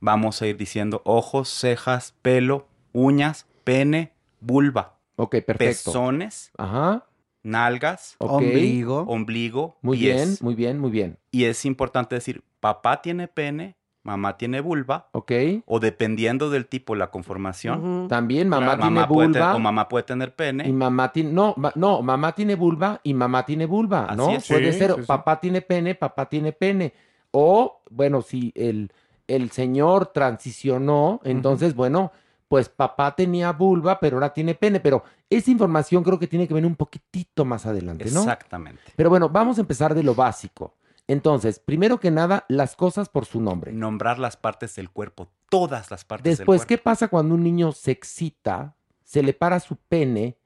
vamos 0.00 0.40
a 0.42 0.46
ir 0.46 0.56
diciendo 0.56 1.02
ojos, 1.04 1.48
cejas, 1.48 2.14
pelo, 2.22 2.66
uñas, 2.92 3.46
pene, 3.64 4.12
vulva. 4.40 4.96
Ok, 5.16 5.30
perfecto. 5.44 5.90
Pezones, 5.92 6.50
Ajá. 6.56 7.04
Nalgas. 7.42 8.16
Ombligo. 8.18 9.00
ombligo, 9.08 9.76
Muy 9.82 9.98
pies. 9.98 10.16
bien, 10.16 10.36
muy 10.40 10.54
bien, 10.54 10.78
muy 10.78 10.90
bien. 10.90 11.18
Y 11.30 11.44
es 11.44 11.64
importante 11.64 12.14
decir, 12.14 12.42
papá 12.60 13.00
tiene 13.02 13.28
pene, 13.28 13.76
mamá 14.02 14.36
tiene 14.36 14.60
vulva. 14.60 15.08
Ok. 15.12 15.32
O 15.66 15.80
dependiendo 15.80 16.50
del 16.50 16.66
tipo, 16.66 16.94
la 16.94 17.10
conformación. 17.10 18.08
También 18.08 18.48
mamá 18.48 18.78
tiene 18.78 19.00
te- 19.02 19.06
vulva. 19.06 19.54
o 19.54 19.58
mamá 19.58 19.88
puede 19.88 20.04
tener 20.04 20.34
pene. 20.34 20.66
Y 20.68 20.72
mamá 20.72 21.12
tiene, 21.12 21.32
no, 21.32 21.54
ma- 21.56 21.72
no, 21.74 22.02
mamá 22.02 22.34
tiene 22.34 22.54
vulva 22.54 23.00
y 23.02 23.14
mamá 23.14 23.44
tiene 23.44 23.66
vulva, 23.66 24.06
Así 24.06 24.16
¿no? 24.16 24.30
es. 24.30 24.48
Puede 24.48 24.72
Sí, 24.72 24.78
ser, 24.78 24.92
sí, 24.94 25.00
sí. 25.02 25.06
papá 25.06 25.40
tiene 25.40 25.60
pene, 25.62 25.94
papá 25.94 26.28
tiene 26.28 26.52
pene. 26.52 26.92
O, 27.30 27.82
bueno, 27.90 28.22
si 28.22 28.52
el, 28.54 28.90
el 29.26 29.50
señor 29.50 30.06
transicionó, 30.06 31.20
entonces, 31.24 31.74
bueno, 31.74 32.10
pues 32.48 32.68
papá 32.68 33.14
tenía 33.14 33.52
vulva, 33.52 34.00
pero 34.00 34.16
ahora 34.16 34.32
tiene 34.32 34.54
pene. 34.54 34.80
Pero 34.80 35.04
esa 35.28 35.50
información 35.50 36.02
creo 36.02 36.18
que 36.18 36.26
tiene 36.26 36.48
que 36.48 36.54
venir 36.54 36.66
un 36.66 36.76
poquitito 36.76 37.44
más 37.44 37.66
adelante, 37.66 38.10
¿no? 38.10 38.20
Exactamente. 38.20 38.82
Pero 38.96 39.10
bueno, 39.10 39.28
vamos 39.28 39.58
a 39.58 39.60
empezar 39.60 39.94
de 39.94 40.02
lo 40.02 40.14
básico. 40.14 40.74
Entonces, 41.06 41.58
primero 41.58 42.00
que 42.00 42.10
nada, 42.10 42.44
las 42.48 42.76
cosas 42.76 43.08
por 43.08 43.24
su 43.24 43.40
nombre. 43.40 43.72
Nombrar 43.72 44.18
las 44.18 44.36
partes 44.36 44.74
del 44.76 44.90
cuerpo, 44.90 45.28
todas 45.48 45.90
las 45.90 46.04
partes 46.04 46.38
Después, 46.38 46.60
del 46.60 46.66
cuerpo. 46.66 46.68
¿qué 46.68 46.78
pasa 46.78 47.08
cuando 47.08 47.34
un 47.34 47.42
niño 47.42 47.72
se 47.72 47.92
excita, 47.92 48.74
se 49.04 49.22
le 49.22 49.32
para 49.32 49.60
su 49.60 49.76
pene? 49.76 50.36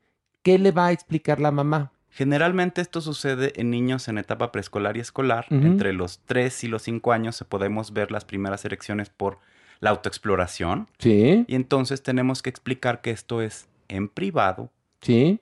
¿Qué 0.42 0.58
le 0.58 0.70
va 0.70 0.86
a 0.86 0.92
explicar 0.92 1.40
la 1.40 1.50
mamá? 1.50 1.92
Generalmente 2.10 2.80
esto 2.80 3.00
sucede 3.00 3.58
en 3.60 3.70
niños 3.70 4.06
en 4.06 4.18
etapa 4.18 4.52
preescolar 4.52 4.96
y 4.96 5.00
escolar. 5.00 5.46
Entre 5.50 5.92
los 5.94 6.20
3 6.26 6.64
y 6.64 6.68
los 6.68 6.82
5 6.82 7.10
años 7.10 7.36
se 7.36 7.44
podemos 7.46 7.92
ver 7.92 8.12
las 8.12 8.24
primeras 8.24 8.64
erecciones 8.64 9.08
por 9.08 9.38
la 9.82 9.90
autoexploración. 9.90 10.88
Sí. 10.98 11.44
Y 11.46 11.54
entonces 11.56 12.02
tenemos 12.02 12.40
que 12.40 12.48
explicar 12.48 13.00
que 13.02 13.10
esto 13.10 13.42
es 13.42 13.68
en 13.88 14.08
privado, 14.08 14.70
Sí. 15.02 15.40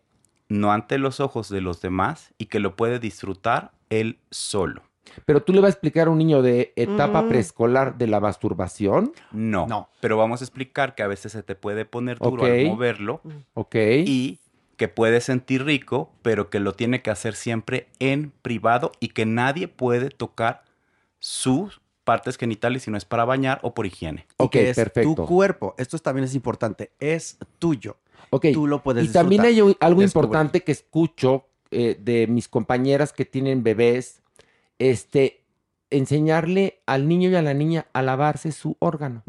no 0.49 0.73
ante 0.73 0.99
los 0.99 1.21
ojos 1.21 1.49
de 1.51 1.61
los 1.61 1.81
demás 1.83 2.33
y 2.39 2.47
que 2.47 2.59
lo 2.59 2.75
puede 2.75 2.99
disfrutar 2.99 3.71
él 3.91 4.19
solo. 4.31 4.83
Pero 5.27 5.43
tú 5.43 5.53
le 5.53 5.61
vas 5.61 5.69
a 5.69 5.73
explicar 5.73 6.07
a 6.09 6.11
un 6.11 6.19
niño 6.19 6.41
de 6.41 6.73
etapa 6.77 7.23
Mm. 7.23 7.29
preescolar 7.29 7.99
de 7.99 8.07
la 8.07 8.19
masturbación. 8.21 9.13
No, 9.31 9.89
Pero 10.01 10.17
vamos 10.17 10.41
a 10.41 10.45
explicar 10.45 10.95
que 10.95 11.03
a 11.03 11.07
veces 11.09 11.33
se 11.33 11.43
te 11.43 11.55
puede 11.55 11.85
poner 11.85 12.19
duro 12.19 12.43
Ok. 12.45 12.49
al 12.49 12.65
moverlo. 12.67 13.21
Ok. 13.55 13.75
Y 14.07 14.39
que 14.79 14.89
puede 14.89 15.21
sentir 15.21 15.65
rico, 15.65 16.11
pero 16.23 16.49
que 16.49 16.61
lo 16.61 16.73
tiene 16.73 17.03
que 17.03 17.11
hacer 17.11 17.35
siempre 17.35 17.89
en 17.99 18.33
privado 18.43 18.93
y 19.01 19.09
que 19.09 19.27
nadie 19.27 19.69
puede 19.69 20.09
tocar 20.09 20.63
sus 21.19 21.83
partes 22.11 22.37
genitales 22.37 22.83
si 22.83 22.91
no 22.91 22.97
es 22.97 23.05
para 23.05 23.25
bañar 23.25 23.61
o 23.63 23.73
por 23.73 23.87
higiene. 23.87 24.27
Que 24.51 24.71
es 24.71 24.93
tu 25.01 25.15
cuerpo. 25.15 25.77
Esto 25.79 25.97
también 26.01 26.25
es 26.25 26.35
importante. 26.35 26.91
Es 26.99 27.39
tuyo. 27.61 27.99
Ok. 28.31 28.47
Tú 28.53 28.67
lo 28.67 28.83
puedes 28.83 29.05
y 29.05 29.13
también 29.13 29.43
hay 29.43 29.61
algo 29.79 30.03
importante 30.03 30.65
que 30.65 30.73
escucho 30.73 31.47
eh, 31.71 31.97
de 32.01 32.27
mis 32.27 32.49
compañeras 32.49 33.13
que 33.13 33.25
tienen 33.25 33.63
bebés, 33.63 34.23
este, 34.81 35.45
enseñarle 35.91 36.83
al 36.85 37.07
niño 37.07 37.31
y 37.31 37.37
a 37.37 37.43
la 37.43 37.55
niña 37.55 37.87
a 37.93 38.03
lavarse 38.03 38.51
su 38.51 38.77
órgano. 38.81 39.23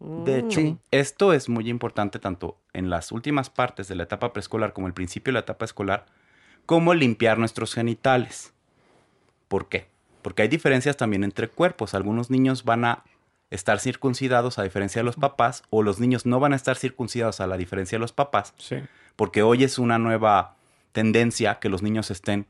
De 0.00 0.40
hecho, 0.40 0.80
esto 0.90 1.32
es 1.32 1.48
muy 1.48 1.70
importante 1.70 2.18
tanto 2.18 2.58
en 2.72 2.90
las 2.90 3.12
últimas 3.12 3.50
partes 3.50 3.86
de 3.86 3.94
la 3.94 4.02
etapa 4.02 4.32
preescolar 4.32 4.72
como 4.72 4.88
el 4.88 4.94
principio 4.94 5.30
de 5.30 5.34
la 5.34 5.40
etapa 5.46 5.64
escolar, 5.64 6.06
como 6.66 6.92
limpiar 6.92 7.38
nuestros 7.38 7.72
genitales. 7.72 8.52
¿Por 9.46 9.68
qué? 9.68 9.94
Porque 10.26 10.42
hay 10.42 10.48
diferencias 10.48 10.96
también 10.96 11.22
entre 11.22 11.46
cuerpos. 11.46 11.94
Algunos 11.94 12.30
niños 12.30 12.64
van 12.64 12.84
a 12.84 13.04
estar 13.50 13.78
circuncidados 13.78 14.58
a 14.58 14.64
diferencia 14.64 14.98
de 14.98 15.04
los 15.04 15.14
papás, 15.14 15.62
o 15.70 15.84
los 15.84 16.00
niños 16.00 16.26
no 16.26 16.40
van 16.40 16.52
a 16.52 16.56
estar 16.56 16.76
circuncidados 16.76 17.40
a 17.40 17.46
la 17.46 17.56
diferencia 17.56 17.94
de 17.94 18.00
los 18.00 18.10
papás. 18.10 18.52
Porque 19.14 19.44
hoy 19.44 19.62
es 19.62 19.78
una 19.78 20.00
nueva 20.00 20.56
tendencia 20.90 21.60
que 21.60 21.68
los 21.68 21.80
niños 21.80 22.10
estén 22.10 22.48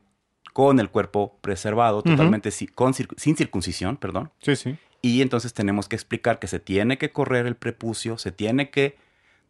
con 0.53 0.79
el 0.79 0.89
cuerpo 0.89 1.37
preservado, 1.41 2.01
totalmente 2.01 2.49
con 2.73 2.95
sin 2.95 3.37
circuncisión, 3.37 3.97
perdón. 3.97 4.31
Sí, 4.39 4.55
sí. 4.55 4.75
Y 5.03 5.21
entonces 5.21 5.53
tenemos 5.53 5.87
que 5.87 5.95
explicar 5.95 6.39
que 6.39 6.47
se 6.47 6.59
tiene 6.59 6.97
que 6.97 7.11
correr 7.11 7.45
el 7.45 7.55
prepucio, 7.55 8.17
se 8.17 8.31
tiene 8.31 8.71
que 8.71 8.97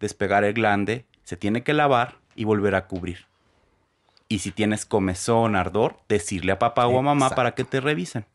despegar 0.02 0.44
el 0.44 0.54
glande, 0.54 1.06
se 1.24 1.38
tiene 1.38 1.64
que 1.64 1.72
lavar 1.72 2.18
y 2.36 2.44
volver 2.44 2.76
a 2.76 2.88
cubrir. 2.88 3.26
Y 4.30 4.40
si 4.40 4.52
tienes 4.52 4.86
comezón, 4.86 5.56
ardor, 5.56 5.98
decirle 6.10 6.52
a 6.52 6.60
papá 6.60 6.88
o 6.88 7.00
a 7.00 7.02
mamá 7.02 7.30
para 7.30 7.56
que 7.56 7.64
te 7.64 7.80
revisen. 7.80 8.26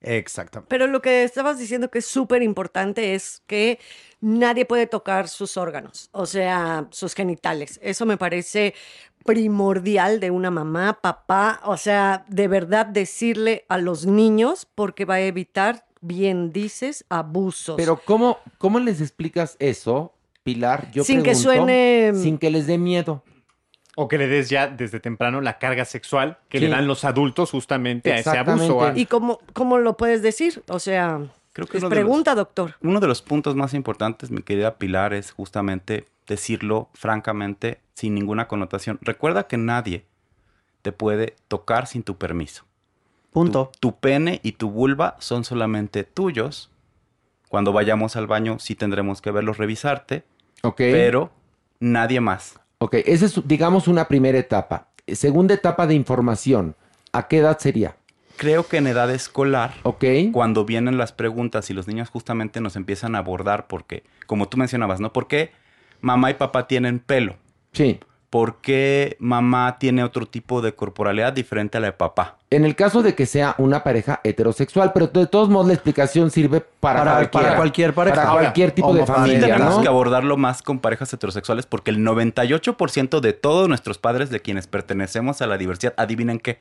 Exactamente. 0.00 0.68
Pero 0.68 0.86
lo 0.88 1.00
que 1.00 1.22
estabas 1.24 1.58
diciendo 1.58 1.90
que 1.90 1.98
es 2.00 2.06
súper 2.06 2.42
importante 2.42 3.14
es 3.14 3.42
que 3.46 3.78
nadie 4.20 4.64
puede 4.64 4.86
tocar 4.86 5.28
sus 5.28 5.56
órganos, 5.56 6.08
o 6.12 6.26
sea, 6.26 6.86
sus 6.90 7.14
genitales. 7.14 7.78
Eso 7.82 8.04
me 8.06 8.16
parece 8.16 8.74
primordial 9.24 10.18
de 10.20 10.30
una 10.30 10.50
mamá, 10.50 10.98
papá, 11.00 11.60
o 11.64 11.76
sea, 11.76 12.24
de 12.28 12.48
verdad 12.48 12.86
decirle 12.86 13.64
a 13.68 13.78
los 13.78 14.04
niños 14.06 14.66
porque 14.74 15.04
va 15.04 15.14
a 15.14 15.20
evitar, 15.20 15.86
bien 16.00 16.50
dices, 16.52 17.04
abusos. 17.08 17.76
Pero 17.76 18.00
¿cómo, 18.04 18.38
cómo 18.58 18.80
les 18.80 19.00
explicas 19.00 19.56
eso, 19.60 20.12
Pilar? 20.42 20.90
Yo 20.90 21.04
Sin 21.04 21.22
que 21.22 21.36
suene- 21.36 22.12
Sin 22.14 22.38
que 22.38 22.50
les 22.50 22.66
dé 22.66 22.78
miedo. 22.78 23.22
O 23.96 24.08
que 24.08 24.16
le 24.18 24.26
des 24.26 24.48
ya 24.48 24.68
desde 24.68 25.00
temprano 25.00 25.40
la 25.40 25.58
carga 25.58 25.84
sexual 25.84 26.38
que 26.48 26.58
Sí. 26.58 26.64
le 26.64 26.70
dan 26.70 26.86
los 26.86 27.04
adultos 27.04 27.50
justamente 27.50 28.12
a 28.12 28.18
ese 28.18 28.38
abuso. 28.38 28.92
¿Y 28.94 29.06
cómo, 29.06 29.40
cómo 29.52 29.78
lo 29.78 29.96
puedes 29.96 30.22
decir? 30.22 30.62
O 30.68 30.78
sea, 30.78 31.20
Creo 31.52 31.66
que 31.66 31.76
es 31.76 31.82
los- 31.82 31.90
pregunta, 31.90 32.34
doctor. 32.34 32.74
Uno 32.80 33.00
de 33.00 33.06
los 33.06 33.20
puntos 33.20 33.54
más 33.54 33.74
importantes, 33.74 34.30
mi 34.30 34.42
querida 34.42 34.76
Pilar, 34.76 35.12
es 35.12 35.30
justamente 35.32 36.06
decirlo 36.26 36.88
francamente, 36.94 37.80
sin 37.94 38.14
ninguna 38.14 38.48
connotación. 38.48 38.98
Recuerda 39.02 39.46
que 39.46 39.58
nadie 39.58 40.04
te 40.80 40.92
puede 40.92 41.36
tocar 41.48 41.86
sin 41.86 42.02
tu 42.02 42.16
permiso. 42.16 42.64
Punto. 43.30 43.70
Tu, 43.78 43.90
tu 43.90 43.96
pene 43.98 44.40
y 44.42 44.52
tu 44.52 44.70
vulva 44.70 45.16
son 45.18 45.44
solamente 45.44 46.04
tuyos. 46.04 46.70
Cuando 47.50 47.72
vayamos 47.74 48.16
al 48.16 48.26
baño 48.26 48.58
sí 48.58 48.74
tendremos 48.74 49.20
que 49.20 49.30
verlos, 49.30 49.58
revisarte. 49.58 50.24
Ok. 50.62 50.76
Pero 50.78 51.30
nadie 51.80 52.20
más. 52.20 52.58
Ok, 52.82 52.94
esa 53.06 53.26
es, 53.26 53.40
digamos, 53.46 53.86
una 53.86 54.08
primera 54.08 54.36
etapa. 54.38 54.88
Segunda 55.06 55.54
etapa 55.54 55.86
de 55.86 55.94
información. 55.94 56.74
¿A 57.12 57.28
qué 57.28 57.38
edad 57.38 57.58
sería? 57.60 57.94
Creo 58.36 58.66
que 58.66 58.78
en 58.78 58.88
edad 58.88 59.08
escolar, 59.10 59.74
Ok. 59.84 60.04
cuando 60.32 60.64
vienen 60.64 60.98
las 60.98 61.12
preguntas 61.12 61.70
y 61.70 61.74
los 61.74 61.86
niños 61.86 62.08
justamente 62.10 62.60
nos 62.60 62.74
empiezan 62.74 63.14
a 63.14 63.18
abordar 63.18 63.68
porque, 63.68 64.02
como 64.26 64.48
tú 64.48 64.56
mencionabas, 64.56 64.98
¿no? 64.98 65.12
¿Por 65.12 65.28
qué 65.28 65.52
mamá 66.00 66.30
y 66.32 66.34
papá 66.34 66.66
tienen 66.66 66.98
pelo? 66.98 67.36
Sí. 67.72 68.00
¿Por 68.32 68.62
qué 68.62 69.18
mamá 69.20 69.76
tiene 69.78 70.02
otro 70.02 70.24
tipo 70.24 70.62
de 70.62 70.74
corporalidad 70.74 71.34
diferente 71.34 71.76
a 71.76 71.82
la 71.82 71.88
de 71.88 71.92
papá? 71.92 72.38
En 72.48 72.64
el 72.64 72.74
caso 72.74 73.02
de 73.02 73.14
que 73.14 73.26
sea 73.26 73.54
una 73.58 73.84
pareja 73.84 74.20
heterosexual, 74.24 74.92
pero 74.94 75.08
de 75.08 75.26
todos 75.26 75.50
modos 75.50 75.66
la 75.66 75.74
explicación 75.74 76.30
sirve 76.30 76.62
para, 76.80 77.00
Para- 77.00 77.12
cualquiera, 77.12 77.44
para 77.46 77.56
cualquier 77.58 77.92
pareja. 77.92 78.16
Para 78.16 78.30
cualquier 78.32 78.70
tipo 78.70 78.94
de 78.94 79.04
familia, 79.04 79.38
tenemos 79.40 79.76
¿no? 79.76 79.82
que 79.82 79.88
abordarlo 79.88 80.38
más 80.38 80.62
con 80.62 80.78
parejas 80.78 81.12
heterosexuales 81.12 81.66
porque 81.66 81.90
el 81.90 81.98
98% 81.98 83.20
de 83.20 83.34
todos 83.34 83.68
nuestros 83.68 83.98
padres 83.98 84.30
de 84.30 84.40
quienes 84.40 84.66
pertenecemos 84.66 85.42
a 85.42 85.46
la 85.46 85.58
diversidad, 85.58 85.92
adivinen 85.98 86.38
qué, 86.38 86.58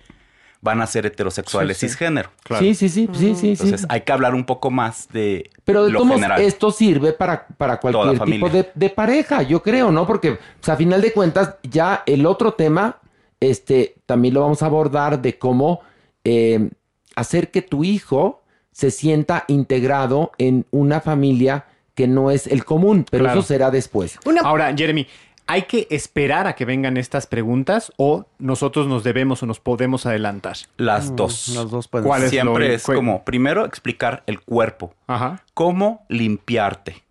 van 0.62 0.82
a 0.82 0.88
ser 0.88 1.06
heterosexuales 1.08 1.78
Sí, 1.78 1.88
sí. 1.88 1.90
cisgénero. 1.90 2.30
Sí, 2.60 2.76
sí, 2.76 2.88
sí, 2.90 3.10
sí, 3.14 3.36
sí, 3.36 3.36
sí. 3.36 3.50
Entonces 3.64 3.86
hay 3.90 4.02
que 4.02 4.12
hablar 4.12 4.36
un 4.36 4.46
poco 4.46 4.70
más 4.70 5.08
de 5.12 5.50
Pero 5.64 5.86
de 5.86 5.92
lo 5.92 5.98
todos 6.00 6.08
modos, 6.08 6.22
general. 6.22 6.42
esto 6.42 6.72
sirve 6.72 7.14
para, 7.14 7.48
para 7.58 7.80
cualquier 7.80 8.18
familia. 8.18 8.46
tipo 8.48 8.50
de, 8.56 8.70
de 8.76 8.90
pareja, 8.92 9.42
yo 9.42 9.64
creo, 9.64 9.92
¿no? 9.92 10.06
Porque, 10.06 10.38
pues, 10.60 10.70
a 10.70 10.76
final 10.76 11.02
de 11.02 11.12
cuentas, 11.14 11.56
ya 11.64 12.04
el 12.06 12.26
otro 12.28 12.54
tema, 12.54 13.00
este, 13.40 13.96
también 14.06 14.36
lo 14.36 14.42
vamos 14.42 14.62
a 14.62 14.68
abordar 14.68 15.22
de 15.22 15.38
cómo 15.40 15.82
eh, 16.24 16.70
hacer 17.16 17.50
que 17.50 17.64
tu 17.64 17.84
hijo 17.84 18.44
se 18.72 18.92
sienta 18.92 19.46
integrado 19.48 20.32
en 20.38 20.66
una 20.72 21.02
familia 21.02 21.66
que 21.96 22.08
no 22.08 22.32
es 22.32 22.48
el 22.48 22.64
común, 22.66 23.06
pero 23.10 23.24
Claro. 23.26 23.40
eso 23.40 23.48
será 23.48 23.70
después. 23.72 24.18
Ahora, 24.44 24.74
Jeremy, 24.78 25.08
¿hay 25.48 25.64
que 25.64 25.88
esperar 25.90 26.48
a 26.48 26.54
que 26.56 26.66
vengan 26.66 26.98
estas 26.98 27.28
preguntas 27.28 27.92
o 27.98 28.26
nosotros 28.40 28.88
nos 28.88 29.04
debemos 29.04 29.44
o 29.44 29.46
nos 29.46 29.60
podemos 29.60 30.06
adelantar? 30.06 30.58
Las 30.78 31.16
dos. 31.16 31.50
Las 31.50 31.70
dos 31.70 31.88
¿Cuál 31.88 32.24
es 32.24 32.30
Siempre 32.30 32.68
lo- 32.70 32.74
es 32.74 32.84
como, 32.84 33.24
primero 33.26 33.66
explicar 33.66 34.24
el 34.28 34.40
cuerpo. 34.42 34.94
Ajá. 35.08 35.44
Cómo 35.54 36.06
limpiarte. 36.10 37.04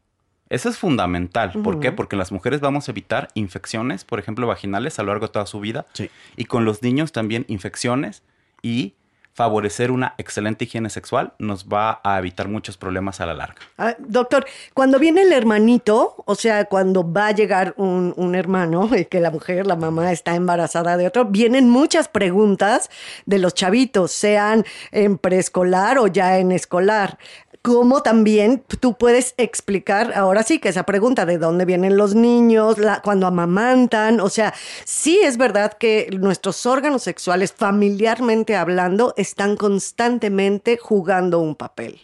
Eso 0.49 0.69
es 0.69 0.79
fundamental. 0.79 1.53
¿Por 1.63 1.79
qué? 1.79 1.93
Porque 1.93 2.17
las 2.17 2.33
mujeres 2.33 2.61
vamos 2.61 2.89
a 2.89 2.91
evitar 2.91 3.29
infecciones, 3.35 4.05
por 4.05 4.19
ejemplo, 4.19 4.49
vaginales 4.49 4.99
a 4.99 5.03
lo 5.05 5.09
largo 5.13 5.27
de 5.29 5.33
toda 5.33 5.47
su 5.47 5.61
vida. 5.61 5.87
Sí. 5.93 6.11
Y 6.37 6.47
con 6.47 6.65
los 6.65 6.83
niños 6.83 7.13
también 7.13 7.45
infecciones 7.47 8.25
y 8.61 8.95
favorecer 9.35 9.91
una 9.91 10.15
excelente 10.19 10.65
higiene 10.65 10.91
sexual 10.91 11.33
nos 11.39 11.67
va 11.67 12.01
a 12.05 12.19
evitar 12.19 12.49
muchos 12.49 12.77
problemas 12.77 13.21
a 13.21 13.27
la 13.27 13.35
larga. 13.35 13.57
Ah, 13.79 13.95
doctor, 13.99 14.47
cuando 14.75 14.99
viene 14.99 15.23
el 15.23 15.33
hermanito, 15.33 16.23
o 16.27 16.35
sea, 16.35 16.65
cuando 16.67 17.11
va 17.11 17.29
a 17.29 17.33
llegar 17.33 17.75
un, 17.77 18.13
un 18.17 18.35
hermano 18.35 18.91
que 19.11 19.21
la 19.21 19.31
mujer, 19.31 19.67
la 19.67 19.77
mamá 19.77 20.13
está 20.13 20.35
embarazada 20.35 20.97
de 20.97 21.07
otro, 21.07 21.25
vienen 21.27 21.69
muchas 21.69 22.09
preguntas 22.09 22.91
de 23.27 23.39
los 23.39 23.55
chavitos, 23.55 24.13
sean 24.13 24.65
en 24.91 25.19
preescolar 25.19 25.99
o 25.99 26.07
ya 26.07 26.39
en 26.39 26.53
escolar. 26.53 27.19
¿Cómo 27.63 28.03
también 28.03 28.65
tú 28.81 28.97
puedes 28.97 29.35
explicar 29.37 30.15
ahora 30.15 30.43
sí 30.43 30.61
que 30.61 30.71
esa 30.71 30.85
pregunta 30.85 31.27
de 31.27 31.37
dónde 31.37 31.67
vienen 31.67 31.99
los 31.99 32.15
niños, 32.15 32.77
cuando 33.05 33.27
amamantan? 33.27 34.21
O 34.21 34.31
sea, 34.31 34.55
sí 34.87 35.21
es 35.23 35.37
verdad 35.37 35.75
que 35.75 36.09
nuestros 36.19 36.65
órganos 36.65 37.03
sexuales, 37.03 37.53
familiarmente 37.53 38.57
hablando, 38.57 39.13
están 39.21 39.57
constantemente 39.57 40.79
jugando 40.79 41.41
un 41.41 41.55
papel. 41.55 42.01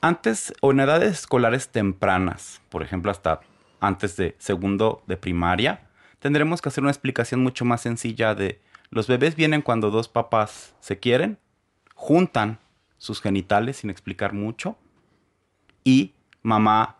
Antes 0.00 0.54
o 0.62 0.70
en 0.70 0.80
edades 0.80 1.12
escolares 1.12 1.68
tempranas, 1.68 2.62
por 2.70 2.82
ejemplo, 2.82 3.10
hasta 3.10 3.40
antes 3.80 4.16
de 4.16 4.34
segundo 4.38 5.02
de 5.06 5.16
primaria, 5.16 5.86
tendremos 6.18 6.62
que 6.62 6.70
hacer 6.70 6.82
una 6.82 6.90
explicación 6.90 7.42
mucho 7.42 7.64
más 7.64 7.82
sencilla 7.82 8.34
de 8.34 8.60
los 8.90 9.06
bebés 9.06 9.36
vienen 9.36 9.60
cuando 9.60 9.90
dos 9.90 10.08
papás 10.08 10.74
se 10.80 10.98
quieren, 10.98 11.38
juntan 11.94 12.58
sus 12.96 13.20
genitales 13.20 13.76
sin 13.76 13.90
explicar 13.90 14.32
mucho 14.32 14.78
y 15.84 16.14
mamá 16.42 16.96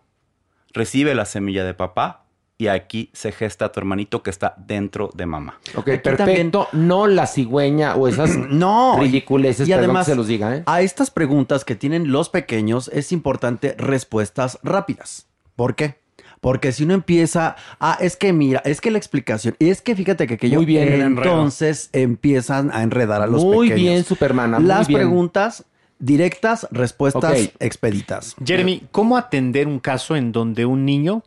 recibe 0.72 1.14
la 1.14 1.24
semilla 1.24 1.64
de 1.64 1.72
papá 1.72 2.26
y 2.60 2.66
aquí 2.66 3.08
se 3.12 3.30
gesta 3.30 3.70
tu 3.70 3.78
hermanito 3.78 4.22
que 4.24 4.30
está 4.30 4.54
dentro 4.58 5.10
de 5.14 5.26
mamá. 5.26 5.60
Ok, 5.76 5.90
perfecto. 6.02 6.66
No 6.72 7.06
la 7.06 7.28
cigüeña 7.28 7.94
o 7.94 8.08
esas 8.08 8.36
no, 8.50 8.98
ridiculeces, 8.98 9.68
y 9.68 9.72
además, 9.72 10.06
que 10.06 10.12
se 10.12 10.16
los 10.16 10.26
diga, 10.26 10.56
¿eh? 10.56 10.62
a 10.66 10.82
estas 10.82 11.12
preguntas 11.12 11.64
que 11.64 11.76
tienen 11.76 12.10
los 12.10 12.28
pequeños 12.28 12.90
es 12.92 13.12
importante 13.12 13.76
respuestas 13.78 14.58
rápidas. 14.64 15.28
¿Por 15.54 15.76
qué? 15.76 15.96
Porque 16.40 16.72
si 16.72 16.84
uno 16.84 16.94
empieza, 16.94 17.56
ah, 17.80 17.96
es 18.00 18.16
que 18.16 18.32
mira, 18.32 18.60
es 18.64 18.80
que 18.80 18.90
la 18.90 18.98
explicación, 18.98 19.56
es 19.60 19.80
que 19.80 19.94
fíjate 19.96 20.26
que 20.26 20.34
aquello, 20.34 20.56
Muy 20.56 20.66
bien, 20.66 20.88
enredo. 20.88 21.06
entonces 21.30 21.90
empiezan 21.92 22.70
a 22.72 22.82
enredar 22.82 23.22
a 23.22 23.26
los 23.26 23.44
Muy 23.44 23.68
pequeños. 23.70 23.90
bien, 23.90 24.04
Supermana, 24.04 24.58
muy 24.58 24.68
Las 24.68 24.88
bien. 24.88 25.00
preguntas 25.00 25.64
directas, 26.00 26.66
respuestas 26.70 27.50
expeditas. 27.60 28.36
Jeremy, 28.44 28.84
¿cómo 28.92 29.16
atender 29.16 29.66
un 29.66 29.80
caso 29.80 30.14
en 30.16 30.30
donde 30.32 30.64
un 30.64 30.84
niño 30.84 31.24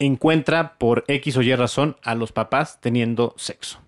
encuentra 0.00 0.74
por 0.78 1.04
X 1.06 1.36
o 1.36 1.42
Y 1.42 1.54
razón 1.54 1.96
a 2.02 2.16
los 2.16 2.32
papás 2.32 2.80
teniendo 2.80 3.34
sexo? 3.36 3.78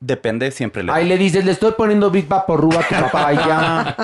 Depende 0.00 0.50
siempre. 0.50 0.84
Ahí 0.90 1.06
le 1.06 1.16
dices, 1.16 1.44
le 1.44 1.52
estoy 1.52 1.72
poniendo 1.72 2.10
Big 2.10 2.26
Vaporru 2.26 2.70
a 2.72 2.82
tu 2.82 2.94
papá 2.94 3.32
y 3.34 3.36
ya. 3.36 3.96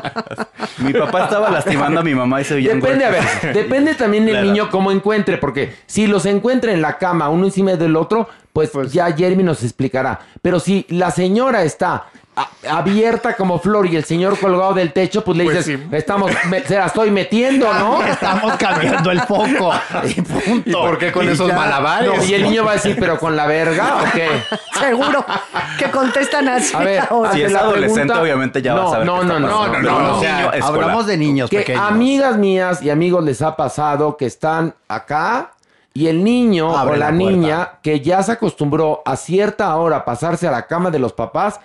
Mi 0.78 0.92
papá 0.92 1.24
estaba 1.24 1.50
lastimando 1.50 1.98
a 1.98 2.04
mi 2.04 2.14
mamá 2.14 2.40
y 2.40 2.44
se 2.44 2.54
veía 2.54 2.74
Depende, 2.74 3.04
a 3.04 3.10
ver, 3.10 3.24
depende 3.52 3.94
también 3.96 4.24
del 4.24 4.36
La 4.36 4.42
niño 4.42 4.70
cómo 4.70 4.92
encuentre, 4.92 5.38
porque 5.38 5.74
si 5.86 6.06
los 6.06 6.24
encuentra 6.24 6.72
en 6.72 6.82
la 6.82 6.98
cama, 6.98 7.28
uno 7.30 7.46
encima 7.46 7.72
del 7.72 7.96
otro, 7.96 8.28
pues, 8.52 8.70
ya 8.92 9.10
Jeremy 9.10 9.42
nos 9.42 9.64
explicará. 9.64 10.20
Pero 10.40 10.60
si 10.60 10.86
la 10.88 11.10
señora 11.10 11.64
está 11.64 12.06
abierta 12.68 13.34
como 13.34 13.58
flor 13.58 13.86
y 13.86 13.96
el 13.96 14.04
señor 14.04 14.38
colgado 14.38 14.74
del 14.74 14.92
techo, 14.92 15.24
pues 15.24 15.38
le 15.38 15.44
Pues 15.44 15.64
dices, 15.66 15.80
estamos, 15.92 16.30
me- 16.48 16.60
se 16.62 16.76
la 16.76 16.86
estoy 16.86 17.10
metiendo, 17.10 17.72
¿no? 17.72 18.02
Estamos 18.06 18.54
cambiando 18.56 19.10
el 19.10 19.20
foco. 19.22 19.72
Y 20.04 20.20
punto. 20.20 20.62
¿Y 20.70 20.72
por 20.72 20.98
qué 20.98 21.12
con 21.12 21.24
Y 21.26 21.28
esos 21.30 21.48
ya- 21.48 21.56
malabares? 21.56 22.12
No, 22.16 22.24
y 22.24 22.34
el 22.34 22.42
niño 22.42 22.64
va 22.64 22.72
a 22.72 22.74
decir, 22.74 22.96
¿pero 22.98 23.18
con 23.18 23.36
la 23.36 23.46
verga 23.46 23.96
o 24.02 24.12
qué? 24.12 24.28
Seguro 24.78 25.24
que 25.78 25.90
contestan 25.90 26.48
así 26.48 26.74
A 26.74 26.80
ver, 26.80 27.04
ahora. 27.10 27.32
Si 27.32 27.42
es 27.42 27.54
adolescente, 27.54 28.00
pregunta- 28.02 28.22
obviamente 28.22 28.62
ya 28.62 28.74
va 28.74 28.80
No, 28.82 28.88
a 28.88 28.90
saber 28.92 29.06
no, 29.06 29.24
no, 29.24 29.40
no, 29.40 29.66
no, 29.68 29.80
no, 29.80 30.20
no. 30.20 30.66
Hablamos 30.66 31.06
de 31.06 31.16
niños 31.16 31.50
que 31.50 31.58
pequeños. 31.58 31.82
amigas 31.82 32.36
mías 32.36 32.82
y 32.82 32.90
amigos 32.90 33.24
les 33.24 33.42
ha 33.42 33.56
pasado 33.56 34.16
que 34.16 34.26
están 34.26 34.74
acá 34.88 35.52
y 35.94 36.06
el 36.06 36.22
niño 36.22 36.76
Abre 36.76 36.94
o 36.94 36.96
la, 36.96 37.06
la 37.06 37.12
niña 37.12 37.70
que 37.82 38.00
ya 38.00 38.22
se 38.22 38.32
acostumbró 38.32 39.02
a 39.04 39.16
cierta 39.16 39.74
hora 39.76 39.96
a 39.98 40.04
pasarse 40.04 40.46
a 40.46 40.50
la 40.50 40.66
cama 40.66 40.90
de 40.90 40.98
los 41.00 41.12
papás 41.12 41.58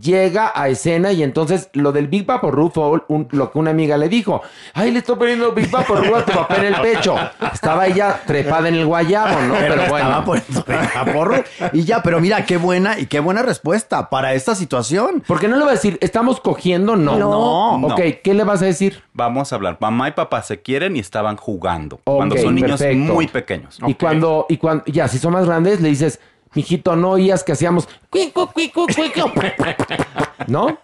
llega 0.00 0.52
a 0.54 0.68
escena 0.68 1.12
y 1.12 1.22
entonces 1.22 1.68
lo 1.72 1.92
del 1.92 2.08
Big 2.08 2.26
Vaporru 2.26 2.70
fue 2.70 3.00
un- 3.08 3.28
lo 3.30 3.50
que 3.50 3.58
una 3.58 3.70
amiga 3.70 3.96
le 3.96 4.08
dijo. 4.08 4.42
Ay, 4.74 4.90
le 4.90 4.98
estoy 4.98 5.16
poniendo 5.16 5.52
Big 5.52 5.70
Vaporru 5.70 6.14
a 6.16 6.24
tu 6.24 6.32
papá 6.32 6.56
en 6.56 6.64
el 6.66 6.74
pecho. 6.80 7.16
Estaba 7.52 7.86
ella 7.86 8.20
trepada 8.26 8.68
en 8.68 8.74
el 8.74 8.86
guayabo, 8.86 9.40
¿no? 9.42 9.54
Pero, 9.54 9.74
Pero, 9.76 9.88
bueno. 9.88 10.06
estaba 10.08 10.24
poniendo 10.24 10.64
vaporru. 10.94 11.34
Y 11.72 11.84
ya, 11.84 12.02
pero 12.02 12.20
mira, 12.20 12.44
qué 12.44 12.56
buena 12.56 12.98
y 12.98 13.06
qué 13.06 13.20
buena 13.20 13.42
respuesta 13.42 14.10
para 14.10 14.34
esta 14.34 14.54
situación. 14.54 15.22
Porque 15.26 15.48
no 15.48 15.56
le 15.56 15.64
va 15.64 15.70
a 15.70 15.74
decir, 15.74 15.98
¿estamos 16.00 16.40
cogiendo? 16.40 16.96
No. 16.96 17.18
No. 17.18 17.78
No. 17.78 17.86
Ok, 17.88 18.00
¿qué 18.22 18.34
le 18.34 18.44
vas 18.44 18.62
a 18.62 18.66
decir? 18.66 19.02
Vamos 19.12 19.52
a 19.52 19.56
hablar. 19.56 19.76
Mamá 19.80 20.08
y 20.08 20.12
papá 20.12 20.42
se 20.42 20.60
quieren 20.60 20.96
y 20.96 21.00
estaban 21.00 21.36
jugando. 21.36 22.00
Cuando 22.04 22.36
son 22.36 22.54
niños 22.54 22.80
perfecto. 22.80 23.12
muy 23.12 23.26
pequeños. 23.28 23.78
Y 23.86 23.94
cuando, 23.94 24.46
y 24.48 24.56
cuando, 24.58 24.84
ya, 24.86 25.08
si 25.08 25.18
son 25.18 25.32
más 25.32 25.46
grandes, 25.46 25.80
le 25.80 25.88
dices, 25.88 26.20
mijito, 26.54 26.96
no 26.96 27.10
oías 27.10 27.44
que 27.44 27.52
hacíamos, 27.52 27.88
cuicu, 28.10 28.46
cuicu, 28.52 28.86
cuicu", 28.86 29.30
¿no? 30.46 30.78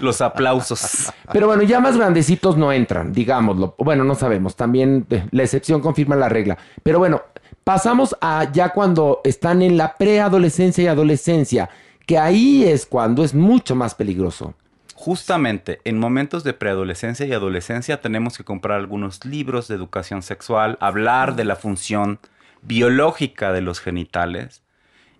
Los 0.00 0.20
aplausos. 0.20 1.12
Pero 1.32 1.46
bueno, 1.46 1.62
ya 1.62 1.80
más 1.80 1.96
grandecitos 1.96 2.56
no 2.56 2.72
entran, 2.72 3.12
digámoslo. 3.12 3.74
Bueno, 3.78 4.04
no 4.04 4.14
sabemos, 4.14 4.56
también 4.56 5.06
eh, 5.10 5.26
la 5.30 5.42
excepción 5.42 5.80
confirma 5.80 6.16
la 6.16 6.28
regla. 6.28 6.56
Pero 6.82 6.98
bueno, 6.98 7.22
pasamos 7.64 8.16
a 8.20 8.50
ya 8.50 8.70
cuando 8.70 9.20
están 9.24 9.60
en 9.62 9.76
la 9.76 9.94
preadolescencia 9.94 10.84
y 10.84 10.86
adolescencia, 10.86 11.68
que 12.06 12.18
ahí 12.18 12.64
es 12.64 12.86
cuando 12.86 13.24
es 13.24 13.34
mucho 13.34 13.74
más 13.74 13.94
peligroso. 13.94 14.54
Justamente 14.94 15.80
en 15.84 15.98
momentos 15.98 16.42
de 16.42 16.54
preadolescencia 16.54 17.26
y 17.26 17.32
adolescencia 17.32 18.00
tenemos 18.00 18.36
que 18.36 18.44
comprar 18.44 18.78
algunos 18.78 19.24
libros 19.24 19.68
de 19.68 19.74
educación 19.74 20.22
sexual, 20.22 20.76
hablar 20.80 21.36
de 21.36 21.44
la 21.44 21.54
función 21.54 22.18
biológica 22.62 23.52
de 23.52 23.60
los 23.60 23.78
genitales. 23.78 24.62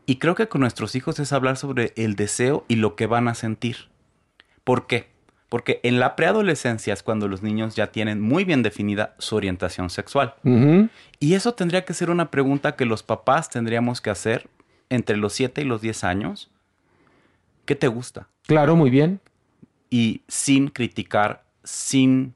Y 0.09 0.17
creo 0.17 0.35
que 0.35 0.49
con 0.49 0.63
nuestros 0.63 0.95
hijos 0.95 1.19
es 1.19 1.35
hablar 1.35 1.59
sobre 1.59 1.93
el 1.97 2.17
deseo 2.17 2.65
y 2.67 2.77
lo 2.77 2.97
que 2.97 3.07
van 3.07 3.29
a 3.29 3.35
sentir. 3.35 3.89
¿Por 4.65 4.87
qué? 4.87 5.09
Porque 5.51 5.81
en 5.83 6.01
la 6.01 6.17
preadolescencia 6.17 6.95
es 6.95 7.03
cuando 7.03 7.29
los 7.29 7.43
niños 7.43 7.75
ya 7.77 7.89
tienen 7.89 8.21
muy 8.21 8.45
bien 8.45 8.63
definida 8.63 9.15
su 9.19 9.37
orientación 9.37 9.91
sexual. 9.91 10.35
Y 11.21 11.35
eso 11.35 11.53
tendría 11.53 11.85
que 11.85 11.93
ser 11.93 12.09
una 12.09 12.31
pregunta 12.31 12.75
que 12.75 12.87
los 12.87 13.03
papás 13.03 13.51
tendríamos 13.51 14.01
que 14.01 14.09
hacer 14.09 14.49
entre 14.89 15.19
los 15.19 15.35
7 15.35 15.61
y 15.61 15.65
los 15.65 15.83
10 15.83 16.05
años 16.05 16.51
¿qué 17.69 17.77
te 17.77 17.87
gusta? 17.87 18.29
Claro, 18.47 18.77
muy 18.77 18.89
bien. 18.89 19.21
Y 19.91 20.23
sin 20.27 20.69
criticar, 20.69 21.45
sin 21.63 22.33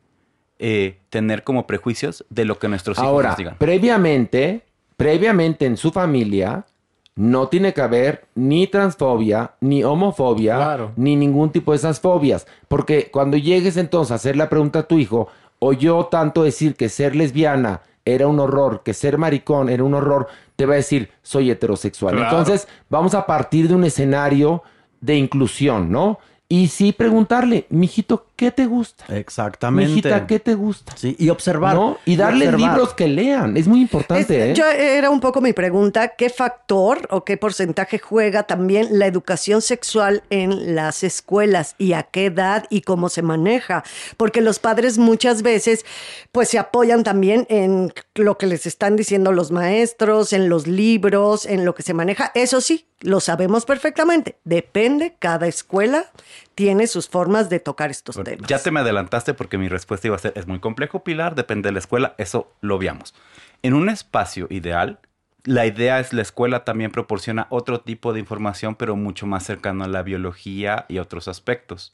eh, 0.59 0.99
tener 1.09 1.43
como 1.43 1.67
prejuicios 1.67 2.27
de 2.29 2.45
lo 2.45 2.59
que 2.59 2.69
nuestros 2.69 2.99
hijos 2.99 3.09
Ahora, 3.09 3.31
nos 3.31 3.39
digan. 3.39 3.57
previamente, 3.57 4.67
previamente 4.99 5.65
en 5.65 5.79
su 5.79 5.91
familia, 5.91 6.67
no 7.15 7.49
tiene 7.49 7.75
que 7.75 7.83
haber 7.83 8.25
ni 8.35 8.67
transfobia, 8.67 9.53
ni 9.61 9.85
homofobia, 9.85 10.57
Claro. 10.57 10.93
ni 10.97 11.15
ningún 11.17 11.51
tipo 11.51 11.73
de 11.73 11.77
esas 11.77 12.01
fobias. 12.01 12.47
Porque 12.69 13.11
cuando 13.13 13.37
llegues 13.37 13.77
entonces 13.77 14.13
a 14.13 14.15
hacer 14.17 14.37
la 14.37 14.49
pregunta 14.49 14.81
a 14.81 14.83
tu 14.85 14.99
hijo, 14.99 15.29
oyó 15.59 16.07
tanto 16.07 16.43
decir 16.43 16.75
que 16.75 16.89
ser 16.89 17.15
lesbiana 17.15 17.83
era 18.05 18.27
un 18.27 18.41
horror, 18.41 18.83
que 18.83 18.95
ser 18.95 19.19
maricón 19.19 19.69
era 19.69 19.85
un 19.85 19.95
horror, 19.95 20.27
te 20.57 20.67
va 20.67 20.73
a 20.73 20.77
decir, 20.77 21.11
soy 21.23 21.51
heterosexual. 21.51 22.17
Claro. 22.17 22.31
Entonces, 22.39 22.67
vamos 22.89 23.15
a 23.15 23.27
partir 23.27 23.69
de 23.69 23.75
un 23.75 23.85
escenario 23.85 24.63
de 25.01 25.17
inclusión, 25.17 25.91
¿no? 25.93 26.19
Y 26.53 26.69
sí 26.69 26.93
preguntarle, 26.93 27.65
mijito, 27.71 28.27
¿qué 28.37 28.51
te 28.51 28.67
gusta? 28.67 29.07
Exactamente. 29.09 29.89
Mijita, 29.89 30.27
¿qué 30.27 30.39
te 30.39 30.53
gusta? 30.53 30.95
Sí, 30.99 31.17
y 31.19 31.31
observar. 31.31 31.75
¿No? 31.75 31.97
Y 32.05 32.21
observar. 32.21 32.61
libros 32.61 32.93
que 32.93 33.09
lean. 33.09 33.57
Es 33.57 33.67
muy 33.67 33.81
importante, 33.81 34.51
¿eh? 34.51 34.55
Yo 34.55 34.67
era 34.67 35.09
un 35.09 35.21
poco 35.21 35.41
mi 35.41 35.55
pregunta, 35.55 36.09
¿qué 36.09 36.29
factor 36.29 37.09
o 37.09 37.25
qué 37.25 37.39
porcentaje 37.39 37.99
juega 37.99 38.43
también 38.43 38.99
la 38.99 39.07
educación 39.07 39.63
sexual 39.63 40.25
en 40.29 40.75
las 40.75 41.05
escuelas 41.05 41.75
y 41.79 41.95
a 41.95 42.03
qué 42.03 42.27
edad 42.27 42.67
y 42.69 42.83
cómo 42.83 43.09
se 43.09 43.23
maneja? 43.23 43.83
Porque 44.19 44.43
los 44.43 44.59
padres 44.59 44.99
muchas 44.99 45.41
veces 45.41 45.87
pues 46.33 46.51
se 46.51 46.59
apoyan 46.59 47.03
también 47.03 47.47
en 47.49 47.95
lo 48.15 48.37
que 48.37 48.47
les 48.47 48.67
están 48.67 48.97
diciendo 48.97 49.33
los 49.33 49.53
maestros, 49.53 50.35
en 50.35 50.51
los 50.51 50.67
libros, 50.67 51.47
en 51.47 51.65
lo 51.65 51.75
que 51.75 51.83
se 51.83 51.95
maneja. 51.95 52.31
Eso 52.35 52.61
sí, 52.61 52.89
lo 53.03 53.21
sabemos 53.21 53.65
perfectamente. 53.65 54.39
Depende, 54.45 55.17
cada 55.19 55.47
escuela 55.47 56.07
tiene 56.55 56.87
sus 56.87 57.09
formas 57.09 57.51
de 57.51 57.61
tocar 57.61 57.91
estos 57.91 58.23
temas. 58.23 58.49
Ya 58.49 58.59
te 58.59 58.71
me 58.71 58.81
adelantaste 58.81 59.35
porque 59.35 59.59
mi 59.59 59.69
respuesta 59.69 60.07
iba 60.07 60.17
a 60.17 60.21
ser, 60.21 60.33
es 60.37 60.47
muy 60.47 60.61
complejo, 60.61 61.05
Pilar, 61.05 61.35
depende 61.35 61.69
de 61.69 61.73
la 61.73 61.79
escuela, 61.79 62.15
eso 62.19 62.53
lo 62.61 62.79
veamos. 62.79 63.15
En 63.63 63.75
un 63.75 63.89
espacio 63.89 64.47
ideal, 64.51 65.01
la 65.45 65.67
idea 65.67 65.99
es 65.99 66.13
la 66.13 66.23
escuela 66.23 66.65
también 66.65 66.93
proporciona 66.93 67.47
otro 67.51 67.81
tipo 67.81 68.13
de 68.13 68.21
información, 68.21 68.77
pero 68.77 68.97
mucho 68.97 69.27
más 69.27 69.45
cercano 69.45 69.85
a 69.85 69.89
la 69.89 70.03
biología 70.03 70.87
y 70.89 70.99
otros 70.99 71.29
aspectos. 71.29 71.93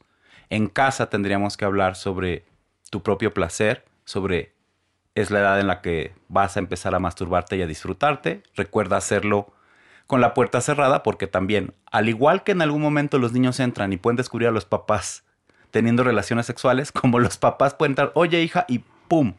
En 0.49 0.67
casa 0.67 1.09
tendríamos 1.09 1.57
que 1.57 1.65
hablar 1.65 1.95
sobre 1.95 2.45
tu 2.89 3.01
propio 3.01 3.33
placer, 3.33 3.85
sobre 4.05 4.53
es 5.15 5.31
la 5.31 5.39
edad 5.39 5.59
en 5.59 5.67
la 5.67 5.81
que 5.81 6.13
vas 6.27 6.55
a 6.55 6.59
empezar 6.59 6.95
a 6.95 6.99
masturbarte 6.99 7.57
y 7.57 7.61
a 7.61 7.67
disfrutarte. 7.67 8.43
Recuerda 8.55 8.97
hacerlo 8.97 9.51
con 10.09 10.21
la 10.21 10.33
puerta 10.33 10.59
cerrada 10.59 11.03
porque 11.03 11.27
también, 11.27 11.75
al 11.91 12.09
igual 12.09 12.43
que 12.43 12.53
en 12.53 12.63
algún 12.63 12.81
momento 12.81 13.19
los 13.19 13.31
niños 13.31 13.59
entran 13.59 13.93
y 13.93 13.97
pueden 13.97 14.17
descubrir 14.17 14.47
a 14.47 14.51
los 14.51 14.65
papás 14.65 15.23
teniendo 15.69 16.03
relaciones 16.03 16.47
sexuales, 16.47 16.91
como 16.91 17.19
los 17.19 17.37
papás 17.37 17.75
pueden 17.75 17.91
entrar, 17.91 18.11
oye 18.15 18.41
hija, 18.41 18.65
y 18.67 18.79
¡pum! 19.07 19.35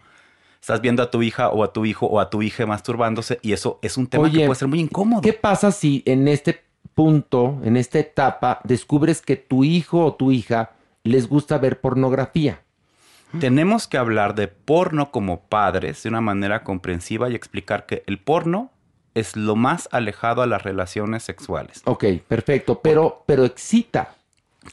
Estás 0.60 0.80
viendo 0.80 1.02
a 1.02 1.10
tu 1.10 1.24
hija 1.24 1.48
o 1.48 1.64
a 1.64 1.72
tu 1.72 1.86
hijo 1.86 2.06
o 2.06 2.20
a 2.20 2.30
tu 2.30 2.40
hija 2.40 2.66
masturbándose 2.66 3.40
y 3.42 3.52
eso 3.52 3.80
es 3.82 3.96
un 3.96 4.06
tema 4.06 4.30
que 4.30 4.46
puede 4.46 4.54
ser 4.54 4.68
muy 4.68 4.78
incómodo. 4.78 5.22
¿Qué 5.22 5.32
pasa 5.32 5.72
si 5.72 6.04
en 6.06 6.28
este 6.28 6.62
punto, 6.94 7.58
en 7.64 7.76
esta 7.76 7.98
etapa, 7.98 8.60
descubres 8.62 9.22
que 9.22 9.34
tu 9.34 9.64
hijo 9.64 10.04
o 10.04 10.14
tu 10.14 10.30
hija 10.30 10.70
les 11.02 11.28
gusta 11.28 11.58
ver 11.58 11.80
pornografía? 11.80 12.62
Tenemos 13.40 13.88
que 13.88 13.98
hablar 13.98 14.36
de 14.36 14.46
porno 14.46 15.10
como 15.10 15.40
padres 15.40 16.04
de 16.04 16.10
una 16.10 16.20
manera 16.20 16.62
comprensiva 16.62 17.28
y 17.28 17.34
explicar 17.34 17.86
que 17.86 18.04
el 18.06 18.20
porno 18.20 18.70
es 19.20 19.36
lo 19.36 19.54
más 19.56 19.88
alejado 19.92 20.42
a 20.42 20.46
las 20.46 20.62
relaciones 20.62 21.22
sexuales. 21.22 21.82
Ok, 21.84 22.04
perfecto, 22.26 22.80
pero, 22.82 23.22
pero 23.26 23.44
excita. 23.44 24.14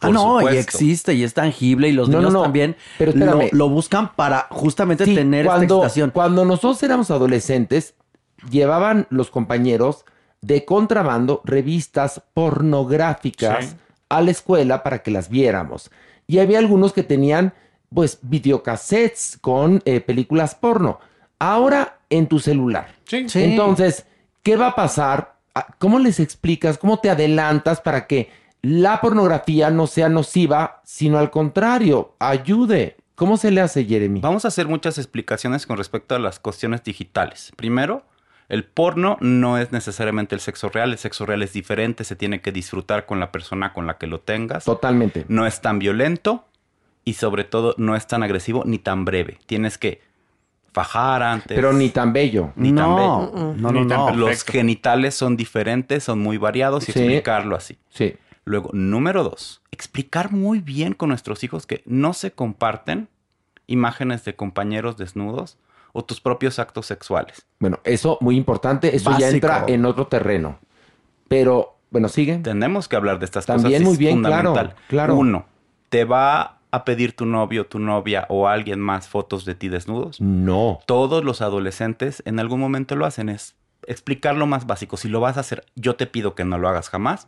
Ah, 0.02 0.10
no, 0.10 0.42
y 0.52 0.58
existe 0.58 1.14
y 1.14 1.24
es 1.24 1.34
tangible 1.34 1.88
y 1.88 1.94
los 1.94 2.10
No, 2.10 2.18
niños 2.18 2.34
no, 2.34 2.42
también 2.42 2.76
pero 2.98 3.14
lo, 3.14 3.40
lo 3.52 3.70
buscan 3.70 4.14
para 4.16 4.48
justamente 4.50 5.06
Sí, 5.06 5.16
tener 5.16 5.46
esta 5.46 5.56
cuando, 5.56 5.76
excitación. 5.78 6.12
Cuando 6.12 6.44
nosotros 6.44 6.84
éramos 6.84 7.10
adolescentes, 7.10 7.94
llevaban 8.50 9.08
los 9.10 9.30
compañeros 9.30 10.04
de 10.42 10.66
contrabando 10.66 11.42
revistas 11.46 12.22
pornográficas 12.34 13.66
Sí. 13.66 13.76
a 14.10 14.22
la 14.22 14.32
escuela 14.32 14.84
para 14.84 15.00
que 15.04 15.12
las 15.12 15.30
viéramos. 15.30 15.90
Y 16.28 16.40
había 16.40 16.60
algunos 16.60 16.92
que 16.94 17.04
tenían, 17.04 17.54
pues, 17.94 18.20
videocassettes 18.22 19.38
con 19.40 19.82
eh, 19.86 20.02
películas 20.02 20.56
porno. 20.56 21.00
Ahora 21.40 22.00
en 22.10 22.28
tu 22.28 22.40
celular. 22.40 22.90
Sí. 23.06 23.30
Sí. 23.30 23.44
Entonces, 23.44 24.06
¿qué 24.48 24.56
va 24.56 24.68
a 24.68 24.76
pasar? 24.76 25.36
Ah, 25.54 25.68
¿Cómo 25.78 26.00
les 26.00 26.22
explicas? 26.22 26.78
¿Cómo 26.78 27.00
te 27.00 27.10
adelantas 27.10 27.82
para 27.82 28.08
que 28.08 28.32
la 28.62 29.02
pornografía 29.02 29.70
no 29.72 29.88
sea 29.88 30.08
nociva, 30.08 30.82
sino 30.86 31.18
al 31.18 31.32
contrario, 31.32 32.16
ayude? 32.20 32.96
¿Cómo 33.16 33.36
se 33.36 33.52
le 33.52 33.60
hace, 33.60 33.84
Jeremy? 33.84 34.22
Vamos 34.22 34.46
a 34.46 34.48
hacer 34.48 34.70
muchas 34.70 34.98
explicaciones 35.00 35.68
con 35.68 35.76
respecto 35.76 36.16
a 36.16 36.20
las 36.20 36.40
cuestiones 36.40 36.82
digitales. 36.82 37.52
Primero, 37.58 38.06
el 38.48 38.64
porno 38.64 39.18
no 39.20 39.58
es 39.58 39.74
necesariamente 39.74 40.34
el 40.34 40.40
sexo 40.40 40.70
real, 40.70 40.94
el 40.94 40.98
sexo 40.98 41.26
real 41.26 41.44
es 41.44 41.52
diferente, 41.52 42.06
se 42.06 42.16
tiene 42.16 42.40
que 42.40 42.54
disfrutar 42.54 43.06
con 43.06 43.20
la 43.20 43.34
persona 43.34 43.74
con 43.74 43.86
la 43.86 43.98
que 43.98 44.08
lo 44.08 44.22
tengas. 44.22 44.64
Totalmente. 44.64 45.26
No 45.28 45.46
es 45.46 45.60
tan 45.60 45.78
violento 45.78 46.46
y 47.04 47.16
sobre 47.16 47.44
todo 47.44 47.76
no 47.78 47.98
es 47.98 48.08
tan 48.08 48.24
agresivo 48.24 48.64
ni 48.66 48.80
tan 48.80 49.04
breve. 49.04 49.40
Tienes 49.46 49.78
que 49.78 50.07
fajar 50.78 51.24
antes. 51.24 51.56
Pero 51.56 51.74
ni 51.74 51.90
tan 51.90 52.14
bello. 52.14 52.52
Ni 52.56 52.72
tan 52.72 52.96
bello. 52.96 53.32
no, 53.34 53.54
no, 53.56 53.72
Ni 53.72 53.84
no, 53.86 54.10
no. 54.12 54.16
Los 54.16 54.44
genitales 54.44 55.16
son 55.16 55.36
diferentes, 55.36 56.04
son 56.04 56.20
muy 56.20 56.38
variados 56.38 56.88
y 56.88 56.92
Sí. 56.92 57.00
explicarlo 57.00 57.56
así. 57.56 57.78
Sí. 57.90 58.16
Luego, 58.46 58.70
número 58.74 59.24
dos, 59.24 59.62
explicar 59.72 60.32
muy 60.32 60.60
bien 60.60 60.94
con 60.94 61.10
nuestros 61.10 61.44
hijos 61.44 61.66
que 61.66 61.82
no 61.88 62.14
se 62.14 62.32
comparten 62.32 63.10
imágenes 63.66 64.24
de 64.24 64.36
compañeros 64.36 64.98
desnudos 64.98 65.58
o 65.94 66.06
tus 66.06 66.22
propios 66.22 66.60
actos 66.60 66.86
sexuales. 66.86 67.48
Bueno, 67.60 67.80
eso 67.84 68.20
muy 68.22 68.38
importante, 68.38 68.96
eso 68.96 69.18
ya 69.18 69.30
entra 69.30 69.66
en 69.68 69.84
otro 69.86 70.06
terreno. 70.06 70.60
Pero, 71.28 71.76
bueno, 71.90 72.08
sigue. 72.08 72.38
Tenemos 72.38 72.88
que 72.88 72.96
hablar 72.96 73.18
de 73.18 73.26
estas 73.26 73.48
También 73.48 73.82
cosas. 73.82 73.84
muy 73.86 73.94
es 73.94 73.98
bien, 74.00 74.22
claro, 74.24 74.54
claro. 74.88 75.16
Uno, 75.16 75.46
¿te 75.90 76.06
va 76.06 76.57
a 76.78 76.86
pedir 76.86 77.16
tu 77.16 77.26
novio, 77.26 77.68
tu 77.68 77.80
novia 77.80 78.26
o 78.30 78.48
alguien 78.48 78.80
más 78.80 79.08
fotos 79.08 79.46
de 79.46 79.56
ti 79.56 79.70
desnudos? 79.70 80.20
No. 80.22 80.80
Todos 80.86 81.24
los 81.24 81.42
adolescentes 81.42 82.24
en 82.26 82.40
algún 82.40 82.60
momento 82.60 82.96
lo 82.96 83.06
hacen. 83.06 83.30
Es 83.30 83.56
explicar 83.86 84.36
lo 84.36 84.48
más 84.48 84.68
básico. 84.68 84.98
Si 84.98 85.08
lo 85.08 85.20
vas 85.20 85.38
a 85.38 85.42
hacer, 85.42 85.66
yo 85.76 85.96
te 85.96 86.08
pido 86.08 86.36
que 86.36 86.46
no 86.46 86.58
lo 86.58 86.70
hagas 86.70 86.90
jamás. 86.90 87.28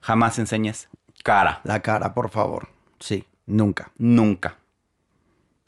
Jamás 0.00 0.38
enseñes 0.38 0.88
cara. 1.22 1.60
La 1.64 1.80
cara, 1.80 2.14
por 2.14 2.30
favor. 2.30 2.68
Sí, 3.00 3.24
nunca. 3.46 3.92
Nunca. 3.98 4.58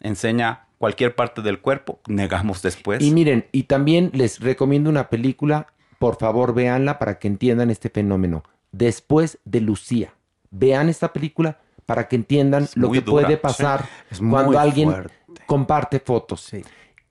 Enseña 0.01 0.67
cualquier 0.79 1.15
parte 1.15 1.43
del 1.43 1.61
cuerpo. 1.61 2.01
Negamos 2.07 2.63
después. 2.63 3.03
Y 3.03 3.11
miren, 3.11 3.47
y 3.53 3.65
también 3.65 4.11
les 4.15 4.41
recomiendo 4.41 4.91
una 4.91 5.09
película, 5.11 5.67
por 5.99 6.17
favor 6.17 6.55
véanla 6.55 6.99
para 6.99 7.19
que 7.19 7.29
entiendan 7.29 7.71
este 7.71 7.91
fenómeno. 7.91 8.43
Después 8.73 9.39
de 9.45 9.61
Lucía. 9.61 10.15
Vean 10.51 10.89
esta 10.89 11.13
película 11.13 11.59
para 11.91 12.07
que 12.07 12.15
entiendan 12.15 12.63
Es 12.63 12.77
lo 12.77 12.89
que 12.89 13.01
dura, 13.01 13.25
puede 13.27 13.37
pasar 13.37 13.85
cuando 14.17 14.61
alguien 14.61 14.93
fuerte. 14.93 15.13
comparte 15.45 15.99
fotos. 15.99 16.41
Sí. 16.43 16.63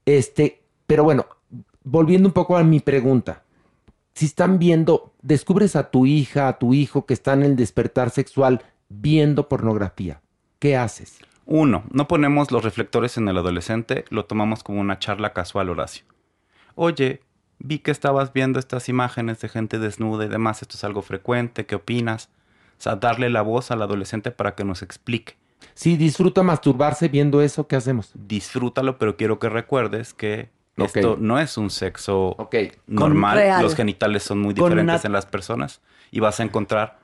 Este, 0.06 0.64
pero 0.88 1.04
bueno, 1.04 1.26
volviendo 1.84 2.30
un 2.30 2.34
poco 2.34 2.56
a 2.56 2.64
mi 2.64 2.80
pregunta. 2.80 3.44
Si 4.14 4.26
están 4.26 4.58
viendo, 4.58 5.14
descubres 5.22 5.76
a 5.76 5.92
tu 5.92 6.06
hija, 6.06 6.48
a 6.48 6.60
tu 6.60 6.74
hijo 6.74 7.06
que 7.06 7.14
está 7.14 7.34
en 7.34 7.44
el 7.44 7.58
despertar 7.58 8.10
sexual 8.10 8.64
viendo 8.88 9.50
pornografía, 9.50 10.22
¿qué 10.60 10.78
haces? 10.78 11.20
Uno, 11.46 11.84
no 11.92 12.08
ponemos 12.08 12.50
los 12.50 12.64
reflectores 12.64 13.18
en 13.18 13.28
el 13.28 13.38
adolescente, 13.38 14.06
lo 14.10 14.28
tomamos 14.28 14.64
como 14.64 14.80
una 14.80 14.98
charla 14.98 15.34
casual, 15.34 15.68
Horacio. 15.68 16.06
Oye, 16.76 17.20
vi 17.58 17.80
que 17.80 17.92
estabas 17.92 18.32
viendo 18.32 18.60
estas 18.60 18.88
imágenes 18.88 19.42
de 19.42 19.50
gente 19.50 19.78
desnuda 19.78 20.24
y 20.24 20.30
demás, 20.30 20.62
esto 20.62 20.78
es 20.78 20.86
algo 20.86 21.02
frecuente, 21.02 21.66
¿qué 21.66 21.76
opinas? 21.76 22.30
O 22.80 22.82
sea, 22.82 22.96
darle 22.96 23.30
la 23.30 23.42
voz 23.42 23.72
al 23.72 23.82
adolescente 23.82 24.32
para 24.32 24.56
que 24.56 24.64
nos 24.64 24.82
explique. 24.82 25.36
Si 25.74 25.98
disfruta 25.98 26.44
masturbarse 26.44 27.10
viendo 27.10 27.42
eso, 27.42 27.68
¿qué 27.68 27.76
hacemos? 27.76 28.12
Disfrútalo, 28.14 28.98
pero 28.98 29.18
quiero 29.18 29.38
que 29.38 29.50
recuerdes 29.50 30.14
que 30.14 30.50
esto 30.78 31.18
no 31.20 31.40
es 31.40 31.58
un 31.58 31.70
sexo 31.70 32.38
normal. 32.88 33.38
real. 33.38 33.62
Los 33.62 33.76
genitales 33.76 34.24
son 34.24 34.40
muy 34.40 34.54
diferentes 34.54 35.04
en 35.04 35.12
las 35.12 35.26
personas 35.26 35.82
y 36.10 36.22
vas 36.22 36.40
a 36.40 36.44
encontrar 36.44 37.00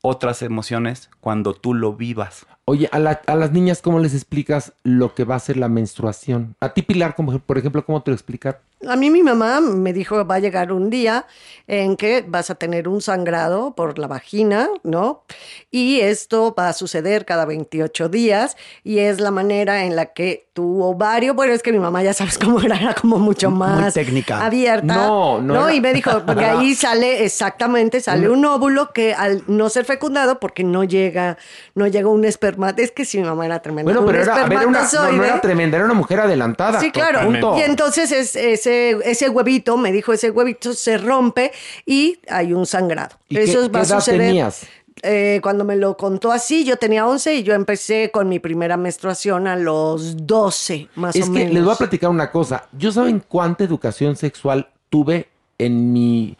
otras 0.00 0.42
emociones 0.42 1.10
cuando 1.20 1.54
tú 1.54 1.74
lo 1.74 1.94
vivas. 1.94 2.46
Oye, 2.68 2.88
a, 2.90 2.98
la- 2.98 3.20
a 3.26 3.36
las 3.36 3.52
niñas, 3.52 3.80
¿cómo 3.80 4.00
les 4.00 4.12
explicas 4.12 4.72
lo 4.82 5.14
que 5.14 5.22
va 5.22 5.36
a 5.36 5.38
ser 5.38 5.56
la 5.56 5.68
menstruación? 5.68 6.56
A 6.60 6.74
ti, 6.74 6.82
Pilar, 6.82 7.14
como, 7.14 7.38
por 7.38 7.58
ejemplo, 7.58 7.84
¿cómo 7.86 8.02
te 8.02 8.10
lo 8.10 8.16
explicas? 8.16 8.56
A 8.86 8.94
mí 8.94 9.08
mi 9.08 9.22
mamá 9.22 9.60
me 9.62 9.92
dijo, 9.94 10.26
va 10.26 10.34
a 10.34 10.38
llegar 10.38 10.70
un 10.70 10.90
día 10.90 11.26
en 11.66 11.96
que 11.96 12.22
vas 12.28 12.50
a 12.50 12.56
tener 12.56 12.88
un 12.88 13.00
sangrado 13.00 13.74
por 13.74 13.98
la 13.98 14.06
vagina, 14.06 14.68
¿no? 14.82 15.22
Y 15.70 16.00
esto 16.00 16.54
va 16.56 16.68
a 16.68 16.72
suceder 16.74 17.24
cada 17.24 17.46
28 17.46 18.10
días 18.10 18.56
y 18.84 18.98
es 18.98 19.18
la 19.18 19.30
manera 19.30 19.84
en 19.84 19.96
la 19.96 20.06
que 20.06 20.46
tu 20.52 20.82
ovario, 20.82 21.32
bueno, 21.34 21.54
es 21.54 21.62
que 21.62 21.72
mi 21.72 21.78
mamá 21.78 22.02
ya 22.02 22.12
sabes 22.12 22.36
cómo 22.38 22.60
era, 22.60 22.76
era 22.76 22.94
como 22.94 23.18
mucho 23.18 23.50
más 23.50 23.94
técnica. 23.94 24.44
abierta. 24.44 24.86
No, 24.94 25.40
no 25.40 25.54
era- 25.68 25.74
Y 25.74 25.80
me 25.80 25.94
dijo, 25.94 26.10
porque 26.26 26.44
ahí 26.44 26.74
sale 26.74 27.24
exactamente, 27.24 28.00
sale 28.00 28.28
un 28.28 28.44
óvulo 28.44 28.92
que 28.92 29.14
al 29.14 29.42
no 29.46 29.70
ser 29.70 29.86
fecundado, 29.86 30.38
porque 30.38 30.64
no 30.64 30.84
llega, 30.84 31.38
no 31.74 31.86
llega 31.86 32.08
un 32.10 32.24
espermatozoide, 32.56 32.84
es 32.84 32.90
que 32.92 33.04
sí, 33.04 33.18
mi 33.18 33.24
mamá 33.24 33.46
era 33.46 33.60
tremenda. 33.60 33.84
Bueno, 33.84 34.00
un 34.00 34.06
pero 34.06 34.22
era, 34.22 34.34
a 34.34 34.48
ver, 34.48 34.58
era 34.58 34.66
una, 34.66 34.82
no, 35.12 35.24
era 35.24 35.40
tremenda, 35.40 35.76
era 35.76 35.84
una 35.86 35.94
mujer 35.94 36.20
adelantada. 36.20 36.80
Sí, 36.80 36.90
claro. 36.90 37.20
Y 37.58 37.62
entonces 37.62 38.10
es- 38.12 38.36
ese, 38.36 38.98
ese 39.04 39.28
huevito, 39.28 39.76
me 39.76 39.92
dijo, 39.92 40.12
ese 40.12 40.30
huevito 40.30 40.72
se 40.72 40.98
rompe 40.98 41.52
y 41.84 42.18
hay 42.28 42.52
un 42.52 42.66
sangrado. 42.66 43.16
¿Y 43.28 43.36
qué- 43.36 43.42
Eso 43.44 43.62
qué 43.62 43.68
va 43.68 43.80
a 43.80 43.82
edad 43.84 43.98
suceder. 44.00 44.20
tenías? 44.20 44.66
eh, 45.02 45.40
cuando 45.42 45.64
me 45.66 45.76
lo 45.76 45.94
contó 45.98 46.32
así, 46.32 46.64
yo 46.64 46.78
tenía 46.78 47.06
11 47.06 47.34
y 47.34 47.42
yo 47.42 47.52
empecé 47.52 48.10
con 48.10 48.30
mi 48.30 48.38
primera 48.38 48.78
menstruación 48.78 49.46
a 49.46 49.54
los 49.54 50.26
12, 50.26 50.88
más 50.94 51.14
es 51.14 51.24
o 51.28 51.32
que 51.32 51.38
menos. 51.40 51.52
les 51.54 51.64
voy 51.64 51.74
a 51.74 51.76
platicar 51.76 52.08
una 52.08 52.30
cosa. 52.32 52.66
¿Yo 52.72 52.90
saben 52.90 53.22
cuánta 53.28 53.62
educación 53.62 54.16
sexual 54.16 54.70
tuve 54.88 55.28
en 55.58 55.92
mi 55.92 56.36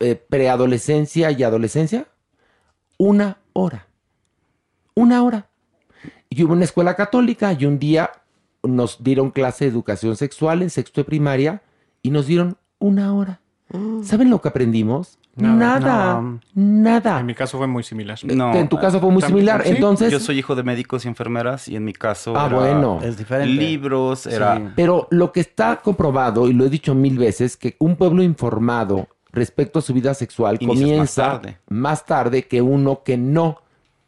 eh, 0.00 0.16
preadolescencia 0.16 1.30
y 1.30 1.42
adolescencia? 1.44 2.06
Una 2.98 3.38
hora. 3.52 3.85
Una 4.96 5.22
hora. 5.22 5.46
Y 6.30 6.42
hubo 6.42 6.54
una 6.54 6.64
escuela 6.64 6.94
católica 6.94 7.52
y 7.52 7.66
un 7.66 7.78
día 7.78 8.10
nos 8.62 9.02
dieron 9.04 9.30
clase 9.30 9.66
de 9.66 9.70
educación 9.70 10.16
sexual 10.16 10.62
en 10.62 10.70
sexto 10.70 11.02
de 11.02 11.04
primaria 11.04 11.62
y 12.02 12.10
nos 12.10 12.26
dieron 12.26 12.56
una 12.78 13.14
hora. 13.14 13.40
¿Saben 14.02 14.30
lo 14.30 14.40
que 14.40 14.48
aprendimos? 14.48 15.18
Nada. 15.34 15.78
Nada. 15.80 16.20
No. 16.20 16.40
Nada. 16.54 17.20
En 17.20 17.26
mi 17.26 17.34
caso 17.34 17.58
fue 17.58 17.66
muy 17.66 17.82
similar. 17.82 18.18
No. 18.24 18.54
En 18.54 18.68
tu 18.68 18.78
caso 18.78 19.00
fue 19.00 19.10
muy 19.10 19.20
También, 19.20 19.40
similar. 19.46 19.62
sí. 19.64 19.68
Entonces, 19.74 20.10
Yo 20.10 20.18
soy 20.18 20.38
hijo 20.38 20.54
de 20.54 20.62
médicos 20.62 21.04
y 21.04 21.08
enfermeras 21.08 21.68
y 21.68 21.76
en 21.76 21.84
mi 21.84 21.92
caso 21.92 22.34
Ah, 22.36 22.46
era 22.46 22.56
bueno. 22.56 23.00
Es 23.02 23.18
diferente. 23.18 23.52
libros, 23.52 24.26
era 24.26 24.72
Pero 24.76 25.08
lo 25.10 25.30
que 25.32 25.40
está 25.40 25.76
comprobado, 25.82 26.48
y 26.48 26.54
lo 26.54 26.64
he 26.64 26.70
dicho 26.70 26.94
mil 26.94 27.18
veces, 27.18 27.56
que 27.58 27.76
un 27.80 27.96
pueblo 27.96 28.22
informado 28.22 29.08
respecto 29.30 29.80
a 29.80 29.82
su 29.82 29.92
vida 29.92 30.14
sexual 30.14 30.56
Inicias 30.60 30.78
más 30.78 30.88
comienza 30.88 31.22
tarde. 31.32 31.58
más 31.68 32.06
tarde 32.06 32.46
que 32.46 32.62
uno 32.62 33.02
que 33.04 33.18
no, 33.18 33.58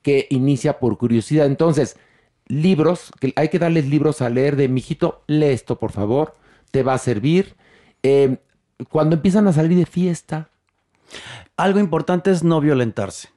que 0.02 0.26
inicia 0.30 0.78
por 0.78 0.98
curiosidad. 0.98 1.46
Entonces, 1.46 1.96
libros, 2.46 3.12
que 3.20 3.32
hay 3.36 3.48
que 3.48 3.58
darles 3.58 3.86
libros 3.86 4.22
a 4.22 4.30
leer 4.30 4.56
de, 4.56 4.68
mijito, 4.68 5.22
lee 5.26 5.46
esto, 5.46 5.78
por 5.78 5.92
favor, 5.92 6.36
te 6.70 6.82
va 6.82 6.94
a 6.94 6.98
servir. 6.98 7.54
Eh, 8.02 8.38
cuando 8.90 9.16
empiezan 9.16 9.48
a 9.48 9.52
salir 9.52 9.76
de 9.76 9.86
fiesta, 9.86 10.48
Algo 11.56 11.80
importante 11.80 12.30
es 12.30 12.44
no 12.44 12.60
violentarse. 12.60 13.28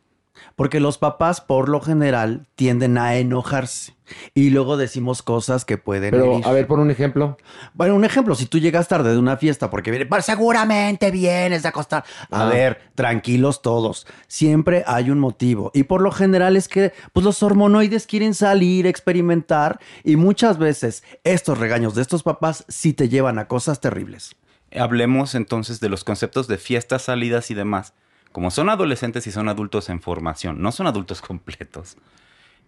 Porque 0.56 0.80
los 0.80 0.98
papás, 0.98 1.42
por 1.42 1.70
lo 1.70 1.82
general, 1.82 2.48
tienden 2.56 2.98
a 2.98 3.16
enojarse. 3.16 3.96
Y 4.34 4.50
luego 4.50 4.76
decimos 4.76 5.22
cosas 5.22 5.64
que 5.64 5.78
pueden 5.78 6.12
pero 6.12 6.34
herir. 6.34 6.46
a 6.46 6.52
ver, 6.52 6.68
por 6.68 6.80
un 6.80 6.92
ejemplo. 6.92 7.38
Bueno, 7.74 7.96
un 7.96 8.04
ejemplo, 8.04 8.36
si 8.36 8.46
tú 8.46 8.60
llegas 8.60 8.90
tarde 8.90 9.12
de 9.12 9.18
una 9.18 9.38
fiesta 9.38 9.70
porque 9.70 9.90
viene, 9.90 10.06
"Pues 10.06 10.26
seguramente 10.26 11.12
vienes 11.12 11.64
de 11.64 11.70
acostar. 11.70 12.04
A 12.30 12.46
ver, 12.46 12.92
tranquilos 12.96 13.62
todos. 13.62 14.06
Siempre 14.28 14.84
hay 14.86 15.10
un 15.12 15.20
motivo. 15.20 15.72
Y 15.74 15.84
por 15.84 16.02
lo 16.02 16.12
general 16.12 16.58
es 16.58 16.68
que 16.68 16.92
pues, 17.14 17.24
los 17.24 17.42
hormonoides 17.42 18.06
quieren 18.06 18.34
salir, 18.34 18.86
experimentar. 18.86 19.80
Y 20.04 20.18
muchas 20.18 20.58
veces 20.58 21.04
estos 21.24 21.58
regaños 21.58 21.96
de 21.96 22.02
estos 22.02 22.24
papás 22.24 22.66
sí 22.68 22.92
te 22.94 23.08
llevan 23.08 23.40
a 23.40 23.48
cosas 23.48 23.80
terribles. 23.80 24.36
Hablemos 24.78 25.36
entonces 25.36 25.80
de 25.80 25.90
los 25.90 26.04
conceptos 26.04 26.48
de 26.48 26.58
fiestas, 26.58 27.04
salidas 27.04 27.50
y 27.52 27.54
demás. 27.54 27.94
Como 28.32 28.52
son 28.52 28.70
adolescentes 28.70 29.28
y 29.28 29.32
son 29.32 29.50
adultos 29.50 29.90
en 29.90 30.02
formación, 30.02 30.62
no 30.62 30.72
son 30.72 30.88
adultos 30.88 31.22
completos, 31.22 31.98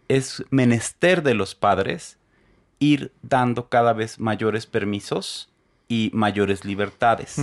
es 0.07 0.43
menester 0.49 1.23
de 1.23 1.33
los 1.33 1.55
padres 1.55 2.17
ir 2.79 3.13
dando 3.21 3.69
cada 3.69 3.93
vez 3.93 4.19
mayores 4.19 4.65
permisos 4.65 5.49
y 5.87 6.11
mayores 6.13 6.65
libertades. 6.65 7.37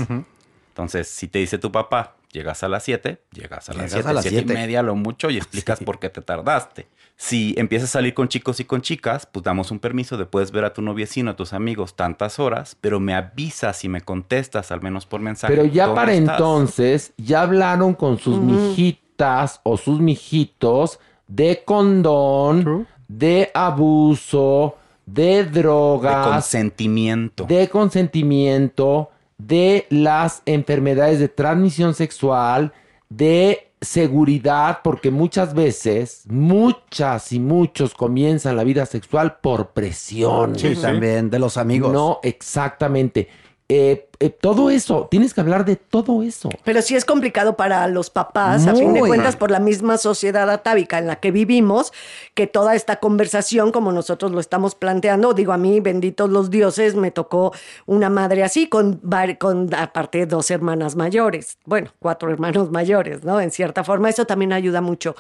Entonces, 0.69 1.09
si 1.09 1.29
te 1.29 1.39
dice 1.39 1.59
tu 1.59 1.73
papá, 1.73 2.17
llegas 2.33 2.63
a 2.63 2.69
las 2.69 2.85
7, 2.85 3.21
llegas 3.33 3.69
a 3.69 3.73
las 3.73 3.93
Llegas 3.93 3.93
7, 3.93 4.09
a 4.09 4.13
las 4.13 4.25
7 4.25 4.53
y 4.53 4.55
media 4.55 4.83
lo 4.83 4.95
mucho 4.95 5.31
y 5.31 5.37
explicas 5.37 5.81
por 5.81 5.99
qué 5.99 6.11
te 6.11 6.21
tardaste. 6.21 6.87
Si 7.17 7.55
empiezas 7.59 7.91
a 7.91 7.93
salir 7.93 8.15
con 8.15 8.29
chicos 8.29 8.61
y 8.61 8.65
con 8.65 8.81
chicas, 8.81 9.27
pues 9.27 9.45
damos 9.45 9.71
un 9.71 9.79
permiso 9.79 10.17
de 10.17 10.25
puedes 10.25 10.53
ver 10.53 10.65
a 10.65 10.73
tu 10.73 10.81
noviecino, 10.81 11.33
a 11.33 11.37
tus 11.37 11.53
amigos 11.53 11.95
tantas 11.95 12.39
horas, 12.39 12.77
pero 12.81 12.99
me 12.99 13.15
avisas 13.15 13.85
y 13.85 13.89
me 13.91 14.01
contestas 14.01 14.73
al 14.73 14.81
menos 14.81 15.05
por 15.05 15.21
mensaje. 15.21 15.55
Pero 15.55 15.67
ya 15.67 15.87
¿dónde 15.87 16.01
para 16.01 16.13
estás? 16.15 16.37
entonces, 16.37 17.13
ya 17.19 17.43
hablaron 17.43 17.93
con 17.95 18.19
sus 18.19 18.39
mijitas 18.41 19.61
o 19.65 19.77
sus 19.77 20.01
mijitos 20.01 20.99
de 21.29 21.63
condón, 21.65 22.87
de 23.07 23.51
abuso, 23.53 24.77
de 25.05 25.45
drogas, 25.45 26.25
De 26.25 26.31
consentimiento. 26.33 27.45
de 27.45 27.69
consentimiento, 27.69 29.11
de 29.47 29.87
las 29.91 30.43
enfermedades 30.47 31.19
de 31.19 31.29
transmisión 31.29 31.95
sexual, 31.95 32.73
de 33.09 33.71
seguridad, 33.81 34.81
porque 34.85 35.11
muchas 35.11 35.55
veces, 35.55 36.25
muchas 36.29 37.33
y 37.33 37.41
muchos 37.41 37.95
comienzan 37.95 38.57
la 38.57 38.65
vida 38.65 38.85
sexual 38.87 39.39
por 39.41 39.71
presión. 39.71 40.59
Sí, 40.59 40.75
también, 40.77 41.31
de 41.31 41.39
los 41.39 41.57
amigos. 41.57 41.93
No, 41.93 42.21
exactamente. 42.23 43.29
Eh, 43.73 44.09
eh, 44.19 44.31
todo 44.31 44.69
eso, 44.69 45.07
tienes 45.13 45.33
que 45.33 45.41
hablar 45.41 45.65
de 45.65 45.77
todo 45.77 46.25
eso. 46.25 46.49
Pero 46.65 46.83
sí 46.83 46.97
es 46.97 47.05
complicado 47.05 47.57
para 47.57 47.87
los 47.87 48.11
papás, 48.11 48.67
a 48.67 48.75
fin 48.75 48.93
de 48.93 48.99
cuentas, 48.99 49.37
por 49.37 49.53
la 49.53 49.61
misma 49.61 49.97
sociedad 49.97 50.51
atávica 50.51 50.99
en 50.99 51.07
la 51.07 51.21
que 51.21 51.31
vivimos, 51.31 51.93
que 52.35 52.49
toda 52.49 52.75
esta 52.75 52.97
conversación, 52.97 53.71
como 53.71 53.93
nosotros 53.93 54.33
lo 54.33 54.41
estamos 54.41 54.75
planteando, 54.75 55.35
digo, 55.35 55.53
a 55.53 55.57
mí, 55.57 55.79
benditos 55.79 56.29
los 56.31 56.51
dioses, 56.51 56.97
me 56.97 57.13
tocó 57.13 57.53
una 57.87 58.11
madre 58.11 58.43
así, 58.43 58.69
con, 58.69 59.01
con 59.39 59.73
aparte 59.73 60.27
dos 60.27 60.51
hermanas 60.51 60.97
mayores, 60.97 61.57
bueno, 61.65 61.93
cuatro 62.01 62.29
hermanos 62.29 62.71
mayores, 62.73 63.23
¿no? 63.23 63.41
En 63.41 63.53
cierta 63.53 63.85
forma, 63.85 64.09
eso 64.09 64.25
también 64.25 64.53
ayuda 64.53 64.81
mucho. 64.81 65.15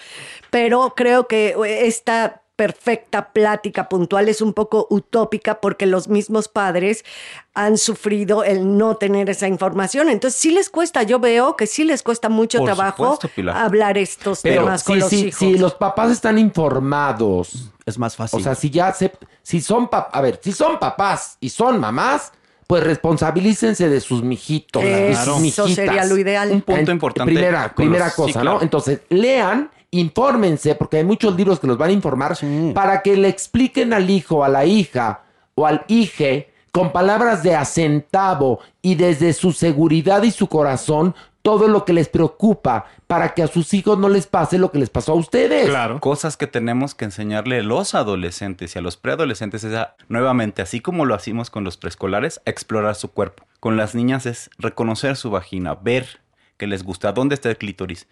Pero 0.50 0.94
creo 0.96 1.28
que 1.28 1.54
esta 1.86 2.42
perfecta 2.60 3.32
plática 3.32 3.88
puntual 3.88 4.28
es 4.28 4.42
un 4.42 4.52
poco 4.52 4.86
utópica 4.90 5.62
porque 5.62 5.86
los 5.86 6.08
mismos 6.08 6.48
padres 6.48 7.06
han 7.54 7.78
sufrido 7.78 8.44
el 8.44 8.76
no 8.76 8.96
tener 8.96 9.30
esa 9.30 9.48
información. 9.48 10.10
Entonces 10.10 10.38
sí 10.38 10.50
les 10.50 10.68
cuesta, 10.68 11.02
yo 11.02 11.18
veo 11.20 11.56
que 11.56 11.66
sí 11.66 11.84
les 11.84 12.02
cuesta 12.02 12.28
mucho 12.28 12.58
Por 12.58 12.66
trabajo 12.66 13.18
supuesto, 13.18 13.50
hablar 13.50 13.96
estos 13.96 14.42
Pero 14.42 14.64
temas 14.64 14.84
con 14.84 14.96
si, 14.96 15.00
los 15.00 15.12
hijos. 15.14 15.38
si 15.38 15.56
los 15.56 15.72
papás 15.74 16.10
están 16.10 16.36
informados, 16.38 17.70
es 17.86 17.98
más 17.98 18.14
fácil. 18.14 18.40
O 18.40 18.42
sea, 18.42 18.54
si 18.54 18.68
ya 18.68 18.92
se, 18.92 19.10
si 19.42 19.62
son 19.62 19.88
pap- 19.88 20.08
a 20.12 20.20
ver, 20.20 20.38
si 20.42 20.52
son 20.52 20.78
papás 20.78 21.38
y 21.40 21.48
son 21.48 21.80
mamás, 21.80 22.30
pues 22.66 22.84
responsabilícense 22.84 23.88
de 23.88 24.00
sus 24.02 24.22
mijitos, 24.22 24.84
Eso 24.84 25.38
mijitas. 25.40 25.72
sería 25.74 26.04
lo 26.04 26.18
ideal. 26.18 26.50
Un 26.52 26.60
punto 26.60 26.90
En- 26.90 26.96
importante 26.96 27.32
Primera, 27.32 27.74
primera 27.74 28.10
cosa, 28.10 28.40
sí, 28.40 28.44
¿no? 28.44 28.60
Entonces, 28.60 29.00
lean, 29.08 29.70
infórmense, 29.90 30.74
porque 30.74 30.98
hay 30.98 31.04
muchos 31.04 31.34
libros 31.36 31.58
que 31.60 31.66
los 31.66 31.78
van 31.78 31.90
a 31.90 31.92
informar 31.92 32.36
para 32.74 33.02
que 33.02 33.16
le 33.16 33.28
expliquen 33.28 33.92
al 33.92 34.08
hijo, 34.10 34.44
a 34.44 34.48
la 34.48 34.64
hija 34.64 35.22
o 35.54 35.66
al 35.66 35.84
hije 35.88 36.52
con 36.72 36.92
palabras 36.92 37.42
de 37.42 37.56
acentavo 37.56 38.60
y 38.80 38.94
desde 38.94 39.32
su 39.32 39.52
seguridad 39.52 40.22
y 40.22 40.30
su 40.30 40.46
corazón 40.46 41.14
todo 41.42 41.68
lo 41.68 41.84
que 41.84 41.92
les 41.94 42.08
preocupa 42.08 42.84
para 43.06 43.34
que 43.34 43.42
a 43.42 43.46
sus 43.48 43.72
hijos 43.74 43.98
no 43.98 44.08
les 44.08 44.26
pase 44.26 44.58
lo 44.58 44.70
que 44.70 44.78
les 44.78 44.90
pasó 44.90 45.12
a 45.12 45.16
ustedes. 45.16 45.66
Cosas 45.98 46.36
que 46.36 46.46
tenemos 46.46 46.94
que 46.94 47.06
enseñarle 47.06 47.58
a 47.58 47.62
los 47.62 47.94
adolescentes 47.94 48.76
y 48.76 48.78
a 48.78 48.82
los 48.82 48.96
preadolescentes 48.98 49.64
es 49.64 49.74
a- 49.74 49.96
nuevamente, 50.08 50.60
así 50.62 50.80
como 50.80 51.06
lo 51.06 51.14
hacemos 51.14 51.48
con 51.50 51.64
los 51.64 51.76
preescolares, 51.78 52.40
a 52.46 52.50
explorar 52.50 52.94
su 52.94 53.10
cuerpo. 53.10 53.44
Con 53.58 53.76
las 53.76 53.94
niñas 53.94 54.26
es 54.26 54.50
reconocer 54.58 55.16
su 55.16 55.30
vagina, 55.30 55.74
ver 55.74 56.20
que 56.58 56.66
les 56.66 56.84
gusta, 56.84 57.12
dónde 57.12 57.34
está 57.34 57.48
el 57.48 57.56
clítoris 57.56 58.06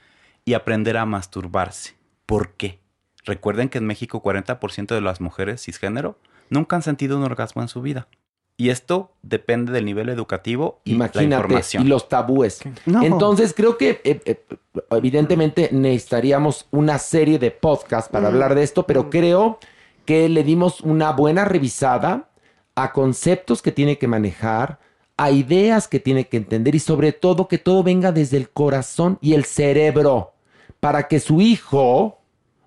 y 0.48 0.54
aprender 0.54 0.96
a 0.96 1.04
masturbarse. 1.04 1.94
¿Por 2.24 2.52
qué? 2.54 2.78
Recuerden 3.24 3.68
que 3.68 3.76
en 3.78 3.86
México 3.86 4.22
40% 4.22 4.94
de 4.94 5.00
las 5.02 5.20
mujeres 5.20 5.62
cisgénero 5.62 6.18
nunca 6.48 6.76
han 6.76 6.82
sentido 6.82 7.18
un 7.18 7.24
orgasmo 7.24 7.60
en 7.60 7.68
su 7.68 7.82
vida. 7.82 8.08
Y 8.56 8.70
esto 8.70 9.12
depende 9.22 9.70
del 9.72 9.84
nivel 9.84 10.08
educativo 10.08 10.80
y 10.84 10.90
la 10.92 10.96
Imagínate, 10.96 11.42
información. 11.42 11.84
y 11.84 11.86
los 11.88 12.08
tabúes. 12.08 12.60
No. 12.86 13.02
Entonces, 13.04 13.52
creo 13.54 13.76
que 13.76 14.00
eh, 14.02 14.20
eh, 14.24 14.42
evidentemente 14.90 15.68
necesitaríamos 15.70 16.66
una 16.70 16.98
serie 16.98 17.38
de 17.38 17.50
podcasts 17.50 18.10
para 18.10 18.28
Mm. 18.30 18.32
hablar 18.32 18.54
de 18.54 18.62
esto, 18.62 18.84
pero 18.86 19.10
creo 19.10 19.58
que 20.06 20.28
le 20.28 20.42
dimos 20.42 20.80
una 20.80 21.12
buena 21.12 21.44
revisada 21.44 22.30
a 22.74 22.92
conceptos 22.92 23.60
que 23.62 23.70
tiene 23.72 23.98
que 23.98 24.08
manejar, 24.08 24.78
a 25.16 25.30
ideas 25.30 25.86
que 25.86 26.00
tiene 26.00 26.28
que 26.28 26.38
entender 26.38 26.74
y 26.74 26.78
sobre 26.80 27.12
todo 27.12 27.46
que 27.48 27.58
todo 27.58 27.82
venga 27.82 28.10
desde 28.12 28.38
el 28.38 28.48
corazón 28.50 29.18
y 29.20 29.34
el 29.34 29.44
cerebro 29.44 30.32
para 30.80 31.08
que 31.08 31.20
su 31.20 31.40
hijo, 31.40 32.18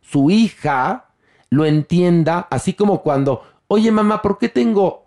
su 0.01 0.29
hija, 0.29 1.11
lo 1.49 1.65
entienda, 1.65 2.47
así 2.49 2.73
como 2.73 3.01
cuando, 3.01 3.43
oye 3.67 3.91
mamá, 3.91 4.21
¿por 4.21 4.38
qué 4.38 4.49
tengo 4.49 5.05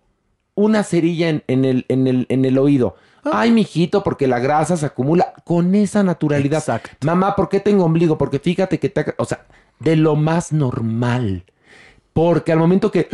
una 0.54 0.82
cerilla 0.82 1.28
en, 1.28 1.42
en 1.46 1.64
el, 1.64 1.86
en, 1.88 2.06
el, 2.06 2.26
en 2.28 2.44
el 2.44 2.58
oído? 2.58 2.96
Ay, 3.24 3.50
mijito, 3.50 4.02
porque 4.02 4.26
la 4.26 4.38
grasa 4.38 4.76
se 4.76 4.86
acumula 4.86 5.32
con 5.44 5.74
esa 5.74 6.02
naturalidad. 6.02 6.82
Mamá, 7.02 7.34
¿por 7.34 7.48
qué 7.48 7.60
tengo 7.60 7.84
ombligo? 7.84 8.18
Porque 8.18 8.38
fíjate 8.38 8.78
que 8.78 8.90
te... 8.90 9.14
O 9.16 9.24
sea, 9.24 9.46
de 9.78 9.96
lo 9.96 10.14
más 10.14 10.52
normal. 10.52 11.44
Porque 12.12 12.52
al 12.52 12.58
momento 12.58 12.90
que 12.90 13.08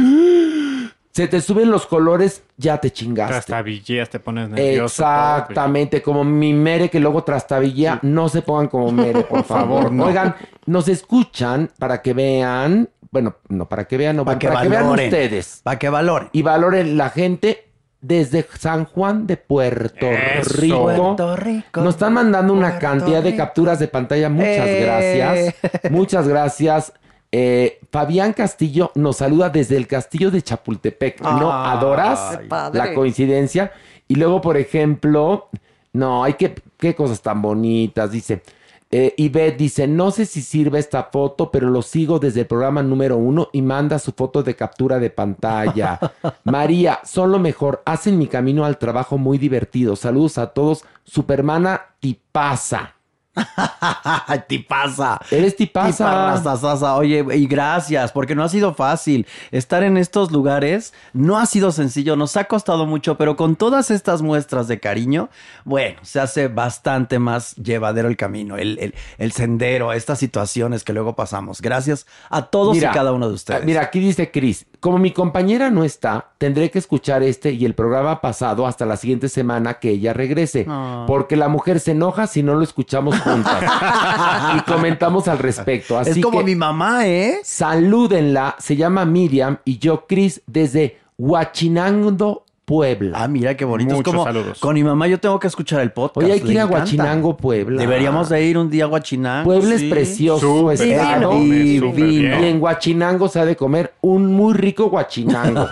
se 1.12 1.26
te 1.26 1.40
suben 1.40 1.70
los 1.70 1.86
colores, 1.86 2.42
ya 2.56 2.78
te 2.78 2.92
chingaste. 2.92 3.32
Trastabilleas, 3.34 4.10
te 4.10 4.20
pones 4.20 4.48
nervioso. 4.48 5.02
Exactamente, 5.02 6.02
como 6.02 6.22
mi 6.24 6.52
mere 6.52 6.88
que 6.88 7.00
luego 7.00 7.24
trastabillea. 7.24 7.98
No 8.02 8.28
se 8.28 8.42
pongan 8.42 8.68
como 8.68 8.92
mere, 8.92 9.22
por 9.22 9.44
favor. 9.44 9.90
no. 9.90 10.04
Oigan, 10.06 10.34
nos 10.66 10.86
escuchan 10.88 11.70
para 11.78 12.00
que 12.00 12.12
vean, 12.14 12.88
bueno, 13.10 13.36
no 13.48 13.68
para 13.68 13.86
que 13.88 13.96
vean, 13.96 14.16
no, 14.16 14.24
Para 14.24 14.38
para, 14.38 14.56
que 14.56 14.62
que, 14.62 14.68
vean 14.68 14.82
valoren. 14.84 15.06
ustedes. 15.06 15.60
Para 15.64 15.78
que 15.78 15.88
valoren. 15.88 16.28
Y 16.32 16.42
valoren 16.42 16.96
la 16.96 17.10
gente 17.10 17.66
desde 18.00 18.46
San 18.58 18.84
Juan 18.86 19.26
de 19.26 19.36
Puerto 19.36 20.06
Eso. 20.06 20.54
Rico. 20.60 20.84
Puerto 20.84 21.36
Rico. 21.36 21.80
Nos 21.82 21.94
están 21.96 22.14
mandando 22.14 22.52
una 22.54 22.78
cantidad 22.78 23.22
de 23.22 23.36
capturas 23.36 23.78
de 23.78 23.88
pantalla. 23.88 24.30
Muchas 24.30 24.66
Eh. 24.68 24.80
gracias. 24.80 25.90
Muchas 25.90 26.28
gracias. 26.28 26.92
Eh, 27.32 27.78
Fabián 27.92 28.32
Castillo 28.32 28.90
nos 28.94 29.18
saluda 29.18 29.50
desde 29.50 29.76
el 29.76 29.86
castillo 29.86 30.30
de 30.30 30.42
Chapultepec. 30.42 31.20
¿No 31.20 31.52
adoras 31.52 32.40
la 32.72 32.94
coincidencia? 32.94 33.72
Y 34.08 34.16
luego, 34.16 34.40
por 34.40 34.56
ejemplo, 34.56 35.48
no, 35.92 36.24
hay 36.24 36.34
que, 36.34 36.54
qué 36.76 36.94
cosas 36.94 37.20
tan 37.22 37.40
bonitas. 37.40 38.10
Dice, 38.10 38.42
eh, 38.90 39.14
Ivette 39.18 39.56
dice, 39.56 39.86
no 39.86 40.10
sé 40.10 40.26
si 40.26 40.42
sirve 40.42 40.80
esta 40.80 41.04
foto, 41.04 41.52
pero 41.52 41.70
lo 41.70 41.80
sigo 41.82 42.18
desde 42.18 42.40
el 42.40 42.46
programa 42.46 42.82
número 42.82 43.16
uno 43.16 43.48
y 43.52 43.62
manda 43.62 44.00
su 44.00 44.10
foto 44.12 44.42
de 44.42 44.56
captura 44.56 44.98
de 44.98 45.10
pantalla. 45.10 45.98
María, 46.44 46.98
son 47.04 47.30
lo 47.30 47.38
mejor, 47.38 47.82
hacen 47.86 48.18
mi 48.18 48.26
camino 48.26 48.64
al 48.64 48.78
trabajo 48.78 49.16
muy 49.16 49.38
divertido. 49.38 49.94
Saludos 49.94 50.38
a 50.38 50.48
todos. 50.48 50.84
Supermana 51.04 51.82
Tipaza. 52.00 52.94
tipaza. 54.48 55.20
Eres 55.30 55.56
tipaza. 55.56 56.96
Oye, 56.96 57.24
y 57.36 57.46
gracias, 57.46 58.12
porque 58.12 58.34
no 58.34 58.42
ha 58.44 58.48
sido 58.48 58.74
fácil. 58.74 59.26
Estar 59.50 59.82
en 59.82 59.96
estos 59.96 60.30
lugares 60.32 60.92
no 61.12 61.38
ha 61.38 61.46
sido 61.46 61.72
sencillo, 61.72 62.16
nos 62.16 62.36
ha 62.36 62.44
costado 62.44 62.86
mucho, 62.86 63.16
pero 63.16 63.36
con 63.36 63.56
todas 63.56 63.90
estas 63.90 64.22
muestras 64.22 64.68
de 64.68 64.80
cariño, 64.80 65.30
bueno, 65.64 65.98
se 66.02 66.20
hace 66.20 66.48
bastante 66.48 67.18
más 67.18 67.54
llevadero 67.56 68.08
el 68.08 68.16
camino, 68.16 68.56
el, 68.56 68.78
el- 68.78 68.94
el 69.18 69.32
sendero, 69.32 69.92
estas 69.92 70.18
situaciones 70.18 70.84
que 70.84 70.92
luego 70.92 71.14
pasamos. 71.14 71.60
Gracias 71.60 72.06
a 72.28 72.46
todos 72.46 72.74
Mira, 72.74 72.90
y 72.90 72.94
cada 72.94 73.12
uno 73.12 73.28
de 73.28 73.34
ustedes. 73.34 73.64
Mira, 73.64 73.82
aquí 73.82 74.00
dice 74.00 74.30
Cris, 74.30 74.66
como 74.80 74.98
mi 74.98 75.12
compañera 75.12 75.70
no 75.70 75.84
está, 75.84 76.30
tendré 76.38 76.70
que 76.70 76.78
escuchar 76.78 77.22
este 77.22 77.52
y 77.52 77.64
el 77.66 77.74
programa 77.74 78.20
pasado 78.20 78.66
hasta 78.66 78.86
la 78.86 78.96
siguiente 78.96 79.28
semana 79.28 79.74
que 79.74 79.90
ella 79.90 80.12
regrese, 80.12 80.64
Ah. 80.68 81.04
porque 81.06 81.36
la 81.36 81.48
mujer 81.48 81.80
se 81.80 81.92
enoja 81.92 82.26
si 82.26 82.42
no 82.42 82.54
lo 82.54 82.62
escuchamos 82.62 83.18
juntas 83.20 83.62
y 84.56 84.60
comentamos 84.62 85.28
al 85.28 85.38
respecto. 85.38 85.98
Así 85.98 86.10
es 86.10 86.24
como 86.24 86.38
que 86.38 86.44
mi 86.44 86.56
mamá, 86.56 87.06
¿eh? 87.06 87.40
salúdenla, 87.44 88.56
se 88.58 88.76
llama 88.76 89.04
Miriam 89.04 89.58
y 89.64 89.78
yo 89.78 90.06
Cris 90.06 90.42
desde 90.46 90.98
Huachinango, 91.18 92.44
Puebla. 92.70 93.18
Ah, 93.20 93.26
mira 93.26 93.56
qué 93.56 93.64
bonito. 93.64 93.90
Es 93.90 93.96
Muchos 93.96 94.12
como 94.12 94.22
saludos. 94.22 94.60
con 94.60 94.74
mi 94.74 94.84
mamá 94.84 95.08
yo 95.08 95.18
tengo 95.18 95.40
que 95.40 95.48
escuchar 95.48 95.80
el 95.80 95.90
podcast. 95.90 96.18
Oye, 96.18 96.34
hay 96.34 96.40
que 96.40 96.52
ir 96.52 96.60
a. 96.60 96.66
Huachinango, 96.66 97.36
Puebla. 97.36 97.80
Deberíamos 97.80 98.28
de 98.28 98.44
ir 98.44 98.56
un 98.56 98.70
día 98.70 98.84
a 98.84 98.86
Huachinango. 98.86 99.42
Puebla 99.42 99.76
sí. 99.76 99.86
es 99.86 99.90
precioso, 99.90 100.70
estado. 100.70 101.30
come, 101.30 101.56
Y 101.56 102.22
en 102.22 102.62
Huachinango 102.62 103.28
se 103.28 103.40
ha 103.40 103.44
de 103.44 103.56
comer 103.56 103.94
un 104.02 104.32
muy 104.32 104.54
rico 104.54 104.88
guachinango. 104.88 105.66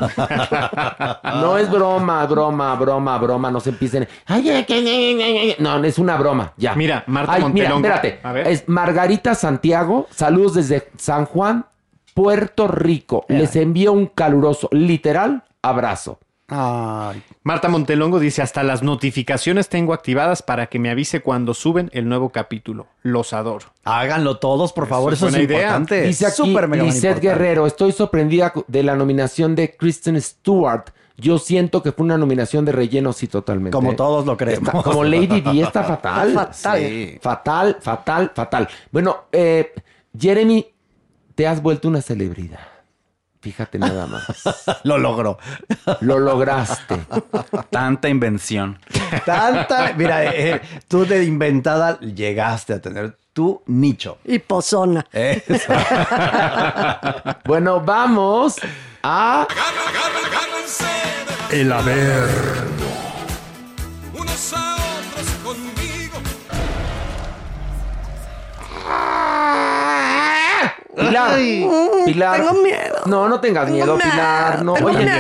no 1.23 1.57
es 1.57 1.71
broma, 1.71 2.27
broma, 2.27 2.75
broma, 2.75 3.17
broma. 3.19 3.49
No 3.53 3.61
se 3.61 3.71
empiecen. 3.71 4.09
No, 5.61 5.85
es 5.85 5.99
una 6.01 6.17
broma. 6.17 6.53
Ya. 6.57 6.75
Mira, 6.75 7.05
Marta 7.07 7.35
Ay, 7.35 7.45
mira, 7.53 7.77
espérate. 7.77 8.19
A 8.25 8.33
ver. 8.33 8.49
Es 8.49 8.65
Margarita 8.69 9.37
Santiago. 9.37 10.09
Saludos 10.11 10.55
desde 10.55 10.89
San 10.97 11.27
Juan, 11.27 11.65
Puerto 12.13 12.67
Rico. 12.67 13.25
Les 13.29 13.55
envío 13.55 13.93
un 13.93 14.07
caluroso, 14.07 14.69
literal, 14.73 15.45
abrazo. 15.63 16.19
Ay. 16.51 17.23
Marta 17.43 17.69
Montelongo 17.69 18.19
dice, 18.19 18.41
hasta 18.41 18.63
las 18.63 18.83
notificaciones 18.83 19.69
tengo 19.69 19.93
activadas 19.93 20.43
para 20.43 20.67
que 20.69 20.79
me 20.79 20.89
avise 20.91 21.21
cuando 21.21 21.53
suben 21.53 21.91
el 21.93 22.09
nuevo 22.09 22.31
capítulo. 22.31 22.87
Los 23.03 23.35
adoro. 23.35 23.67
Háganlo 23.85 24.39
todos, 24.39 24.73
por 24.73 24.87
favor. 24.87 25.13
Eso 25.13 25.29
Eso, 25.29 25.37
es 25.37 25.43
idea. 25.45 25.59
importante. 25.59 26.03
Dice 26.03 26.27
aquí 26.27 26.37
Súper 26.37 26.67
mega 26.69 26.85
importante. 26.85 27.21
Guerrero, 27.21 27.67
estoy 27.67 27.93
sorprendida 27.93 28.53
de 28.67 28.83
la 28.83 28.97
nominación 28.97 29.55
de 29.55 29.77
Kristen 29.77 30.21
Stewart. 30.21 30.87
Yo 31.19 31.39
siento 31.39 31.83
que 31.83 31.93
fue 31.93 32.05
una 32.05 32.17
nominación 32.17 32.65
de 32.65 32.73
relleno, 32.73 33.13
sí, 33.13 33.27
totalmente. 33.27 33.73
Como 33.73 33.95
todos 33.97 34.25
lo 34.25 34.37
creemos. 34.37 34.69
Está- 34.69 34.83
como 34.83 35.05
Lady 35.05 35.41
Di, 35.41 35.61
está 35.61 35.83
fatal. 35.85 36.33
Fatal. 36.33 36.79
Sí. 36.81 37.19
Fatal, 37.21 37.77
fatal, 37.81 38.33
fatal. 38.35 38.69
Bueno, 38.93 39.25
eh, 39.33 39.75
Jeremy, 40.19 40.65
te 41.35 41.47
has 41.47 41.61
vuelto 41.61 41.89
una 41.89 42.01
celebridad. 42.01 42.61
Fíjate 43.41 43.79
nada 43.79 44.07
más. 44.07 44.25
Lo 44.85 44.99
logró. 44.99 45.39
Lo 46.01 46.19
lograste. 46.19 47.07
Tanta 47.71 48.09
invención. 48.09 48.79
Tanta. 49.25 49.93
Mira, 49.95 50.25
eh, 50.25 50.61
tú 50.89 51.07
de 51.07 51.25
inventada 51.25 52.01
llegaste 52.01 52.75
a 52.75 52.81
tener 52.81 53.17
tu 53.33 53.63
nicho. 53.67 54.19
Y 54.25 54.39
pozona. 54.41 55.07
Eso. 55.13 55.73
Bueno, 57.45 57.81
vamos 57.81 58.57
a 59.03 59.47
El 61.51 61.73
haber. 61.73 62.88
Pilar. 70.99 71.39
Pilar. 72.05 72.41
Tengo 72.41 72.63
miedo. 72.63 72.97
No, 73.07 73.29
no 73.29 73.41
tengas 73.41 73.67
Tengo 73.67 73.77
miedo, 73.77 73.99
Pilar. 73.99 74.65
No, 74.65 74.73
oye. 74.75 75.11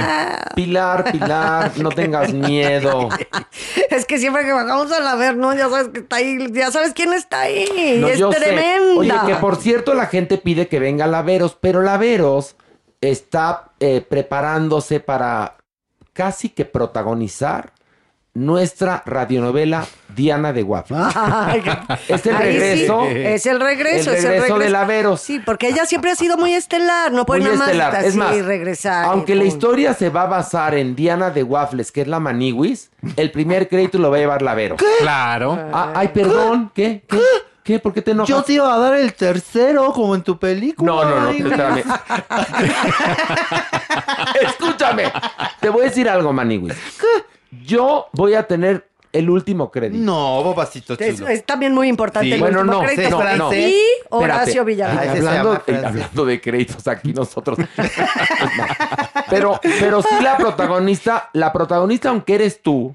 Pilar, 0.54 1.12
Pilar, 1.12 1.72
no 1.78 1.90
tengas 1.90 2.32
miedo. 2.32 3.08
Es 3.90 4.04
que 4.04 4.18
siempre 4.18 4.44
que 4.44 4.52
bajamos 4.52 4.92
a 4.92 5.00
la 5.00 5.14
ver, 5.14 5.36
¿no? 5.36 5.54
Ya 5.54 5.68
sabes 5.68 5.88
que 5.88 6.00
está 6.00 6.16
ahí, 6.16 6.52
ya 6.52 6.70
sabes 6.70 6.92
quién 6.92 7.12
está 7.12 7.40
ahí. 7.42 7.98
No, 8.00 8.08
es 8.08 8.38
tremenda. 8.38 8.98
Oye, 8.98 9.12
que 9.26 9.34
por 9.36 9.56
cierto 9.56 9.94
la 9.94 10.06
gente 10.06 10.38
pide 10.38 10.68
que 10.68 10.78
venga 10.78 11.06
Laveros, 11.06 11.56
pero 11.60 11.82
Laveros 11.82 12.56
está 13.00 13.72
eh, 13.80 14.04
preparándose 14.06 15.00
para 15.00 15.56
casi 16.12 16.50
que 16.50 16.64
protagonizar 16.64 17.72
nuestra 18.38 19.02
radionovela 19.04 19.84
Diana 20.14 20.52
de 20.52 20.62
Waffle. 20.62 20.96
Ay, 21.14 21.62
Es 22.08 22.26
el 22.26 22.36
sí, 22.36 22.42
regreso. 22.42 23.04
es 23.06 23.46
el 23.46 23.60
regreso. 23.60 24.10
El 24.10 24.16
es 24.16 24.24
el 24.24 24.30
regreso 24.30 24.58
de 24.58 24.70
Laveros. 24.70 25.20
Sí, 25.20 25.40
porque 25.44 25.68
ella 25.68 25.86
siempre 25.86 26.10
ha 26.10 26.16
sido 26.16 26.36
muy 26.36 26.54
estelar. 26.54 27.12
No 27.12 27.26
puede 27.26 27.40
Muy 27.40 27.46
nada 27.50 27.58
más 27.58 27.68
estelar. 27.68 27.96
así 27.96 28.06
Es 28.08 28.16
más, 28.16 28.36
regresar. 28.44 29.04
aunque 29.06 29.34
la 29.34 29.44
historia 29.44 29.94
se 29.94 30.10
va 30.10 30.22
a 30.22 30.26
basar 30.26 30.74
en 30.74 30.94
Diana 30.96 31.30
de 31.30 31.42
Waffles, 31.42 31.92
que 31.92 32.02
es 32.02 32.08
la 32.08 32.20
Maniwis, 32.20 32.90
el 33.16 33.30
primer 33.30 33.68
crédito 33.68 33.98
lo 33.98 34.10
va 34.10 34.16
a 34.16 34.20
llevar 34.20 34.42
Laveros. 34.42 34.80
Claro. 35.00 35.58
Ah, 35.72 35.92
ay, 35.94 36.08
perdón. 36.08 36.70
¿Qué? 36.74 37.04
¿Qué? 37.08 37.20
¿Qué? 37.64 37.78
¿Por 37.78 37.92
qué 37.92 38.00
te 38.00 38.12
enojas? 38.12 38.28
Yo 38.30 38.42
te 38.42 38.54
iba 38.54 38.72
a 38.72 38.78
dar 38.78 38.94
el 38.94 39.12
tercero, 39.12 39.92
como 39.92 40.14
en 40.14 40.22
tu 40.22 40.38
película. 40.38 40.90
No, 40.90 41.04
no, 41.04 41.20
no, 41.20 41.30
espérame. 41.30 41.82
Escúchame. 44.42 45.12
Te 45.60 45.68
voy 45.68 45.82
a 45.82 45.84
decir 45.84 46.08
algo, 46.08 46.32
Maniwis. 46.32 46.74
Yo 47.64 48.06
voy 48.12 48.34
a 48.34 48.46
tener 48.46 48.86
el 49.12 49.30
último 49.30 49.70
crédito. 49.70 50.04
No, 50.04 50.42
bobacito 50.42 50.94
Es, 50.98 51.16
chulo. 51.16 51.28
es 51.28 51.44
también 51.44 51.72
muy 51.74 51.88
importante. 51.88 52.28
Sí. 52.28 52.34
el 52.34 52.40
Bueno, 52.40 52.60
último 52.60 52.82
no, 52.82 52.86
crédito. 52.86 53.24
no, 53.24 53.36
no. 53.36 53.54
Y 53.54 53.80
Horacio 54.10 54.64
se 54.66 54.84
hablando, 54.84 55.62
eh, 55.66 55.82
hablando 55.84 56.24
de 56.26 56.40
créditos 56.40 56.86
aquí 56.86 57.12
nosotros. 57.14 57.58
pero, 59.30 59.60
pero 59.80 60.02
sí 60.02 60.14
la 60.22 60.36
protagonista, 60.36 61.30
la 61.32 61.52
protagonista, 61.52 62.10
aunque 62.10 62.34
eres 62.34 62.60
tú, 62.62 62.94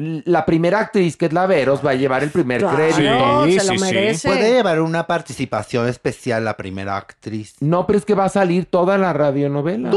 la 0.00 0.44
primera 0.46 0.80
actriz 0.80 1.16
que 1.16 1.26
es 1.26 1.32
la 1.32 1.46
Veros 1.46 1.84
va 1.84 1.90
a 1.90 1.94
llevar 1.94 2.22
el 2.22 2.30
primer 2.30 2.60
Claro, 2.60 2.76
crédito. 2.76 3.44
Sí, 3.46 3.58
se 3.60 3.66
lo 3.66 3.72
sí, 3.72 3.78
sí. 3.78 3.84
merece. 3.84 4.28
Puede 4.28 4.52
llevar 4.52 4.80
una 4.80 5.06
participación 5.06 5.88
especial 5.88 6.44
la 6.44 6.56
primera 6.56 6.96
actriz. 6.96 7.54
No, 7.60 7.86
pero 7.86 7.98
es 7.98 8.04
que 8.04 8.14
va 8.14 8.24
a 8.24 8.28
salir 8.28 8.66
toda 8.66 8.98
la 8.98 9.12
radionovela. 9.12 9.90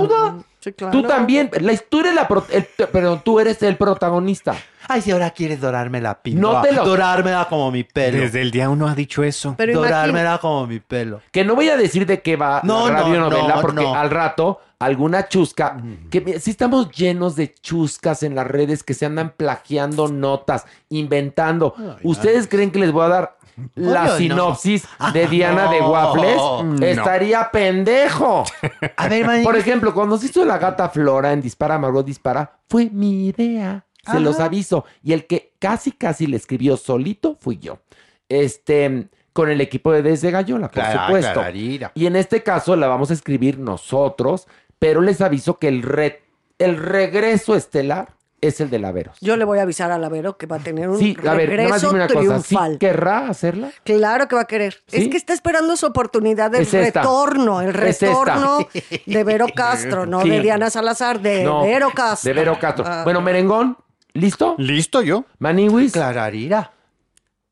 Sí, 0.60 0.72
claro. 0.74 0.92
Tú 0.92 1.08
también, 1.08 1.50
la, 1.60 1.76
tú 1.78 2.00
eres 2.00 2.16
la 2.16 2.28
pro- 2.28 2.46
el- 2.52 2.68
pero 2.92 3.18
tú 3.18 3.40
eres 3.40 3.62
el 3.64 3.76
protagonista. 3.78 4.56
Ay, 4.88 5.01
si 5.01 5.11
ahora 5.11 5.31
quieres 5.31 5.61
dorármela, 5.61 6.22
pinta. 6.22 6.41
No 6.41 6.61
te 6.61 6.72
lo- 6.72 6.85
Dorármela 6.85 7.45
como 7.49 7.72
mi 7.72 7.84
pelo. 7.84 8.19
Desde 8.19 8.41
el 8.41 8.51
día 8.51 8.69
uno 8.69 8.88
ha 8.88 8.95
dicho 8.95 9.23
eso. 9.23 9.55
Pero 9.57 9.73
Dorármela 9.81 10.38
como 10.39 10.68
mi 10.68 10.80
pelo. 10.80 11.22
Que 11.31 11.43
no 11.45 11.55
voy 11.55 11.69
a 11.69 11.77
decir 11.77 12.05
de 12.05 12.22
qué 12.22 12.35
va 12.35 12.61
No, 12.64 12.88
la 12.89 12.93
no, 12.93 12.99
radionovela, 13.03 13.55
no, 13.55 13.61
porque 13.61 13.84
no. 13.84 13.95
al 13.95 14.10
rato 14.10 14.60
alguna 14.80 15.30
chusca, 15.30 15.77
que 16.11 16.39
sí 16.41 16.51
estamos 16.51 16.91
llenos 16.91 17.38
de 17.38 17.53
chuscas 17.53 18.22
en 18.22 18.35
las 18.35 18.45
redes 18.45 18.84
que 18.84 18.93
se 18.93 19.05
andan 19.05 19.34
plagiando 19.38 20.10
notas, 20.10 20.65
inventando. 20.89 21.73
¿Ustedes 22.03 22.47
creen 22.47 22.69
que 22.72 22.80
les 22.80 22.91
voy 22.91 23.05
a 23.05 23.07
dar 23.10 23.38
la 23.76 24.01
Obvio 24.01 24.11
no. 24.11 24.18
sinopsis 24.18 24.85
de 25.14 25.27
Diana 25.27 25.69
de. 25.72 25.80
Waffles? 25.80 26.35
No. 26.35 26.85
Estaría 26.85 27.49
pendejo. 27.51 28.43
A 28.97 29.07
ver. 29.07 29.43
Por 29.43 29.55
ejemplo, 29.55 29.93
cuando 29.93 30.18
se 30.18 30.26
hizo 30.26 30.43
la 30.43 30.57
gata 30.57 30.89
Flora 30.89 31.31
en 31.31 31.41
Dispara, 31.41 31.77
Margot 31.77 32.05
Dispara, 32.05 32.51
fue 32.68 32.89
mi 32.91 33.27
idea. 33.27 33.85
Se 34.04 34.12
Ajá. 34.12 34.20
los 34.20 34.40
aviso. 34.40 34.86
Y 35.02 35.14
el 35.14 35.26
que 35.28 35.54
casi, 35.60 35.92
casi 35.92 36.28
le 36.28 36.38
escribió 36.38 36.76
solito 36.78 37.38
fui 37.40 37.58
yo. 37.58 37.80
Este, 38.30 39.08
con 39.32 39.50
el 39.50 39.62
equipo 39.62 39.92
de 39.92 40.02
Desde 40.02 40.32
Gallola, 40.32 40.68
por 40.68 40.74
Clara- 40.84 41.06
supuesto. 41.08 41.34
clararira. 41.34 41.92
Y 41.96 42.06
en 42.06 42.16
este 42.16 42.44
caso 42.44 42.76
la 42.76 42.88
vamos 42.88 43.12
a 43.12 43.14
escribir 43.14 43.60
nosotros, 43.60 44.48
pero 44.80 45.02
les 45.02 45.22
aviso 45.22 45.58
que 45.60 45.68
el, 45.68 45.82
re- 45.84 46.22
el 46.60 46.78
regreso 46.78 47.56
estelar 47.56 48.14
es 48.42 48.60
el 48.60 48.70
de 48.70 48.78
Laveros. 48.80 49.18
Yo 49.22 49.38
le 49.38 49.46
voy 49.46 49.60
a 49.60 49.62
avisar 49.62 49.92
a 49.92 49.98
Lavero 49.98 50.38
que 50.38 50.48
va 50.48 50.58
a 50.58 50.60
tener 50.60 50.90
un 50.90 51.00
Sí, 51.00 51.16
a 51.26 51.34
ver, 51.34 51.48
regreso 51.50 51.88
dime 51.88 52.04
una 52.04 52.08
cosa. 52.08 52.20
¿Sí 52.42 52.48
triunfal. 52.50 52.78
querrá 52.78 53.30
hacerla? 53.30 53.72
Claro 53.86 54.28
que 54.28 54.36
va 54.36 54.42
a 54.42 54.48
querer. 54.48 54.82
¿Sí? 54.88 55.04
Es 55.04 55.08
que 55.08 55.16
está 55.16 55.34
esperando 55.34 55.78
su 55.78 55.86
oportunidad 55.86 56.52
de 56.52 56.62
Es 56.64 56.74
esta. 56.74 57.02
retorno, 57.02 57.62
el 57.62 57.70
Es 57.70 57.76
retorno 58.02 58.68
de 59.06 59.24
Vero 59.24 59.46
Castro, 59.56 60.06
no 60.06 60.24
de 60.26 60.42
Diana 60.42 60.70
Salazar, 60.70 61.22
de 61.22 61.46
No, 61.46 61.64
Vero 61.64 61.92
Castro. 61.96 62.34
De 62.34 62.38
Vero 62.38 62.60
Castro. 62.60 62.84
Ah, 62.86 63.04
Bueno, 63.06 63.22
Merengón, 63.22 63.78
¿listo? 64.14 64.56
¿Listo 64.57 65.02
yo? 65.02 65.26
Maniwis. 65.40 65.91
Clararira. 65.94 66.72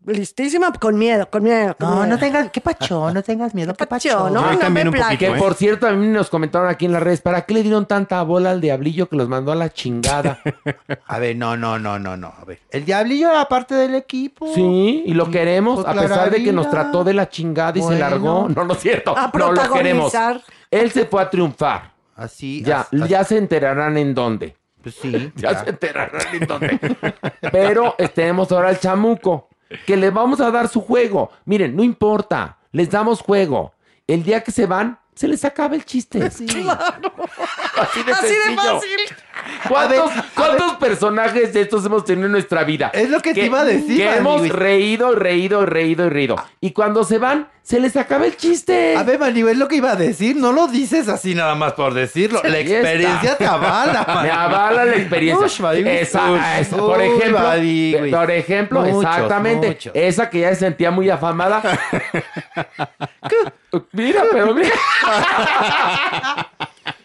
listísima, 0.03 0.73
con 0.73 0.97
miedo, 0.97 1.29
con 1.29 1.43
miedo. 1.43 1.75
con 1.79 1.88
No, 1.89 1.95
miedo. 1.97 2.07
no 2.07 2.17
tengas, 2.19 2.49
qué 2.49 2.59
pacho, 2.59 3.13
no 3.13 3.21
tengas 3.21 3.53
miedo, 3.53 3.75
qué 3.75 3.85
pacho, 3.85 4.31
no, 4.31 4.57
también 4.57 4.88
un 4.88 4.93
plaques. 4.95 5.19
Que 5.19 5.27
¿eh? 5.27 5.35
por 5.38 5.53
cierto, 5.53 5.85
a 5.88 5.91
mí 5.91 6.07
nos 6.07 6.29
comentaron 6.31 6.67
aquí 6.69 6.88
en 6.88 6.93
las 6.93 7.03
redes, 7.03 7.21
¿para 7.21 7.43
qué 7.45 7.53
le 7.53 7.61
dieron 7.61 7.85
tanta 7.85 8.23
bola 8.23 8.49
al 8.49 8.61
diablillo 8.61 9.07
que 9.07 9.15
los 9.15 9.29
mandó 9.29 9.51
a 9.51 9.55
la 9.55 9.69
chingada? 9.71 10.39
A 11.05 11.19
ver, 11.19 11.35
no, 11.35 11.55
no, 11.55 11.77
no, 11.77 11.99
no, 11.99 12.17
no. 12.17 12.33
A 12.35 12.43
ver. 12.45 12.61
El 12.71 12.83
diablillo 12.83 13.29
era 13.29 13.45
parte 13.47 13.75
del 13.75 13.93
equipo. 13.93 14.51
Sí, 14.55 15.03
y 15.05 15.13
lo 15.13 15.29
queremos, 15.29 15.83
Pues 15.83 15.95
a 15.95 16.01
pesar 16.01 16.31
de 16.31 16.43
que 16.43 16.51
nos 16.51 16.65
Clararira. 16.65 16.91
trató 16.91 17.03
de 17.03 17.13
la 17.13 17.29
chingada 17.29 17.77
y 17.77 17.81
se 17.81 17.85
Bueno. 17.88 17.99
largó. 17.99 18.49
No, 18.49 18.63
no 18.65 18.73
es 18.73 18.79
cierto. 18.79 19.15
A 19.15 19.29
no 19.31 19.51
lo 19.51 19.71
queremos. 19.71 20.11
protagonizar. 20.11 20.41
Él 20.71 20.89
se 20.91 21.05
fue 21.05 21.21
a 21.21 21.29
triunfar. 21.29 21.91
Así. 22.15 22.63
Ya, 22.63 22.81
as- 22.81 23.01
as- 23.03 23.07
ya 23.09 23.23
se 23.23 23.38
enterarán 23.38 23.97
en 23.97 24.15
dónde. 24.15 24.55
Pues 24.81 24.95
sí. 24.95 25.31
Ya, 25.35 25.51
ya. 25.53 25.63
se 25.63 25.69
enterarán 25.69 26.35
en 26.35 26.47
dónde. 26.47 26.79
Pero 27.51 27.95
este, 27.97 28.21
tenemos 28.21 28.51
ahora 28.51 28.69
al 28.69 28.79
chamuco, 28.79 29.49
que 29.85 29.95
les 29.97 30.13
vamos 30.13 30.41
a 30.41 30.51
dar 30.51 30.67
su 30.67 30.81
juego. 30.81 31.31
Miren, 31.45 31.75
no 31.75 31.83
importa, 31.83 32.57
les 32.71 32.89
damos 32.89 33.21
juego. 33.21 33.73
El 34.07 34.23
día 34.23 34.43
que 34.43 34.51
se 34.51 34.65
van, 34.65 34.99
se 35.15 35.27
les 35.27 35.45
acaba 35.45 35.75
el 35.75 35.85
chiste. 35.85 36.23
Así 36.25 36.45
de 36.45 38.11
Así 38.11 38.33
de 38.33 38.55
fácil. 38.55 38.99
¿Cuántos, 39.68 40.13
ver, 40.15 40.77
personajes 40.80 41.53
de 41.53 41.61
estos 41.61 41.85
hemos 41.85 42.05
tenido 42.05 42.26
en 42.26 42.31
nuestra 42.31 42.63
vida? 42.63 42.91
Es 42.93 43.09
lo 43.09 43.19
que 43.19 43.34
te 43.34 43.45
iba 43.45 43.61
a 43.61 43.65
decir, 43.65 43.97
Que 43.97 44.15
hemos 44.18 44.47
reído, 44.49 45.13
reído, 45.15 45.65
reído 45.65 46.05
y 46.05 46.09
reído. 46.09 46.35
Y 46.59 46.72
cuando 46.72 47.03
se 47.03 47.18
van, 47.18 47.47
se 47.63 47.80
les 47.80 47.95
acaba 47.95 48.26
el 48.26 48.35
chiste. 48.35 48.95
A 48.97 49.03
ver, 49.03 49.19
Mani, 49.19 49.41
es 49.41 49.57
lo 49.57 49.68
que 49.68 49.76
iba 49.76 49.91
a 49.91 49.95
decir. 49.95 50.35
No 50.35 50.51
lo 50.51 50.68
dices 50.68 51.07
así 51.07 51.35
nada 51.35 51.55
más 51.55 51.73
por 51.73 51.93
decirlo. 51.93 52.41
La 52.43 52.59
experiencia 52.59 53.38
te 53.38 53.45
avala, 53.45 54.03
Mani. 54.07 54.22
Me 54.27 54.31
avala 54.31 54.85
la 54.85 54.95
experiencia. 54.95 55.45
Ush, 55.45 55.59
Mani, 55.59 55.81
Esa- 55.88 56.31
ush, 56.31 56.41
esa, 56.59 56.77
por 56.77 57.01
ejemplo, 57.01 57.39
por 58.11 58.31
ejemplo, 58.31 58.81
Muchos, 58.81 59.03
exactamente, 59.03 59.68
muchos. 59.68 59.91
esa 59.95 60.30
que 60.30 60.39
ya 60.41 60.49
se 60.49 60.55
sentía 60.55 60.91
muy 60.91 61.09
afamada. 61.09 61.61
mira, 63.91 64.23
pero 64.31 64.53
mira. 64.53 64.72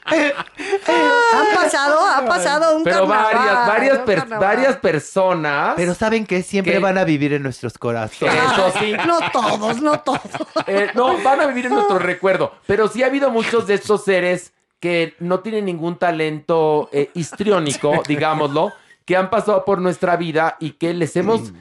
Han 0.87 1.55
pasado, 1.55 1.99
ha 2.07 2.25
pasado 2.27 2.77
un 2.77 2.85
Pero 2.85 3.07
carnaval, 3.09 3.35
varias, 3.35 3.67
varias, 3.67 3.99
un 3.99 4.05
per- 4.05 4.19
carnaval. 4.19 4.49
varias 4.57 4.77
personas. 4.77 5.73
Pero 5.77 5.95
¿saben 5.95 6.27
que 6.27 6.43
Siempre 6.43 6.75
¿Qué? 6.75 6.79
van 6.79 6.99
a 6.99 7.05
vivir 7.05 7.33
en 7.33 7.43
nuestros 7.43 7.77
corazones. 7.79 8.35
Eso 8.53 8.73
sí. 8.79 8.93
No 9.07 9.19
todos, 9.33 9.81
no 9.83 10.01
todos. 10.01 10.21
Eh, 10.67 10.91
no, 10.95 11.19
van 11.23 11.41
a 11.41 11.47
vivir 11.47 11.67
en 11.67 11.75
nuestro 11.75 11.99
recuerdo. 12.01 12.53
Pero 12.67 12.89
sí 12.89 13.03
ha 13.03 13.07
habido 13.07 13.31
muchos 13.31 13.67
de 13.67 13.75
estos 13.75 14.05
seres 14.05 14.53
que 14.81 15.15
no 15.21 15.41
tienen 15.41 15.65
ningún 15.65 15.99
talento 15.99 16.89
eh, 16.93 17.11
histriónico, 17.15 18.03
digámoslo, 18.07 18.73
que 19.05 19.17
han 19.17 19.31
pasado 19.31 19.65
por 19.65 19.81
nuestra 19.81 20.17
vida 20.17 20.57
y 20.61 20.73
que 20.73 20.93
les 20.95 21.17
hemos 21.17 21.53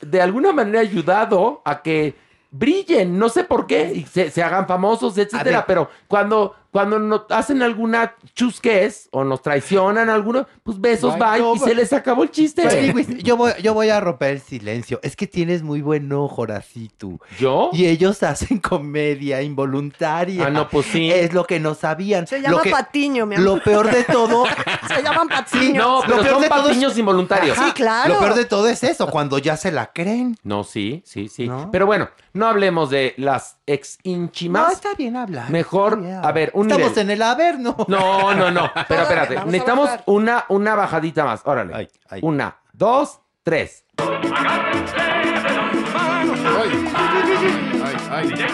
de 0.00 0.20
alguna 0.20 0.52
manera 0.52 0.80
ayudado 0.80 1.62
a 1.64 1.82
que 1.82 2.16
brillen, 2.50 3.18
no 3.18 3.28
sé 3.28 3.44
por 3.44 3.66
qué, 3.66 3.92
y 3.94 4.04
se, 4.04 4.30
se 4.30 4.42
hagan 4.42 4.66
famosos, 4.66 5.16
etcétera. 5.18 5.64
Pero 5.66 5.88
cuando, 6.08 6.54
cuando 6.74 6.98
nos 6.98 7.22
hacen 7.30 7.62
alguna 7.62 8.16
chusquez 8.34 9.08
o 9.12 9.22
nos 9.22 9.42
traicionan 9.42 10.10
alguno, 10.10 10.44
pues 10.64 10.80
besos, 10.80 11.14
Ay, 11.14 11.20
bye, 11.20 11.40
no, 11.40 11.54
y 11.54 11.58
se 11.60 11.72
les 11.72 11.92
acabó 11.92 12.24
el 12.24 12.32
chiste. 12.32 12.64
Güey, 12.90 13.22
yo, 13.22 13.36
voy, 13.36 13.52
yo 13.62 13.74
voy 13.74 13.90
a 13.90 14.00
romper 14.00 14.30
el 14.32 14.40
silencio. 14.40 14.98
Es 15.04 15.14
que 15.14 15.28
tienes 15.28 15.62
muy 15.62 15.82
buen 15.82 16.12
ojo, 16.12 16.42
Horacito. 16.42 17.20
¿Yo? 17.38 17.70
Y 17.72 17.86
ellos 17.86 18.24
hacen 18.24 18.58
comedia 18.58 19.40
involuntaria. 19.42 20.46
Ah, 20.46 20.50
no, 20.50 20.68
pues 20.68 20.86
sí. 20.86 21.12
Es 21.12 21.32
lo 21.32 21.44
que 21.46 21.60
no 21.60 21.76
sabían. 21.76 22.26
Se 22.26 22.40
llama 22.40 22.56
lo 22.56 22.62
que- 22.62 22.70
patiño, 22.70 23.24
mi 23.24 23.36
amor. 23.36 23.44
Lo 23.58 23.62
peor 23.62 23.90
de 23.92 24.02
todo. 24.02 24.44
Se 24.88 25.00
llaman 25.00 25.28
patiños. 25.28 25.76
No, 25.76 26.00
Lo 26.00 26.06
pero 26.08 26.22
peor 26.22 26.32
son 26.32 26.42
de 26.42 26.48
todo 26.48 26.58
es- 26.62 26.66
patiños 26.66 26.98
involuntarios. 26.98 27.56
Sí, 27.56 27.70
claro. 27.72 28.14
Lo 28.14 28.18
peor 28.18 28.34
de 28.34 28.44
todo 28.46 28.68
es 28.68 28.82
eso, 28.82 29.06
cuando 29.10 29.38
ya 29.38 29.56
se 29.56 29.70
la 29.70 29.92
creen. 29.92 30.36
No, 30.42 30.64
sí, 30.64 31.02
sí, 31.06 31.28
sí. 31.28 31.46
¿No? 31.46 31.70
Pero 31.70 31.86
bueno, 31.86 32.08
no 32.32 32.46
hablemos 32.48 32.90
de 32.90 33.14
las 33.16 33.58
ex 33.66 33.98
No, 34.04 34.10
ínchimas. 34.10 34.72
está 34.72 34.94
bien 34.94 35.16
hablar. 35.16 35.50
Mejor, 35.50 36.02
a 36.22 36.32
ver, 36.32 36.50
un 36.54 36.63
Estamos 36.64 36.88
nivel. 36.90 36.98
en 37.04 37.10
el 37.10 37.22
Averno. 37.22 37.76
No, 37.88 38.34
no, 38.34 38.50
no. 38.50 38.70
Pero 38.88 39.02
espérate, 39.02 39.34
Vamos 39.34 39.48
a 39.48 39.50
necesitamos 39.52 39.84
bajar. 39.86 40.02
una, 40.06 40.44
una 40.48 40.74
bajadita 40.74 41.24
más. 41.24 41.40
Órale. 41.44 41.74
Ay, 41.74 41.88
ay. 42.10 42.20
Una, 42.22 42.56
dos, 42.72 43.20
tres. 43.42 43.84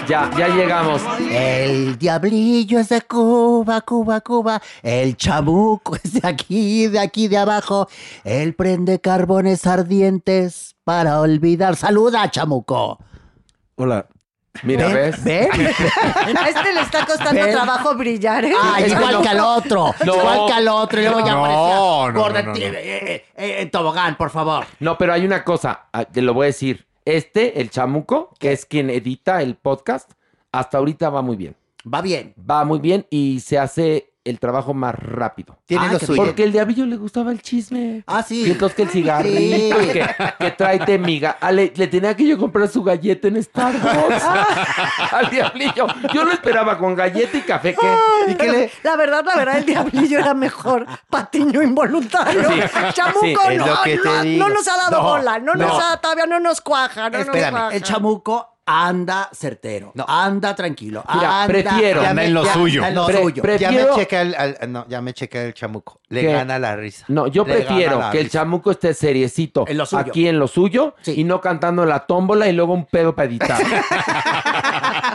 Ya, 0.09 0.31
ya 0.37 0.49
llegamos. 0.49 1.03
El 1.31 1.99
diablillo 1.99 2.78
es 2.81 2.89
de 2.89 3.03
Cuba, 3.03 3.81
Cuba, 3.82 4.20
Cuba. 4.20 4.61
El 4.82 5.16
chabuco 5.16 5.97
es 5.97 6.15
de 6.15 6.27
aquí, 6.27 6.87
de 6.89 6.99
aquí, 6.99 7.28
de 7.28 7.39
abajo. 7.39 7.89
Él 8.24 8.55
prende 8.55 9.01
carbones 9.01 9.66
ardientes 9.66 10.77
para 10.85 11.20
olvidar. 11.20 11.77
Saluda, 11.77 12.31
chamuco. 12.31 12.99
Hola. 13.77 14.07
Mira, 14.62 14.89
¿ves? 14.89 15.22
¿Ven? 15.24 15.48
A 16.36 16.48
este 16.48 16.72
le 16.74 16.81
está 16.81 17.06
costando 17.06 17.40
Ven. 17.43 17.52
trabajo 17.52 17.94
brillar, 17.94 18.44
¿eh? 18.44 18.52
Ah, 18.60 18.81
Es 18.81 18.93
igual 18.93 19.12
no. 19.14 19.22
que 19.22 19.28
al 19.28 19.40
otro. 19.40 19.94
No. 20.05 20.16
Igual 20.16 20.40
que 20.47 20.52
al 20.52 20.68
otro. 20.68 21.01
Y 21.01 21.05
luego 21.05 21.20
ya 21.24 21.32
No, 21.32 21.44
aparecía 21.44 22.12
no, 22.12 22.12
no, 22.12 22.28
no, 22.31 22.43
no. 22.43 22.56
eh, 22.56 22.64
eh, 23.14 23.24
eh, 23.36 23.56
en 23.60 23.70
tobogán, 23.70 24.16
por 24.16 24.31
favor. 24.31 24.66
No, 24.81 24.98
pero 24.98 25.12
hay 25.12 25.24
una 25.24 25.44
cosa, 25.44 25.86
ah, 25.93 26.05
te 26.05 26.20
lo 26.22 26.35
voy 26.35 26.44
a 26.44 26.47
decir. 26.48 26.86
Este, 27.05 27.60
el 27.60 27.70
chamuco, 27.70 28.35
que 28.39 28.52
es 28.52 28.66
quien 28.66 28.90
edita 28.90 29.40
el 29.40 29.55
podcast, 29.55 30.10
hasta 30.52 30.78
ahorita 30.78 31.10
va 31.10 31.22
muy 31.22 31.36
bien. 31.36 31.56
Va 31.93 32.02
bien. 32.02 32.35
Va 32.48 32.64
muy 32.64 32.78
bien 32.78 33.06
y 33.09 33.40
se 33.40 33.59
hace 33.59 34.10
el 34.22 34.38
trabajo 34.38 34.74
más 34.74 34.94
rápido. 34.94 35.56
Tiene 35.64 35.86
Ah, 35.86 35.92
lo 35.94 35.98
suyo. 35.98 36.22
Porque 36.22 36.44
el 36.44 36.52
diablillo 36.52 36.84
le 36.84 36.97
gustaba 36.97 37.32
el 37.32 37.40
chisme. 37.40 38.05
Ah, 38.06 38.22
sí. 38.22 38.42
Y 38.47 38.51
entonces 38.51 38.76
que 38.76 38.82
el 38.82 38.88
cigarrito, 38.90 39.80
Sí. 39.80 39.88
que, 39.92 40.06
que 40.38 40.51
tráete 40.51 40.98
miga. 40.98 41.38
Ah, 41.40 41.51
le, 41.52 41.72
le 41.74 41.86
tenía 41.86 42.14
que 42.14 42.26
yo 42.26 42.36
comprar 42.36 42.68
su 42.68 42.82
galleta 42.82 43.28
en 43.28 43.42
Starbucks. 43.42 44.22
al 45.12 45.30
diablillo. 45.30 45.86
Yo 46.12 46.24
lo 46.24 46.32
esperaba 46.32 46.76
con 46.76 46.94
galleta 46.94 47.36
y 47.38 47.40
café. 47.40 47.74
¿qué? 47.74 47.86
Ay, 47.86 48.32
¿Y 48.32 48.34
qué 48.36 48.51
le- 48.52 48.70
La 48.82 48.97
verdad, 48.97 49.24
la 49.24 49.36
verdad, 49.36 49.56
el 49.59 49.64
diablillo 49.66 50.18
era 50.18 50.34
mejor 50.34 50.86
patiño 51.09 51.62
involuntario. 51.62 52.51
Sí, 52.51 52.60
Chamuco, 52.92 53.20
sí, 53.22 53.34
es 53.52 53.59
no, 53.59 53.66
lo 53.66 53.82
que 53.82 53.97
te 53.98 54.05
no, 54.09 54.22
digo. 54.22 54.48
no 54.48 54.55
nos 54.55 54.68
ha 54.68 54.76
dado 54.76 54.90
No, 54.98 55.02
bola, 55.02 55.38
no, 55.38 55.55
nos 55.55 55.68
no. 55.68 55.80
ha, 55.80 55.97
todavía 56.01 56.26
no 56.26 56.40
nos 56.40 56.60
cuaja, 56.60 57.09
no 57.10 57.18
Espérame, 57.18 57.40
nos 57.42 57.51
cuaja. 57.62 57.74
El 57.76 57.82
chamuco 57.82 58.60
anda 58.70 59.28
certero. 59.32 59.92
No. 59.94 60.05
Anda 60.09 60.55
tranquilo. 60.55 61.05
Mira, 61.14 61.42
anda, 61.42 61.47
prefiero- 61.52 62.02
Anda 62.02 62.24
en 62.24 62.34
lo 62.34 62.44
ya- 62.44 62.52
suyo. 62.55 62.84
En 62.84 62.94
lo 62.94 63.06
Pre- 63.06 63.22
suyo. 63.22 63.42
pre- 63.42 63.59
Ya 63.59 63.70
me 63.70 63.86
checa 63.94 64.20
el, 64.22 64.34
al- 64.34 64.59
no, 64.72 64.86
ya 64.88 65.01
me 65.01 65.12
checa 65.14 65.42
el 65.42 65.55
chamuco. 65.55 66.01
Le 66.09 66.22
gana 66.24 66.59
la 66.59 66.74
risa. 66.76 67.05
No, 67.09 67.26
yo 67.28 67.44
Le 67.44 67.55
prefiero 67.55 68.01
que 68.10 68.20
el 68.20 68.30
chamuco 68.30 68.70
esté 68.72 68.94
seriecito 68.94 69.64
En 69.68 69.78
lo 69.78 69.86
suyo. 69.86 70.02
aquí 70.09 70.26
en 70.28 70.38
lo 70.38 70.48
suyo 70.48 70.94
Sí. 71.02 71.14
y 71.20 71.24
no 71.24 71.40
cantando 71.40 71.84
la 71.86 72.01
tómbola 72.06 72.48
y 72.48 72.52
luego 72.52 72.72
un 72.74 72.84
pedo 72.86 73.14
para 73.14 73.28
editar. 73.28 73.60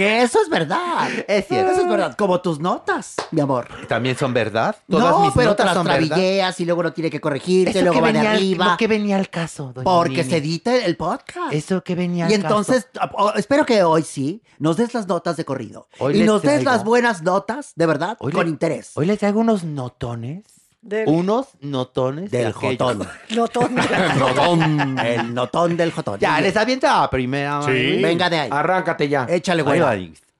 Que 0.00 0.22
eso 0.22 0.40
es 0.40 0.48
verdad. 0.48 1.10
Es 1.28 1.46
cierto. 1.46 1.72
Eso 1.72 1.82
es 1.82 1.88
verdad. 1.88 2.16
Como 2.16 2.40
tus 2.40 2.58
notas, 2.58 3.16
mi 3.32 3.42
amor. 3.42 3.68
También 3.86 4.16
son 4.16 4.32
verdad. 4.32 4.74
Todas 4.88 5.10
no, 5.10 5.24
mis 5.26 5.34
pero 5.34 5.50
notas 5.50 5.74
son 5.74 5.86
verdad. 5.86 6.54
y 6.56 6.64
luego 6.64 6.82
no 6.82 6.92
tiene 6.94 7.10
que 7.10 7.20
corregirse, 7.20 7.82
luego 7.82 7.96
que 7.96 8.00
va 8.00 8.06
de 8.06 8.12
venía, 8.14 8.30
al, 8.30 8.36
arriba. 8.38 8.64
no, 8.64 8.76
que 8.78 8.86
venía 8.86 9.16
al 9.16 9.28
caso, 9.28 9.72
doña 9.74 9.84
Porque 9.84 10.18
Mimi. 10.18 10.30
se 10.30 10.36
edita 10.38 10.74
el 10.74 10.96
podcast. 10.96 11.52
Eso 11.52 11.84
que 11.84 11.94
venía 11.94 12.24
al 12.24 12.30
Y 12.30 12.34
entonces, 12.34 12.88
caso. 12.94 13.10
oh, 13.14 13.32
espero 13.36 13.66
que 13.66 13.82
hoy 13.82 14.02
sí 14.02 14.42
nos 14.58 14.78
des 14.78 14.94
las 14.94 15.06
notas 15.06 15.36
de 15.36 15.44
corrido. 15.44 15.86
Hoy 15.98 16.22
y 16.22 16.24
nos 16.24 16.40
des 16.40 16.64
las 16.64 16.82
buenas 16.82 17.22
notas, 17.22 17.72
de 17.76 17.84
verdad, 17.84 18.16
Hoy 18.20 18.32
con 18.32 18.44
le- 18.44 18.50
interés. 18.50 18.92
Hoy 18.94 19.04
les 19.04 19.18
traigo 19.18 19.40
unos 19.40 19.64
notones. 19.64 20.44
Del- 20.82 21.08
unos 21.08 21.48
notones 21.60 22.30
Del 22.30 22.52
jotón. 22.52 23.06
Notón. 23.36 23.74
Notón. 24.18 24.98
El 24.98 25.34
notón 25.34 25.76
del 25.76 25.92
jotón. 25.92 26.18
Ya, 26.18 26.40
les 26.40 26.56
aviento 26.56 26.86
la 26.86 27.08
primera. 27.10 27.60
Sí. 27.62 28.00
Venga 28.02 28.30
de 28.30 28.40
ahí. 28.40 28.48
Arráncate 28.50 29.08
ya. 29.08 29.26
Échale, 29.28 29.60
Ahí 29.62 29.66
güey. 29.66 29.80
va, 29.80 29.90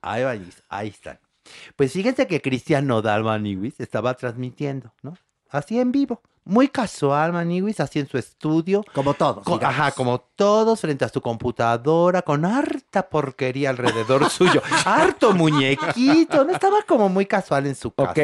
ahí 0.02 0.22
va, 0.24 0.34
ahí 0.70 0.88
están. 0.88 1.18
Pues 1.76 1.92
fíjense 1.92 2.26
que 2.26 2.40
Cristian 2.40 2.86
Nodal 2.86 3.24
Maniguis 3.24 3.78
estaba 3.80 4.14
transmitiendo, 4.14 4.92
¿no? 5.02 5.14
Así 5.50 5.78
en 5.80 5.92
vivo. 5.92 6.22
Muy 6.44 6.68
casual, 6.68 7.32
Maniguis, 7.32 7.80
así 7.80 7.98
en 7.98 8.08
su 8.08 8.18
estudio. 8.18 8.84
Como 8.94 9.14
todos. 9.14 9.44
Ajá, 9.62 9.92
como 9.92 10.20
todos 10.34 10.80
frente 10.80 11.04
a 11.04 11.08
su 11.08 11.20
computadora, 11.20 12.22
con 12.22 12.44
harta 12.44 13.08
porquería 13.08 13.70
alrededor 13.70 14.28
suyo. 14.30 14.62
Harto 14.84 15.32
muñequito. 15.32 16.44
No 16.44 16.52
estaba 16.52 16.82
como 16.86 17.08
muy 17.08 17.26
casual 17.26 17.66
en 17.66 17.74
su 17.74 17.92
casa. 17.92 18.10
Ok. 18.12 18.18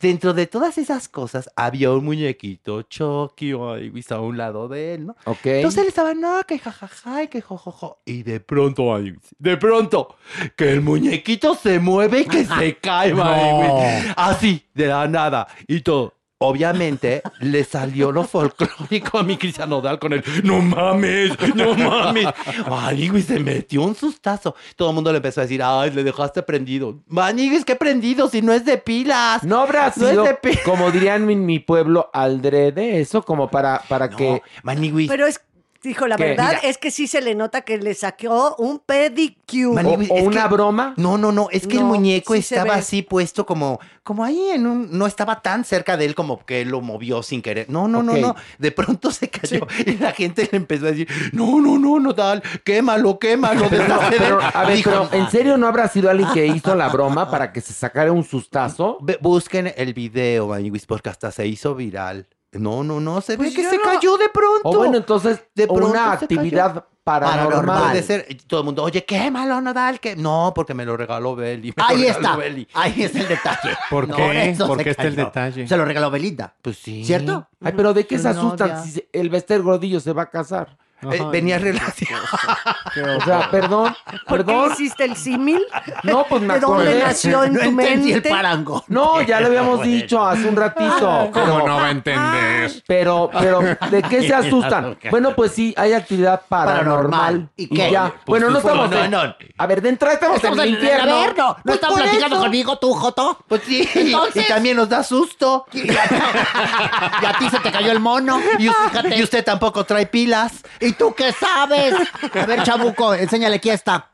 Dentro 0.00 0.34
de 0.34 0.46
todas 0.46 0.76
esas 0.76 1.08
cosas 1.08 1.48
había 1.56 1.92
un 1.92 2.04
muñequito 2.04 2.82
Chucky 2.82 3.52
o 3.52 3.74
a 3.74 4.20
un 4.20 4.36
lado 4.36 4.68
de 4.68 4.94
él, 4.94 5.06
¿no? 5.06 5.16
Ok. 5.24 5.46
Entonces 5.46 5.82
él 5.82 5.88
estaba, 5.88 6.14
no, 6.14 6.42
que 6.46 6.58
jajaja, 6.58 7.22
y 7.22 7.28
que 7.28 7.40
jojojo. 7.40 8.00
Y 8.04 8.22
de 8.22 8.40
pronto, 8.40 8.86
Maniguis, 8.86 9.34
de 9.38 9.56
pronto, 9.56 10.16
que 10.56 10.72
el 10.72 10.80
muñequito 10.80 11.54
se 11.54 11.78
mueve 11.78 12.20
y 12.20 12.24
que 12.26 12.44
se 12.58 12.76
cae, 12.78 13.14
Maniguis. 13.14 14.12
Así, 14.16 14.68
de 14.74 14.86
la 14.88 15.06
nada. 15.08 15.46
Y 15.66 15.80
todo. 15.80 16.14
Obviamente 16.44 17.22
le 17.40 17.64
salió 17.64 18.10
lo 18.10 18.24
folclórico 18.24 19.18
a 19.18 19.22
mi 19.22 19.36
Cristian 19.36 19.70
Nodal 19.70 19.98
con 19.98 20.12
el 20.12 20.24
no 20.42 20.60
mames, 20.60 21.32
no 21.54 21.74
mames. 21.74 22.26
Maniguis 22.68 23.26
se 23.26 23.38
metió 23.38 23.82
un 23.82 23.94
sustazo. 23.94 24.54
Todo 24.76 24.90
el 24.90 24.94
mundo 24.94 25.12
le 25.12 25.18
empezó 25.18 25.40
a 25.40 25.44
decir, 25.44 25.62
ay, 25.62 25.90
le 25.90 26.02
dejaste 26.02 26.42
prendido. 26.42 27.00
Maniguis, 27.06 27.64
¿qué 27.64 27.76
prendido? 27.76 28.28
Si 28.28 28.42
no 28.42 28.52
es 28.52 28.64
de 28.64 28.78
pilas. 28.78 29.44
No 29.44 29.60
habrá 29.60 29.92
No 29.96 30.08
es 30.08 30.10
sido, 30.10 30.26
como 30.64 30.90
dirían 30.90 31.30
en 31.30 31.46
mi 31.46 31.58
pueblo, 31.58 32.10
aldrede, 32.12 33.00
eso 33.00 33.22
como 33.22 33.48
para, 33.48 33.82
para 33.88 34.10
que... 34.10 34.42
Maniguis. 34.62 35.08
Pero 35.08 35.26
es, 35.26 35.40
dijo, 35.82 36.06
la 36.06 36.16
¿Qué? 36.16 36.24
verdad 36.24 36.48
Mira. 36.48 36.58
es 36.68 36.78
que 36.78 36.90
sí 36.90 37.06
se 37.06 37.20
le 37.20 37.34
nota 37.34 37.62
que 37.62 37.78
le 37.78 37.94
sacó 37.94 38.54
un 38.58 38.78
pedicure. 38.78 39.84
O 39.84 40.00
es 40.00 40.26
una 40.26 40.42
que- 40.48 40.54
broma. 40.54 40.94
No, 40.96 41.18
no, 41.18 41.32
no, 41.32 41.48
es 41.50 41.66
que 41.66 41.74
el 41.76 41.82
No, 41.82 41.88
muñeco 41.88 42.34
sí 42.34 42.42
se 42.42 42.54
estaba 42.56 42.74
ve. 42.74 42.80
así 42.80 43.02
puesto 43.02 43.44
como, 43.46 43.80
como 44.02 44.24
ahí 44.24 44.50
en 44.50 44.66
un, 44.66 44.96
no 44.98 45.06
estaba 45.06 45.42
tan 45.42 45.64
cerca 45.64 45.96
de 45.96 46.04
él 46.06 46.14
como 46.14 46.44
que 46.44 46.64
lo 46.64 46.80
movió 46.80 47.22
sin 47.22 47.42
querer. 47.42 47.68
No, 47.68 47.88
no, 47.88 47.98
Ok. 47.98 48.04
no, 48.04 48.16
no. 48.18 48.36
De 48.58 48.72
pronto 48.72 49.10
se 49.10 49.28
cayó 49.28 49.66
y 49.86 49.96
la 49.98 50.12
gente 50.12 50.48
le 50.50 50.56
empezó 50.58 50.86
a 50.86 50.90
decir, 50.90 51.08
no, 51.32 51.60
no, 51.60 51.78
no, 51.78 51.98
no, 52.00 52.14
tal, 52.14 52.42
quémalo, 52.64 53.18
quémalo. 53.18 53.66
Pero, 53.68 53.88
no, 53.88 53.94
deshace 53.94 54.10
de 54.12 54.18
pero, 54.20 54.40
él". 54.40 54.46
a 54.54 54.64
ver, 54.64 54.76
Dijo, 54.76 54.90
pero 55.10 55.22
¿en 55.24 55.30
serio 55.30 55.56
no 55.56 55.66
habrá 55.66 55.88
sido 55.88 56.10
alguien 56.10 56.28
que 56.32 56.46
hizo 56.46 56.74
la 56.74 56.88
broma 56.88 57.30
para 57.30 57.52
que 57.52 57.60
se 57.60 57.72
sacara 57.72 58.12
un 58.12 58.24
sustazo? 58.24 58.98
Ve- 59.00 59.18
Busquen 59.20 59.72
el 59.76 59.94
video, 59.94 60.48
Maniguis, 60.48 60.86
porque 60.86 61.08
hasta 61.10 61.30
se 61.30 61.46
hizo 61.46 61.74
viral. 61.74 62.26
No, 62.52 62.84
no, 62.84 63.00
no, 63.00 63.20
se 63.20 63.36
Pues 63.36 63.50
ve 63.54 63.62
que 63.62 63.68
se 63.68 63.76
no- 63.78 63.82
cayó 63.82 64.16
de 64.18 64.28
pronto. 64.28 64.60
O 64.68 64.76
bueno, 64.76 64.96
entonces, 64.98 65.42
De 65.54 65.66
pronto 65.66 65.86
una 65.88 66.12
actividad 66.12 66.84
paranormal. 67.02 67.82
Puede 67.90 68.02
ser, 68.02 68.26
y 68.28 68.34
todo 68.36 68.60
el 68.60 68.66
mundo, 68.66 68.82
oye, 68.84 69.04
quémalo, 69.04 69.60
Nadal, 69.60 69.98
que 70.00 70.14
no, 70.16 70.52
porque 70.54 70.74
me 70.74 70.84
lo 70.84 70.96
regaló 70.96 71.34
Beli. 71.34 71.72
me 71.76 71.82
Ahí 71.82 72.04
regaló 72.04 72.42
está. 72.42 72.80
Ahí 72.80 73.02
está 73.02 73.18
el 73.20 73.28
detalle. 73.28 73.76
¿Por 73.90 74.06
No, 74.08 74.16
qué? 74.16 74.54
¿Por 74.66 74.78
se 74.78 74.84
qué 74.84 74.90
está 74.90 75.02
el 75.04 75.16
detalle? 75.16 75.66
Se 75.66 75.76
lo 75.76 75.84
regaló 75.84 76.10
Belinda. 76.10 76.54
Pues 76.62 76.76
sí. 76.78 77.04
¿Cierto? 77.04 77.48
Ay, 77.62 77.72
pero 77.76 77.94
¿de 77.94 78.06
qué 78.06 78.18
se 78.18 78.28
asustan 78.28 78.84
si 78.84 79.02
el 79.12 79.30
Bester 79.30 79.62
Gordillo 79.62 79.98
se 80.00 80.12
va 80.12 80.22
a 80.22 80.30
casar? 80.30 80.76
Eh, 81.10 81.22
venía 81.30 81.58
relacionado. 81.58 82.24
O 83.16 83.24
sea, 83.24 83.50
perdón, 83.50 83.96
¿Por 84.26 84.38
qué 84.40 84.44
perdón. 84.44 84.72
hiciste 84.72 85.04
el 85.04 85.16
símil? 85.16 85.62
No, 86.02 86.26
pues 86.28 86.42
me 86.42 86.54
¿De 86.54 86.60
dónde 86.60 86.82
acordé. 86.90 87.02
nació 87.02 87.44
en 87.44 87.54
No 87.54 87.60
tu 87.60 87.64
entendí 87.66 88.08
el 88.10 88.14
mente? 88.16 88.28
parango. 88.30 88.84
No, 88.88 89.22
ya 89.22 89.40
lo 89.40 89.46
habíamos 89.46 89.82
dicho 89.82 90.22
hace 90.24 90.46
un 90.46 90.56
ratito. 90.56 90.98
¿Cómo 91.00 91.32
Pero, 91.32 91.66
no 91.66 91.76
va 91.76 91.86
a 91.86 91.90
entender? 91.90 92.70
pero, 92.86 93.30
pero, 93.32 93.60
¿de 93.90 94.02
qué 94.02 94.22
se 94.26 94.34
asustan? 94.34 94.98
Bueno, 95.10 95.34
pues 95.34 95.52
sí, 95.52 95.72
hay 95.76 95.94
actividad 95.94 96.42
paranormal. 96.48 96.82
Paranormal. 97.10 97.48
¿Y 97.56 97.66
qué? 97.68 97.90
ya. 97.90 98.12
Pues 98.26 98.42
bueno, 98.42 98.50
no 98.50 98.60
sí, 98.60 98.66
estamos 98.66 98.90
no, 98.90 99.04
en- 99.04 99.10
no. 99.10 99.34
A 99.58 99.66
ver, 99.66 99.80
de 99.82 99.88
entrada 99.88 100.14
estamos, 100.14 100.36
Estamos 100.36 100.58
en 100.58 100.64
el 100.64 100.70
infierno. 100.74 101.16
infierno. 101.16 101.48
¿No 101.48 101.56
Pues 101.62 101.74
estás 101.76 101.90
por 101.90 102.00
platicando 102.02 102.36
eso. 102.36 102.42
conmigo 102.44 102.78
tú, 102.78 102.92
Joto? 102.94 103.38
Pues 103.48 103.62
sí, 103.66 103.88
Entonces- 103.94 104.44
y 104.44 104.48
también 104.48 104.76
nos 104.76 104.88
da 104.88 105.02
susto. 105.02 105.66
Y 105.72 107.24
a, 107.24 107.32
ti 107.38 107.48
se 107.50 107.58
te 107.60 107.70
cayó 107.72 107.92
el 107.92 108.00
mono. 108.00 108.40
Y 108.58 108.68
usted, 108.68 108.88
Fíjate. 108.90 109.16
y 109.16 109.22
usted 109.22 109.44
tampoco 109.44 109.84
trae 109.84 110.06
pilas. 110.06 110.52
¿Y 110.80 110.91
tú 110.92 111.14
qué 111.14 111.32
sabes? 111.32 111.94
A 112.34 112.46
ver, 112.46 112.62
Chabuco, 112.62 113.14
enséñale 113.14 113.56
aquí 113.56 113.70
está. 113.70 114.08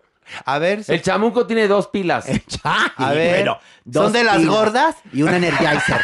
A 0.44 0.58
ver, 0.58 0.82
El 0.88 1.00
chamuco 1.00 1.46
tiene 1.46 1.66
dos 1.68 1.88
pilas. 1.88 2.26
a 2.96 3.12
ver, 3.12 3.30
Bueno, 3.36 3.58
dos 3.84 4.04
¿son 4.04 4.12
de 4.12 4.24
las 4.24 4.36
pilas 4.36 4.54
gordas? 4.54 4.96
Y 5.12 5.22
un 5.22 5.32
energizer. 5.32 6.00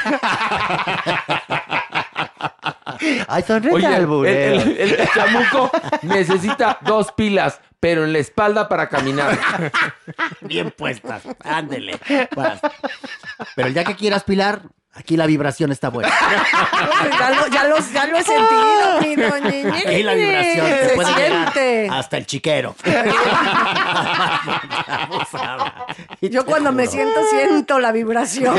Ay, 3.29 3.43
son 3.43 3.67
Oye, 3.71 3.97
el, 3.97 4.27
el- 4.27 4.79
el 5.01 5.09
chamuco 5.13 5.71
necesita 6.03 6.79
dos 6.83 7.13
pilas, 7.13 7.61
pero 7.81 8.05
en 8.05 8.13
la 8.13 8.19
espalda 8.19 8.69
para 8.69 8.89
caminar. 8.89 9.39
Bien 10.41 10.71
puestas. 10.71 11.23
Ándele. 11.45 11.99
Vas. 12.35 12.61
Pero 13.55 13.69
el 13.69 13.75
día 13.75 13.85
que 13.85 13.97
quieras 13.97 14.25
pilar, 14.25 14.63
aquí 14.95 15.17
la 15.17 15.27
vibración 15.27 15.73
está 15.73 15.89
buena. 15.91 16.11
Ya 17.19 17.31
lo, 17.31 17.47
ya 17.49 17.65
lo- 17.65 17.79
ya 17.93 18.07
lo 18.07 18.17
he 18.19 18.23
sentido, 18.23 19.01
mi 19.01 19.15
doña. 19.17 19.77
Aquí 19.77 20.03
la 20.03 20.15
vibración 20.15 20.67
se, 20.67 20.89
Se 20.89 20.95
puede 20.95 21.15
siente. 21.15 21.89
hasta 21.91 22.17
el 22.17 22.27
chiquero. 22.27 22.75
Yo 26.21 26.45
cuando 26.47 26.73
me 26.73 26.87
siento, 26.87 27.21
siento 27.31 27.79
la 27.79 27.93
vibración. 27.93 28.57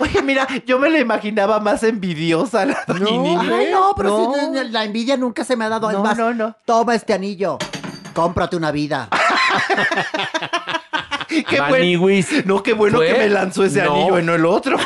Oye, 0.00 0.22
mira, 0.22 0.46
yo 0.66 0.78
me 0.78 0.88
la 0.90 0.98
imaginaba 0.98 1.58
más 1.60 1.82
envidiosa. 1.82 2.64
La 2.66 2.84
No, 2.88 3.40
ay, 3.40 3.68
no, 3.70 3.94
pero 3.96 4.10
No. 4.10 4.34
si 4.34 4.70
la 4.70 4.84
envidia 4.84 5.16
nunca 5.16 5.44
se 5.44 5.56
me 5.56 5.64
ha 5.64 5.68
dado. 5.68 5.90
No, 5.92 6.02
más, 6.02 6.16
no, 6.16 6.32
no. 6.34 6.54
Toma 6.64 6.94
este 6.94 7.12
anillo. 7.14 7.58
Cómprate 8.14 8.56
una 8.56 8.70
vida. 8.70 9.08
Qué 11.48 11.56
bueno. 11.58 11.70
Maniwis. 11.76 12.46
No, 12.46 12.62
qué 12.62 12.72
bueno 12.72 12.98
¿Fue? 12.98 13.06
que 13.08 13.18
me 13.18 13.28
lanzó 13.28 13.64
ese 13.64 13.82
No. 13.82 13.92
anillo 13.94 14.18
y 14.18 14.22
no 14.22 14.34
el 14.34 14.44
otro. 14.46 14.76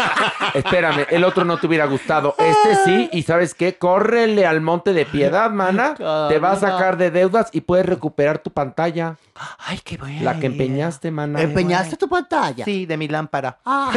Espérame, 0.54 1.06
el 1.10 1.24
otro 1.24 1.44
no 1.44 1.58
te 1.58 1.66
hubiera 1.66 1.86
gustado. 1.86 2.34
Este 2.38 2.76
sí, 2.84 3.08
y 3.12 3.22
¿sabes 3.22 3.54
qué? 3.54 3.76
Córrele 3.76 4.46
al 4.46 4.60
monte 4.60 4.92
de 4.92 5.04
piedad, 5.06 5.50
mana. 5.50 5.94
Te 6.28 6.38
va 6.38 6.52
a 6.52 6.56
sacar 6.56 6.96
de 6.96 7.10
deudas 7.10 7.48
y 7.52 7.60
puedes 7.62 7.86
recuperar 7.86 8.38
tu 8.38 8.50
pantalla. 8.50 9.16
Ay, 9.58 9.80
qué 9.84 9.96
bueno. 9.96 10.22
La 10.22 10.38
que 10.38 10.46
empeñaste, 10.46 11.10
mana. 11.10 11.40
¿Empeñaste 11.42 11.96
tu 11.96 12.08
pantalla? 12.08 12.64
Sí, 12.64 12.86
de 12.86 12.96
mi 12.96 13.08
lámpara. 13.08 13.58
Ah, 13.66 13.92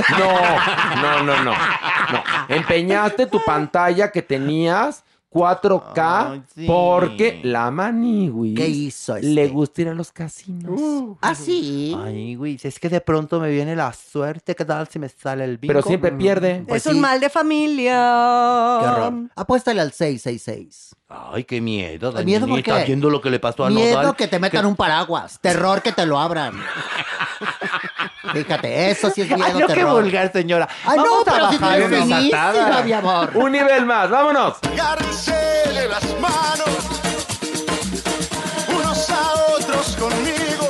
No, 0.98 1.02
no, 1.02 1.24
no, 1.24 1.44
no. 1.44 1.52
no. 1.52 2.24
Empeñaste 2.50 3.26
tu 3.28 3.44
pantalla 3.46 4.12
que 4.12 4.22
tenías 4.22 5.04
4K 5.32 6.28
Ay, 6.32 6.44
sí. 6.56 6.66
porque 6.66 7.40
la 7.44 7.70
Maniwis 7.70 8.58
¿Qué 8.58 8.68
hizo 8.68 9.16
este? 9.16 9.28
le 9.28 9.48
gusta 9.48 9.82
ir 9.84 9.90
a 9.90 9.94
los 9.94 10.12
casinos. 10.12 10.80
¿Ah, 11.22 11.36
sí? 11.36 11.96
Ay, 12.04 12.36
güey, 12.36 12.58
es 12.62 12.80
que 12.80 12.90
de 12.90 13.00
pronto 13.00 13.40
me 13.40 13.50
viene 13.50 13.76
la 13.76 13.94
suerte. 13.94 14.56
¿Qué 14.56 14.66
tal 14.66 14.88
si 14.88 14.98
me 14.98 15.08
sale 15.08 15.44
el 15.44 15.58
bingo? 15.58 15.74
pero 15.74 15.82
siempre 15.86 16.12
pierde. 16.14 16.64
Pues 16.68 16.84
es 16.84 16.88
un 16.88 16.96
sí. 16.96 17.00
mal 17.00 17.20
de 17.20 17.30
familia. 17.30 17.94
Qué 18.82 18.88
horror. 18.88 19.14
Apuéstale 19.36 19.82
al 19.82 19.92
666. 19.92 20.96
Ay, 21.10 21.44
qué 21.44 21.62
miedo. 21.62 22.12
¿Miedo 22.24 22.48
por 22.48 22.62
qué? 22.64 22.84
viendo 22.86 23.10
lo 23.10 23.22
que 23.22 23.30
le 23.30 23.40
pasó 23.40 23.66
a 23.66 23.70
Miedo 23.70 24.02
Nodal. 24.02 24.16
que 24.16 24.28
te 24.28 24.40
metan 24.40 24.66
un 24.66 24.76
paraguas. 24.76 25.40
Terror 25.42 25.82
que 25.82 25.92
te 25.92 26.06
lo 26.06 26.20
abran. 26.20 26.54
Fíjate, 28.34 28.92
eso 28.92 29.10
sí 29.10 29.22
es 29.22 29.30
miedo, 29.30 29.44
Ay, 29.46 29.54
no, 29.54 29.68
qué 29.68 29.74
terror. 29.76 30.02
vulgar, 30.02 30.32
señora. 30.32 30.68
Ay, 30.86 30.98
no, 30.98 31.04
Vamos 31.04 31.28
a 31.28 31.32
pero 31.32 31.50
si 31.52 31.58
tú 31.58 32.10
bajar 32.10 32.30
tada. 32.54 32.82
mi 32.84 32.92
amor. 32.94 33.32
Un 33.36 33.52
nivel 33.52 33.86
más, 33.86 34.10
vámonos. 34.10 34.58
Agárrense 34.72 35.32
de 35.34 35.88
las 35.88 36.04
manos, 36.20 36.70
unos 38.70 39.10
a 39.10 39.32
otros 39.58 39.96
conmigo. 39.98 40.70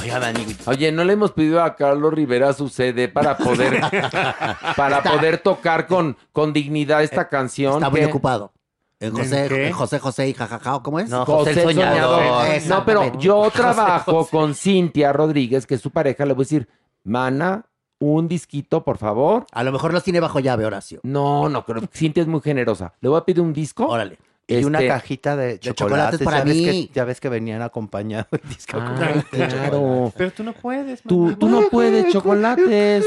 Oiga, 0.00 0.20
Dani, 0.20 0.56
Oye, 0.66 0.92
no 0.92 1.04
le 1.04 1.14
hemos 1.14 1.32
pedido 1.32 1.62
a 1.62 1.74
Carlos 1.76 2.12
Rivera 2.14 2.52
su 2.52 2.68
CD 2.68 3.08
para 3.08 3.36
poder 3.36 3.80
para 4.76 5.02
poder 5.02 5.38
tocar 5.38 5.86
con, 5.86 6.16
con 6.32 6.52
dignidad 6.52 7.02
esta 7.02 7.28
canción. 7.28 7.74
Está 7.74 7.90
muy 7.90 8.00
que- 8.00 8.06
ocupado. 8.06 8.52
En 9.00 9.12
José, 9.14 9.66
¿En 9.68 9.72
José, 9.72 9.98
José 10.00 10.28
y 10.28 10.34
jajaja, 10.34 10.82
¿cómo 10.82 10.98
es? 10.98 11.08
No, 11.08 11.24
José 11.24 11.50
José 11.54 11.60
el 11.60 11.74
Soñador. 11.76 12.22
No, 12.66 12.84
pero 12.84 13.18
yo 13.18 13.48
trabajo 13.52 14.12
José. 14.12 14.30
con 14.30 14.54
Cintia 14.54 15.12
Rodríguez, 15.12 15.66
que 15.66 15.76
es 15.76 15.80
su 15.80 15.90
pareja. 15.90 16.26
Le 16.26 16.32
voy 16.32 16.42
a 16.42 16.44
decir, 16.44 16.68
mana, 17.04 17.66
un 18.00 18.26
disquito, 18.26 18.82
por 18.82 18.98
favor. 18.98 19.46
A 19.52 19.62
lo 19.62 19.70
mejor 19.70 19.92
los 19.92 20.02
tiene 20.02 20.18
bajo 20.18 20.40
llave, 20.40 20.64
Horacio. 20.64 21.00
No, 21.04 21.48
no, 21.48 21.64
creo 21.64 21.82
Cintia 21.92 22.22
es 22.22 22.26
muy 22.26 22.40
generosa. 22.40 22.94
Le 23.00 23.08
voy 23.08 23.18
a 23.18 23.24
pedir 23.24 23.40
un 23.40 23.52
disco. 23.52 23.86
Órale. 23.86 24.18
Y 24.50 24.64
una 24.64 24.78
Este- 24.78 24.88
cajita 24.88 25.36
de, 25.36 25.46
de 25.46 25.58
chocolates 25.60 26.20
chocolates. 26.20 26.24
para 26.24 26.38
ya, 26.38 26.44
ves 26.44 26.54
mí. 26.56 26.64
que, 26.88 26.90
ya 26.94 27.04
ves 27.04 27.20
que 27.20 27.28
venían 27.28 27.60
acompañados. 27.62 28.26
Ah, 28.72 29.22
claro. 29.30 30.12
Pero 30.16 30.30
tú 30.32 30.42
no 30.42 30.52
puedes, 30.54 31.02
Tú, 31.02 31.24
mamá. 31.26 31.36
tú 31.38 31.48
no 31.48 31.62
puedes 31.68 32.10
chocolates. 32.12 33.04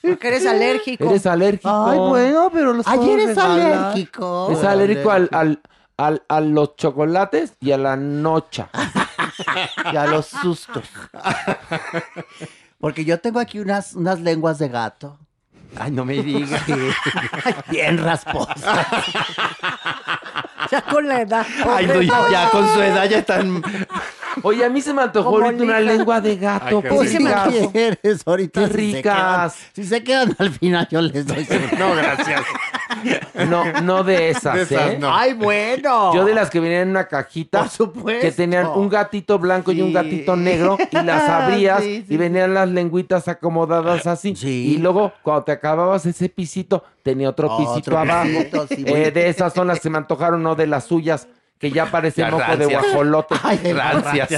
Porque 0.00 0.28
eres 0.28 0.46
alérgico. 0.46 1.04
Eres 1.10 1.26
alérgico. 1.26 1.68
Ay, 1.88 1.98
bueno, 1.98 2.50
pero 2.52 2.72
los 2.72 2.86
Ay, 2.88 2.98
puedo 2.98 3.12
eres 3.18 3.36
alérgico. 3.38 4.50
Es 4.50 4.64
alérgico 4.64 5.10
al, 5.10 5.28
al, 5.32 5.60
al- 5.98 6.22
a 6.26 6.40
los 6.40 6.74
chocolates 6.76 7.52
y 7.60 7.72
a 7.72 7.78
la 7.78 7.96
nocha. 7.96 8.68
Y 9.92 9.96
a 9.96 10.06
los 10.06 10.26
sustos. 10.26 10.84
Porque 12.78 13.04
yo 13.04 13.20
tengo 13.20 13.40
aquí 13.40 13.58
unas, 13.60 13.92
unas 13.94 14.20
lenguas 14.20 14.58
de 14.58 14.68
gato. 14.68 15.18
Ay, 15.78 15.90
no 15.90 16.04
me 16.04 16.22
digas. 16.22 16.62
Bien 17.70 17.98
rasposa. 17.98 18.86
Ya 20.72 20.80
con 20.82 21.06
la 21.06 21.20
edad. 21.20 21.46
Ay, 21.68 21.86
no, 21.86 22.00
ya, 22.02 22.48
con 22.50 22.66
su 22.72 22.80
edad 22.82 23.04
ya 23.08 23.18
están. 23.18 23.62
Oye, 24.42 24.64
a 24.64 24.70
mí 24.70 24.80
se 24.80 24.94
me 24.94 25.02
antojó 25.02 25.30
Como 25.30 25.44
ahorita 25.44 25.62
una 25.64 25.80
lengua 25.80 26.20
de 26.22 26.36
gato. 26.36 26.64
Ay, 26.78 26.82
qué 26.82 26.88
Pues, 26.88 27.14
ricas. 27.14 27.48
¿qué 27.52 27.68
quieres 27.70 28.22
ahorita? 28.26 28.60
Qué 28.60 28.66
si 28.66 28.72
se 28.72 28.76
ricas. 28.96 29.02
quedan- 29.02 29.50
Si 29.74 29.84
se 29.84 30.02
quedan 30.02 30.36
al 30.38 30.50
final, 30.50 30.88
yo 30.90 31.02
les 31.02 31.26
doy 31.26 31.44
su- 31.44 31.76
No, 31.78 31.94
gracias. 31.94 32.40
No, 33.48 33.80
no 33.82 34.04
de 34.04 34.30
esas, 34.30 34.54
De 34.54 34.62
esas 34.62 34.90
¿eh? 34.92 34.96
no. 35.00 35.14
Ay, 35.14 35.32
bueno. 35.34 36.14
Yo 36.14 36.24
de 36.24 36.34
las 36.34 36.50
que 36.50 36.60
venían 36.60 36.82
en 36.82 36.88
una 36.90 37.06
cajita. 37.08 37.60
Por 37.60 37.68
supuesto. 37.68 38.20
Que 38.20 38.32
tenían 38.32 38.66
un 38.66 38.88
gatito 38.88 39.38
blanco 39.38 39.72
y 39.72 39.82
un 39.82 39.92
gatito 39.92 40.36
negro 40.36 40.76
y 40.90 40.96
las 41.02 41.22
abrías 41.28 41.82
Sí, 41.82 42.04
sí. 42.06 42.14
y 42.14 42.16
venían 42.16 42.54
las 42.54 42.68
lengüitas 42.68 43.28
acomodadas 43.28 44.06
así. 44.06 44.34
Sí. 44.36 44.74
Y 44.74 44.78
luego 44.78 45.12
cuando 45.22 45.44
te 45.44 45.52
acababas 45.52 46.04
ese 46.06 46.28
pisito, 46.28 46.84
tenía 47.02 47.30
otro 47.30 47.50
Otro 47.52 47.66
pisito 47.74 47.98
abajo. 47.98 48.28
pisito, 48.28 48.66
Eh, 48.96 49.10
de 49.10 49.28
esas 49.28 49.52
son 49.52 49.66
las 49.66 49.80
que 49.80 49.90
me 49.90 49.98
antojaron, 49.98 50.42
no 50.42 50.54
de 50.54 50.66
las 50.66 50.84
suyas, 50.84 51.26
que 51.62 51.70
ya 51.70 51.86
parece 51.86 52.22
Ya 52.22 52.30
moco 52.32 52.56
de 52.56 52.66
guajolote. 52.66 53.36
Ay, 53.40 53.56
de 53.58 53.72
Rancias. 53.72 54.32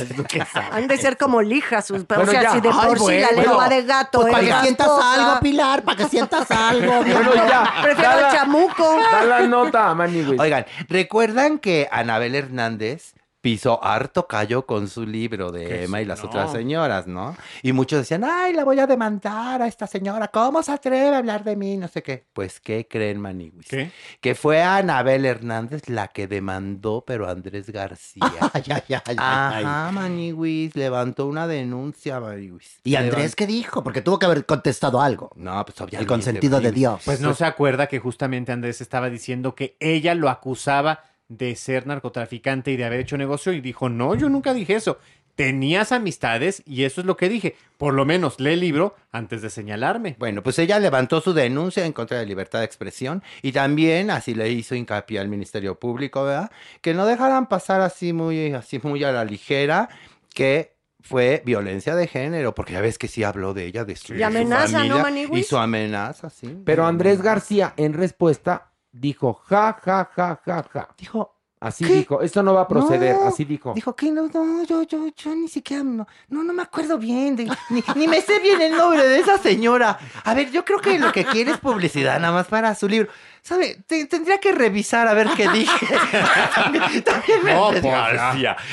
Han 0.72 0.86
de 0.86 0.98
ser 0.98 1.16
como 1.16 1.40
lijas 1.40 1.86
sus. 1.86 2.04
Pero, 2.04 2.20
Bueno, 2.20 2.30
o 2.30 2.34
sea, 2.34 2.42
ya. 2.42 2.52
si 2.52 2.60
de 2.60 2.68
Ay, 2.68 2.86
por 2.86 2.98
sí 2.98 3.18
la 3.18 3.28
bueno. 3.28 3.42
lengua 3.42 3.68
de 3.70 3.82
gato 3.84 4.20
Pues 4.20 4.26
es 4.26 4.32
para 4.34 4.44
que 4.60 4.60
sientas 4.66 4.88
algo, 5.02 5.40
Pilar, 5.40 5.82
para 5.84 5.96
que 5.96 6.04
sientas 6.10 6.50
algo. 6.50 6.92
Bueno, 7.02 7.34
ya. 7.34 7.72
Prefiero 7.82 8.10
da 8.10 8.16
el 8.16 8.22
la- 8.24 8.30
chamuco. 8.32 8.96
Da 9.10 9.24
la 9.24 9.40
nota, 9.46 9.94
Manny, 9.94 10.36
Oigan, 10.38 10.66
¿recuerdan 10.90 11.58
que 11.58 11.88
Anabel 11.90 12.34
Hernández 12.34 13.13
pisó 13.44 13.84
harto 13.84 14.26
callo 14.26 14.64
con 14.64 14.88
su 14.88 15.04
libro 15.04 15.52
de 15.52 15.84
Emma 15.84 16.00
y 16.00 16.06
las 16.06 16.22
no. 16.22 16.30
otras 16.30 16.50
señoras, 16.50 17.06
¿no? 17.06 17.36
Y 17.62 17.74
muchos 17.74 17.98
decían, 17.98 18.24
ay, 18.24 18.54
la 18.54 18.64
voy 18.64 18.80
a 18.80 18.86
demandar 18.86 19.60
a 19.60 19.66
esta 19.66 19.86
señora, 19.86 20.28
¿cómo 20.28 20.62
se 20.62 20.72
atreve 20.72 21.14
a 21.14 21.18
hablar 21.18 21.44
de 21.44 21.54
mí? 21.54 21.76
No 21.76 21.86
sé 21.86 22.02
qué. 22.02 22.24
Pues, 22.32 22.58
¿qué 22.58 22.88
creen, 22.88 23.20
Maniwis? 23.20 23.68
¿Qué? 23.68 23.90
Que 24.22 24.34
fue 24.34 24.62
Anabel 24.62 25.26
Hernández 25.26 25.90
la 25.90 26.08
que 26.08 26.26
demandó, 26.26 27.04
pero 27.06 27.28
Andrés 27.28 27.68
García. 27.68 28.22
Ay, 28.54 28.62
ay, 28.70 28.82
ay, 28.88 29.02
ay, 29.04 29.16
ay. 29.18 29.64
Ajá, 29.64 29.92
Maniwis, 29.92 30.74
levantó 30.74 31.26
una 31.26 31.46
denuncia, 31.46 32.20
Maniwis. 32.20 32.80
¿Y 32.82 32.94
Andrés 32.94 33.36
qué 33.36 33.46
dijo? 33.46 33.84
Porque 33.84 34.00
tuvo 34.00 34.18
que 34.18 34.24
haber 34.24 34.46
contestado 34.46 35.02
algo. 35.02 35.30
No, 35.36 35.62
pues 35.66 35.78
obviamente. 35.82 35.98
El 35.98 36.06
consentido 36.06 36.60
de. 36.60 36.72
Dios. 36.72 37.02
Pues 37.04 37.20
no 37.20 37.34
se 37.34 37.44
acuerda 37.44 37.88
que 37.88 37.98
justamente 37.98 38.52
Andrés 38.52 38.80
estaba 38.80 39.10
diciendo 39.10 39.54
que 39.54 39.76
ella 39.80 40.14
lo 40.14 40.30
acusaba 40.30 41.00
de 41.28 41.56
ser 41.56 41.86
narcotraficante 41.86 42.70
y 42.70 42.76
de 42.76 42.84
haber 42.84 43.00
hecho 43.00 43.16
negocio 43.16 43.52
y 43.52 43.60
dijo, 43.60 43.88
no, 43.88 44.14
yo 44.14 44.28
nunca 44.28 44.54
dije 44.54 44.74
eso. 44.74 44.98
Tenías 45.34 45.90
amistades 45.90 46.62
y 46.64 46.84
eso 46.84 47.00
es 47.00 47.06
lo 47.06 47.16
que 47.16 47.28
dije. 47.28 47.56
Por 47.76 47.92
lo 47.94 48.04
menos 48.04 48.38
lee 48.38 48.52
el 48.52 48.60
libro 48.60 48.94
antes 49.10 49.42
de 49.42 49.50
señalarme. 49.50 50.14
Bueno, 50.18 50.44
pues 50.44 50.60
ella 50.60 50.78
levantó 50.78 51.20
su 51.20 51.32
denuncia 51.32 51.84
en 51.84 51.92
contra 51.92 52.18
de 52.18 52.26
libertad 52.26 52.60
de 52.60 52.66
expresión 52.66 53.22
y 53.42 53.50
también 53.50 54.10
así 54.10 54.34
le 54.34 54.48
hizo 54.50 54.76
hincapié 54.76 55.18
al 55.18 55.28
Ministerio 55.28 55.78
Público, 55.78 56.24
¿verdad? 56.24 56.52
Que 56.80 56.94
no 56.94 57.04
dejaran 57.04 57.48
pasar 57.48 57.80
así 57.80 58.12
muy, 58.12 58.52
así 58.52 58.78
muy 58.80 59.02
a 59.02 59.10
la 59.10 59.24
ligera 59.24 59.88
que 60.32 60.74
fue 61.04 61.42
violencia 61.44 61.94
de 61.94 62.06
género, 62.06 62.54
porque 62.54 62.72
ya 62.72 62.80
ves 62.80 62.96
que 62.96 63.08
sí 63.08 63.24
habló 63.24 63.52
de 63.52 63.66
ella, 63.66 63.84
de 63.84 63.94
su, 63.94 64.14
Y 64.14 64.18
su 64.18 64.24
amenaza, 64.24 64.66
¿no, 64.66 64.72
familia, 64.78 65.02
Manigüis? 65.02 65.44
Y 65.44 65.48
su 65.48 65.58
amenaza, 65.58 66.30
sí. 66.30 66.58
Pero 66.64 66.86
Andrés 66.86 67.20
García, 67.20 67.74
en 67.76 67.92
respuesta, 67.92 68.70
dijo, 68.94 69.34
ja, 69.48 69.76
ja, 69.84 70.08
ja, 70.14 70.40
ja, 70.44 70.64
ja. 70.72 70.88
dijo, 70.96 71.30
Así 71.60 71.86
¿Qué? 71.86 71.94
dijo, 71.94 72.20
esto 72.20 72.42
no 72.42 72.52
va 72.52 72.62
a 72.62 72.68
proceder, 72.68 73.16
No, 73.16 73.26
así 73.28 73.46
dijo. 73.46 73.72
Dijo 73.74 73.96
que 73.96 74.10
no, 74.10 74.28
no, 74.28 74.64
yo, 74.64 74.82
yo, 74.82 75.06
yo 75.16 75.34
ni 75.34 75.48
siquiera, 75.48 75.82
no, 75.82 76.06
no, 76.28 76.44
no 76.44 76.52
me 76.52 76.60
acuerdo 76.62 76.98
bien, 76.98 77.36
de- 77.36 77.50
ni, 77.70 77.82
ni 77.96 78.06
me 78.06 78.20
sé 78.20 78.38
bien 78.40 78.60
el 78.60 78.76
nombre 78.76 79.02
de 79.08 79.20
esa 79.20 79.38
señora. 79.38 79.98
A 80.24 80.34
ver, 80.34 80.50
yo 80.50 80.62
creo 80.62 80.78
que 80.78 80.98
lo 80.98 81.10
que 81.10 81.24
quiere 81.24 81.52
es 81.52 81.56
publicidad 81.58 82.20
nada 82.20 82.34
más 82.34 82.48
para 82.48 82.74
su 82.74 82.86
libro. 82.86 83.10
¿Sabe? 83.40 83.78
Te- 83.86 84.04
tendría 84.04 84.38
que 84.40 84.52
revisar 84.52 85.08
a 85.08 85.14
ver 85.14 85.28
qué 85.34 85.48
dije. 85.48 85.86
también, 86.54 87.02
también 87.02 87.42
me 87.44 87.54
No. 87.54 87.70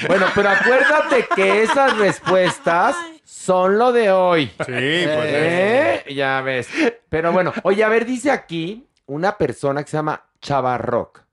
Bueno, 0.08 0.26
pero 0.36 0.50
acuérdate 0.50 1.28
que 1.34 1.64
esas 1.64 1.98
respuestas 1.98 2.98
son 3.24 3.78
lo 3.78 3.94
de 3.94 4.12
hoy. 4.12 4.48
Sí, 4.48 4.56
pues. 4.66 5.08
¿Eh? 5.08 6.04
Ya 6.14 6.42
ves. 6.42 6.68
Pero 7.08 7.32
bueno, 7.32 7.54
oye, 7.64 7.86
a 7.86 7.88
ver, 7.90 8.06
dice 8.06 8.32
aquí 8.32 8.86
una 9.12 9.38
persona 9.38 9.84
que 9.84 9.92
se 9.92 9.98
llama 9.98 10.24
Chavarrock. 10.42 11.24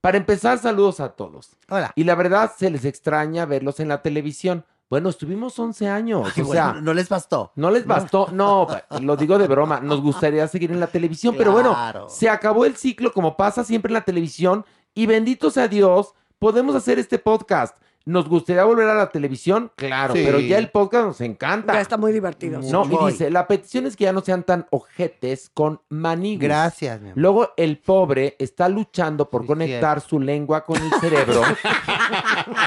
Para 0.00 0.18
empezar, 0.18 0.58
saludos 0.58 1.00
a 1.00 1.08
todos. 1.08 1.56
Hola. 1.68 1.92
Y 1.96 2.04
la 2.04 2.14
verdad, 2.14 2.52
se 2.56 2.70
les 2.70 2.84
extraña 2.84 3.44
verlos 3.44 3.80
en 3.80 3.88
la 3.88 4.02
televisión. 4.02 4.64
Bueno, 4.88 5.08
estuvimos 5.08 5.58
11 5.58 5.88
años. 5.88 6.32
Ay, 6.36 6.42
o 6.42 6.46
sea, 6.46 6.74
no 6.74 6.94
les 6.94 7.08
bastó. 7.08 7.50
no 7.56 7.70
les 7.72 7.86
bastó. 7.86 8.28
No, 8.30 8.68
lo 9.00 9.16
digo 9.16 9.36
de 9.38 9.48
broma. 9.48 9.80
Nos 9.80 10.00
gustaría 10.00 10.46
seguir 10.46 10.70
en 10.70 10.78
la 10.78 10.86
televisión. 10.86 11.34
Pero 11.36 11.50
bueno, 11.50 11.76
se 12.08 12.28
acabó 12.28 12.66
el 12.66 12.76
ciclo 12.76 13.12
como 13.12 13.36
pasa 13.36 13.64
siempre 13.64 13.90
en 13.90 13.94
la 13.94 14.04
televisión. 14.04 14.64
Y 14.94 15.06
bendito 15.06 15.50
sea 15.50 15.66
Dios, 15.66 16.14
podemos 16.38 16.76
hacer 16.76 17.00
este 17.00 17.18
podcast. 17.18 17.76
¿Nos 18.06 18.28
gustaría 18.28 18.64
volver 18.64 18.86
a 18.88 18.94
la 18.94 19.08
televisión? 19.08 19.72
Claro, 19.76 20.12
Sí. 20.14 20.22
pero 20.26 20.38
ya 20.38 20.58
el 20.58 20.68
podcast 20.70 21.06
nos 21.06 21.20
encanta. 21.22 21.72
Ya 21.72 21.80
está 21.80 21.96
muy 21.96 22.12
divertido. 22.12 22.60
No, 22.62 22.84
y 22.84 23.10
dice, 23.12 23.30
la 23.30 23.46
petición 23.46 23.86
es 23.86 23.96
que 23.96 24.04
ya 24.04 24.12
no 24.12 24.20
sean 24.20 24.42
tan 24.42 24.66
ojetes 24.70 25.50
con 25.54 25.80
manigües. 25.88 26.40
Gracias, 26.48 27.00
mi 27.00 27.08
amor. 27.10 27.18
Luego 27.18 27.48
el 27.56 27.78
pobre 27.78 28.36
está 28.38 28.68
luchando 28.68 29.30
por 29.30 29.42
Sí, 29.42 29.46
conectar 29.46 30.00
su 30.02 30.20
lengua 30.20 30.66
con 30.66 30.76
el 30.82 30.90
cerebro. 31.00 31.40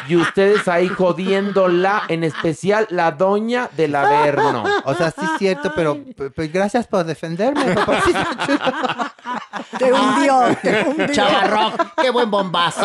y 0.09 0.15
ustedes 0.15 0.68
ahí 0.68 0.88
jodiéndola, 0.88 2.03
en 2.07 2.23
especial 2.23 2.88
la 2.89 3.11
doña 3.11 3.69
del 3.77 3.95
Averno. 3.95 4.64
O 4.85 4.95
sea, 4.95 5.11
sí 5.11 5.22
es 5.23 5.38
cierto, 5.38 5.72
pero 5.76 5.97
p- 6.03 6.31
p- 6.31 6.47
gracias 6.47 6.88
por 6.88 7.03
defenderme, 7.05 7.76
chulo. 7.76 8.65
Te 9.77 9.93
hundió, 9.93 10.41
te 10.61 10.84
hundió. 10.88 11.07
Chavarroc, 11.14 11.95
qué 12.01 12.09
buen 12.09 12.31
bombazo. 12.31 12.81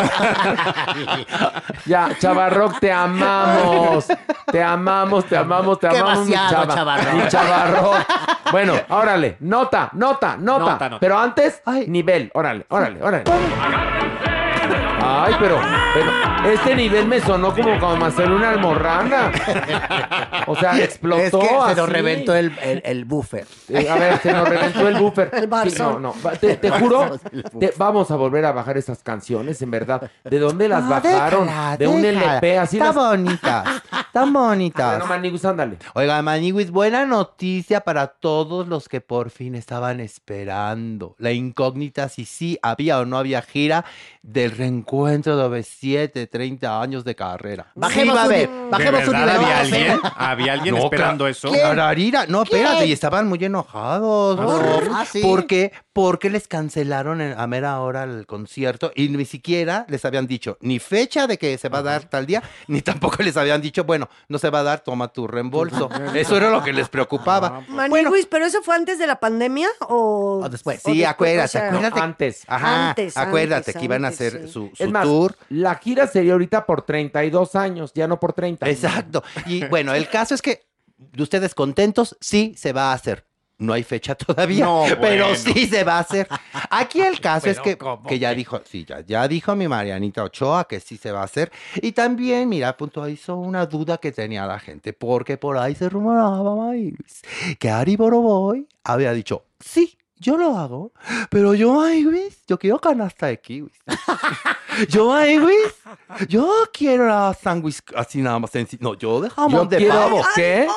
Ya, 1.85 2.15
Chavarroc, 2.49 2.79
te 2.79 2.91
amamos. 2.91 4.07
Te 4.51 4.61
amamos, 4.63 5.25
te 5.25 5.37
amamos, 5.37 5.79
te 5.79 5.87
Qué 5.89 5.97
amamos. 5.97 6.25
mi 6.27 6.33
vaciado, 6.33 6.65
chava- 6.65 6.73
Chavarroc. 6.75 7.13
mi 7.13 7.27
Chavarroc. 7.27 7.95
Bueno, 8.51 8.73
órale, 8.89 9.37
nota, 9.39 9.89
nota, 9.93 10.35
nota. 10.37 10.59
Nota, 10.71 10.89
nota. 10.89 10.99
Pero 10.99 11.17
antes, 11.17 11.61
Ay. 11.65 11.85
nivel. 11.87 12.29
Órale, 12.33 12.65
órale, 12.69 13.01
órale. 13.01 13.23
Ay, 15.05 15.33
pero, 15.39 15.59
pero 15.93 16.53
este 16.53 16.75
nivel 16.75 17.07
me 17.07 17.19
sonó 17.19 17.53
como 17.53 17.77
cuando 17.79 18.05
me 18.05 18.11
salió 18.11 18.35
una 18.37 18.51
almorrana. 18.51 19.31
O 20.47 20.55
sea, 20.55 20.77
explotó 20.79 21.21
es 21.21 21.31
que 21.31 21.47
se 21.49 21.55
así. 21.55 21.75
nos 21.75 21.89
reventó 21.89 22.35
el, 22.35 22.53
el, 22.61 22.81
el 22.85 23.05
buffer. 23.05 23.45
Eh, 23.69 23.89
a 23.89 23.95
ver, 23.95 24.17
se 24.19 24.31
nos 24.31 24.47
reventó 24.47 24.87
el 24.87 24.95
buffer. 24.95 25.29
El 25.33 25.49
no, 25.77 25.99
no. 25.99 26.15
Te, 26.39 26.55
te 26.57 26.69
juro, 26.69 27.17
te- 27.59 27.73
vamos 27.77 28.11
a 28.11 28.15
volver 28.15 28.45
a 28.45 28.51
bajar 28.53 28.77
esas 28.77 29.03
canciones, 29.03 29.61
en 29.61 29.71
verdad. 29.71 30.09
¿De 30.23 30.39
dónde 30.39 30.69
las 30.69 30.83
No, 30.83 30.89
bajaron? 30.89 31.47
déjala, 31.47 31.77
de 31.77 31.87
un 31.87 32.01
déjala. 32.01 32.33
LP, 32.35 32.59
así 32.59 32.77
Está 32.77 32.87
las... 32.87 32.95
bonitas, 32.95 33.67
tan 34.13 34.31
bonitas. 34.31 34.89
Bueno, 34.91 35.05
Manigus, 35.07 35.45
ándale. 35.45 35.77
Oiga, 35.95 36.21
Maniwis, 36.21 36.71
buena 36.71 37.05
noticia 37.05 37.81
para 37.81 38.07
todos 38.07 38.67
los 38.67 38.87
que 38.87 39.01
por 39.01 39.29
fin 39.31 39.55
estaban 39.55 39.99
esperando. 39.99 41.15
La 41.17 41.31
incógnita 41.31 42.07
si 42.09 42.25
sí 42.25 42.57
había 42.61 42.99
o 42.99 43.05
no 43.05 43.17
había 43.17 43.41
gira 43.41 43.83
del 44.21 44.51
reencuentro 44.51 44.92
de 45.35 45.43
OV7, 45.43 46.29
30 46.29 46.81
años 46.81 47.03
de 47.03 47.15
carrera. 47.15 47.71
Bajemos 47.73 48.15
Sí 48.15 48.21
a. 48.23 48.27
¿De 48.27 48.69
Bajemos 48.69 49.07
un 49.07 49.13
verdad 49.13 49.25
nivel. 49.25 49.35
había 49.35 49.47
ver. 49.47 49.57
alguien? 49.91 49.99
¿Había 50.15 50.53
alguien 50.53 50.75
No, 50.75 50.83
esperando 50.83 51.27
eso? 51.27 51.51
Clararira. 51.51 52.25
No, 52.27 52.43
espérate, 52.43 52.85
y 52.85 52.91
estaban 52.91 53.27
muy 53.27 53.43
enojados. 53.43 54.37
¿no? 54.37 54.47
sí. 54.59 54.89
Ah, 54.93 55.05
sí. 55.05 55.21
¿Por 55.21 55.47
qué? 55.47 55.71
Porque 55.93 56.31
les 56.31 56.47
cancelaron 56.47 57.21
en- 57.21 57.39
a 57.39 57.45
mera 57.45 57.79
hora 57.79 58.03
el 58.03 58.25
concierto 58.25 58.91
y 58.95 59.09
ni 59.09 59.25
siquiera 59.25 59.85
les 59.89 60.03
habían 60.05 60.25
dicho 60.25 60.57
ni 60.59 60.79
fecha 60.79 61.27
de 61.27 61.37
que 61.37 61.55
se 61.59 61.69
va 61.69 61.77
a 61.79 61.83
dar 61.83 62.09
tal 62.09 62.25
día, 62.25 62.41
ni 62.67 62.81
tampoco 62.81 63.21
les 63.21 63.37
habían 63.37 63.61
dicho, 63.61 63.83
bueno, 63.83 64.09
no 64.27 64.39
se 64.39 64.49
va 64.49 64.61
a 64.61 64.63
dar, 64.63 64.79
toma 64.79 65.09
tu 65.09 65.27
reembolso. 65.27 65.89
Eso 66.15 66.35
era 66.37 66.49
lo 66.49 66.63
que 66.63 66.73
les 66.73 66.89
preocupaba. 66.89 67.61
Maniguis, 67.67 68.25
¿pero 68.25 68.45
eso 68.45 68.63
fue 68.63 68.75
antes 68.75 68.97
de 68.97 69.05
la 69.05 69.19
pandemia 69.19 69.67
o, 69.87 70.41
O 70.43 70.49
después. 70.49 70.81
o 70.83 70.91
Sí, 70.91 71.03
acuérdate, 71.03 71.45
o 71.45 71.47
sea, 71.47 71.67
acuérdate. 71.67 71.99
Antes. 71.99 72.43
Ajá, 72.47 72.89
Antes, 72.89 73.15
acuérdate 73.15 73.71
antes, 73.71 73.75
que 73.77 73.85
iban 73.85 74.03
a 74.05 74.07
hacer 74.07 74.41
sí. 74.47 74.51
su, 74.51 74.71
Es 74.77 74.85
su 74.87 74.89
más, 74.91 75.03
tour. 75.05 75.35
la 75.49 75.75
gira 75.75 76.07
sería 76.07 76.33
ahorita 76.33 76.65
por 76.65 76.81
32 76.81 77.55
años, 77.55 77.91
ya 77.93 78.07
no 78.07 78.19
por 78.19 78.33
30. 78.33 78.67
Exacto. 78.67 79.23
Y 79.45 79.63
bueno, 79.67 79.93
el 79.93 80.09
caso 80.09 80.33
es 80.33 80.41
que 80.41 80.65
ustedes 81.19 81.53
contentos, 81.53 82.17
sí 82.19 82.55
se 82.57 82.73
va 82.73 82.91
a 82.91 82.93
hacer. 82.93 83.25
No 83.59 83.73
hay 83.73 83.83
fecha 83.83 84.15
todavía, 84.15 84.65
No, 84.65 84.83
pero 85.01 85.27
bueno. 85.27 85.35
sí 85.35 85.67
se 85.67 85.83
va 85.83 85.97
a 85.97 85.99
hacer. 85.99 86.27
Aquí 86.69 87.01
el 87.01 87.19
caso 87.21 87.49
es 87.49 87.59
que, 87.59 87.77
¿cómo 87.77 88.03
que 88.03 88.19
ya 88.19 88.33
dijo, 88.33 88.61
sí, 88.65 88.85
ya, 88.85 89.01
ya 89.01 89.27
dijo 89.27 89.55
mi 89.55 89.67
Marianita 89.67 90.23
Ochoa 90.23 90.67
que 90.67 90.79
sí 90.79 90.97
se 90.97 91.11
va 91.11 91.21
a 91.21 91.25
hacer. 91.25 91.51
Y 91.75 91.91
también, 91.91 92.49
mira, 92.49 92.75
punto 92.75 93.07
hizo 93.07 93.35
una 93.35 93.65
duda 93.65 93.97
que 93.97 94.11
tenía 94.11 94.45
la 94.45 94.59
gente, 94.59 94.93
porque 94.93 95.37
por 95.37 95.57
ahí 95.57 95.75
se 95.75 95.87
rumoraba 95.89 96.55
Maíz, 96.55 97.21
que 97.59 97.69
Ari 97.69 97.95
Boroboy 97.95 98.67
había 98.83 99.13
dicho, 99.13 99.45
sí, 99.59 99.97
yo 100.17 100.37
lo 100.37 100.57
hago, 100.57 100.93
pero 101.29 101.53
yo, 101.53 101.73
Maíz, 101.73 102.43
yo 102.47 102.57
quiero 102.57 102.79
canasta 102.79 103.27
de 103.27 103.39
kiwis. 103.39 103.73
Yo, 104.89 105.09
Maíz, 105.09 105.39
yo 106.27 106.51
quiero 106.73 107.07
la 107.07 107.33
sándwich 107.41 107.79
así 107.95 108.21
nada 108.21 108.39
más 108.39 108.51
sencillo. 108.51 108.79
No, 108.81 108.93
yo 108.97 109.21
de 109.21 109.29
jamón 109.29 109.51
Yo 109.51 109.65
de 109.65 109.77
quiero- 109.77 109.93
pavo. 109.93 110.21
¿Qué? 110.35 110.67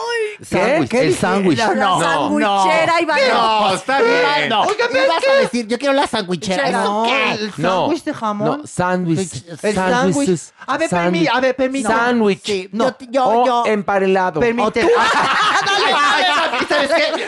Sándwich, 0.42 0.90
¿Qué 0.90 1.00
el 1.00 1.14
sándwich. 1.16 1.58
La 1.58 1.74
No, 1.74 2.00
sandwichera 2.00 3.00
iba 3.00 3.16
No, 3.32 3.74
está 3.74 4.02
bien. 4.02 4.48
No, 4.50 4.62
Oiga, 4.62 4.88
¿qué 4.92 5.06
vas 5.06 5.24
a 5.26 5.40
decir? 5.40 5.66
Yo 5.66 5.78
quiero 5.78 5.94
la 5.94 6.06
sandwichera. 6.06 6.70
No, 6.70 7.04
¿Qué? 7.06 7.32
el 7.32 7.52
No, 7.56 7.80
sándwich 7.82 8.04
de 8.04 8.14
jamón. 8.14 8.60
No, 8.60 8.66
sándwich. 8.66 9.44
El 9.62 9.74
sándwich. 9.74 10.40
A 10.66 10.76
ver, 10.78 10.88
sándwich, 10.90 11.24
permí, 11.24 11.26
a 11.38 11.40
ver, 11.40 11.56
permítame. 11.56 11.94
Sándwich. 11.94 12.40
Sí, 12.44 12.68
No, 12.72 12.88
yo, 12.98 13.06
yo, 13.10 13.24
o 13.26 13.46
yo- 13.46 13.62
emparelado. 13.66 14.40
Permíteme. 14.40 14.90
Dale, 15.66 15.90
dale, 15.92 16.26
¿Sabes 16.68 16.90
qué? 16.90 17.26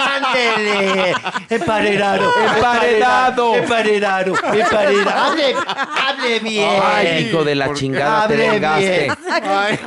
Ándele. 0.00 1.14
Emparelado. 1.48 2.30
Emparedado. 2.54 3.54
Emparelado. 3.56 4.34
Emparelado. 4.52 5.34
Hable, 6.06 6.40
bien. 6.40 6.80
Ay, 6.82 7.26
hijo 7.28 7.44
de 7.44 7.54
la 7.54 7.72
chingada, 7.74 8.28
te 8.28 8.36
vengaste. 8.36 9.12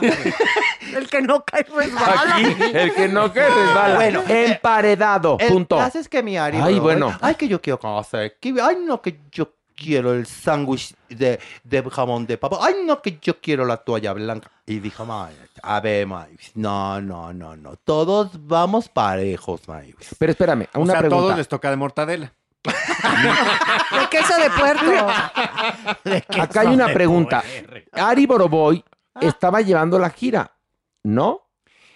bien. 0.01 0.13
El 0.95 1.09
que 1.09 1.21
no 1.21 1.43
cae 1.43 1.63
resbala. 1.63 2.35
Aquí, 2.35 2.43
el 2.73 2.93
que 2.93 3.07
no 3.09 3.31
que 3.31 3.41
resbala. 3.47 3.95
Bueno, 3.95 4.23
emparedado, 4.27 5.37
El 5.39 5.49
punto. 5.49 5.77
caso 5.77 5.99
es 5.99 6.07
que 6.09 6.23
mi 6.23 6.37
Ari. 6.37 6.57
Ay, 6.61 6.75
bro, 6.75 6.83
bueno. 6.83 7.17
Ay, 7.21 7.35
que 7.35 7.47
yo 7.47 7.61
quiero 7.61 7.77
conocer. 7.79 8.37
que- 8.39 8.55
Ay, 8.61 8.77
no, 8.83 9.01
que 9.01 9.19
yo 9.31 9.51
quiero 9.75 10.13
el 10.13 10.25
sándwich 10.25 10.95
de, 11.09 11.39
de 11.63 11.83
jamón 11.91 12.25
de 12.25 12.37
papa. 12.37 12.57
Ay, 12.61 12.75
no, 12.85 13.01
que 13.01 13.19
yo 13.21 13.39
quiero 13.39 13.65
la 13.65 13.77
toalla 13.77 14.13
blanca. 14.13 14.49
Y 14.65 14.79
dijo, 14.79 15.05
"May, 15.05 15.35
a 15.61 15.79
ver, 15.81 16.07
May, 16.07 16.35
no, 16.55 16.99
no, 17.01 17.31
no, 17.33 17.55
no. 17.55 17.75
Todos 17.83 18.29
vamos 18.47 18.89
parejos, 18.89 19.67
May. 19.67 19.93
Pero 20.17 20.31
espérame, 20.31 20.67
O 20.73 20.79
una 20.79 20.93
sea, 20.93 20.99
a 20.99 21.01
pregunta. 21.01 21.21
todos 21.25 21.37
les 21.37 21.47
toca 21.47 21.69
de 21.69 21.75
mortadela. 21.75 22.31
De 23.99 24.07
queso 24.09 24.33
de 24.37 24.49
puerto. 24.51 26.41
Acá 26.41 26.61
hay 26.61 26.67
una 26.67 26.87
pregunta. 26.93 27.43
Ari 27.91 28.25
Boroboy 28.25 28.83
Ah. 29.13 29.19
estaba 29.23 29.61
llevando 29.61 29.97
la 29.97 30.11
gira, 30.11 30.51
¿no? 31.03 31.41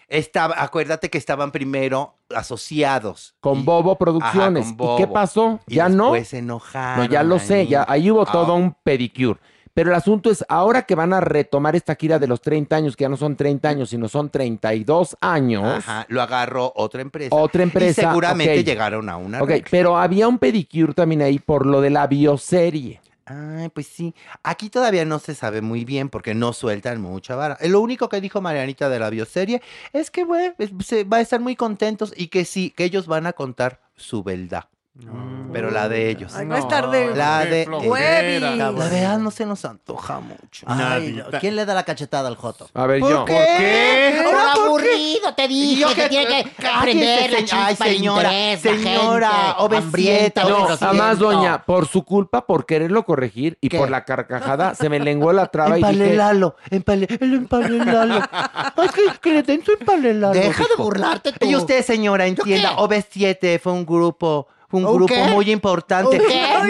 Estaba, 0.08 0.56
acuérdate 0.58 1.10
que 1.12 1.18
estaban 1.20 1.52
primero 1.52 2.16
asociados. 2.36 3.36
Con 3.40 3.64
Bobo 3.64 3.96
Producciones. 3.96 4.66
Ajá, 4.68 4.76
con 4.78 4.94
¿Y 4.94 4.98
qué 4.98 5.08
pasó? 5.08 5.60
Y 5.68 5.76
¿Ya 5.76 5.88
no? 5.88 6.14
se 6.26 6.40
enojaron. 6.40 7.06
No, 7.06 7.12
ya 7.12 7.22
lo 7.24 7.38
sé, 7.40 7.60
ahí. 7.60 7.68
ya 7.68 7.86
ahí 7.88 8.10
hubo 8.12 8.24
Ah. 8.24 8.32
todo 8.32 8.56
un 8.56 8.76
pedicure. 8.84 9.40
Pero 9.74 9.90
el 9.90 9.96
asunto 9.96 10.30
es, 10.30 10.44
ahora 10.50 10.84
que 10.84 10.96
van 10.96 11.14
a 11.14 11.22
retomar 11.22 11.76
esta 11.76 11.96
gira 11.96 12.20
de 12.20 12.28
los 12.28 12.42
30 12.42 12.76
años, 12.76 12.96
que 12.96 13.04
ya 13.04 13.10
no 13.10 13.18
son 13.18 13.36
30 13.36 13.70
años, 13.70 13.90
sino 13.90 14.08
son 14.10 14.30
32 14.30 15.18
años, 15.22 15.66
Ajá, 15.80 16.06
lo 16.10 16.22
agarró 16.22 16.74
otra 16.76 17.02
empresa. 17.02 17.34
otra 17.36 17.64
empresa. 17.64 18.02
Y 18.02 18.06
seguramente 18.06 18.64
llegaron 18.64 19.08
a 19.10 19.18
una. 19.18 19.42
Ok, 19.42 19.52
pero 19.70 19.98
había 19.98 20.28
un 20.28 20.38
pedicure 20.40 20.94
también 20.94 21.22
ahí 21.22 21.40
por 21.40 21.66
lo 21.66 21.82
de 21.82 21.90
la 21.90 22.08
bioserie. 22.08 23.00
Ay, 23.26 23.70
pues 23.70 23.88
sí. 23.88 24.14
Aquí 24.44 24.70
todavía 24.70 25.06
no 25.06 25.20
se 25.20 25.36
sabe 25.36 25.62
muy 25.62 25.86
bien 25.86 26.10
porque 26.10 26.34
no 26.34 26.52
sueltan 26.52 27.00
mucha 27.00 27.36
vara. 27.36 27.58
Lo 27.62 27.80
único 27.80 28.10
que 28.10 28.20
dijo 28.20 28.42
Marianita 28.42 28.90
de 28.90 29.00
la 29.00 29.10
bioserie 29.10 29.62
es 29.94 30.12
que, 30.12 30.24
güey, 30.26 30.52
es- 30.58 30.72
se 30.86 31.06
va 31.06 31.18
a 31.18 31.22
estar 31.22 31.40
muy 31.40 31.56
contentos 31.56 32.14
y 32.18 32.28
que 32.28 32.44
sí, 32.44 32.72
que 32.76 32.84
ellos 32.84 33.08
van 33.08 33.28
a 33.28 33.34
contar 33.34 33.80
su 33.96 34.22
verdad. 34.24 34.66
Pero 35.54 35.72
la 35.72 35.88
de 35.88 36.10
ellos. 36.10 36.36
Ay, 36.36 36.46
va 36.48 36.58
a 36.58 36.60
estar 36.60 36.92
de- 36.92 37.16
La 37.16 37.46
de 37.46 37.66
Huevis. 37.66 38.42
La 38.58 38.72
verdad 38.72 39.18
no 39.20 39.32
se 39.32 39.46
nos 39.46 39.64
antoja 39.64 40.20
mucho. 40.20 40.66
Ay. 40.66 41.22
¿Quién 41.40 41.56
le 41.56 41.66
da 41.66 41.74
la 41.74 41.84
cachetada 41.84 42.28
al 42.28 42.36
Joto? 42.36 42.70
A 42.74 42.86
ver, 42.88 43.00
¿Por 43.00 43.10
yo. 43.10 43.26
qué? 43.26 43.34
qué? 43.58 44.22
Por 44.24 44.36
¿Ahora 44.36 44.54
por 44.54 44.64
qué? 44.82 44.90
aburrido, 44.92 45.34
te 45.34 45.48
dije 45.48 45.82
Yo 45.82 45.88
que 45.90 45.96
que- 45.96 46.10
tiene 46.10 46.44
que 46.44 46.68
aprender 46.74 47.32
la 47.32 47.38
ay, 47.68 47.76
señora, 47.76 48.34
interés, 48.54 48.62
señora, 48.62 49.56
obesieta, 49.60 50.44
No, 50.44 50.68
además, 50.68 51.20
doña, 51.20 51.64
por 51.64 51.88
su 51.88 52.04
culpa, 52.04 52.46
por 52.46 52.66
quererlo 52.66 53.04
corregir 53.06 53.58
y 53.62 53.70
¿Qué? 53.70 53.78
por 53.78 53.90
la 53.90 54.04
carcajada, 54.04 54.76
se 54.76 54.90
me 54.90 55.00
lenguó 55.00 55.32
la 55.32 55.48
traba 55.48 55.80
y 55.80 55.82
dije, 55.84 55.92
Empalelalo, 55.94 56.56
empale, 56.70 57.08
el 57.20 57.34
empalelalo. 57.34 58.22
Ay, 58.32 58.90
que, 58.94 59.20
que 59.22 59.34
le 59.36 59.44
den 59.44 59.64
su 59.64 59.72
empalelalo. 59.72 60.34
Deja 60.34 60.64
de 60.64 60.76
burlarte 60.84 61.32
tú. 61.32 61.46
Y 61.48 61.56
usted, 61.56 61.82
señora, 61.84 62.26
entienda, 62.28 62.76
qué? 62.76 62.82
OV7 62.82 63.60
fue 63.60 63.72
un 63.74 63.86
grupo, 63.86 64.48
un 64.72 64.86
¿Un 64.86 64.96
grupo 64.96 65.14
qué? 65.14 65.24
muy 65.24 65.52
importante. 65.52 66.22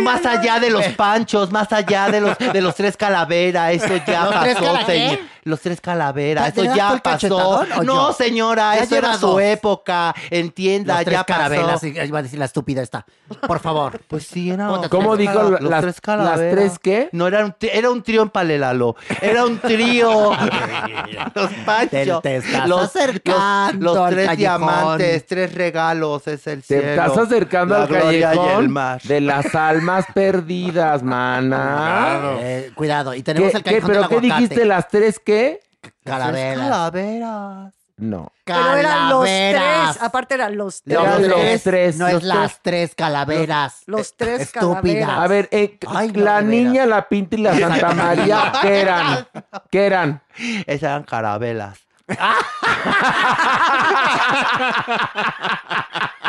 Más 0.04 0.26
allá 0.26 0.60
de 0.60 0.70
los 0.70 0.88
panchos, 0.90 1.52
más 1.52 1.72
allá 1.72 2.10
de 2.10 2.22
los, 2.22 2.38
de 2.38 2.62
los 2.62 2.76
tres 2.76 2.98
calaveras, 2.98 3.74
eso 3.74 3.96
ya 4.08 4.26
¿Los 4.26 4.34
pasó, 4.34 4.86
señor. 4.86 5.20
Los 5.44 5.60
tres 5.62 5.82
calaveras, 5.82 6.54
¿Te 6.54 6.62
eso 6.62 6.76
ya 6.76 7.00
pasó. 7.04 7.66
No, 7.84 7.84
yo? 8.10 8.14
señora, 8.14 8.76
Ya 8.76 8.84
eso 8.84 8.96
era 8.96 9.18
su 9.18 9.40
época. 9.40 10.14
Entienda, 10.30 10.96
Los 10.98 11.06
tres 11.06 11.18
ya 11.18 11.24
pasó. 11.26 11.88
y- 11.88 12.00
iba 12.00 12.20
a 12.20 12.22
decir 12.22 12.38
la 12.40 12.46
estúpida 12.46 12.82
esta. 12.82 13.06
Por 13.48 13.60
favor. 13.60 14.00
Pues 14.08 14.28
sí, 14.28 14.52
era. 14.52 14.68
¿Cómo 14.68 14.82
te 14.82 14.90
¿Cómo 14.90 15.10
los 15.12 15.18
dijo 15.18 15.34
los 15.44 15.62
las- 15.62 15.82
tres 15.82 15.96
las 15.96 16.02
calaveras. 16.02 16.52
tres 16.52 16.80
qué? 16.80 17.10
No, 17.12 17.28
era 17.28 17.46
un, 17.46 17.56
era 17.62 17.90
un 17.90 18.04
trío 18.04 18.22
en 18.24 18.30
Palelalo. 18.30 18.96
Era 19.22 19.46
un 19.46 19.58
trío. 19.60 20.32
los 21.36 21.50
panchos. 21.66 21.90
Te- 21.90 22.22
te 22.22 22.36
estás 22.38 22.68
los, 22.70 22.82
acercando 22.84 23.86
los- 23.86 23.96
los 23.96 24.10
tres 24.10 24.38
diamantes, 24.38 25.26
tres 25.26 25.54
regalos, 25.54 26.28
es 26.28 26.46
el 26.48 26.62
te 26.62 26.80
cielo. 26.80 26.90
estás 27.04 27.18
acercando 27.18 27.76
la 27.78 27.84
al 27.84 27.90
callejón 27.90 28.72
mar. 28.72 29.02
de 29.02 29.22
las 29.22 29.56
almas 29.56 30.06
perdidas, 30.14 31.02
mana. 31.56 32.20
Eh, 32.42 32.72
cuidado. 32.76 33.14
Y 33.14 33.24
tenemos 33.24 33.52
¿Qué, 33.52 33.58
el 33.58 33.64
qué- 33.64 33.70
callejón 33.70 33.88
¿Pero 33.90 34.00
del 34.02 34.10
qué 34.10 34.16
aguacate. 34.18 34.42
dijiste? 34.42 34.66
¿Las 34.66 34.88
tres 34.88 35.20
qué? 35.32 35.60
Calaveras. 36.04 36.60
calaveras. 36.60 37.74
No. 37.98 38.32
Pero 38.46 38.76
eran 38.78 39.10
los 39.10 39.26
Calaveras. 39.26 39.94
tres. 39.94 40.04
Aparte 40.04 40.34
eran 40.34 40.58
los 40.58 40.82
tres. 40.82 40.98
Eran 41.00 41.28
los 41.30 41.64
tres. 41.64 41.98
No 41.98 42.06
Los 42.10 42.16
es 42.16 42.24
las 42.24 42.60
tres 42.62 42.96
calaveras. 42.96 43.84
Los 43.86 44.18
tres 44.18 44.42
Estúpida. 44.42 45.06
calaveras. 45.06 45.20
A 45.20 45.28
ver, 45.28 45.48
eh, 45.52 45.78
Ay, 45.88 46.10
la 46.12 46.42
niña, 46.42 46.86
la 46.88 47.08
pinta 47.08 47.36
y 47.36 47.40
la 47.40 47.58
Santa 47.58 47.94
María, 47.94 48.52
¿qué 48.62 48.82
eran? 48.82 49.28
¿Qué 49.70 49.86
eran? 49.86 50.22
Esas 50.66 50.84
eran 50.84 51.04
carabelas. 51.04 51.78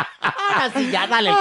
Ahora 0.62 0.72
sí, 0.78 0.90
ya 0.90 1.06
dale 1.06 1.28
el. 1.30 1.34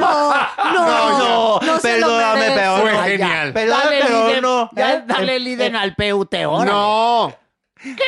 No, 0.00 0.34
no, 0.72 1.18
no, 1.18 1.60
no 1.60 1.78
se 1.80 1.98
lo 1.98 2.06
perdóname, 2.06 2.40
merece. 2.40 2.54
pero 2.60 2.76
Fue 2.80 2.92
no. 2.92 3.00
Ay, 3.00 3.18
ya. 3.18 3.26
genial. 3.28 3.52
Perdóname, 3.52 3.84
Dale 3.84 4.02
pero 4.06 4.26
Liden, 4.28 4.42
no. 4.42 4.70
ya, 4.74 5.00
dale 5.00 5.38
Liden 5.38 5.76
al 5.76 5.94
PUT, 5.94 6.34
ahora. 6.34 6.70
No. 6.70 7.34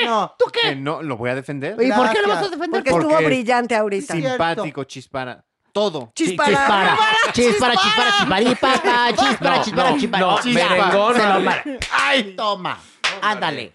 No. 0.05 0.35
¿Tú 0.39 0.45
Que 0.53 0.61
qué? 0.61 0.77
no, 0.77 1.03
lo 1.03 1.17
voy 1.17 1.31
a 1.31 1.35
defender. 1.35 1.73
¿Y 1.83 1.91
por 1.91 2.09
qué 2.11 2.23
lo 2.23 2.29
vas 2.29 2.39
a 2.39 2.43
defender? 2.49 2.71
Porque 2.71 2.91
estuvo 2.91 3.11
Porque- 3.11 3.25
brillante 3.27 3.75
ahorita. 3.75 4.15
Simpático, 4.15 4.85
chispara. 4.85 5.45
Todo. 5.73 6.13
Chispara. 6.15 6.51
Chispara, 6.53 6.99
chispara, 7.33 7.75
chispara, 7.75 8.11
chisparipa, 8.17 8.73
chispara, 8.75 9.63
chispara, 9.65 9.91
no, 9.91 9.99
chispara. 9.99 10.21
no, 10.25 10.41
Ya, 10.45 10.69
merengón, 10.69 11.17
se 11.17 11.23
lo 11.27 11.35
no. 11.35 11.41
mar- 11.41 11.65
Ay, 11.91 12.35
toma. 12.37 12.79
Ándale, 13.23 13.73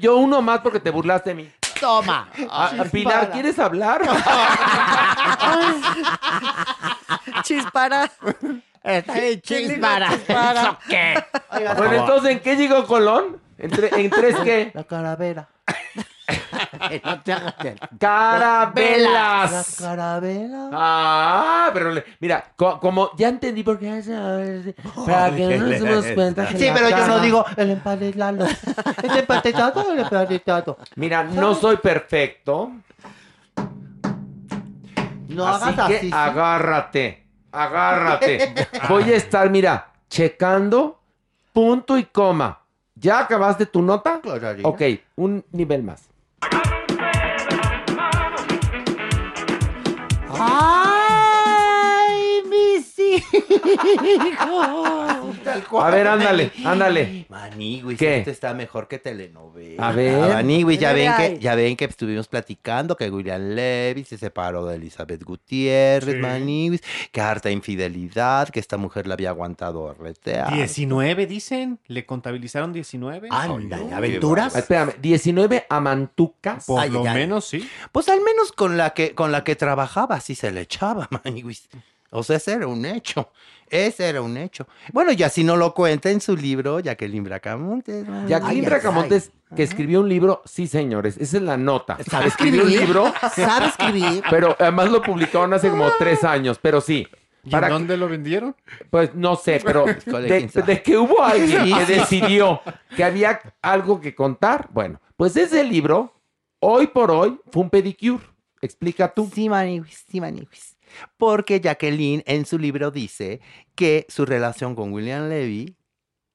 yo 0.00 0.16
uno 0.16 0.40
más 0.42 0.60
porque 0.60 0.80
te 0.80 0.90
burlaste 0.90 1.30
de 1.30 1.34
mí. 1.36 1.50
Toma. 1.80 2.28
Ah, 2.50 2.72
Pilar, 2.90 3.30
¿quieres 3.30 3.58
hablar? 3.58 4.02
Chispara. 7.42 8.10
Está 8.82 9.12
bien, 9.14 9.40
chispara. 9.40 10.08
Chispara. 10.10 10.60
¿Eso 10.62 10.78
qué? 10.88 11.24
bueno, 11.76 11.94
entonces, 11.94 12.30
¿en 12.32 12.40
qué 12.40 12.56
llegó 12.56 12.86
Colón? 12.86 13.40
¿En, 13.58 13.70
tre- 13.70 13.92
en 13.96 14.10
tres 14.10 14.36
qué? 14.44 14.70
La 14.74 14.84
calavera. 14.84 15.48
No 17.04 17.22
te 17.22 17.32
hagas 17.32 17.54
el- 17.64 17.78
La 17.80 18.72
Carabelas. 19.78 20.70
Ah, 20.72 21.70
pero 21.72 21.90
le- 21.92 22.04
mira, 22.20 22.44
co- 22.56 22.78
como 22.80 23.10
ya 23.16 23.28
entendí 23.28 23.62
por 23.62 23.78
qué 23.78 24.02
para 25.06 25.30
que 25.34 25.58
no 25.58 25.66
nos 25.66 25.80
demos 25.80 26.06
cuenta 26.14 26.46
que 26.48 26.58
Sí, 26.58 26.66
la 26.66 26.74
pero 26.74 26.90
yo 26.90 26.96
no 26.98 27.06
cara- 27.06 27.20
digo 27.22 27.44
el 27.56 27.70
empanelado. 27.70 28.46
¿El 28.46 29.18
empanelado 29.18 29.80
o 29.80 29.92
el 29.92 29.98
empanelado? 30.00 30.78
Mira, 30.96 31.24
no 31.24 31.54
soy 31.54 31.76
perfecto, 31.78 32.72
No 35.28 35.46
así 35.46 35.68
hagas 35.70 35.88
que 35.88 35.96
así. 35.96 36.06
sí. 36.08 36.12
agárrate, 36.14 37.26
agárrate. 37.52 38.54
Voy 38.88 39.02
a 39.04 39.16
estar, 39.16 39.48
mira, 39.50 39.88
checando 40.08 41.00
punto 41.52 41.96
y 41.98 42.04
coma. 42.04 42.60
¿Ya 42.94 43.20
acabaste 43.20 43.66
tu 43.66 43.80
nota? 43.82 44.20
Claro. 44.20 44.56
Ok, 44.64 44.82
un 45.16 45.44
nivel 45.52 45.82
más. 45.84 46.07
¡Ay, 50.40 52.14
mis 52.48 52.96
hijos! 52.98 53.28
A 55.80 55.90
ver, 55.90 56.06
ándale, 56.06 56.52
ándale. 56.64 57.26
Maniguis, 57.28 57.98
¿Qué? 57.98 58.18
este 58.18 58.30
está 58.30 58.54
mejor 58.54 58.88
que 58.88 58.98
telenovela. 58.98 59.88
A 59.88 59.92
ver. 59.92 60.18
Ya 60.78 60.94
¿Qué 60.94 60.94
ven 60.94 61.12
que, 61.16 61.38
ya 61.38 61.54
ven 61.54 61.76
que 61.76 61.84
estuvimos 61.84 62.28
platicando 62.28 62.96
que 62.96 63.10
William 63.10 63.54
Levy 63.54 64.04
se 64.04 64.18
separó 64.18 64.66
de 64.66 64.76
Elizabeth 64.76 65.22
Gutiérrez, 65.22 66.18
Sí. 66.18 66.80
Que 67.12 67.20
harta 67.20 67.50
infidelidad, 67.50 68.48
que 68.48 68.60
esta 68.60 68.76
mujer 68.76 69.06
la 69.06 69.14
había 69.14 69.30
aguantado 69.30 69.94
retear. 69.94 70.52
19, 70.52 71.26
dicen. 71.26 71.78
Le 71.86 72.06
contabilizaron 72.06 72.72
19. 72.72 73.28
Anda, 73.30 73.76
Ay, 73.76 73.90
¿aventuras? 73.92 74.54
Espérame, 74.54 74.92
19 75.00 75.66
amantucas. 75.68 76.66
Por 76.66 76.80
Ay, 76.80 76.90
lo 76.90 77.04
menos, 77.04 77.46
sí. 77.46 77.68
Pues 77.92 78.08
al 78.08 78.20
menos 78.20 78.52
con 78.52 78.76
la 78.76 78.90
que 78.90 79.14
con 79.14 79.32
la 79.32 79.44
que 79.44 79.56
trabajaba 79.56 80.20
sí 80.20 80.34
se 80.34 80.50
le 80.50 80.62
echaba, 80.62 81.08
Maniguis. 81.24 81.68
O 82.10 82.22
sea, 82.22 82.36
ese 82.36 82.52
era 82.52 82.66
un 82.66 82.84
hecho. 82.86 83.30
Ese 83.70 84.08
era 84.08 84.22
un 84.22 84.36
hecho. 84.36 84.66
Bueno, 84.92 85.12
y 85.12 85.22
así 85.22 85.44
no 85.44 85.56
lo 85.56 85.74
cuenta 85.74 86.10
en 86.10 86.20
su 86.20 86.36
libro 86.36 86.80
Jacqueline 86.80 87.24
Bracamontes. 87.24 88.06
¿no? 88.06 88.28
Jacqueline 88.28 88.64
Bracamontes, 88.64 89.32
que 89.54 89.62
escribió 89.62 90.00
un 90.00 90.08
libro, 90.08 90.42
sí, 90.44 90.66
señores, 90.66 91.16
esa 91.18 91.36
es 91.38 91.42
la 91.42 91.56
nota. 91.56 91.98
¿Sabe 92.08 92.28
escribió 92.28 92.62
un 92.62 92.68
escribir? 92.68 92.88
libro, 92.88 93.14
¿Sabe 93.34 93.66
escribir? 93.66 94.22
pero 94.30 94.56
además 94.58 94.90
lo 94.90 95.02
publicaron 95.02 95.52
hace 95.54 95.70
como 95.70 95.88
tres 95.98 96.24
años, 96.24 96.58
pero 96.60 96.80
sí. 96.80 97.06
¿Y 97.44 97.50
Para 97.50 97.68
en 97.68 97.72
dónde 97.74 97.96
lo 97.96 98.08
vendieron? 98.08 98.54
Pues 98.90 99.14
no 99.14 99.36
sé, 99.36 99.60
pero 99.64 99.84
de, 100.66 100.82
que 100.82 100.98
hubo 100.98 101.22
alguien 101.22 101.64
que 101.64 101.86
decidió 101.86 102.60
que 102.94 103.04
había 103.04 103.40
algo 103.62 104.00
que 104.00 104.14
contar, 104.14 104.68
bueno, 104.72 105.00
pues 105.16 105.36
ese 105.36 105.64
libro, 105.64 106.20
hoy 106.60 106.88
por 106.88 107.10
hoy, 107.10 107.38
fue 107.50 107.62
un 107.62 107.70
pedicure. 107.70 108.24
Explica 108.60 109.12
tú. 109.12 109.30
Sí, 109.32 109.48
maniwis, 109.48 110.04
sí, 110.10 110.20
maniwis. 110.20 110.76
Porque 111.16 111.60
Jacqueline 111.60 112.22
en 112.26 112.46
su 112.46 112.58
libro 112.58 112.90
dice 112.90 113.40
que 113.74 114.06
su 114.08 114.24
relación 114.26 114.74
con 114.74 114.92
William 114.92 115.28
Levy, 115.28 115.76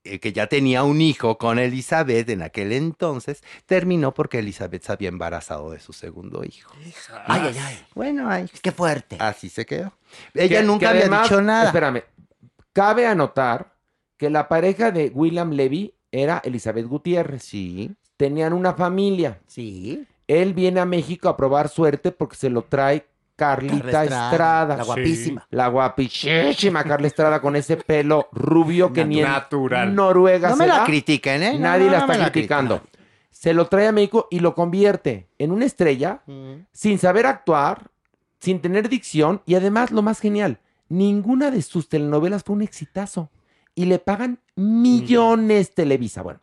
eh, 0.06 0.20
que 0.20 0.34
ya 0.34 0.48
tenía 0.48 0.84
un 0.84 1.00
hijo 1.02 1.38
con 1.38 1.60
Elizabeth 1.60 2.30
en 2.30 2.42
aquel 2.42 2.72
entonces, 2.74 3.42
terminó 3.66 4.14
porque 4.14 4.40
Elizabeth 4.40 4.84
se 4.84 4.92
había 4.92 5.10
embarazado 5.10 5.72
de 5.72 5.80
su 5.80 5.94
segundo 5.94 6.44
hijo. 6.44 6.72
Ay, 7.26 7.42
ay, 7.48 7.56
ay. 7.60 7.86
Bueno, 7.96 8.30
ay, 8.30 8.50
Qué 8.62 8.72
fuerte. 8.72 9.18
así 9.20 9.48
se 9.50 9.66
quedó. 9.66 9.94
Ella 10.34 10.60
Que- 10.60 10.66
nunca 10.68 10.80
que 10.80 10.88
había 10.88 11.02
además, 11.02 11.24
dicho 11.30 11.42
nada. 11.42 11.66
Espérame, 11.68 12.04
cabe 12.74 13.06
anotar 13.08 13.74
que 14.18 14.30
la 14.30 14.48
pareja 14.50 14.92
de 14.92 15.10
William 15.14 15.52
Levy 15.52 15.94
era 16.12 16.42
Elizabeth 16.44 16.86
Gutiérrez. 16.86 17.44
Sí, 17.44 17.92
Tenían 18.18 18.54
una 18.54 18.74
familia. 18.74 19.40
Sí. 19.48 20.06
Él 20.28 20.54
viene 20.54 20.80
a 20.80 20.86
México 20.86 21.28
a 21.30 21.36
probar 21.36 21.68
suerte 21.68 22.12
porque 22.12 22.36
se 22.38 22.50
lo 22.50 22.62
trae 22.64 23.06
Carlita 23.44 23.78
Carla 23.78 24.04
Estrada. 24.04 24.32
Estrada, 24.32 24.78
la 24.78 24.84
guapísima. 24.84 25.48
La 25.50 25.68
guapichísima 25.68 26.84
Carla 26.84 27.08
Estrada 27.08 27.42
con 27.42 27.56
ese 27.56 27.78
pelo 27.78 28.30
rubio 28.32 28.94
que 28.94 29.04
ni 29.04 29.20
en 29.20 29.26
Natural. 29.26 29.94
Noruega 29.94 30.50
no 30.50 30.56
se 30.56 30.64
me 30.64 30.68
la 30.68 30.78
da. 30.80 30.86
critiquen, 30.86 31.44
¿eh? 31.44 31.54
No, 31.54 31.60
Nadie 31.60 31.86
no, 31.86 31.92
la 31.92 31.98
no 32.00 32.12
está 32.12 32.24
me 32.24 32.32
criticando. 32.32 32.82
Se 33.32 33.54
lo 33.54 33.68
trae 33.68 33.88
a 33.88 33.92
México 33.92 34.28
y 34.32 34.40
lo 34.40 34.56
convierte 34.56 35.28
en 35.38 35.52
una 35.52 35.66
estrella 35.66 36.22
critiquen. 36.26 36.66
sin 36.72 36.98
saber 36.98 37.26
actuar, 37.26 37.90
sin 38.40 38.62
tener 38.62 38.88
dicción 38.88 39.42
y 39.46 39.56
además 39.56 39.92
lo 39.92 40.02
más 40.02 40.20
genial, 40.20 40.60
ninguna 40.88 41.52
de 41.52 41.62
sus 41.62 41.90
telenovelas 41.90 42.44
fue 42.44 42.56
un 42.56 42.62
exitazo 42.62 43.30
y 43.76 43.86
le 43.86 44.00
pagan 44.00 44.40
millones 44.56 45.74
Televisa. 45.74 46.22
Bueno, 46.22 46.40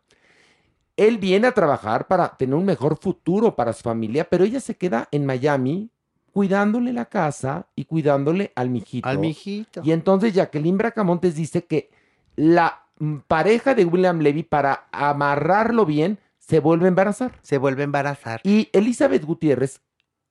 él 0.97 1.17
viene 1.17 1.47
a 1.47 1.53
trabajar 1.53 2.07
para 2.07 2.37
tener 2.37 2.53
un 2.53 2.65
mejor 2.65 2.97
futuro 2.99 3.55
para 3.55 3.73
su 3.73 3.81
familia, 3.81 4.27
pero 4.29 4.43
ella 4.43 4.59
se 4.59 4.75
queda 4.75 5.07
en 5.11 5.25
Miami 5.25 5.89
cuidándole 6.31 6.93
la 6.93 7.05
casa 7.05 7.67
y 7.75 7.85
cuidándole 7.85 8.51
al 8.55 8.69
mijito. 8.69 9.07
Al 9.07 9.19
mijito. 9.19 9.81
Y 9.83 9.91
entonces 9.91 10.33
Jacqueline 10.33 10.77
Bracamontes 10.77 11.35
dice 11.35 11.65
que 11.65 11.91
la 12.35 12.85
mm, 12.99 13.17
pareja 13.27 13.75
de 13.75 13.85
William 13.85 14.19
Levy, 14.19 14.43
para 14.43 14.87
amarrarlo 14.91 15.85
bien, 15.85 16.19
se 16.37 16.59
vuelve 16.59 16.85
a 16.85 16.89
embarazar. 16.89 17.39
Se 17.41 17.57
vuelve 17.57 17.83
a 17.83 17.85
embarazar. 17.85 18.41
Y 18.43 18.69
Elizabeth 18.73 19.23
Gutiérrez 19.23 19.81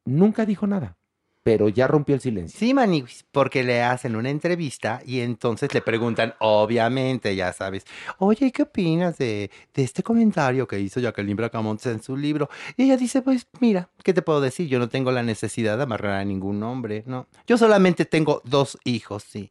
nunca 0.05 0.44
dijo 0.47 0.66
nada, 0.66 0.97
pero 1.51 1.68
ya 1.68 1.89
rompió 1.89 2.14
el 2.14 2.20
silencio. 2.20 2.56
Sí, 2.60 2.72
Maniwis, 2.72 3.24
porque 3.32 3.64
le 3.64 3.82
hacen 3.82 4.14
una 4.14 4.31
entrevista 4.31 5.02
y 5.05 5.18
entonces 5.18 5.74
le 5.74 5.81
preguntan, 5.81 6.32
obviamente, 6.39 7.35
ya 7.35 7.52
sabes, 7.52 7.85
oye, 8.18 8.52
¿qué 8.52 8.62
opinas 8.62 9.18
de, 9.18 9.51
de 9.74 9.82
este 9.82 10.05
comentario 10.05 10.68
que 10.68 10.78
hizo 10.78 11.01
Jacqueline 11.01 11.35
Bracamontes 11.35 11.86
en 11.86 12.01
su 12.05 12.16
libro? 12.16 12.48
Y 12.77 12.85
ella 12.85 12.97
dice, 12.97 13.20
pues 13.20 13.48
mira, 13.59 13.89
¿qué 14.05 14.14
te 14.14 14.22
puedo 14.22 14.40
decir? 14.40 14.68
Yo 14.68 14.78
no 14.78 14.89
tengo 14.89 15.10
la 15.10 15.24
necesidad 15.24 15.77
de 15.77 15.82
amarrar 15.82 16.20
a 16.20 16.24
ningún 16.24 16.62
hombre, 16.62 17.02
¿no? 17.06 17.27
Yo 17.48 17.59
solamente 17.59 18.05
tengo 18.05 18.43
dos 18.44 18.78
hijos, 18.85 19.24
sí. 19.24 19.51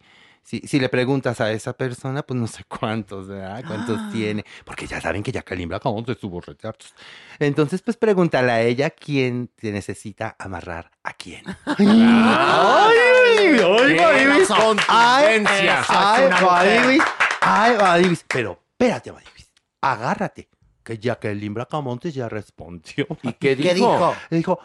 Si, 0.49 0.61
si 0.61 0.79
le 0.79 0.89
preguntas 0.89 1.39
a 1.41 1.51
esa 1.51 1.73
persona, 1.73 2.23
pues 2.23 2.39
no 2.39 2.47
sé 2.47 2.63
cuántos, 2.67 3.27
¿verdad? 3.27 3.63
¿Cuántos 3.67 4.11
tiene? 4.11 4.43
Porque 4.65 4.87
ya 4.87 4.99
saben 4.99 5.21
que 5.21 5.31
Jacqueline 5.31 5.69
Bracamontes 5.69 6.17
tuvo 6.17 6.41
retratos. 6.41 6.95
Entonces, 7.37 7.83
pues 7.83 7.97
pregúntale 7.97 8.51
a 8.51 8.59
ella 8.63 8.89
quién 8.89 9.51
te 9.55 9.71
necesita 9.71 10.35
amarrar 10.39 10.89
a 11.03 11.13
quién. 11.13 11.43
¡Ay, 11.65 11.77
ay, 11.85 13.59
ay, 13.59 13.95
Maniwis! 13.95 14.49
¡Ay, 14.49 14.57
Contundencia. 14.59 15.85
ay, 17.41 17.77
Maniwis! 17.77 18.25
Pero, 18.27 18.59
espérate, 18.71 19.11
Maniwis. 19.11 19.51
Agárrate. 19.81 20.49
Que 20.81 20.97
Jacqueline 20.97 21.53
Bracamontes 21.53 22.11
ya 22.11 22.27
respondió. 22.27 23.05
¿Y 23.21 23.33
qué 23.33 23.55
dijo? 23.55 23.67
¿Qué 23.67 23.75
dijo? 23.75 24.15
Le 24.31 24.37
dijo, 24.37 24.59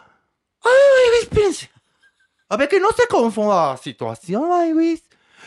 ¡ay, 0.63 0.71
Maniwis, 0.95 1.21
espérense! 1.21 1.69
A 2.49 2.57
ver, 2.57 2.69
que 2.69 2.79
no 2.79 2.91
se 2.91 3.05
confunda 3.05 3.73
la 3.73 3.77
situación, 3.77 4.49
Maniwis. 4.49 5.03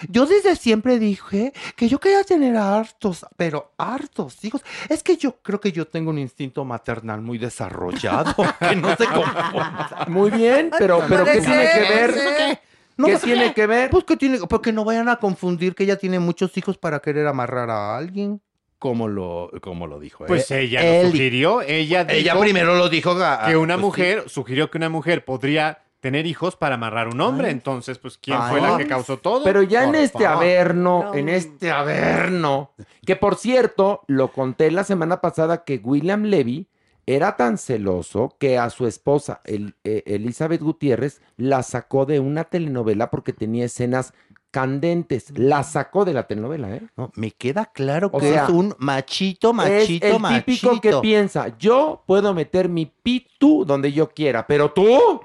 Yo 0.09 0.27
desde 0.27 0.57
siempre 0.57 0.99
dije 0.99 1.53
que 1.77 1.89
yo 1.89 1.99
quería 1.99 2.23
tener 2.25 2.57
hartos, 2.57 3.27
pero 3.37 3.73
hartos 3.77 4.45
hijos. 4.45 4.63
Es 4.89 5.03
que 5.03 5.17
yo 5.17 5.37
creo 5.43 5.61
que 5.61 5.73
yo 5.73 5.87
tengo 5.87 6.11
un 6.11 6.19
instinto 6.19 6.65
maternal 6.65 7.21
muy 7.21 7.39
desarrollado. 7.39 8.35
que 8.61 8.77
no 8.77 8.97
se 8.97 9.07
confunda. 9.07 10.07
Muy 10.09 10.31
bien, 10.31 10.71
pero, 10.79 11.03
pero 11.09 11.25
¿qué 11.25 11.41
tiene 11.41 11.69
que 11.73 11.81
ver? 11.81 12.61
No, 12.97 13.07
¿Qué 13.07 13.13
pues, 13.13 13.23
tiene 13.23 13.55
que 13.55 13.67
ver? 13.67 13.91
Pues 13.91 14.05
que 14.05 14.17
tiene, 14.17 14.39
porque 14.49 14.73
no 14.73 14.85
vayan 14.85 15.09
a 15.09 15.17
confundir 15.17 15.75
que 15.75 15.85
ella 15.85 15.97
tiene 15.97 16.19
muchos 16.19 16.57
hijos 16.57 16.79
para 16.79 16.99
querer 16.99 17.29
amarrar 17.29 17.71
a 17.71 17.97
alguien, 17.97 18.41
como 18.81 19.07
lo, 19.07 19.53
como 19.61 19.87
lo 19.87 20.01
dijo. 20.01 20.27
Pues 20.27 20.51
eh, 20.51 20.63
ella 20.63 21.03
lo 21.03 21.11
sugirió. 21.11 21.63
Ella, 21.63 22.07
Ella 22.09 22.33
dijo 22.33 22.41
primero 22.41 22.75
lo 22.75 22.89
dijo. 22.89 23.13
ah, 23.21 23.45
que 23.47 23.57
una 23.57 23.75
pues, 23.75 23.83
sí. 23.83 23.87
mujer, 23.87 24.25
sugirió 24.29 24.71
que 24.71 24.79
una 24.79 24.89
mujer 24.89 25.25
podría 25.25 25.79
tener 26.01 26.27
hijos 26.27 26.57
para 26.57 26.77
amarrar 26.77 27.09
un 27.09 27.21
hombre. 27.21 27.49
Ay. 27.49 27.53
Entonces, 27.55 27.99
pues, 27.99 28.19
¿quién 28.19 28.39
Ay. 28.41 28.51
fue 28.51 28.61
la 28.61 28.77
que 28.77 28.87
causó 28.87 29.19
todo? 29.19 29.43
Pero 29.45 29.63
ya 29.63 29.85
en 29.85 29.95
este 29.95 30.25
favor. 30.25 30.37
averno, 30.45 31.03
No. 31.05 31.15
en 31.15 31.29
este 31.29 31.71
averno, 31.71 32.73
que 33.05 33.17
por 33.17 33.37
cierto, 33.37 34.03
lo 34.07 34.33
conté 34.33 34.71
la 34.71 34.85
semana 34.85 35.21
pasada 35.21 35.65
que 35.65 35.81
William 35.83 36.23
Levy 36.25 36.69
era 37.07 37.37
tan 37.37 37.57
celoso 37.59 38.37
que 38.39 38.59
a 38.59 38.69
su 38.71 38.87
esposa, 38.87 39.41
el- 39.45 39.75
eh, 39.83 40.03
Elizabeth 40.07 40.61
Gutiérrez, 40.61 41.21
la 41.37 41.63
sacó 41.63 42.05
de 42.05 42.21
una 42.21 42.45
telenovela 42.45 43.11
porque 43.11 43.33
tenía 43.33 43.65
escenas 43.65 44.13
candentes. 44.51 45.31
La 45.39 45.63
sacó 45.63 46.05
de 46.05 46.15
la 46.15 46.27
telenovela, 46.27 46.75
¿eh? 46.75 46.83
No, 46.97 47.11
me 47.15 47.31
queda 47.31 47.67
claro 47.67 48.09
O 48.13 48.19
que 48.19 48.31
sea, 48.33 48.45
es 48.45 48.49
un 48.51 48.75
machito, 48.79 49.53
machito, 49.53 50.07
es 50.07 50.15
el 50.15 50.21
machito. 50.21 50.45
típico 50.71 50.81
que 50.81 50.93
piensa, 51.01 51.57
yo 51.59 52.03
puedo 52.07 52.33
meter 52.35 52.69
mi 52.69 52.87
pitu 52.87 53.65
donde 53.67 53.93
yo 53.93 54.09
quiera, 54.11 54.47
pero 54.47 54.71
tú, 54.73 55.21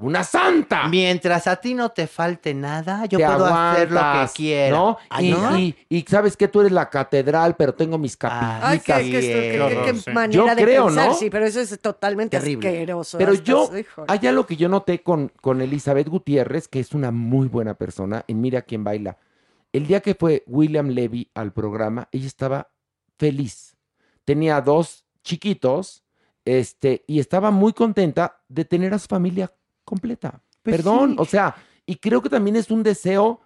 una 0.00 0.24
santa. 0.24 0.88
Mientras 0.88 1.46
a 1.46 1.56
ti 1.56 1.74
no 1.74 1.90
te 1.90 2.06
falte 2.06 2.54
nada, 2.54 3.04
yo 3.06 3.18
te 3.18 3.24
puedo 3.26 3.46
hacer 3.46 3.90
lo 3.90 4.00
que 4.00 4.26
quiera. 4.34 4.76
¿no? 4.76 4.98
Ay, 5.08 5.28
y, 5.28 5.30
¿no? 5.32 5.58
y- 5.58 5.76
y 5.88 6.02
sabes 6.08 6.36
que 6.36 6.48
tú 6.48 6.60
eres 6.60 6.72
la 6.72 6.88
catedral, 6.90 7.54
pero 7.56 7.74
tengo 7.74 7.98
mis 7.98 8.16
Ah, 8.22 8.60
Ay, 8.62 8.78
capillitas. 8.80 9.02
qué, 9.02 9.10
qué, 9.10 9.82
qué- 9.84 9.92
qué- 9.92 9.98
sí. 10.00 10.10
manera 10.10 10.46
Yo 10.48 10.54
de 10.54 10.62
creo, 10.62 10.86
pensar, 10.86 11.08
¿no? 11.08 11.14
sí, 11.14 11.30
pero 11.30 11.46
eso 11.46 11.60
es 11.60 11.78
totalmente 11.80 12.38
Terrible. 12.38 12.68
asqueroso. 12.68 13.18
Pero 13.18 13.34
yo, 13.34 13.70
hay 14.08 14.26
algo 14.26 14.46
que 14.46 14.56
yo 14.56 14.68
noté 14.68 15.02
con, 15.02 15.30
con 15.40 15.60
Elizabeth 15.60 16.08
Gutiérrez, 16.08 16.66
que 16.68 16.80
es 16.80 16.92
una 16.92 17.10
muy 17.10 17.48
buena 17.48 17.74
persona, 17.74 18.24
en 18.26 18.40
Mira 18.40 18.62
quién 18.62 18.82
baila. 18.84 19.18
El 19.72 19.86
día 19.86 20.00
que 20.00 20.14
fue 20.14 20.42
William 20.46 20.88
Levy 20.88 21.30
al 21.34 21.52
programa, 21.52 22.08
ella 22.10 22.26
estaba 22.26 22.70
feliz. 23.18 23.76
Tenía 24.24 24.60
dos 24.60 25.04
chiquitos, 25.22 26.02
este, 26.44 27.04
y 27.06 27.20
estaba 27.20 27.50
muy 27.50 27.72
contenta 27.72 28.40
de 28.48 28.64
tener 28.64 28.94
a 28.94 28.98
su 28.98 29.06
familia 29.06 29.52
completa. 29.90 30.40
Pues 30.62 30.76
Perdón, 30.76 31.10
sí. 31.10 31.16
o 31.18 31.24
sea, 31.26 31.56
y 31.84 31.96
creo 31.96 32.22
que 32.22 32.28
también 32.30 32.56
es 32.56 32.70
un 32.70 32.82
deseo 32.82 33.40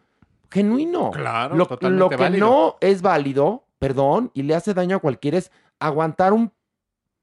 genuino. 0.51 1.11
Claro, 1.11 1.57
lo, 1.57 1.67
totalmente 1.67 1.99
lo 1.99 2.09
que 2.11 2.17
válido. 2.17 2.47
no 2.47 2.77
es 2.81 3.03
válido, 3.03 3.65
perdón, 3.79 4.31
y 4.35 4.43
le 4.43 4.55
hace 4.55 4.75
daño 4.75 4.97
a 4.97 5.01
cualquiera 5.01 5.39
es 5.39 5.51
aguantar 5.81 6.33
un, 6.33 6.53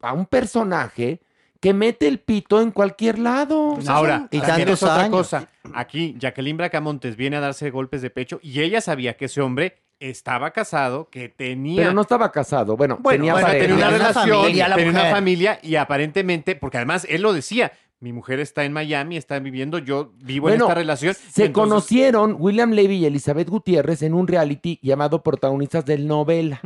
a 0.02 0.14
un 0.14 0.26
personaje 0.26 1.22
que 1.61 1.73
mete 1.73 2.07
el 2.07 2.19
pito 2.19 2.60
en 2.60 2.72
cualquier 2.72 3.19
lado. 3.19 3.77
Ahora, 3.88 4.27
y 4.31 4.39
tantos 4.41 4.73
es 4.73 4.84
otra 4.84 5.02
años. 5.03 5.11
cosa. 5.11 5.48
Aquí, 5.76 6.15
Jacqueline 6.18 6.57
Bracamontes 6.57 7.15
viene 7.15 7.38
a 7.38 7.39
darse 7.39 7.69
golpes 7.69 8.02
de 8.02 8.10
pecho 8.10 8.39
y 8.41 8.61
ella 8.61 8.81
sabía 8.81 9.15
que 9.15 9.26
ese 9.26 9.41
hombre 9.41 9.77
estaba 9.99 10.49
casado, 10.49 11.07
que 11.11 11.30
tenía... 11.30 11.84
Pero 11.84 11.93
no 11.93 12.02
estaba 12.02 12.31
casado. 12.31 12.76
Bueno, 12.76 12.98
Bueno, 12.99 13.18
tenía 13.19 13.34
bueno, 13.34 13.48
pareja. 13.48 13.68
tenía 13.68 13.88
una 13.88 13.95
relación, 13.95 14.38
familia, 14.41 14.76
tenía 14.76 14.89
una 14.89 15.11
familia 15.11 15.60
y 15.61 15.76
aparentemente, 15.76 16.56
porque 16.56 16.77
además 16.77 17.06
él 17.07 17.22
lo 17.22 17.31
decía, 17.34 17.72
mi 18.02 18.11
mujer 18.14 18.40
está 18.41 18.65
en 18.65 18.73
Miami, 18.73 19.15
está 19.15 19.40
viviendo, 19.40 19.78
yo 19.78 20.11
vivo 20.22 20.49
en 20.49 20.60
esta 20.60 20.73
relación. 20.76 21.14
Se 21.14 21.45
entonces- 21.45 21.52
conocieron 21.53 22.36
William 22.40 22.72
Levy 22.72 22.98
y 22.98 23.06
Elizabeth 23.06 23.48
Gutiérrez 23.49 24.02
en 24.02 24.14
un 24.14 24.28
reality 24.28 24.80
llamado 24.82 25.23
Protagonistas 25.23 25.86
del 25.86 26.07
Novela, 26.07 26.60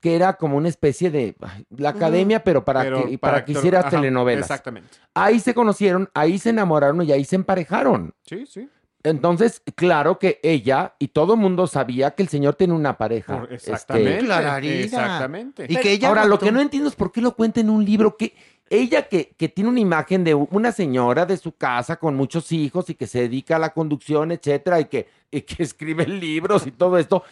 que 0.00 0.16
era 0.16 0.34
como 0.34 0.56
una 0.56 0.68
especie 0.68 1.10
de 1.10 1.36
la 1.76 1.90
academia, 1.90 2.42
pero 2.42 2.64
para 2.64 2.82
Pero 2.84 3.06
que 3.06 3.18
para, 3.18 3.44
que 3.44 3.52
actor- 3.52 3.58
hicieras 3.58 3.84
ajá, 3.86 3.90
telenovelas. 3.96 4.44
Exactamente. 4.46 4.96
Ahí 5.12 5.40
se 5.40 5.52
conocieron, 5.52 6.08
ahí 6.14 6.38
se 6.38 6.50
enamoraron 6.50 7.02
y 7.02 7.12
ahí 7.12 7.24
se 7.24 7.36
emparejaron. 7.36 8.14
Sí, 8.24 8.46
sí. 8.46 8.68
Entonces, 9.02 9.62
claro 9.76 10.18
que 10.18 10.40
ella 10.42 10.94
y 10.98 11.08
todo 11.08 11.32
el 11.34 11.40
mundo 11.40 11.66
sabía 11.66 12.10
que 12.10 12.22
el 12.22 12.28
señor 12.28 12.54
tiene 12.56 12.74
una 12.74 12.98
pareja. 12.98 13.44
Este, 13.50 13.54
exactamente. 13.72 14.24
Clararina. 14.26 14.74
Exactamente. 14.84 15.66
Y 15.70 15.76
que 15.76 15.92
ella 15.92 16.08
Ahora, 16.08 16.26
lo 16.26 16.38
que 16.38 16.52
no 16.52 16.60
entiendo 16.60 16.88
es 16.90 16.94
por 16.96 17.10
qué 17.10 17.22
lo 17.22 17.34
cuenta 17.34 17.60
en 17.60 17.70
un 17.70 17.82
libro 17.84 18.16
que 18.18 18.34
ella 18.70 19.08
que, 19.08 19.34
que 19.36 19.48
tiene 19.48 19.68
una 19.68 19.80
imagen 19.80 20.22
de 20.22 20.34
una 20.34 20.70
señora 20.70 21.26
de 21.26 21.36
su 21.36 21.52
casa 21.52 21.96
con 21.96 22.14
muchos 22.14 22.52
hijos 22.52 22.88
y 22.88 22.94
que 22.94 23.08
se 23.08 23.22
dedica 23.22 23.56
a 23.56 23.58
la 23.58 23.74
conducción, 23.74 24.30
etcétera, 24.30 24.80
y 24.80 24.84
que, 24.84 25.08
y 25.30 25.42
que 25.42 25.62
escribe 25.64 26.06
libros 26.06 26.66
y 26.66 26.70
todo 26.70 26.96
esto. 26.96 27.24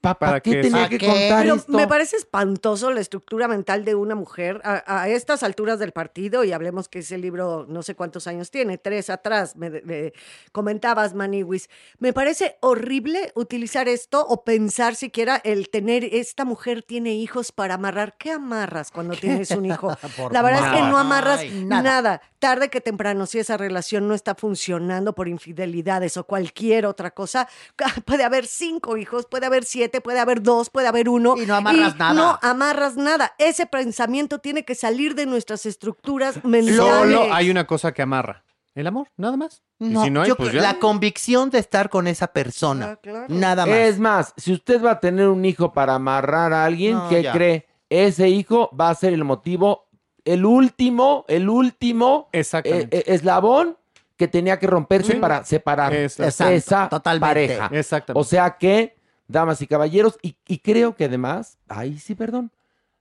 ¿Para, 0.00 0.18
¿Para 0.18 0.40
qué 0.40 0.56
qué? 0.56 0.62
tenía 0.62 0.76
¿Para 0.82 0.88
que 0.88 0.98
qué? 0.98 1.06
contar 1.06 1.42
Pero 1.42 1.56
esto? 1.56 1.72
me 1.72 1.86
parece 1.88 2.16
espantoso 2.16 2.90
la 2.92 3.00
estructura 3.00 3.48
mental 3.48 3.84
de 3.84 3.94
una 3.96 4.14
mujer 4.14 4.60
a, 4.64 4.82
a 5.02 5.08
estas 5.08 5.42
alturas 5.42 5.78
del 5.78 5.92
partido 5.92 6.44
y 6.44 6.52
hablemos 6.52 6.88
que 6.88 7.00
ese 7.00 7.18
libro 7.18 7.66
no 7.68 7.82
sé 7.82 7.94
cuántos 7.96 8.26
años 8.26 8.50
tiene, 8.50 8.78
tres 8.78 9.10
atrás, 9.10 9.56
me, 9.56 9.70
me 9.70 10.12
comentabas, 10.52 11.14
Maniwis. 11.14 11.68
Me 11.98 12.12
parece 12.12 12.56
horrible 12.60 13.32
utilizar 13.34 13.88
esto 13.88 14.24
o 14.26 14.44
pensar 14.44 14.94
siquiera 14.94 15.40
el 15.42 15.68
tener, 15.68 16.04
esta 16.04 16.44
mujer 16.44 16.82
tiene 16.82 17.14
hijos 17.14 17.50
para 17.50 17.74
amarrar. 17.74 18.16
¿Qué 18.18 18.30
amarras 18.30 18.90
cuando 18.92 19.16
tienes 19.16 19.50
un 19.50 19.66
hijo? 19.66 19.88
La 20.30 20.42
verdad 20.42 20.66
es 20.74 20.80
que 20.80 20.88
no 20.88 20.98
amarras 20.98 21.40
Ay, 21.40 21.64
nada. 21.64 21.82
nada. 21.82 22.22
Tarde 22.38 22.68
que 22.68 22.80
temprano, 22.80 23.26
si 23.26 23.40
esa 23.40 23.56
relación 23.56 24.06
no 24.06 24.14
está 24.14 24.36
funcionando 24.36 25.12
por 25.14 25.26
infidelidades 25.26 26.16
o 26.16 26.24
cualquier 26.24 26.86
otra 26.86 27.10
cosa, 27.10 27.48
puede 28.04 28.22
haber 28.22 28.46
cinco 28.46 28.96
hijos, 28.96 29.26
puede 29.26 29.46
haber 29.46 29.64
siete, 29.64 29.87
puede 30.00 30.18
haber 30.20 30.42
dos, 30.42 30.70
puede 30.70 30.86
haber 30.88 31.08
uno. 31.08 31.36
Y 31.36 31.46
no 31.46 31.54
amarras 31.56 31.96
nada. 31.96 32.14
No 32.14 32.38
amarras 32.42 32.96
nada. 32.96 33.34
Ese 33.38 33.66
pensamiento 33.66 34.38
tiene 34.38 34.64
que 34.64 34.74
salir 34.74 35.14
de 35.14 35.26
nuestras 35.26 35.66
estructuras 35.66 36.44
mentales. 36.44 36.76
Solo 36.76 37.32
hay 37.32 37.50
una 37.50 37.66
cosa 37.66 37.92
que 37.92 38.02
amarra. 38.02 38.44
El 38.74 38.86
amor, 38.86 39.08
nada 39.16 39.36
más. 39.36 39.62
Y 39.80 39.88
No, 39.88 40.04
si 40.04 40.10
no 40.10 40.22
hay, 40.22 40.28
yo 40.28 40.36
pues 40.36 40.52
ya. 40.52 40.62
la 40.62 40.78
convicción 40.78 41.50
de 41.50 41.58
estar 41.58 41.88
con 41.90 42.06
esa 42.06 42.28
persona. 42.28 42.90
Ah, 42.92 42.96
claro. 43.02 43.26
Nada 43.28 43.66
más. 43.66 43.74
Es 43.76 43.98
más, 43.98 44.34
si 44.36 44.52
usted 44.52 44.80
va 44.84 44.92
a 44.92 45.00
tener 45.00 45.26
un 45.28 45.44
hijo 45.44 45.72
para 45.72 45.94
amarrar 45.96 46.52
a 46.52 46.64
alguien, 46.64 46.94
No, 46.94 47.08
¿qué 47.08 47.24
ya. 47.24 47.32
cree? 47.32 47.66
Ese 47.90 48.28
hijo 48.28 48.70
va 48.78 48.90
a 48.90 48.94
ser 48.94 49.14
el 49.14 49.24
motivo, 49.24 49.88
el 50.24 50.44
último, 50.44 51.24
el 51.26 51.48
último 51.48 52.28
eh, 52.32 52.38
Exactamente. 52.40 52.98
eh, 52.98 53.04
eslabón 53.06 53.76
que 54.16 54.28
tenía 54.28 54.58
que 54.58 54.66
romperse 54.66 55.12
Sí. 55.14 55.18
para 55.18 55.44
separar 55.44 55.94
Exacto. 55.94 56.52
esa 56.52 56.88
totalmente. 56.88 57.26
pareja. 57.28 57.70
Exactamente. 57.72 58.20
O 58.20 58.24
sea 58.24 58.56
que, 58.58 58.97
damas 59.28 59.62
y 59.62 59.66
caballeros, 59.66 60.18
y, 60.22 60.36
y 60.46 60.58
creo 60.58 60.96
que 60.96 61.04
además, 61.04 61.58
ahí 61.68 61.98
sí, 61.98 62.14
perdón, 62.14 62.50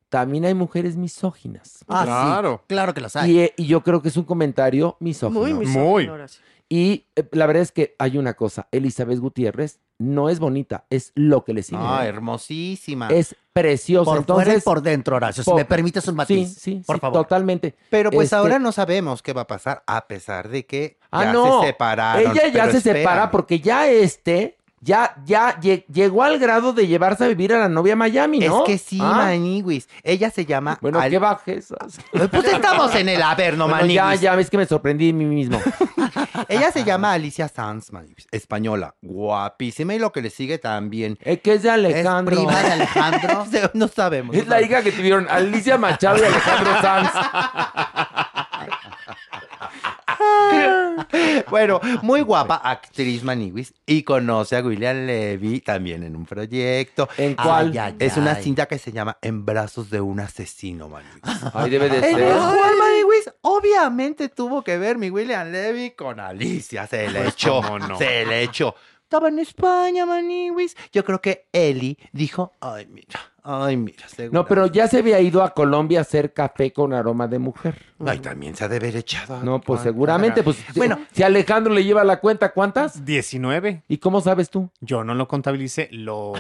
también 0.10 0.46
hay 0.46 0.54
mujeres 0.54 0.96
misóginas. 0.96 1.84
Ah, 1.88 2.04
Claro. 2.06 2.60
sí, 2.62 2.66
claro 2.68 2.94
que 2.94 3.02
los 3.02 3.16
hay. 3.16 3.32
Y, 3.32 3.40
eh, 3.40 3.54
y 3.58 3.66
yo 3.66 3.82
creo 3.84 4.02
que 4.02 4.10
es 4.10 4.18
un 4.18 4.24
comentario 4.24 4.96
misógino. 5.00 5.40
Muy 5.42 5.54
misógino, 5.54 5.82
Muy. 6.18 6.26
Y 6.70 7.06
eh, 7.16 7.28
la 7.32 7.46
verdad 7.48 7.64
es 7.64 7.72
que 7.72 7.96
hay 7.98 8.18
una 8.18 8.34
cosa, 8.34 8.68
Elizabeth 8.72 9.20
Gutiérrez 9.20 9.80
no 10.00 10.30
es 10.30 10.40
bonita, 10.40 10.86
es 10.90 11.12
lo 11.16 11.44
que 11.44 11.54
le 11.54 11.64
sigue. 11.64 11.80
No, 11.82 12.02
hermosísima. 12.02 13.08
es 13.10 13.36
preciosa. 13.54 14.06
por 14.06 14.24
fuera 14.26 14.34
y 14.40 14.44
Entonces, 14.44 14.64
por 14.64 14.82
dentro, 14.82 15.16
Horacio. 15.16 15.44
Si 15.44 15.54
me 15.54 15.66
permites 15.66 16.08
un 16.08 16.16
matiz. 16.16 16.54
sí, 16.54 16.84
por 16.86 16.98
sí, 16.98 17.00
favor. 17.00 17.24
totalmente. 17.24 17.76
Pero 17.90 18.12
pues 18.12 18.26
Este- 18.26 18.36
ahora 18.36 18.60
no 18.60 18.72
sabemos 18.72 19.22
qué 19.24 19.34
va 19.34 19.42
a 19.42 19.48
pasar, 19.48 19.84
a 19.88 20.08
pesar 20.08 20.50
de 20.50 20.66
que 20.66 21.00
Ah, 21.10 21.24
ya 21.24 21.34
no. 21.34 21.62
se 21.62 21.68
separaron. 21.68 22.32
Ella 22.32 22.48
ya 22.50 22.70
se 22.72 22.82
separa 22.82 23.32
porque 23.32 23.60
ya 23.60 23.90
este, 23.90 24.57
ya, 24.80 25.16
ya 25.26 25.60
lle- 25.60 25.86
llegó 25.92 26.24
al 26.24 26.40
grado 26.40 26.74
de 26.74 26.88
llevarse 26.88 27.26
a 27.26 27.28
vivir 27.28 27.54
a 27.54 27.60
la 27.60 27.70
novia 27.70 27.94
a 27.94 27.96
Miami, 27.96 28.40
¿no? 28.40 28.60
Es 28.60 28.64
que 28.66 28.78
sí, 28.78 29.00
Ah, 29.02 29.14
Maniwis. 29.18 29.88
Ella 30.04 30.30
se 30.30 30.46
llama. 30.46 30.78
Bueno, 30.82 31.00
Al- 31.00 31.10
qué 31.10 31.18
bajezas. 31.18 32.00
Pues 32.12 32.46
estamos 32.46 32.94
en 32.96 33.10
el 33.10 33.22
Averno, 33.22 33.68
Bueno, 33.68 33.86
ya, 33.88 34.04
Maniwis. 34.04 34.22
ya 34.22 34.36
ves 34.36 34.50
que 34.50 34.58
me 34.58 34.66
sorprendí 34.66 35.08
de 35.08 35.14
mí 35.14 35.26
mismo. 35.26 35.60
Ella 36.48 36.72
se 36.72 36.84
llama 36.84 37.14
Alicia 37.14 37.48
Sanz, 37.48 37.92
Maniwis. 37.92 38.28
Española. 38.32 38.96
Guapísima. 39.02 39.96
Y 39.96 40.00
lo 40.00 40.12
que 40.12 40.22
le 40.22 40.30
sigue 40.30 40.60
también. 40.60 41.18
Es 41.22 41.42
que 41.42 41.54
es 41.56 41.64
de 41.64 41.72
Alejandro. 41.72 42.36
Es 42.36 42.46
prima 42.46 42.62
de 42.62 42.72
Alejandro. 42.72 43.48
no 43.74 43.88
sabemos. 43.88 44.36
Es 44.36 44.48
la 44.48 44.62
hija 44.62 44.84
que 44.84 44.92
tuvieron 44.92 45.28
Alicia 45.30 45.78
Machado 45.78 46.18
y 46.22 46.26
Alejandro 46.26 46.82
Sanz. 46.82 47.10
Bueno, 51.50 51.80
muy 52.02 52.22
guapa 52.22 52.56
actriz 52.56 53.24
Maniwis 53.24 53.74
y 53.86 54.04
conoce 54.04 54.56
a 54.56 54.62
William 54.62 55.06
Levy 55.06 55.62
también 55.62 56.04
en 56.04 56.16
un 56.16 56.26
proyecto. 56.26 57.08
¿En 57.18 57.36
cuál? 57.36 57.72
Ay, 57.72 57.78
ay, 57.78 57.96
Es 58.00 58.18
una 58.18 58.36
cinta 58.36 58.66
que 58.68 58.78
se 58.80 58.92
llama 58.92 59.18
En 59.22 59.46
brazos 59.46 59.90
de 59.90 60.02
un 60.02 60.20
asesino, 60.20 60.90
Maniwis. 60.90 61.22
Ay, 61.54 61.70
debe 61.70 61.90
de 61.90 61.98
En 61.98 62.16
ser. 62.16 62.34
cual 62.34 62.76
Maniwis 62.80 63.32
obviamente 63.42 64.30
tuvo 64.30 64.64
que 64.64 64.78
ver 64.78 64.98
mi 64.98 65.10
William 65.10 65.52
Levy 65.52 65.92
con 65.92 66.20
Alicia. 66.20 66.88
Se 66.88 67.10
le 67.10 67.22
Pues, 67.22 67.34
echó, 67.34 67.62
se 67.98 68.26
le 68.26 68.44
echó. 68.44 68.76
Estaba 69.04 69.30
en 69.30 69.40
España, 69.40 70.06
Maniwis. 70.06 70.76
Yo 70.92 71.06
creo 71.06 71.22
que 71.22 71.48
Eli 71.54 71.98
dijo, 72.12 72.54
ay, 72.60 72.88
mira, 72.88 73.20
ay, 73.48 73.78
mira. 73.78 74.06
No, 74.32 74.46
pero 74.46 74.68
ya 74.68 74.88
se 74.88 74.98
había 75.00 75.20
ido 75.22 75.42
a 75.44 75.54
Colombia 75.54 76.00
a 76.00 76.02
hacer 76.02 76.34
café 76.34 76.72
con 76.74 76.94
aroma 76.94 77.28
de 77.28 77.40
mujer. 77.40 77.76
Ay, 78.06 78.20
también 78.20 78.56
se 78.56 78.64
ha 78.64 78.68
de 78.68 78.76
haber 78.76 78.96
echado. 78.96 79.42
No, 79.44 79.60
pues 79.60 79.82
seguramente, 79.82 80.44
pues 80.44 80.58
Bueno. 80.76 81.00
si 81.14 81.24
Alejandro 81.24 81.74
le 81.74 81.84
lleva 81.84 82.04
la 82.04 82.20
cuenta, 82.20 82.52
¿cuántas? 82.52 83.04
19. 83.06 83.84
¿Y 83.88 83.98
cómo 83.98 84.22
sabes 84.22 84.50
tú? 84.50 84.70
Yo 84.82 85.04
no 85.04 85.16
lo 85.16 85.28
contabilicé, 85.28 85.88
lo 85.92 86.34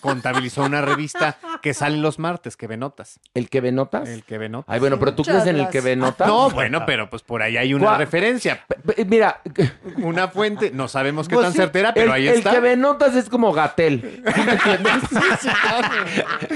contabilizó 0.00 0.64
una 0.64 0.80
revista 0.82 1.36
que 1.62 1.72
sale 1.74 1.98
los 1.98 2.18
martes, 2.18 2.56
que 2.56 2.66
ve 2.66 2.76
notas. 2.76 3.20
¿El 3.34 3.48
que 3.48 3.60
ve 3.60 3.70
notas? 3.70 4.08
El 4.08 4.24
que 4.24 4.38
ve 4.38 4.48
notas. 4.48 4.72
Ay, 4.72 4.80
bueno, 4.80 4.98
pero 4.98 5.14
tú 5.14 5.22
Muchas 5.22 5.42
crees 5.42 5.54
en 5.54 5.60
el 5.60 5.68
que 5.70 5.80
ve 5.80 5.94
notas. 5.94 6.26
No, 6.26 6.50
bueno, 6.50 6.84
pero 6.86 7.08
pues 7.10 7.22
por 7.22 7.42
ahí 7.42 7.56
hay 7.56 7.74
una 7.74 7.86
¿Cuál? 7.86 7.98
referencia, 7.98 8.64
Mira, 9.06 9.40
una 9.98 10.28
fuente. 10.28 10.70
No 10.72 10.88
sabemos 10.88 11.28
qué 11.28 11.34
pues 11.36 11.44
tan 11.46 11.52
sí, 11.52 11.58
certera, 11.58 11.94
pero 11.94 12.06
el, 12.06 12.12
ahí 12.12 12.28
el 12.28 12.38
está. 12.38 12.50
que 12.50 12.60
ve 12.60 12.76
notas 12.76 13.14
es 13.14 13.28
como 13.28 13.52
Gatel. 13.52 14.22
¿sí 14.34 14.40
me 14.44 14.52
entiendes? 14.52 14.94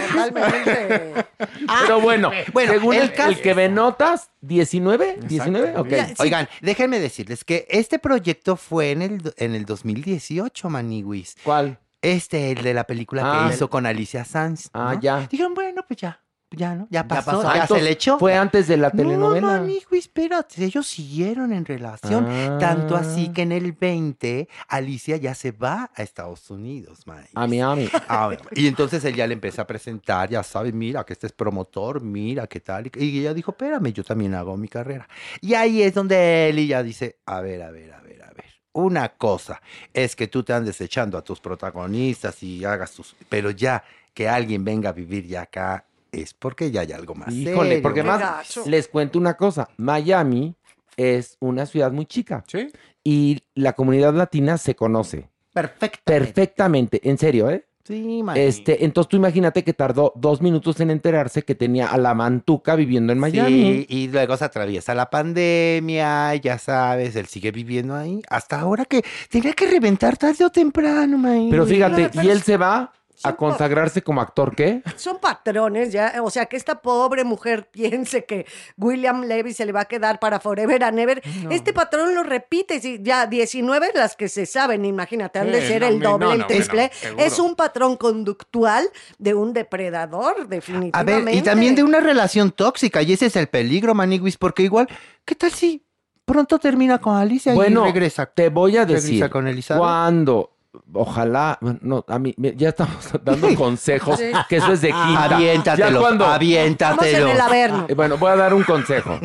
Totalmente. 0.06 1.24
pero 1.82 2.00
bueno, 2.00 2.30
bueno, 2.52 2.72
según 2.72 2.94
el 2.94 3.02
el, 3.02 3.12
caso- 3.12 3.28
el 3.30 3.40
que 3.40 3.54
ve 3.54 3.68
notas, 3.68 4.30
19, 4.40 5.18
19, 5.26 5.76
ok. 5.78 5.88
Ya, 5.88 6.06
sí. 6.08 6.14
Oigan, 6.18 6.48
déjenme 6.60 7.00
decirles 7.00 7.44
que 7.44 7.66
este 7.70 7.98
proyecto 7.98 8.56
fue 8.56 8.90
en 8.92 9.02
el, 9.02 9.34
en 9.36 9.54
el 9.54 9.64
2018, 9.64 10.68
Maniwis. 10.70 11.36
¿Cuál? 11.42 11.78
Este, 12.00 12.52
el 12.52 12.62
de 12.62 12.74
la 12.74 12.84
película 12.84 13.22
Ah. 13.24 13.48
que 13.48 13.54
hizo 13.56 13.68
con 13.68 13.84
Alicia 13.86 14.24
Sanz. 14.24 14.70
Ah, 14.72 14.92
¿no? 14.94 15.00
ya. 15.00 15.26
Dijeron, 15.30 15.54
bueno, 15.54 15.82
pues 15.86 15.98
ya, 16.00 16.20
ya, 16.50 16.74
¿no? 16.74 16.86
Ya 16.90 17.06
pasó, 17.06 17.42
pasó. 17.42 17.54
ya, 17.54 17.62
Ah, 17.64 17.66
se 17.66 17.82
le 17.82 17.90
echó. 17.90 18.18
Fue 18.18 18.34
antes 18.34 18.66
de 18.68 18.76
la 18.78 18.88
No, 18.88 18.96
telenovela. 18.96 19.46
Maniwis, 19.60 19.86
espérate, 19.92 20.64
ellos 20.64 20.86
siguieron 20.86 21.52
en 21.52 21.64
relación. 21.64 22.26
Tanto 22.58 22.96
así 22.96 23.26
Ah. 23.28 23.32
que 23.34 23.42
en 23.42 23.52
el 23.52 23.72
20, 23.72 24.48
Alicia 24.68 25.16
ya 25.18 25.34
se 25.34 25.52
va 25.52 25.90
a 25.94 26.02
Estados 26.02 26.48
Unidos, 26.50 27.06
Maniwis. 27.06 27.30
A 27.34 27.46
Miami. 27.46 27.88
Ah. 28.08 28.30
Y 28.54 28.66
entonces 28.66 29.04
él 29.04 29.14
ya 29.14 29.26
le 29.26 29.34
empieza 29.34 29.62
a 29.62 29.66
presentar, 29.66 30.30
ya 30.30 30.42
sabes, 30.42 30.72
mira 30.72 31.04
que 31.04 31.12
este 31.12 31.26
es 31.26 31.32
promotor, 31.32 32.00
mira 32.00 32.46
qué 32.46 32.60
tal. 32.60 32.86
Y 32.96 33.04
y 33.04 33.20
ella 33.20 33.34
dijo, 33.34 33.50
espérame, 33.52 33.92
yo 33.92 34.02
también 34.04 34.34
hago 34.34 34.56
mi 34.56 34.68
carrera. 34.68 35.08
Y 35.40 35.54
ahí 35.54 35.82
es 35.82 35.92
donde 35.94 36.48
él 36.48 36.66
ya 36.66 36.82
dice, 36.82 37.16
a 37.26 37.40
ver, 37.40 37.62
a 37.62 37.70
ver, 37.70 37.92
a 37.92 38.00
ver, 38.00 38.22
a 38.22 38.30
ver. 38.32 38.44
Una 38.72 39.08
cosa 39.10 39.60
es 39.92 40.14
que 40.14 40.28
tú 40.28 40.42
te 40.42 40.52
andes 40.52 40.80
echando 40.80 41.18
a 41.18 41.22
tus 41.22 41.40
protagonistas 41.40 42.42
y 42.42 42.64
hagas 42.64 42.92
tus... 42.92 43.16
Pero 43.28 43.50
ya 43.50 43.82
que 44.14 44.28
alguien 44.28 44.64
venga 44.64 44.90
a 44.90 44.92
vivir 44.92 45.26
ya 45.26 45.42
acá 45.42 45.84
es 46.12 46.34
porque 46.34 46.70
ya 46.70 46.82
hay 46.82 46.92
algo 46.92 47.14
más 47.14 47.32
Híjole, 47.34 47.68
serio. 47.68 47.82
porque 47.82 48.02
más 48.02 48.66
les 48.66 48.88
cuento 48.88 49.18
una 49.18 49.34
cosa. 49.34 49.68
Miami 49.76 50.54
es 50.96 51.36
una 51.40 51.66
ciudad 51.66 51.92
muy 51.92 52.06
chica 52.06 52.44
Sí. 52.46 52.68
y 53.04 53.40
la 53.54 53.72
comunidad 53.74 54.14
latina 54.14 54.58
se 54.58 54.74
conoce 54.74 55.28
Perfecto. 55.52 56.00
perfectamente. 56.04 57.00
En 57.08 57.18
serio, 57.18 57.50
¿eh? 57.50 57.64
Sí, 57.84 58.22
Mani. 58.22 58.38
Este, 58.40 58.84
entonces 58.84 59.08
tú 59.08 59.16
imagínate 59.16 59.64
que 59.64 59.72
tardó 59.72 60.12
dos 60.14 60.42
minutos 60.42 60.78
en 60.80 60.90
enterarse 60.90 61.42
que 61.42 61.54
tenía 61.54 61.86
a 61.88 61.96
la 61.96 62.12
mantuca 62.14 62.74
viviendo 62.76 63.14
en 63.14 63.18
Miami. 63.18 63.48
Sí, 63.48 63.86
y 63.88 64.08
luego 64.08 64.36
se 64.36 64.44
atraviesa 64.44 64.94
la 64.94 65.08
pandemia, 65.08 66.34
ya 66.36 66.58
sabes, 66.58 67.16
él 67.16 67.26
sigue 67.26 67.50
viviendo 67.50 67.94
ahí. 67.94 68.20
Hasta 68.28 68.60
ahora 68.60 68.84
que 68.84 69.02
tenía 69.30 69.54
que 69.54 69.66
reventar 69.70 70.18
tarde 70.18 70.44
o 70.44 70.50
temprano, 70.50 71.16
Mani. 71.16 71.48
Pero 71.50 71.64
fíjate, 71.64 72.10
y 72.22 72.28
él 72.28 72.42
se 72.42 72.58
va 72.58 72.92
a 73.24 73.36
consagrarse 73.36 74.02
como 74.02 74.20
actor, 74.20 74.54
¿qué? 74.54 74.82
Son 74.96 75.18
patrones 75.18 75.92
ya, 75.92 76.14
o 76.22 76.30
sea, 76.30 76.46
que 76.46 76.56
esta 76.56 76.80
pobre 76.80 77.24
mujer 77.24 77.68
piense 77.70 78.24
que 78.24 78.46
William 78.76 79.22
Levy 79.24 79.52
se 79.52 79.66
le 79.66 79.72
va 79.72 79.82
a 79.82 79.84
quedar 79.86 80.18
para 80.20 80.40
forever 80.40 80.84
and 80.84 80.98
ever. 80.98 81.22
Este 81.50 81.72
patrón 81.72 82.14
lo 82.14 82.22
repite, 82.22 82.80
si 82.80 83.02
ya 83.02 83.26
19 83.26 83.90
las 83.94 84.16
que 84.16 84.28
se 84.28 84.46
saben, 84.46 84.84
imagínate, 84.84 85.38
han 85.38 85.50
de 85.52 85.66
ser 85.66 85.82
no, 85.82 85.88
el 85.88 86.00
doble, 86.00 86.26
no, 86.26 86.32
el 86.32 86.46
triple. 86.46 86.90
es 87.16 87.38
un 87.38 87.54
patrón 87.56 87.96
conductual 87.96 88.88
de 89.18 89.34
un 89.34 89.52
depredador, 89.52 90.36
A 90.42 90.44
definitivamente. 90.44 91.24
ver, 91.24 91.34
y 91.34 91.42
también 91.42 91.74
de 91.74 91.82
una 91.82 92.00
relación 92.00 92.50
tóxica, 92.52 93.02
y 93.02 93.12
ese 93.12 93.26
es 93.26 93.36
el 93.36 93.48
peligro, 93.48 93.94
Maniguis, 93.94 94.36
porque 94.36 94.62
igual, 94.62 94.88
¿qué 95.24 95.34
tal 95.34 95.50
si 95.52 95.84
pronto 96.24 96.58
termina 96.58 96.98
con 96.98 97.16
Alicia 97.16 97.54
Bueno, 97.54 97.84
y 97.84 97.92
regresa? 97.92 98.26
te 98.26 98.48
voy 98.50 98.76
a 98.76 98.84
regresa 98.84 99.06
decir, 99.06 99.30
con 99.30 99.48
Elizabeth. 99.48 99.80
cuando, 99.80 100.57
ojalá, 100.92 101.58
bueno, 101.60 101.78
no, 101.82 102.04
a 102.08 102.18
mí, 102.18 102.34
ya 102.56 102.70
estamos 102.70 102.96
dando 103.24 103.54
consejos, 103.54 104.18
Sí. 104.18 104.30
que 104.48 104.56
eso 104.56 104.72
es 104.72 104.80
de 104.80 104.88
quinta. 104.88 105.24
Aviéntatelo, 105.36 105.90
Ya 105.90 105.98
cuando- 106.00 106.26
aviéntatelo. 106.26 107.28
En 107.28 107.36
el. 107.36 107.90
Eh, 107.90 107.94
Bueno, 107.94 108.16
voy 108.18 108.30
a 108.30 108.36
dar 108.36 108.54
un 108.54 108.62
consejo. 108.64 109.18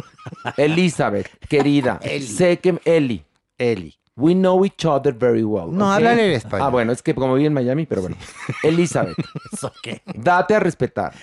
Elizabeth, 0.57 1.27
querida, 1.47 1.99
sé 2.21 2.59
que 2.59 2.79
Eli, 2.85 3.23
Eli. 3.57 3.95
we 4.15 4.33
know 4.33 4.63
each 4.65 4.85
other 4.85 5.13
very 5.13 5.43
well. 5.43 5.71
No, 5.75 5.87
¿ok? 5.87 5.93
háblale 5.95 6.27
en 6.27 6.31
español. 6.33 6.67
Ah, 6.67 6.69
bueno, 6.69 6.91
es 6.91 7.01
que 7.01 7.15
como 7.15 7.33
viví 7.35 7.47
en 7.47 7.53
Miami, 7.53 7.85
pero 7.85 8.01
bueno. 8.01 8.15
Elizabeth, 8.61 9.15
¿Eso 9.53 9.71
qué? 9.81 10.01
date 10.05 10.55
a 10.55 10.59
respetar. 10.59 11.13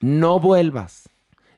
No 0.00 0.40
vuelvas. 0.40 1.08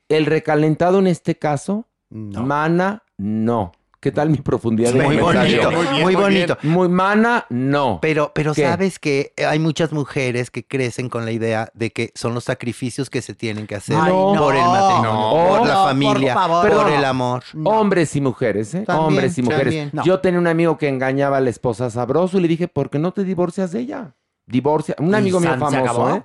El 0.09 0.27
recalentado 0.27 0.99
en 1.01 1.07
este 1.09 1.37
caso, 1.37 1.87
mana, 2.11 3.03
no. 3.17 3.73
¿Qué 3.99 4.13
tal 4.13 4.29
mi 4.31 4.37
profundidad 4.37 4.93
de 4.93 5.03
Muy 5.03 5.17
comentario? 5.19 5.63
bonito, 5.65 5.91
muy, 5.93 6.01
muy 6.03 6.15
bonito. 6.15 6.59
Muy 6.63 6.89
mana, 6.89 7.47
no. 7.49 7.99
Pero, 8.03 8.31
pero 8.35 8.53
¿Qué? 8.55 8.63
sabes 8.63 8.99
que 8.99 9.33
hay 9.49 9.59
muchas 9.59 9.93
mujeres 9.93 10.51
que 10.51 10.65
crecen 10.67 11.09
con 11.09 11.25
la 11.25 11.33
idea 11.33 11.71
de 11.75 11.91
que 11.91 12.13
son 12.15 12.35
los 12.35 12.45
sacrificios 12.45 13.09
que 13.11 13.23
se 13.23 13.35
tienen 13.35 13.67
que 13.67 13.75
hacer 13.75 13.97
Ay, 13.99 14.13
no. 14.13 14.35
por 14.37 14.55
el 14.55 14.63
matrimonio, 14.63 15.13
No. 15.13 15.31
por 15.59 15.67
la 15.67 15.75
por 15.75 15.85
familia, 15.89 16.35
por, 16.35 16.43
favor. 16.71 16.93
el 16.93 17.05
amor. 17.05 17.43
Hombres 17.65 18.15
y 18.15 18.21
mujeres, 18.21 18.75
¿eh? 18.75 18.85
También, 18.87 19.07
Hombres 19.09 19.39
y 19.39 19.43
mujeres. 19.43 19.65
también. 19.65 19.91
No. 19.95 20.05
Yo 20.05 20.21
tenía 20.21 20.39
un 20.39 20.47
amigo 20.47 20.77
que 20.77 20.89
engañaba 20.89 21.39
a 21.39 21.41
la 21.41 21.51
esposa 21.51 21.91
sabroso 21.91 22.37
y 22.39 22.43
le 22.43 22.49
dije, 22.49 22.69
¿por 22.69 22.91
qué 22.91 22.99
no 22.99 23.13
te 23.13 23.25
divorcias 23.25 23.73
de 23.73 23.81
ella? 23.81 24.15
Divorcia. 24.47 24.95
Un 24.99 25.11
¿Y 25.13 25.15
amigo 25.17 25.41
mío 25.41 25.51
famoso, 25.51 25.77
acabó? 25.79 26.11
¿eh? 26.11 26.23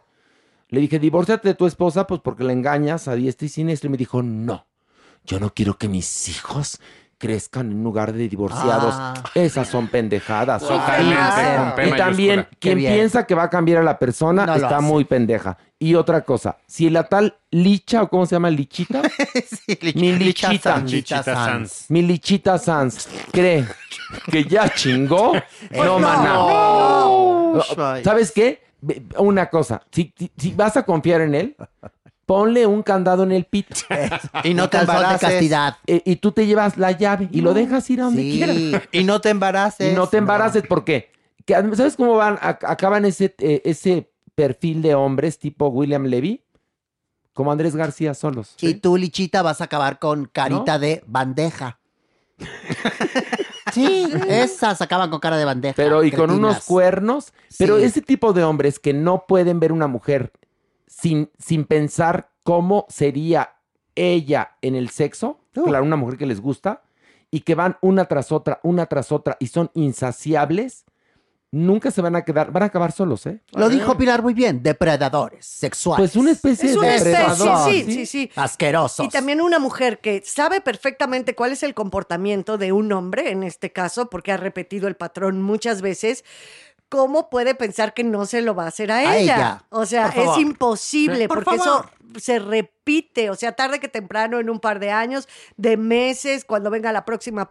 Le 0.67 0.81
dije, 0.81 0.99
divórciate 0.99 1.47
de 1.47 1.53
tu 1.55 1.65
esposa, 1.65 2.05
pues 2.05 2.21
porque 2.23 2.43
la 2.43 2.53
engañas 2.53 3.07
a 3.07 3.15
diestra 3.15 3.45
y 3.45 3.49
siniestra. 3.49 3.87
Y 3.87 3.91
me 3.91 3.97
dijo, 3.97 4.21
no, 4.21 4.67
yo 5.25 5.39
no 5.39 5.53
quiero 5.53 5.77
que 5.77 5.87
mis 5.89 6.29
hijos 6.29 6.79
crezcan 7.21 7.71
en 7.71 7.83
lugar 7.83 8.11
de 8.11 8.27
divorciados. 8.27 8.93
Ah. 8.97 9.13
Esas 9.35 9.67
son 9.69 9.87
pendejadas. 9.87 10.61
Totalmente, 10.63 11.87
Y- 11.87 11.91
también, 11.97 12.47
quien 12.59 12.79
piensa 12.79 13.25
que 13.25 13.35
va 13.35 13.43
a 13.43 13.49
cambiar 13.49 13.77
a 13.79 13.83
la 13.83 13.97
persona 13.99 14.45
No 14.45 14.55
está 14.55 14.81
muy 14.81 15.05
pendeja. 15.05 15.57
Y 15.79 15.95
otra 15.95 16.21
cosa, 16.21 16.57
si 16.67 16.89
la 16.89 17.03
tal 17.05 17.35
licha, 17.51 18.03
o 18.03 18.09
cómo 18.09 18.25
se 18.25 18.35
llama, 18.35 18.49
lichita, 18.49 19.01
mi 19.95 20.11
lichita, 20.13 20.73
Sanz. 20.75 20.91
Lichita 20.91 21.23
Sanz. 21.23 21.85
mi 21.89 22.01
lichita 22.01 22.57
Sanz, 22.57 23.07
cree 23.31 23.65
que 24.29 24.43
ya 24.43 24.69
chingó, 24.69 25.31
Pues 25.69 25.85
no, 25.85 25.97
no. 25.97 25.99
maná. 25.99 26.33
No. 26.33 27.61
¿Sabes 28.03 28.31
qué? 28.31 28.63
Una 29.17 29.49
cosa, 29.49 29.81
si, 29.91 30.13
si- 30.17 30.31
si 30.37 30.53
vas 30.53 30.75
a 30.77 30.83
confiar 30.83 31.21
en 31.21 31.35
él, 31.35 31.55
ponle 32.31 32.65
un 32.65 32.81
candado 32.81 33.23
en 33.23 33.33
el 33.33 33.43
pito. 33.43 33.75
Y 34.45 34.53
no 34.53 34.69
te 34.69 34.77
de 34.77 34.83
embaraces. 34.83 35.19
castidad. 35.29 35.75
Eh, 35.85 36.01
y 36.05 36.15
tú 36.15 36.31
te 36.31 36.45
llevas 36.47 36.77
la 36.77 36.91
llave 36.93 37.27
y 37.29 37.41
lo 37.41 37.53
dejas 37.53 37.89
ir 37.89 37.99
a 37.99 38.05
donde 38.05 38.21
Sí. 38.21 38.31
quieras. 38.37 38.83
Y 38.93 39.03
no 39.03 39.19
te 39.19 39.29
embaraces. 39.31 39.91
Y 39.91 39.95
no 39.95 40.07
te 40.07 40.15
embaraces, 40.15 40.63
¿por 40.65 40.85
qué? 40.85 41.11
Que, 41.45 41.55
¿Sabes 41.75 41.97
cómo 41.97 42.15
van? 42.15 42.37
Ac- 42.37 42.63
acaban 42.65 43.03
ese, 43.03 43.35
eh, 43.39 43.61
ese 43.65 44.09
perfil 44.33 44.81
de 44.81 44.95
hombres 44.95 45.39
tipo 45.39 45.67
William 45.67 46.05
Levy, 46.05 46.41
como 47.33 47.51
Andrés 47.51 47.75
García 47.75 48.13
solos. 48.13 48.55
Y 48.61 48.75
tú, 48.75 48.95
Lichita, 48.95 49.41
vas 49.41 49.59
a 49.59 49.65
acabar 49.65 49.99
con 49.99 50.25
carita 50.31 50.79
de 50.79 51.03
bandeja. 51.07 51.79
Sí, 53.73 54.05
esas 54.27 54.81
acaban 54.81 55.09
con 55.09 55.19
cara 55.21 55.37
de 55.37 55.45
bandeja. 55.45 55.75
Pero 55.77 56.03
y 56.03 56.11
con 56.11 56.29
unos 56.29 56.65
cuernos. 56.65 57.31
Pero 57.57 57.77
Sí. 57.77 57.83
ese 57.85 58.01
tipo 58.01 58.33
de 58.33 58.43
hombres 58.43 58.79
que 58.79 58.91
no 58.93 59.25
pueden 59.25 59.61
ver 59.61 59.71
una 59.71 59.87
mujer 59.87 60.33
sin, 60.91 61.31
sin 61.39 61.63
pensar 61.65 62.31
cómo 62.43 62.85
sería 62.89 63.55
ella 63.95 64.57
en 64.61 64.75
el 64.75 64.89
sexo, 64.89 65.39
claro, 65.53 65.85
una 65.85 65.95
mujer 65.95 66.17
que 66.17 66.25
les 66.25 66.41
gusta, 66.41 66.83
y 67.29 67.41
que 67.41 67.55
van 67.55 67.77
una 67.81 68.05
tras 68.05 68.31
otra, 68.31 68.59
una 68.63 68.85
tras 68.87 69.11
otra, 69.11 69.37
y 69.39 69.47
son 69.47 69.71
insaciables, 69.73 70.83
nunca 71.49 71.91
se 71.91 72.01
van 72.01 72.15
a 72.15 72.23
quedar, 72.23 72.51
van 72.51 72.63
a 72.63 72.65
acabar 72.67 72.91
solos, 72.91 73.25
¿eh? 73.25 73.41
Lo 73.53 73.69
dijo 73.69 73.97
Pilar 73.97 74.21
muy 74.21 74.33
bien, 74.33 74.63
depredadores 74.63 75.45
sexuales. 75.45 76.11
Pues 76.11 76.15
una 76.21 76.31
especie 76.31 76.69
Es 76.69 76.73
de 76.73 76.79
una 76.79 76.95
especie, 76.95 77.17
depredador. 77.19 77.69
sí, 77.71 77.83
sí, 77.83 78.05
sí. 78.05 78.31
Asquerosos. 78.35 79.05
Y 79.05 79.09
también 79.09 79.41
una 79.41 79.59
mujer 79.59 79.99
que 79.99 80.21
sabe 80.25 80.59
perfectamente 80.61 81.35
cuál 81.35 81.53
es 81.53 81.63
el 81.63 81.73
comportamiento 81.73 82.57
de 82.57 82.71
un 82.73 82.91
hombre, 82.91 83.31
en 83.31 83.43
este 83.43 83.71
caso, 83.71 84.09
porque 84.09 84.31
ha 84.31 84.37
repetido 84.37 84.87
el 84.87 84.95
patrón 84.95 85.41
muchas 85.41 85.81
veces. 85.81 86.23
¿Cómo 86.91 87.29
puede 87.29 87.55
pensar 87.55 87.93
que 87.93 88.03
no 88.03 88.25
se 88.25 88.41
lo 88.41 88.53
va 88.53 88.65
a 88.65 88.67
hacer 88.67 88.91
a, 88.91 88.97
A 88.97 89.15
ella? 89.17 89.35
ella. 89.35 89.63
O 89.69 89.85
sea, 89.85 90.07
Por 90.07 90.13
favor. 90.15 90.35
es 90.35 90.41
imposible, 90.41 91.27
Por 91.29 91.43
porque 91.45 91.57
favor. 91.57 91.85
eso 92.11 92.19
se 92.19 92.37
repite, 92.39 93.29
o 93.29 93.35
sea, 93.35 93.53
tarde 93.53 93.79
que 93.79 93.87
temprano, 93.87 94.39
en 94.41 94.49
un 94.49 94.59
par 94.59 94.79
de 94.81 94.91
años, 94.91 95.29
de 95.55 95.77
meses, 95.77 96.43
cuando 96.43 96.69
venga 96.69 96.91
la 96.91 97.05
próxima 97.05 97.49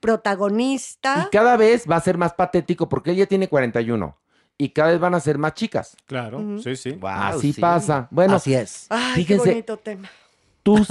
protagonista. 0.00 1.24
Y 1.26 1.30
cada 1.30 1.56
vez 1.56 1.86
va 1.90 1.96
a 1.96 2.00
ser 2.00 2.18
más 2.18 2.34
patético 2.34 2.88
porque 2.88 3.12
ella 3.12 3.26
tiene 3.26 3.48
41 3.48 4.16
y 4.58 4.68
cada 4.70 4.90
vez 4.90 5.00
van 5.00 5.14
a 5.14 5.20
ser 5.20 5.38
más 5.38 5.54
chicas. 5.54 5.96
Claro, 6.06 6.40
sí, 6.62 6.76
sí. 6.76 6.98
Así 7.02 7.52
pasa. 7.54 8.08
Bueno, 8.10 8.36
Así 8.36 8.54
es. 8.54 8.86
Ay, 8.90 9.12
qué 9.14 9.20
fíjense, 9.22 9.48
bonito 9.50 9.76
tema. 9.78 10.10
Tus 10.66 10.88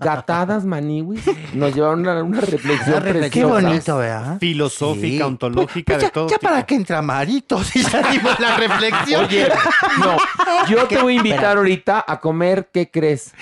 gatadas 0.00 0.64
maniwis 0.64 1.20
nos 1.52 1.74
llevaron 1.74 2.08
a 2.08 2.22
una 2.22 2.40
reflexión 2.40 2.88
Una 2.96 3.00
reflexión. 3.00 3.30
Qué 3.30 3.44
bonito, 3.44 3.98
¿verdad? 3.98 4.38
Filosófica, 4.40 5.16
Sí. 5.18 5.22
ontológica, 5.22 5.92
Pues 5.92 5.98
de 6.00 6.06
ya, 6.06 6.10
todo. 6.12 6.28
ya 6.28 6.38
tipo. 6.38 6.50
para 6.50 6.64
que 6.64 6.74
entra 6.76 7.02
Marito, 7.02 7.62
si 7.64 7.82
ya 7.82 8.10
dimos 8.10 8.40
la 8.40 8.56
reflexión. 8.56 9.26
Oye, 9.26 9.48
no, 9.98 10.16
yo 10.66 10.88
te 10.88 10.96
voy 11.02 11.12
a 11.12 11.16
invitar 11.18 11.58
ahorita 11.58 12.02
a 12.08 12.18
comer, 12.20 12.70
¿qué 12.72 12.90
crees? 12.90 13.34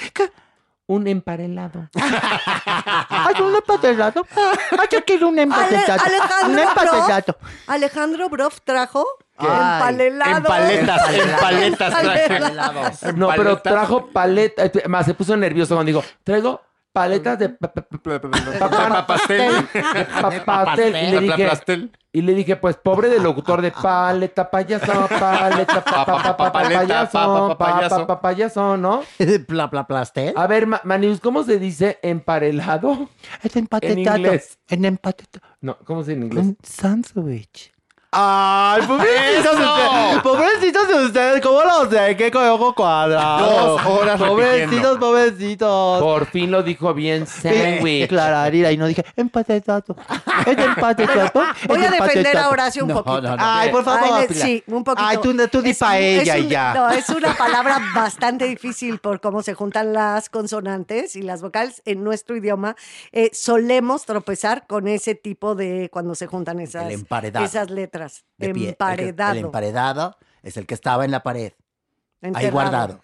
Un 0.88 1.06
emparelado. 1.06 1.88
Ay, 1.94 3.34
un 3.40 3.54
empanelado. 3.54 4.26
Ay, 4.72 4.88
yo 4.90 5.04
quiero 5.04 5.28
un 5.28 5.34
Ale- 5.38 5.42
empanelado. 5.42 6.02
Un. 6.46 6.56
Broff, 6.56 7.36
Alejandro 7.68 8.28
Broff 8.28 8.58
trajo. 8.64 9.04
Empalelado. 9.38 10.36
En 10.36 10.42
paletas, 10.42 11.10
en 11.14 11.36
paletas. 11.40 13.14
No, 13.14 13.28
pero 13.28 13.44
paletas. 13.44 13.62
trajo 13.72 14.06
paleta. 14.08 14.64
eh, 14.64 14.88
Más 14.88 15.06
se 15.06 15.14
puso 15.14 15.36
nervioso 15.36 15.74
cuando 15.74 15.88
digo, 15.88 16.02
traigo 16.24 16.60
paletas 16.92 17.38
de 17.38 17.50
pa- 17.50 17.72
pa- 17.72 17.82
pa- 17.82 18.68
pa- 18.70 19.06
pastel. 19.06 19.52
pa- 20.46 20.64
pastel. 20.64 20.96
Y 20.96 21.10
le 21.10 21.20
dije, 21.20 21.46
pastel. 21.48 21.92
y 22.10 22.22
le 22.22 22.32
dije, 22.32 22.56
pues 22.56 22.76
pobre 22.76 23.10
del 23.10 23.22
locutor 23.22 23.60
de 23.60 23.70
paleta 23.70 24.50
payaso, 24.50 25.06
paleta 25.20 25.84
pa- 25.84 26.06
pa- 26.06 26.22
pa- 26.22 26.36
pa- 26.38 26.52
Paleta, 26.52 26.80
payaso, 26.80 27.12
pa- 27.12 27.48
pa- 27.48 27.58
pa- 27.58 27.74
payaso. 27.74 27.96
pa- 27.98 28.06
pa- 28.06 28.20
payaso, 28.22 28.76
¿no? 28.78 29.02
Pla, 29.46 29.68
pla, 29.68 29.86
plastel. 29.86 30.32
A 30.36 30.46
ver, 30.46 30.66
Ma- 30.66 30.80
Manius, 30.84 31.20
¿cómo 31.20 31.42
se 31.42 31.58
dice 31.58 31.98
emparelado? 32.02 33.10
Es 33.42 33.54
empatetado. 33.56 34.16
inglés. 34.16 34.58
En 34.68 34.86
empatetado. 34.86 35.46
No, 35.60 35.76
¿cómo 35.84 36.02
se 36.02 36.12
dice 36.12 36.20
en 36.20 36.26
inglés? 36.28 36.44
Un 36.46 36.56
sándwich. 36.62 37.72
Ay, 38.18 38.82
pobrecitos 38.86 39.58
de 39.58 39.64
ustedes. 39.64 40.22
Pobrecitos 40.22 40.88
de 40.88 41.04
ustedes. 41.04 41.40
¿Cómo 41.42 41.60
lo 41.62 41.90
sé? 41.90 42.16
¿Qué 42.16 42.30
con 42.30 42.46
ojo 42.48 42.74
cuadrado? 42.74 43.76
Dos 43.76 43.86
horas 43.86 44.18
Pobrecitos, 44.18 44.98
pobrecitos. 44.98 46.00
Por 46.00 46.24
fin 46.26 46.50
lo 46.50 46.62
dijo 46.62 46.94
bien 46.94 47.26
sandwich. 47.26 48.08
Clararira, 48.08 48.72
y 48.72 48.78
no 48.78 48.86
dije 48.86 49.04
empatetado. 49.16 49.94
Es 50.46 50.56
empatetado. 50.58 51.30
Voy 51.68 51.80
es 51.80 51.88
a 51.88 51.90
defender 51.90 52.38
a 52.38 52.48
Horacio 52.48 52.84
un 52.86 52.92
poquito. 52.92 53.36
Ay, 53.38 53.70
por 53.70 53.84
favor, 53.84 54.26
sí, 54.32 54.64
un 54.66 54.82
poquito. 54.82 55.06
Ay, 55.06 55.18
tú, 55.18 55.36
tú 55.48 55.60
di 55.60 55.74
pa' 55.74 55.98
ella 55.98 56.38
y 56.38 56.48
ya. 56.48 56.72
No, 56.74 56.88
es 56.90 57.08
una 57.10 57.34
palabra 57.36 57.78
bastante 57.94 58.46
difícil 58.46 58.98
por 58.98 59.20
cómo 59.20 59.42
se 59.42 59.52
juntan 59.52 59.92
las 59.92 60.30
consonantes 60.30 61.16
y 61.16 61.22
las 61.22 61.42
vocales 61.42 61.82
en 61.84 62.02
nuestro 62.02 62.34
idioma. 62.36 62.76
Eh, 63.12 63.30
solemos 63.34 64.06
tropezar 64.06 64.66
con 64.66 64.88
ese 64.88 65.14
tipo 65.14 65.54
de 65.54 65.90
cuando 65.92 66.14
se 66.14 66.26
juntan 66.26 66.60
esas, 66.60 66.86
El 66.86 66.92
emparedado. 66.92 67.44
esas 67.44 67.70
letras. 67.70 68.05
De 68.38 68.48
pie. 68.54 68.62
El 68.62 68.64
que- 68.64 68.68
Emparedado. 68.70 69.32
El, 69.32 69.44
emparedado 69.46 70.16
es 70.42 70.56
el 70.56 70.66
que 70.66 70.74
estaba 70.74 71.04
en 71.04 71.10
la 71.10 71.22
pared. 71.22 71.52
Ahí 72.34 72.50
guardado. 72.50 73.00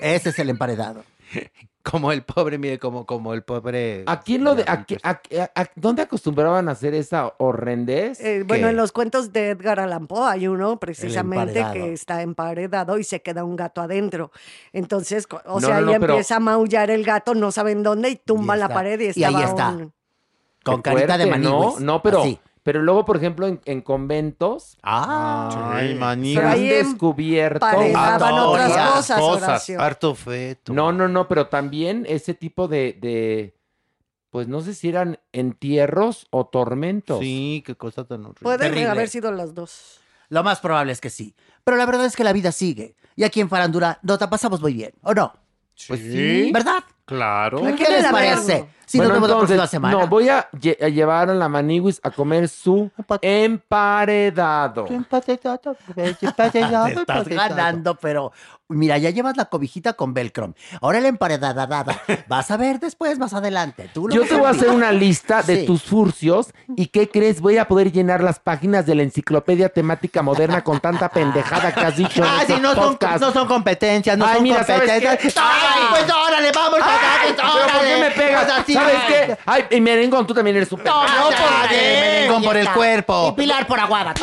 Ese 0.00 0.30
es 0.30 0.38
el 0.38 0.50
emparedado. 0.50 1.04
Como 1.82 2.12
el 2.12 2.22
pobre, 2.22 2.58
mire, 2.58 2.78
como, 2.78 3.06
como 3.06 3.34
el 3.34 3.42
pobre. 3.42 4.04
¿A 4.06 4.20
quién 4.20 4.44
lo 4.44 4.54
de, 4.54 4.62
a, 4.68 4.84
qué- 4.84 4.98
a- 5.02 5.20
a- 5.40 5.60
a- 5.62 5.66
¿Dónde 5.74 6.02
acostumbraban 6.02 6.68
a 6.68 6.72
hacer 6.72 6.94
esa 6.94 7.34
horrendez? 7.38 8.20
Eh, 8.20 8.44
bueno, 8.46 8.68
en 8.68 8.76
los 8.76 8.92
cuentos 8.92 9.32
de 9.32 9.50
Edgar 9.50 9.80
Allan 9.80 10.06
Poe 10.06 10.30
hay 10.30 10.46
uno 10.46 10.78
precisamente 10.78 11.64
que 11.72 11.92
está 11.92 12.22
emparedado 12.22 12.98
y 12.98 13.04
se 13.04 13.20
queda 13.20 13.42
un 13.42 13.56
gato 13.56 13.80
adentro. 13.80 14.30
Entonces, 14.72 15.26
o 15.44 15.54
No, 15.58 15.66
sea, 15.66 15.80
no, 15.80 15.90
ahí 15.90 15.98
no, 15.98 16.06
empieza 16.06 16.36
a 16.36 16.40
maullar 16.40 16.88
el 16.92 17.02
gato, 17.02 17.34
no 17.34 17.50
saben 17.50 17.82
dónde 17.82 18.10
y 18.10 18.16
tumba 18.16 18.54
Y 18.56 18.60
la 18.60 18.68
pared 18.68 19.00
y, 19.00 19.18
Y 19.18 19.24
ahí 19.24 19.42
está. 19.42 19.70
un- 19.70 19.92
Con 20.64 20.82
Qué 20.84 20.90
carita 20.94 21.18
de 21.18 21.26
manigüis. 21.26 21.50
No, 21.50 21.80
no, 21.80 22.00
pero, 22.02 22.20
Así. 22.20 22.38
Pero 22.62 22.80
luego, 22.82 23.04
por 23.04 23.16
ejemplo, 23.16 23.46
en, 23.48 23.60
en 23.64 23.80
conventos 23.80 24.78
Ay, 24.82 25.88
Pero 25.88 26.00
manito. 26.00 26.40
han 26.40 26.60
descubierto. 26.60 27.66
Emparedaban 27.66 28.34
otras 28.34 29.10
cosas. 29.10 29.70
Harto 29.70 30.14
feto. 30.14 30.72
No, 30.72 30.92
no, 30.92 31.08
no, 31.08 31.26
pero 31.28 31.48
también 31.48 32.06
ese 32.08 32.34
tipo 32.34 32.68
de, 32.68 32.96
de, 33.00 33.56
pues 34.30 34.46
no 34.48 34.60
sé 34.60 34.74
si 34.74 34.88
eran 34.88 35.18
entierros 35.32 36.26
o 36.30 36.46
tormentos. 36.46 37.18
Sí, 37.20 37.62
qué 37.66 37.74
cosa 37.74 38.04
tan 38.04 38.20
horrible. 38.24 38.42
Pueden 38.42 38.60
Terrible. 38.60 38.88
haber 38.90 39.08
sido 39.08 39.32
las 39.32 39.54
dos. 39.54 40.00
Lo 40.28 40.42
más 40.42 40.60
probable 40.60 40.92
es 40.92 41.00
que 41.00 41.10
sí. 41.10 41.34
Pero 41.64 41.76
la 41.76 41.84
verdad 41.84 42.06
es 42.06 42.16
que 42.16 42.24
la 42.24 42.32
vida 42.32 42.52
sigue. 42.52 42.94
Y 43.16 43.24
aquí 43.24 43.40
en 43.40 43.48
Farandura 43.48 43.98
nos 44.02 44.20
la 44.20 44.30
pasamos 44.30 44.60
muy 44.62 44.72
bien, 44.72 44.92
¿o 45.02 45.12
no? 45.12 45.32
Pues 45.88 46.00
sí. 46.00 46.50
¿Verdad? 46.52 46.84
Claro. 47.12 47.62
¿Qué 47.62 47.74
queda 47.74 47.90
les 47.90 48.02
la 48.02 48.10
parece? 48.10 48.66
Si 48.86 48.98
nos 48.98 49.06
Bueno, 49.06 49.14
vemos 49.14 49.28
la 49.28 49.34
entonces, 49.36 49.56
próxima 49.56 49.66
semana. 49.88 49.98
No, 50.02 50.06
voy 50.08 50.28
a, 50.28 50.50
lle- 50.52 50.76
a 50.84 50.88
llevar 50.88 51.30
a 51.30 51.34
la 51.34 51.48
Maniwis 51.48 52.00
a 52.02 52.10
comer 52.10 52.46
su 52.48 52.90
emparedado. 53.72 54.86
Empatetado, 54.88 55.76
Te 55.94 56.10
estás 56.26 56.52
ganando, 57.28 57.94
pero 57.94 58.32
mira, 58.68 58.98
ya 58.98 59.10
llevas 59.10 59.36
la 59.36 59.46
cobijita 59.46 59.94
con 59.94 60.12
velcro. 60.14 60.54
Ahora 60.80 60.98
el 60.98 61.06
emparedada. 61.06 61.86
Vas 62.28 62.50
a 62.50 62.56
ver 62.56 62.80
después, 62.80 63.18
más 63.18 63.32
adelante. 63.34 63.88
Tú 63.94 64.08
lo 64.08 64.14
Yo 64.14 64.24
te 64.26 64.34
voy 64.36 64.46
a 64.46 64.50
hacer 64.50 64.68
una 64.70 64.92
lista 64.92 65.42
de 65.42 65.60
Sí. 65.60 65.66
tus 65.66 65.82
furcios 65.84 66.52
y 66.76 66.86
¿qué 66.86 67.08
crees? 67.08 67.40
Voy 67.40 67.58
a 67.58 67.68
poder 67.68 67.92
llenar 67.92 68.22
las 68.22 68.40
páginas 68.40 68.84
de 68.86 68.94
la 68.94 69.02
enciclopedia 69.02 69.68
temática 69.68 70.22
moderna 70.22 70.62
con 70.64 70.80
tanta 70.80 71.08
pendejada 71.08 71.72
que 71.72 71.80
has 71.80 71.96
dicho 71.96 72.22
en 72.22 72.28
Ah, 72.28 72.42
sí, 72.46 72.54
no 72.60 72.74
son, 72.74 72.98
no 73.20 73.32
son 73.32 73.46
competencias, 73.48 74.16
no 74.18 74.26
Ay, 74.26 74.34
son 74.34 74.42
mira, 74.42 74.64
¿sabes 74.64 74.82
competencias. 74.82 75.18
qué? 75.34 75.40
Ay, 75.40 75.82
pues 75.90 76.04
órale, 76.12 76.50
vamos 76.54 76.80
a 76.82 77.01
¿Pero 77.36 77.48
por 77.72 77.80
qué 77.82 77.96
me 78.00 78.10
pegas? 78.10 78.50
Así, 78.50 78.74
¿Sabes 78.74 78.96
ay. 79.00 79.06
qué? 79.08 79.38
Ay, 79.46 79.64
y 79.70 79.80
merengón, 79.80 80.26
tú 80.26 80.34
también 80.34 80.56
eres 80.56 80.70
un 80.72 80.82
No, 80.82 81.06
no, 81.06 81.24
por 81.30 81.70
merengón 81.70 82.42
por 82.42 82.56
el 82.56 82.68
cuerpo. 82.70 83.28
Y 83.28 83.40
Pilar 83.40 83.66
por 83.66 83.78
aguada. 83.80 84.14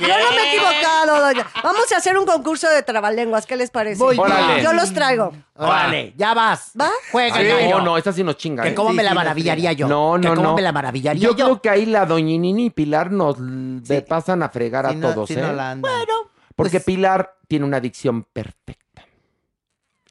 Yo 0.00 0.08
no 0.08 0.30
me 0.30 0.42
he 0.42 0.56
equivocado, 0.56 1.20
doña. 1.20 1.46
Vamos 1.62 1.90
a 1.92 1.96
hacer 1.96 2.16
un 2.18 2.26
concurso 2.26 2.68
de 2.68 2.82
trabalenguas. 2.82 3.46
¿Qué 3.46 3.56
les 3.56 3.70
parece? 3.70 4.02
Órale. 4.02 4.62
Yo 4.62 4.72
los 4.72 4.92
traigo. 4.92 5.32
Órale, 5.54 6.12
ya 6.16 6.34
vas. 6.34 6.72
¿Va? 6.78 6.90
Juega, 7.12 7.40
gallo. 7.42 7.78
No, 7.78 7.84
no, 7.84 7.96
esta 7.98 8.12
sí 8.12 8.22
nos 8.22 8.36
chinga. 8.36 8.62
Que 8.62 8.70
¿eh? 8.70 8.74
cómo 8.74 8.92
me 8.92 9.02
la 9.02 9.14
maravillaría 9.14 9.72
yo. 9.72 9.88
No, 9.88 10.14
Que 10.20 10.28
no, 10.28 10.34
cómo 10.34 10.48
no. 10.50 10.54
me 10.54 10.62
la 10.62 10.72
maravillaría 10.72 11.22
yo. 11.22 11.34
yo. 11.36 11.44
creo 11.44 11.62
que 11.62 11.70
ahí 11.70 11.86
la 11.86 12.06
doñinini 12.06 12.66
y 12.66 12.70
Pilar 12.70 13.10
nos 13.10 13.38
le 13.40 14.02
pasan 14.02 14.42
a 14.42 14.48
fregar 14.48 14.86
a 14.86 14.92
no- 14.92 15.08
todos, 15.08 15.30
¿eh? 15.30 15.36
no. 15.36 15.46
Bueno, 15.80 16.12
Porque 16.54 16.80
pues- 16.80 16.84
Pilar 16.84 17.34
tiene 17.48 17.64
una 17.64 17.80
dicción 17.80 18.24
perfecta. 18.24 18.84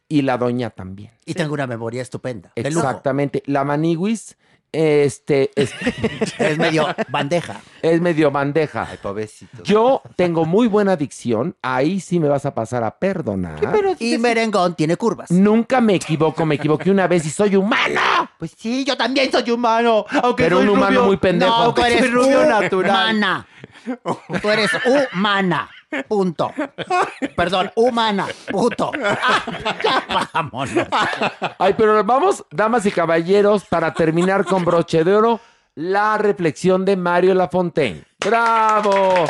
Y 0.08 0.22
la 0.22 0.38
doña 0.38 0.70
también. 0.70 1.12
y 1.26 1.34
tengo 1.34 1.54
una 1.54 1.68
memoria 1.68 2.02
estupenda. 2.02 2.52
Exactamente. 2.56 3.42
La 3.48 3.64
maniguis, 3.64 4.38
este, 4.72 5.52
es, 5.56 5.72
Es 6.38 6.58
medio 6.58 6.88
bandeja. 7.10 7.62
es 7.82 8.02
medio 8.02 8.30
bandeja. 8.30 8.88
Ay, 8.92 8.98
pobrecito. 9.02 9.64
Yo 9.64 10.02
tengo 10.16 10.46
muy 10.46 10.68
buena 10.68 10.96
dicción. 10.96 11.56
Ahí 11.62 12.00
sí 12.00 12.20
me 12.20 12.28
vas 12.28 12.46
a 12.46 12.54
pasar 12.54 12.84
a 12.84 12.92
perdonar. 13.00 13.60
Y 14.00 14.18
merengón 14.18 14.76
tiene 14.76 14.96
curvas. 14.98 15.32
Nunca 15.32 15.82
me 15.82 15.96
equivoco. 15.96 16.46
Me 16.46 16.56
equivoqué 16.56 16.92
una 16.92 17.08
vez 17.08 17.26
y 17.26 17.30
soy 17.30 17.56
humano. 17.56 18.02
Pues 18.38 18.54
sí, 18.58 18.84
yo 18.86 18.96
también 18.98 19.32
soy 19.32 19.50
humano. 19.50 20.06
Aunque 20.22 20.44
Pero 20.44 20.58
soy 20.58 20.66
un 20.68 20.72
humano 20.78 20.88
rubio. 20.98 21.06
muy 21.06 21.18
pendejo. 21.18 21.58
No, 21.58 21.74
tú 21.74 21.82
eres 21.84 22.12
rubio 22.12 22.46
natural. 22.46 22.92
humana. 23.16 23.48
Tú 24.42 24.50
eres 24.50 24.70
humana. 25.14 25.70
Punto. 26.08 26.52
Perdón, 27.36 27.72
humana. 27.76 28.28
Punto. 28.52 28.92
Ya 29.84 30.28
vámonos. 30.34 30.88
Ay, 31.60 31.74
pero 31.78 32.04
vamos, 32.04 32.46
damas 32.52 32.86
y 32.86 32.92
caballeros, 32.92 33.66
para 33.66 33.94
terminar 33.94 34.46
con 34.46 34.66
broche 34.66 35.04
de 35.04 35.16
oro, 35.16 35.40
la 35.76 36.18
reflexión 36.18 36.86
de 36.86 36.96
Mario 36.96 37.34
Lafontaine. 37.34 38.04
¡Bravo! 38.20 39.26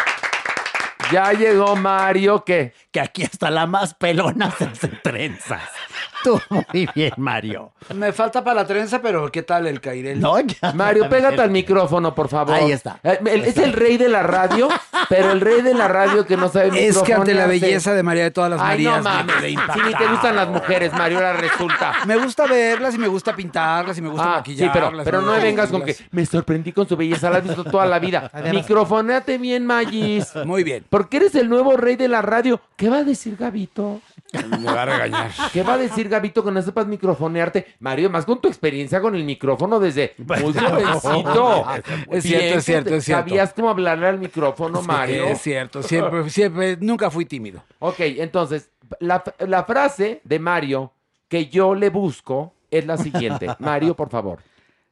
Ya 1.11 1.33
llegó 1.33 1.75
Mario, 1.75 2.43
¿qué? 2.43 2.73
Que 2.95 3.01
aquí 3.01 3.23
hasta 3.23 3.51
la 3.51 3.65
más 3.67 3.93
pelona 3.93 4.49
se 4.51 4.63
hace 4.63 4.87
trenzas. 4.87 5.63
Tú 6.23 6.39
muy 6.49 6.87
bien, 6.95 7.11
Mario. 7.17 7.73
Me 7.93 8.11
falta 8.13 8.41
para 8.43 8.61
la 8.61 8.65
trenza, 8.65 8.99
pero 9.01 9.29
¿qué 9.31 9.43
tal 9.43 9.67
el 9.67 9.79
cairel? 9.81 10.19
No, 10.19 10.39
ya. 10.39 10.71
Mario, 10.73 11.07
pégate 11.09 11.41
al 11.41 11.51
micrófono, 11.51 12.15
por 12.15 12.29
favor. 12.29 12.55
Ahí 12.55 12.71
está. 12.71 12.97
Eh, 13.03 13.19
el- 13.25 13.43
Es 13.45 13.57
el 13.57 13.73
rey 13.73 13.97
de 13.97 14.07
la 14.07 14.23
radio, 14.23 14.69
pero 15.09 15.33
el 15.33 15.41
rey 15.41 15.61
de 15.61 15.73
la 15.75 15.87
radio 15.89 16.25
que 16.25 16.37
no 16.37 16.47
sabe 16.49 16.87
Es 16.87 16.97
que 16.99 17.13
ante 17.13 17.33
la 17.35 17.45
belleza 17.47 17.93
de 17.93 18.01
María 18.01 18.23
de 18.23 18.31
todas 18.31 18.49
las 18.49 18.61
Ay, 18.61 18.85
no 18.85 18.91
Marías. 18.91 19.03
me 19.03 19.33
mames. 19.33 19.35
quedé 19.35 19.73
Si 19.73 19.79
ni 19.87 19.93
te 19.93 20.07
gustan 20.07 20.35
las 20.37 20.47
mujeres, 20.47 20.93
Mario, 20.93 21.17
ahora 21.17 21.33
resulta. 21.33 21.93
Me 22.07 22.15
gusta 22.15 22.47
verlas 22.47 22.95
y 22.95 22.97
me 22.97 23.07
gusta 23.09 23.35
pintarlas 23.35 23.97
y 23.97 24.01
me 24.01 24.07
gusta 24.09 24.23
Ah, 24.23 24.37
maquillarlas. 24.37 24.73
sí, 24.73 24.79
pero, 24.79 25.03
pero 25.03 25.19
me 25.21 25.25
no 25.27 25.33
me 25.33 25.39
vengas 25.43 25.69
con 25.69 25.83
que 25.83 25.95
me 26.11 26.25
sorprendí 26.25 26.71
con 26.71 26.87
su 26.87 26.95
belleza, 26.95 27.29
la 27.29 27.37
has 27.39 27.43
visto 27.43 27.63
toda 27.65 27.85
la 27.85 27.99
vida. 27.99 28.31
Microfonéate 28.51 29.37
bien, 29.37 29.65
Magis. 29.65 30.33
Muy 30.45 30.63
bien. 30.63 30.85
Porque 30.89 31.17
eres 31.17 31.35
el 31.35 31.49
nuevo 31.49 31.75
rey 31.77 31.97
de 31.97 32.07
la 32.07 32.21
radio. 32.23 32.59
¿Qué 32.77 32.84
va 32.89 32.97
a 32.97 33.03
decir 33.03 33.35
Gabito? 33.35 34.01
Me 34.33 34.65
va 34.65 34.81
a 34.81 34.85
regañar. 34.85 35.31
¿Qué 35.53 35.63
va 35.63 35.73
a 35.73 35.77
decir 35.77 36.09
Gabito 36.09 36.43
que 36.43 36.51
no 36.51 36.61
sepas 36.61 36.87
microfonearte? 36.87 37.67
Mario, 37.79 38.09
más 38.09 38.25
con 38.25 38.41
tu 38.41 38.47
experiencia 38.47 38.99
con 39.01 39.15
el 39.15 39.23
micrófono 39.23 39.79
desde 39.79 40.13
muy 40.17 40.53
jovencito. 40.53 41.65
Es 42.09 42.23
cierto, 42.23 42.57
es 42.57 42.65
cierto, 42.65 42.95
es 42.95 43.05
cierto. 43.05 43.29
¿Sabías 43.29 43.53
cómo 43.53 43.69
hablarle 43.69 44.07
al 44.07 44.19
micrófono, 44.19 44.81
Sí, 44.81 44.87
Mario? 44.87 45.25
Es 45.25 45.41
cierto, 45.41 45.83
siempre, 45.83 46.29
siempre, 46.29 46.77
nunca 46.81 47.09
fui 47.09 47.25
tímido. 47.25 47.63
Ok, 47.79 47.99
entonces, 47.99 48.71
la, 48.99 49.23
la 49.39 49.63
frase 49.63 50.21
de 50.23 50.39
Mario 50.39 50.91
que 51.27 51.47
yo 51.47 51.75
le 51.75 51.89
busco 51.89 52.53
es 52.71 52.85
la 52.85 52.97
siguiente. 52.97 53.47
Mario, 53.59 53.95
por 53.95 54.09
favor. 54.09 54.39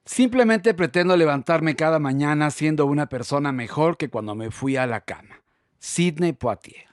Simplemente 0.05 0.73
pretendo 0.73 1.15
levantarme 1.15 1.75
cada 1.75 1.97
mañana 1.99 2.51
siendo 2.51 2.85
una 2.85 3.07
persona 3.07 3.51
mejor 3.51 3.97
que 3.97 4.09
cuando 4.09 4.35
me 4.35 4.51
fui 4.51 4.75
a 4.75 4.85
la 4.85 5.01
cama. 5.01 5.41
Sidney 5.79 6.33
Poitier. 6.33 6.85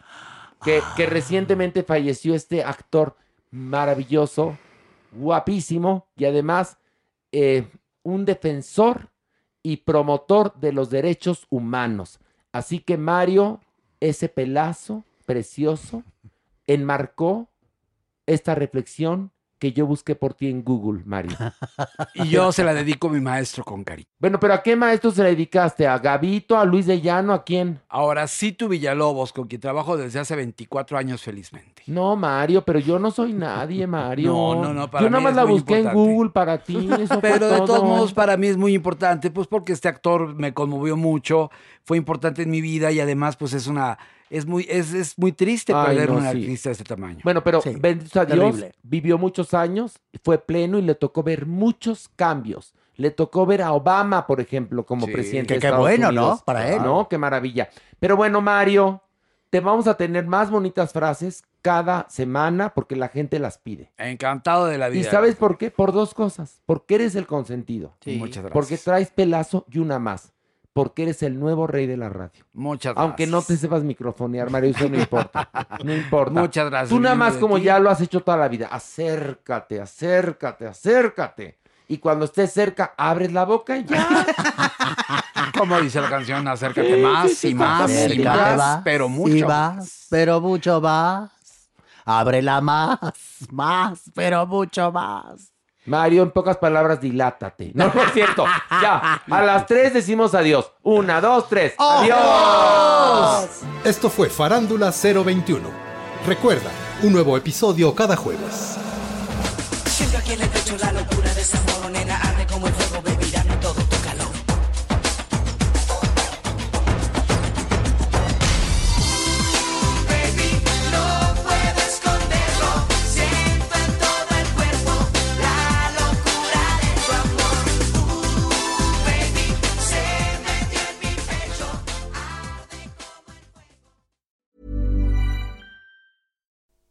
Que, 0.63 1.07
recientemente 1.07 1.83
falleció 1.83 2.35
este 2.35 2.63
actor 2.63 3.17
maravilloso, 3.51 4.59
guapísimo 5.13 6.07
y 6.17 6.27
además 6.27 6.79
eh, 7.33 7.69
un 8.03 8.25
defensor 8.25 9.11
y 9.63 9.79
promotor 9.79 10.55
de 10.61 10.73
los 10.73 10.91
derechos 10.91 11.47
humanos. 11.51 12.21
Así 12.53 12.81
que 12.81 12.97
Mario, 12.97 13.61
ese 14.01 14.29
pelazo 14.29 15.05
precioso, 15.27 16.03
enmarcó 16.67 17.49
esta 18.27 18.55
reflexión 18.55 19.33
que 19.61 19.73
yo 19.73 19.87
busqué 19.87 20.17
por 20.17 20.35
ti 20.35 20.49
en 20.49 20.65
Google, 20.65 21.03
Mario. 21.05 21.37
Y 22.15 22.29
yo 22.29 22.51
se 22.51 22.65
la 22.65 22.75
dedico 22.75 23.09
a 23.09 23.11
mi 23.13 23.21
maestro 23.21 23.63
con 23.63 23.85
cariño. 23.85 24.09
Bueno, 24.19 24.41
pero 24.41 24.55
¿a 24.55 24.63
qué 24.63 24.75
maestro 24.75 25.11
se 25.11 25.23
le 25.23 25.31
dedicaste? 25.31 25.87
¿A 25.87 25.99
Gabito, 25.99 26.59
a 26.59 26.65
Luis 26.65 26.87
de 26.87 27.01
Llano, 27.01 27.33
a 27.33 27.45
quién? 27.45 27.81
Ahora, 27.89 28.27
Situ 28.27 28.69
Villalobos, 28.69 29.33
con 29.33 29.47
quien 29.47 29.61
trabajo 29.61 29.97
desde 29.97 30.19
hace 30.19 30.35
24 30.35 30.97
años 30.99 31.23
felizmente. 31.23 31.83
No, 31.87 32.17
Mario, 32.17 32.65
pero 32.65 32.79
yo 32.79 32.99
no 32.99 33.11
soy 33.11 33.33
nadie, 33.35 33.87
Mario. 33.87 34.33
No, 34.33 34.55
no, 34.63 34.75
no, 34.75 34.91
para 34.91 35.05
Yo 35.05 35.11
nada 35.11 35.21
mí 35.21 35.25
más 35.25 35.33
es 35.33 35.37
la 35.37 35.45
busqué 35.45 35.75
en 35.75 35.79
importante. 35.81 36.11
Google 36.13 36.31
para 36.31 36.59
ti. 36.65 36.89
eso 37.01 37.19
Pero 37.21 37.49
de 37.49 37.57
todo. 37.59 37.67
todos 37.67 37.85
modos, 37.85 38.13
para 38.15 38.37
mí 38.39 38.47
es 38.47 38.57
muy 38.57 38.73
importante, 38.75 39.31
pues 39.31 39.47
porque 39.47 39.73
este 39.73 39.89
actor 39.89 40.35
me 40.35 40.55
conmovió 40.55 40.97
mucho, 40.97 41.51
fue 41.85 41.99
importante 41.99 42.43
en 42.43 42.51
mi 42.51 42.61
vida 42.63 42.91
y 42.93 43.01
además, 43.01 43.37
pues 43.37 43.53
es 43.53 43.67
una, 43.67 43.99
es 44.31 44.47
muy, 44.47 44.67
es, 44.71 44.95
es 44.95 45.19
muy 45.19 45.33
triste 45.33 45.73
Ay, 45.75 45.89
perder 45.89 46.09
no, 46.11 46.17
un 46.17 46.23
sí. 46.23 46.29
artista 46.29 46.69
de 46.69 46.73
este 46.73 46.85
tamaño. 46.85 47.19
Bueno, 47.25 47.43
pero 47.45 47.61
Sí, 47.61 47.75
bendito 47.79 48.21
a 48.21 48.25
Dios, 48.25 48.39
terrible. 48.39 48.73
vivió 48.83 49.19
muchos 49.19 49.53
años, 49.53 49.99
fue 50.25 50.39
pleno 50.39 50.79
y 50.79 50.83
le 50.83 50.95
tocó 50.95 51.23
ver 51.23 51.47
muchos 51.47 52.09
cambios. 52.17 52.73
Le 52.97 53.11
tocó 53.11 53.47
ver 53.47 53.63
a 53.63 53.73
Obama, 53.73 54.27
por 54.27 54.41
ejemplo, 54.41 54.85
como 54.87 55.07
Sí. 55.07 55.13
presidente 55.13 55.49
Que 55.49 55.55
de 55.55 55.61
qué 55.61 55.67
Estados 55.69 55.85
bueno, 55.87 56.13
¿no? 56.13 56.21
Unidos. 56.23 56.43
Para 56.43 56.69
él. 56.73 56.83
No, 56.83 57.09
qué 57.09 57.19
maravilla. 57.19 57.71
Pero 57.99 58.17
bueno, 58.17 58.41
Mario, 58.43 59.03
te 59.49 59.61
vamos 59.61 59.87
a 59.87 59.97
tener 59.97 60.27
más 60.27 60.51
bonitas 60.51 60.93
frases 60.93 61.43
cada 61.63 62.07
semana 62.11 62.73
porque 62.75 62.97
la 62.97 63.09
gente 63.09 63.39
las 63.39 63.59
pide. 63.59 63.91
Encantado 63.99 64.67
de 64.67 64.79
la 64.79 64.89
vida. 64.89 65.01
¿Y 65.01 65.05
sabes 65.05 65.35
por 65.37 65.57
qué? 65.59 65.71
Por 65.71 65.93
dos 65.93 66.15
cosas. 66.15 66.61
Porque 66.67 66.95
eres 66.97 67.15
el 67.15 67.27
consentido. 67.27 67.97
Muchas 68.07 68.43
gracias. 68.45 68.53
Porque 68.53 68.77
traes 68.79 69.11
pelazo 69.11 69.65
y 69.71 69.79
una 69.79 69.99
más. 69.99 70.33
Porque 70.73 71.03
eres 71.03 71.23
el 71.23 71.39
nuevo 71.39 71.67
rey 71.67 71.87
de 71.87 71.97
la 71.97 72.09
radio. 72.09 72.45
Muchas 72.53 72.95
gracias. 72.95 73.09
Aunque 73.09 73.27
no 73.27 73.43
te 73.43 73.57
sepas 73.57 73.83
microfonear, 73.83 74.51
Mario, 74.51 74.71
eso 74.71 74.89
no 74.89 74.99
importa. 74.99 75.49
No 75.85 75.95
importa. 75.95 76.41
Muchas 76.41 76.71
gracias, 76.71 76.91
Tú 76.91 77.01
nada 77.01 77.15
más 77.15 77.37
como 77.37 77.59
ya 77.59 77.79
lo 77.79 77.91
has 77.91 78.01
hecho 78.01 78.21
toda 78.21 78.37
la 78.37 78.49
vida. 78.49 78.69
Acércate, 78.71 79.81
acércate, 79.81 80.67
acércate. 80.67 81.59
Y 81.89 81.99
cuando 81.99 82.25
estés 82.25 82.53
cerca, 82.53 82.95
abres 82.97 83.33
la 83.33 83.45
boca 83.45 83.77
y 83.77 83.85
ya. 83.85 84.25
Como 85.59 85.81
dice 85.81 86.01
la 86.01 86.09
canción, 86.09 86.47
acércate 86.47 87.03
más 87.03 87.45
y 87.45 87.53
más 87.53 87.91
y 88.15 88.21
más, 88.21 88.81
pero 88.85 89.09
mucho 89.09 89.49
más, 89.49 89.77
más. 89.77 90.07
pero 90.09 90.41
mucho 90.41 90.81
más. 90.81 91.31
Ábrela 92.05 92.61
más, 92.61 92.99
más, 93.51 94.03
pero 94.15 94.47
mucho 94.47 94.93
más. 94.93 95.50
Mario, 95.87 96.23
en 96.23 96.31
pocas 96.31 96.59
palabras, 96.59 97.01
dilátate. 97.01 97.73
No, 97.75 97.91
no 97.95 98.03
es 98.03 98.13
cierto. 98.13 98.45
Ya, 98.71 99.23
a 99.29 99.43
las 99.43 99.67
tres 99.67 99.95
decimos 99.95 100.35
adiós. 100.35 100.73
Una, 100.83 101.21
dos, 101.21 101.49
tres. 101.49 101.75
¡Adiós! 101.79 103.49
Esto 103.85 104.11
fue 104.11 104.29
Farándula 104.29 104.93
021. 104.93 105.69
Recuerda, 106.27 106.71
un 107.03 107.13
nuevo 107.13 107.37
episodio 107.37 107.95
cada 107.95 108.15
jueves. 108.17 108.77
Siento 109.87 110.19
aquí 110.19 110.35
en 110.35 110.43
el 110.43 110.49
pecho 110.49 110.77
la 110.81 110.93
locura 110.93 111.33
de 111.35 111.91
nena, 111.91 112.21
arde 112.21 112.47
como 112.47 112.67
el 112.67 112.75
fuego, 112.75 113.20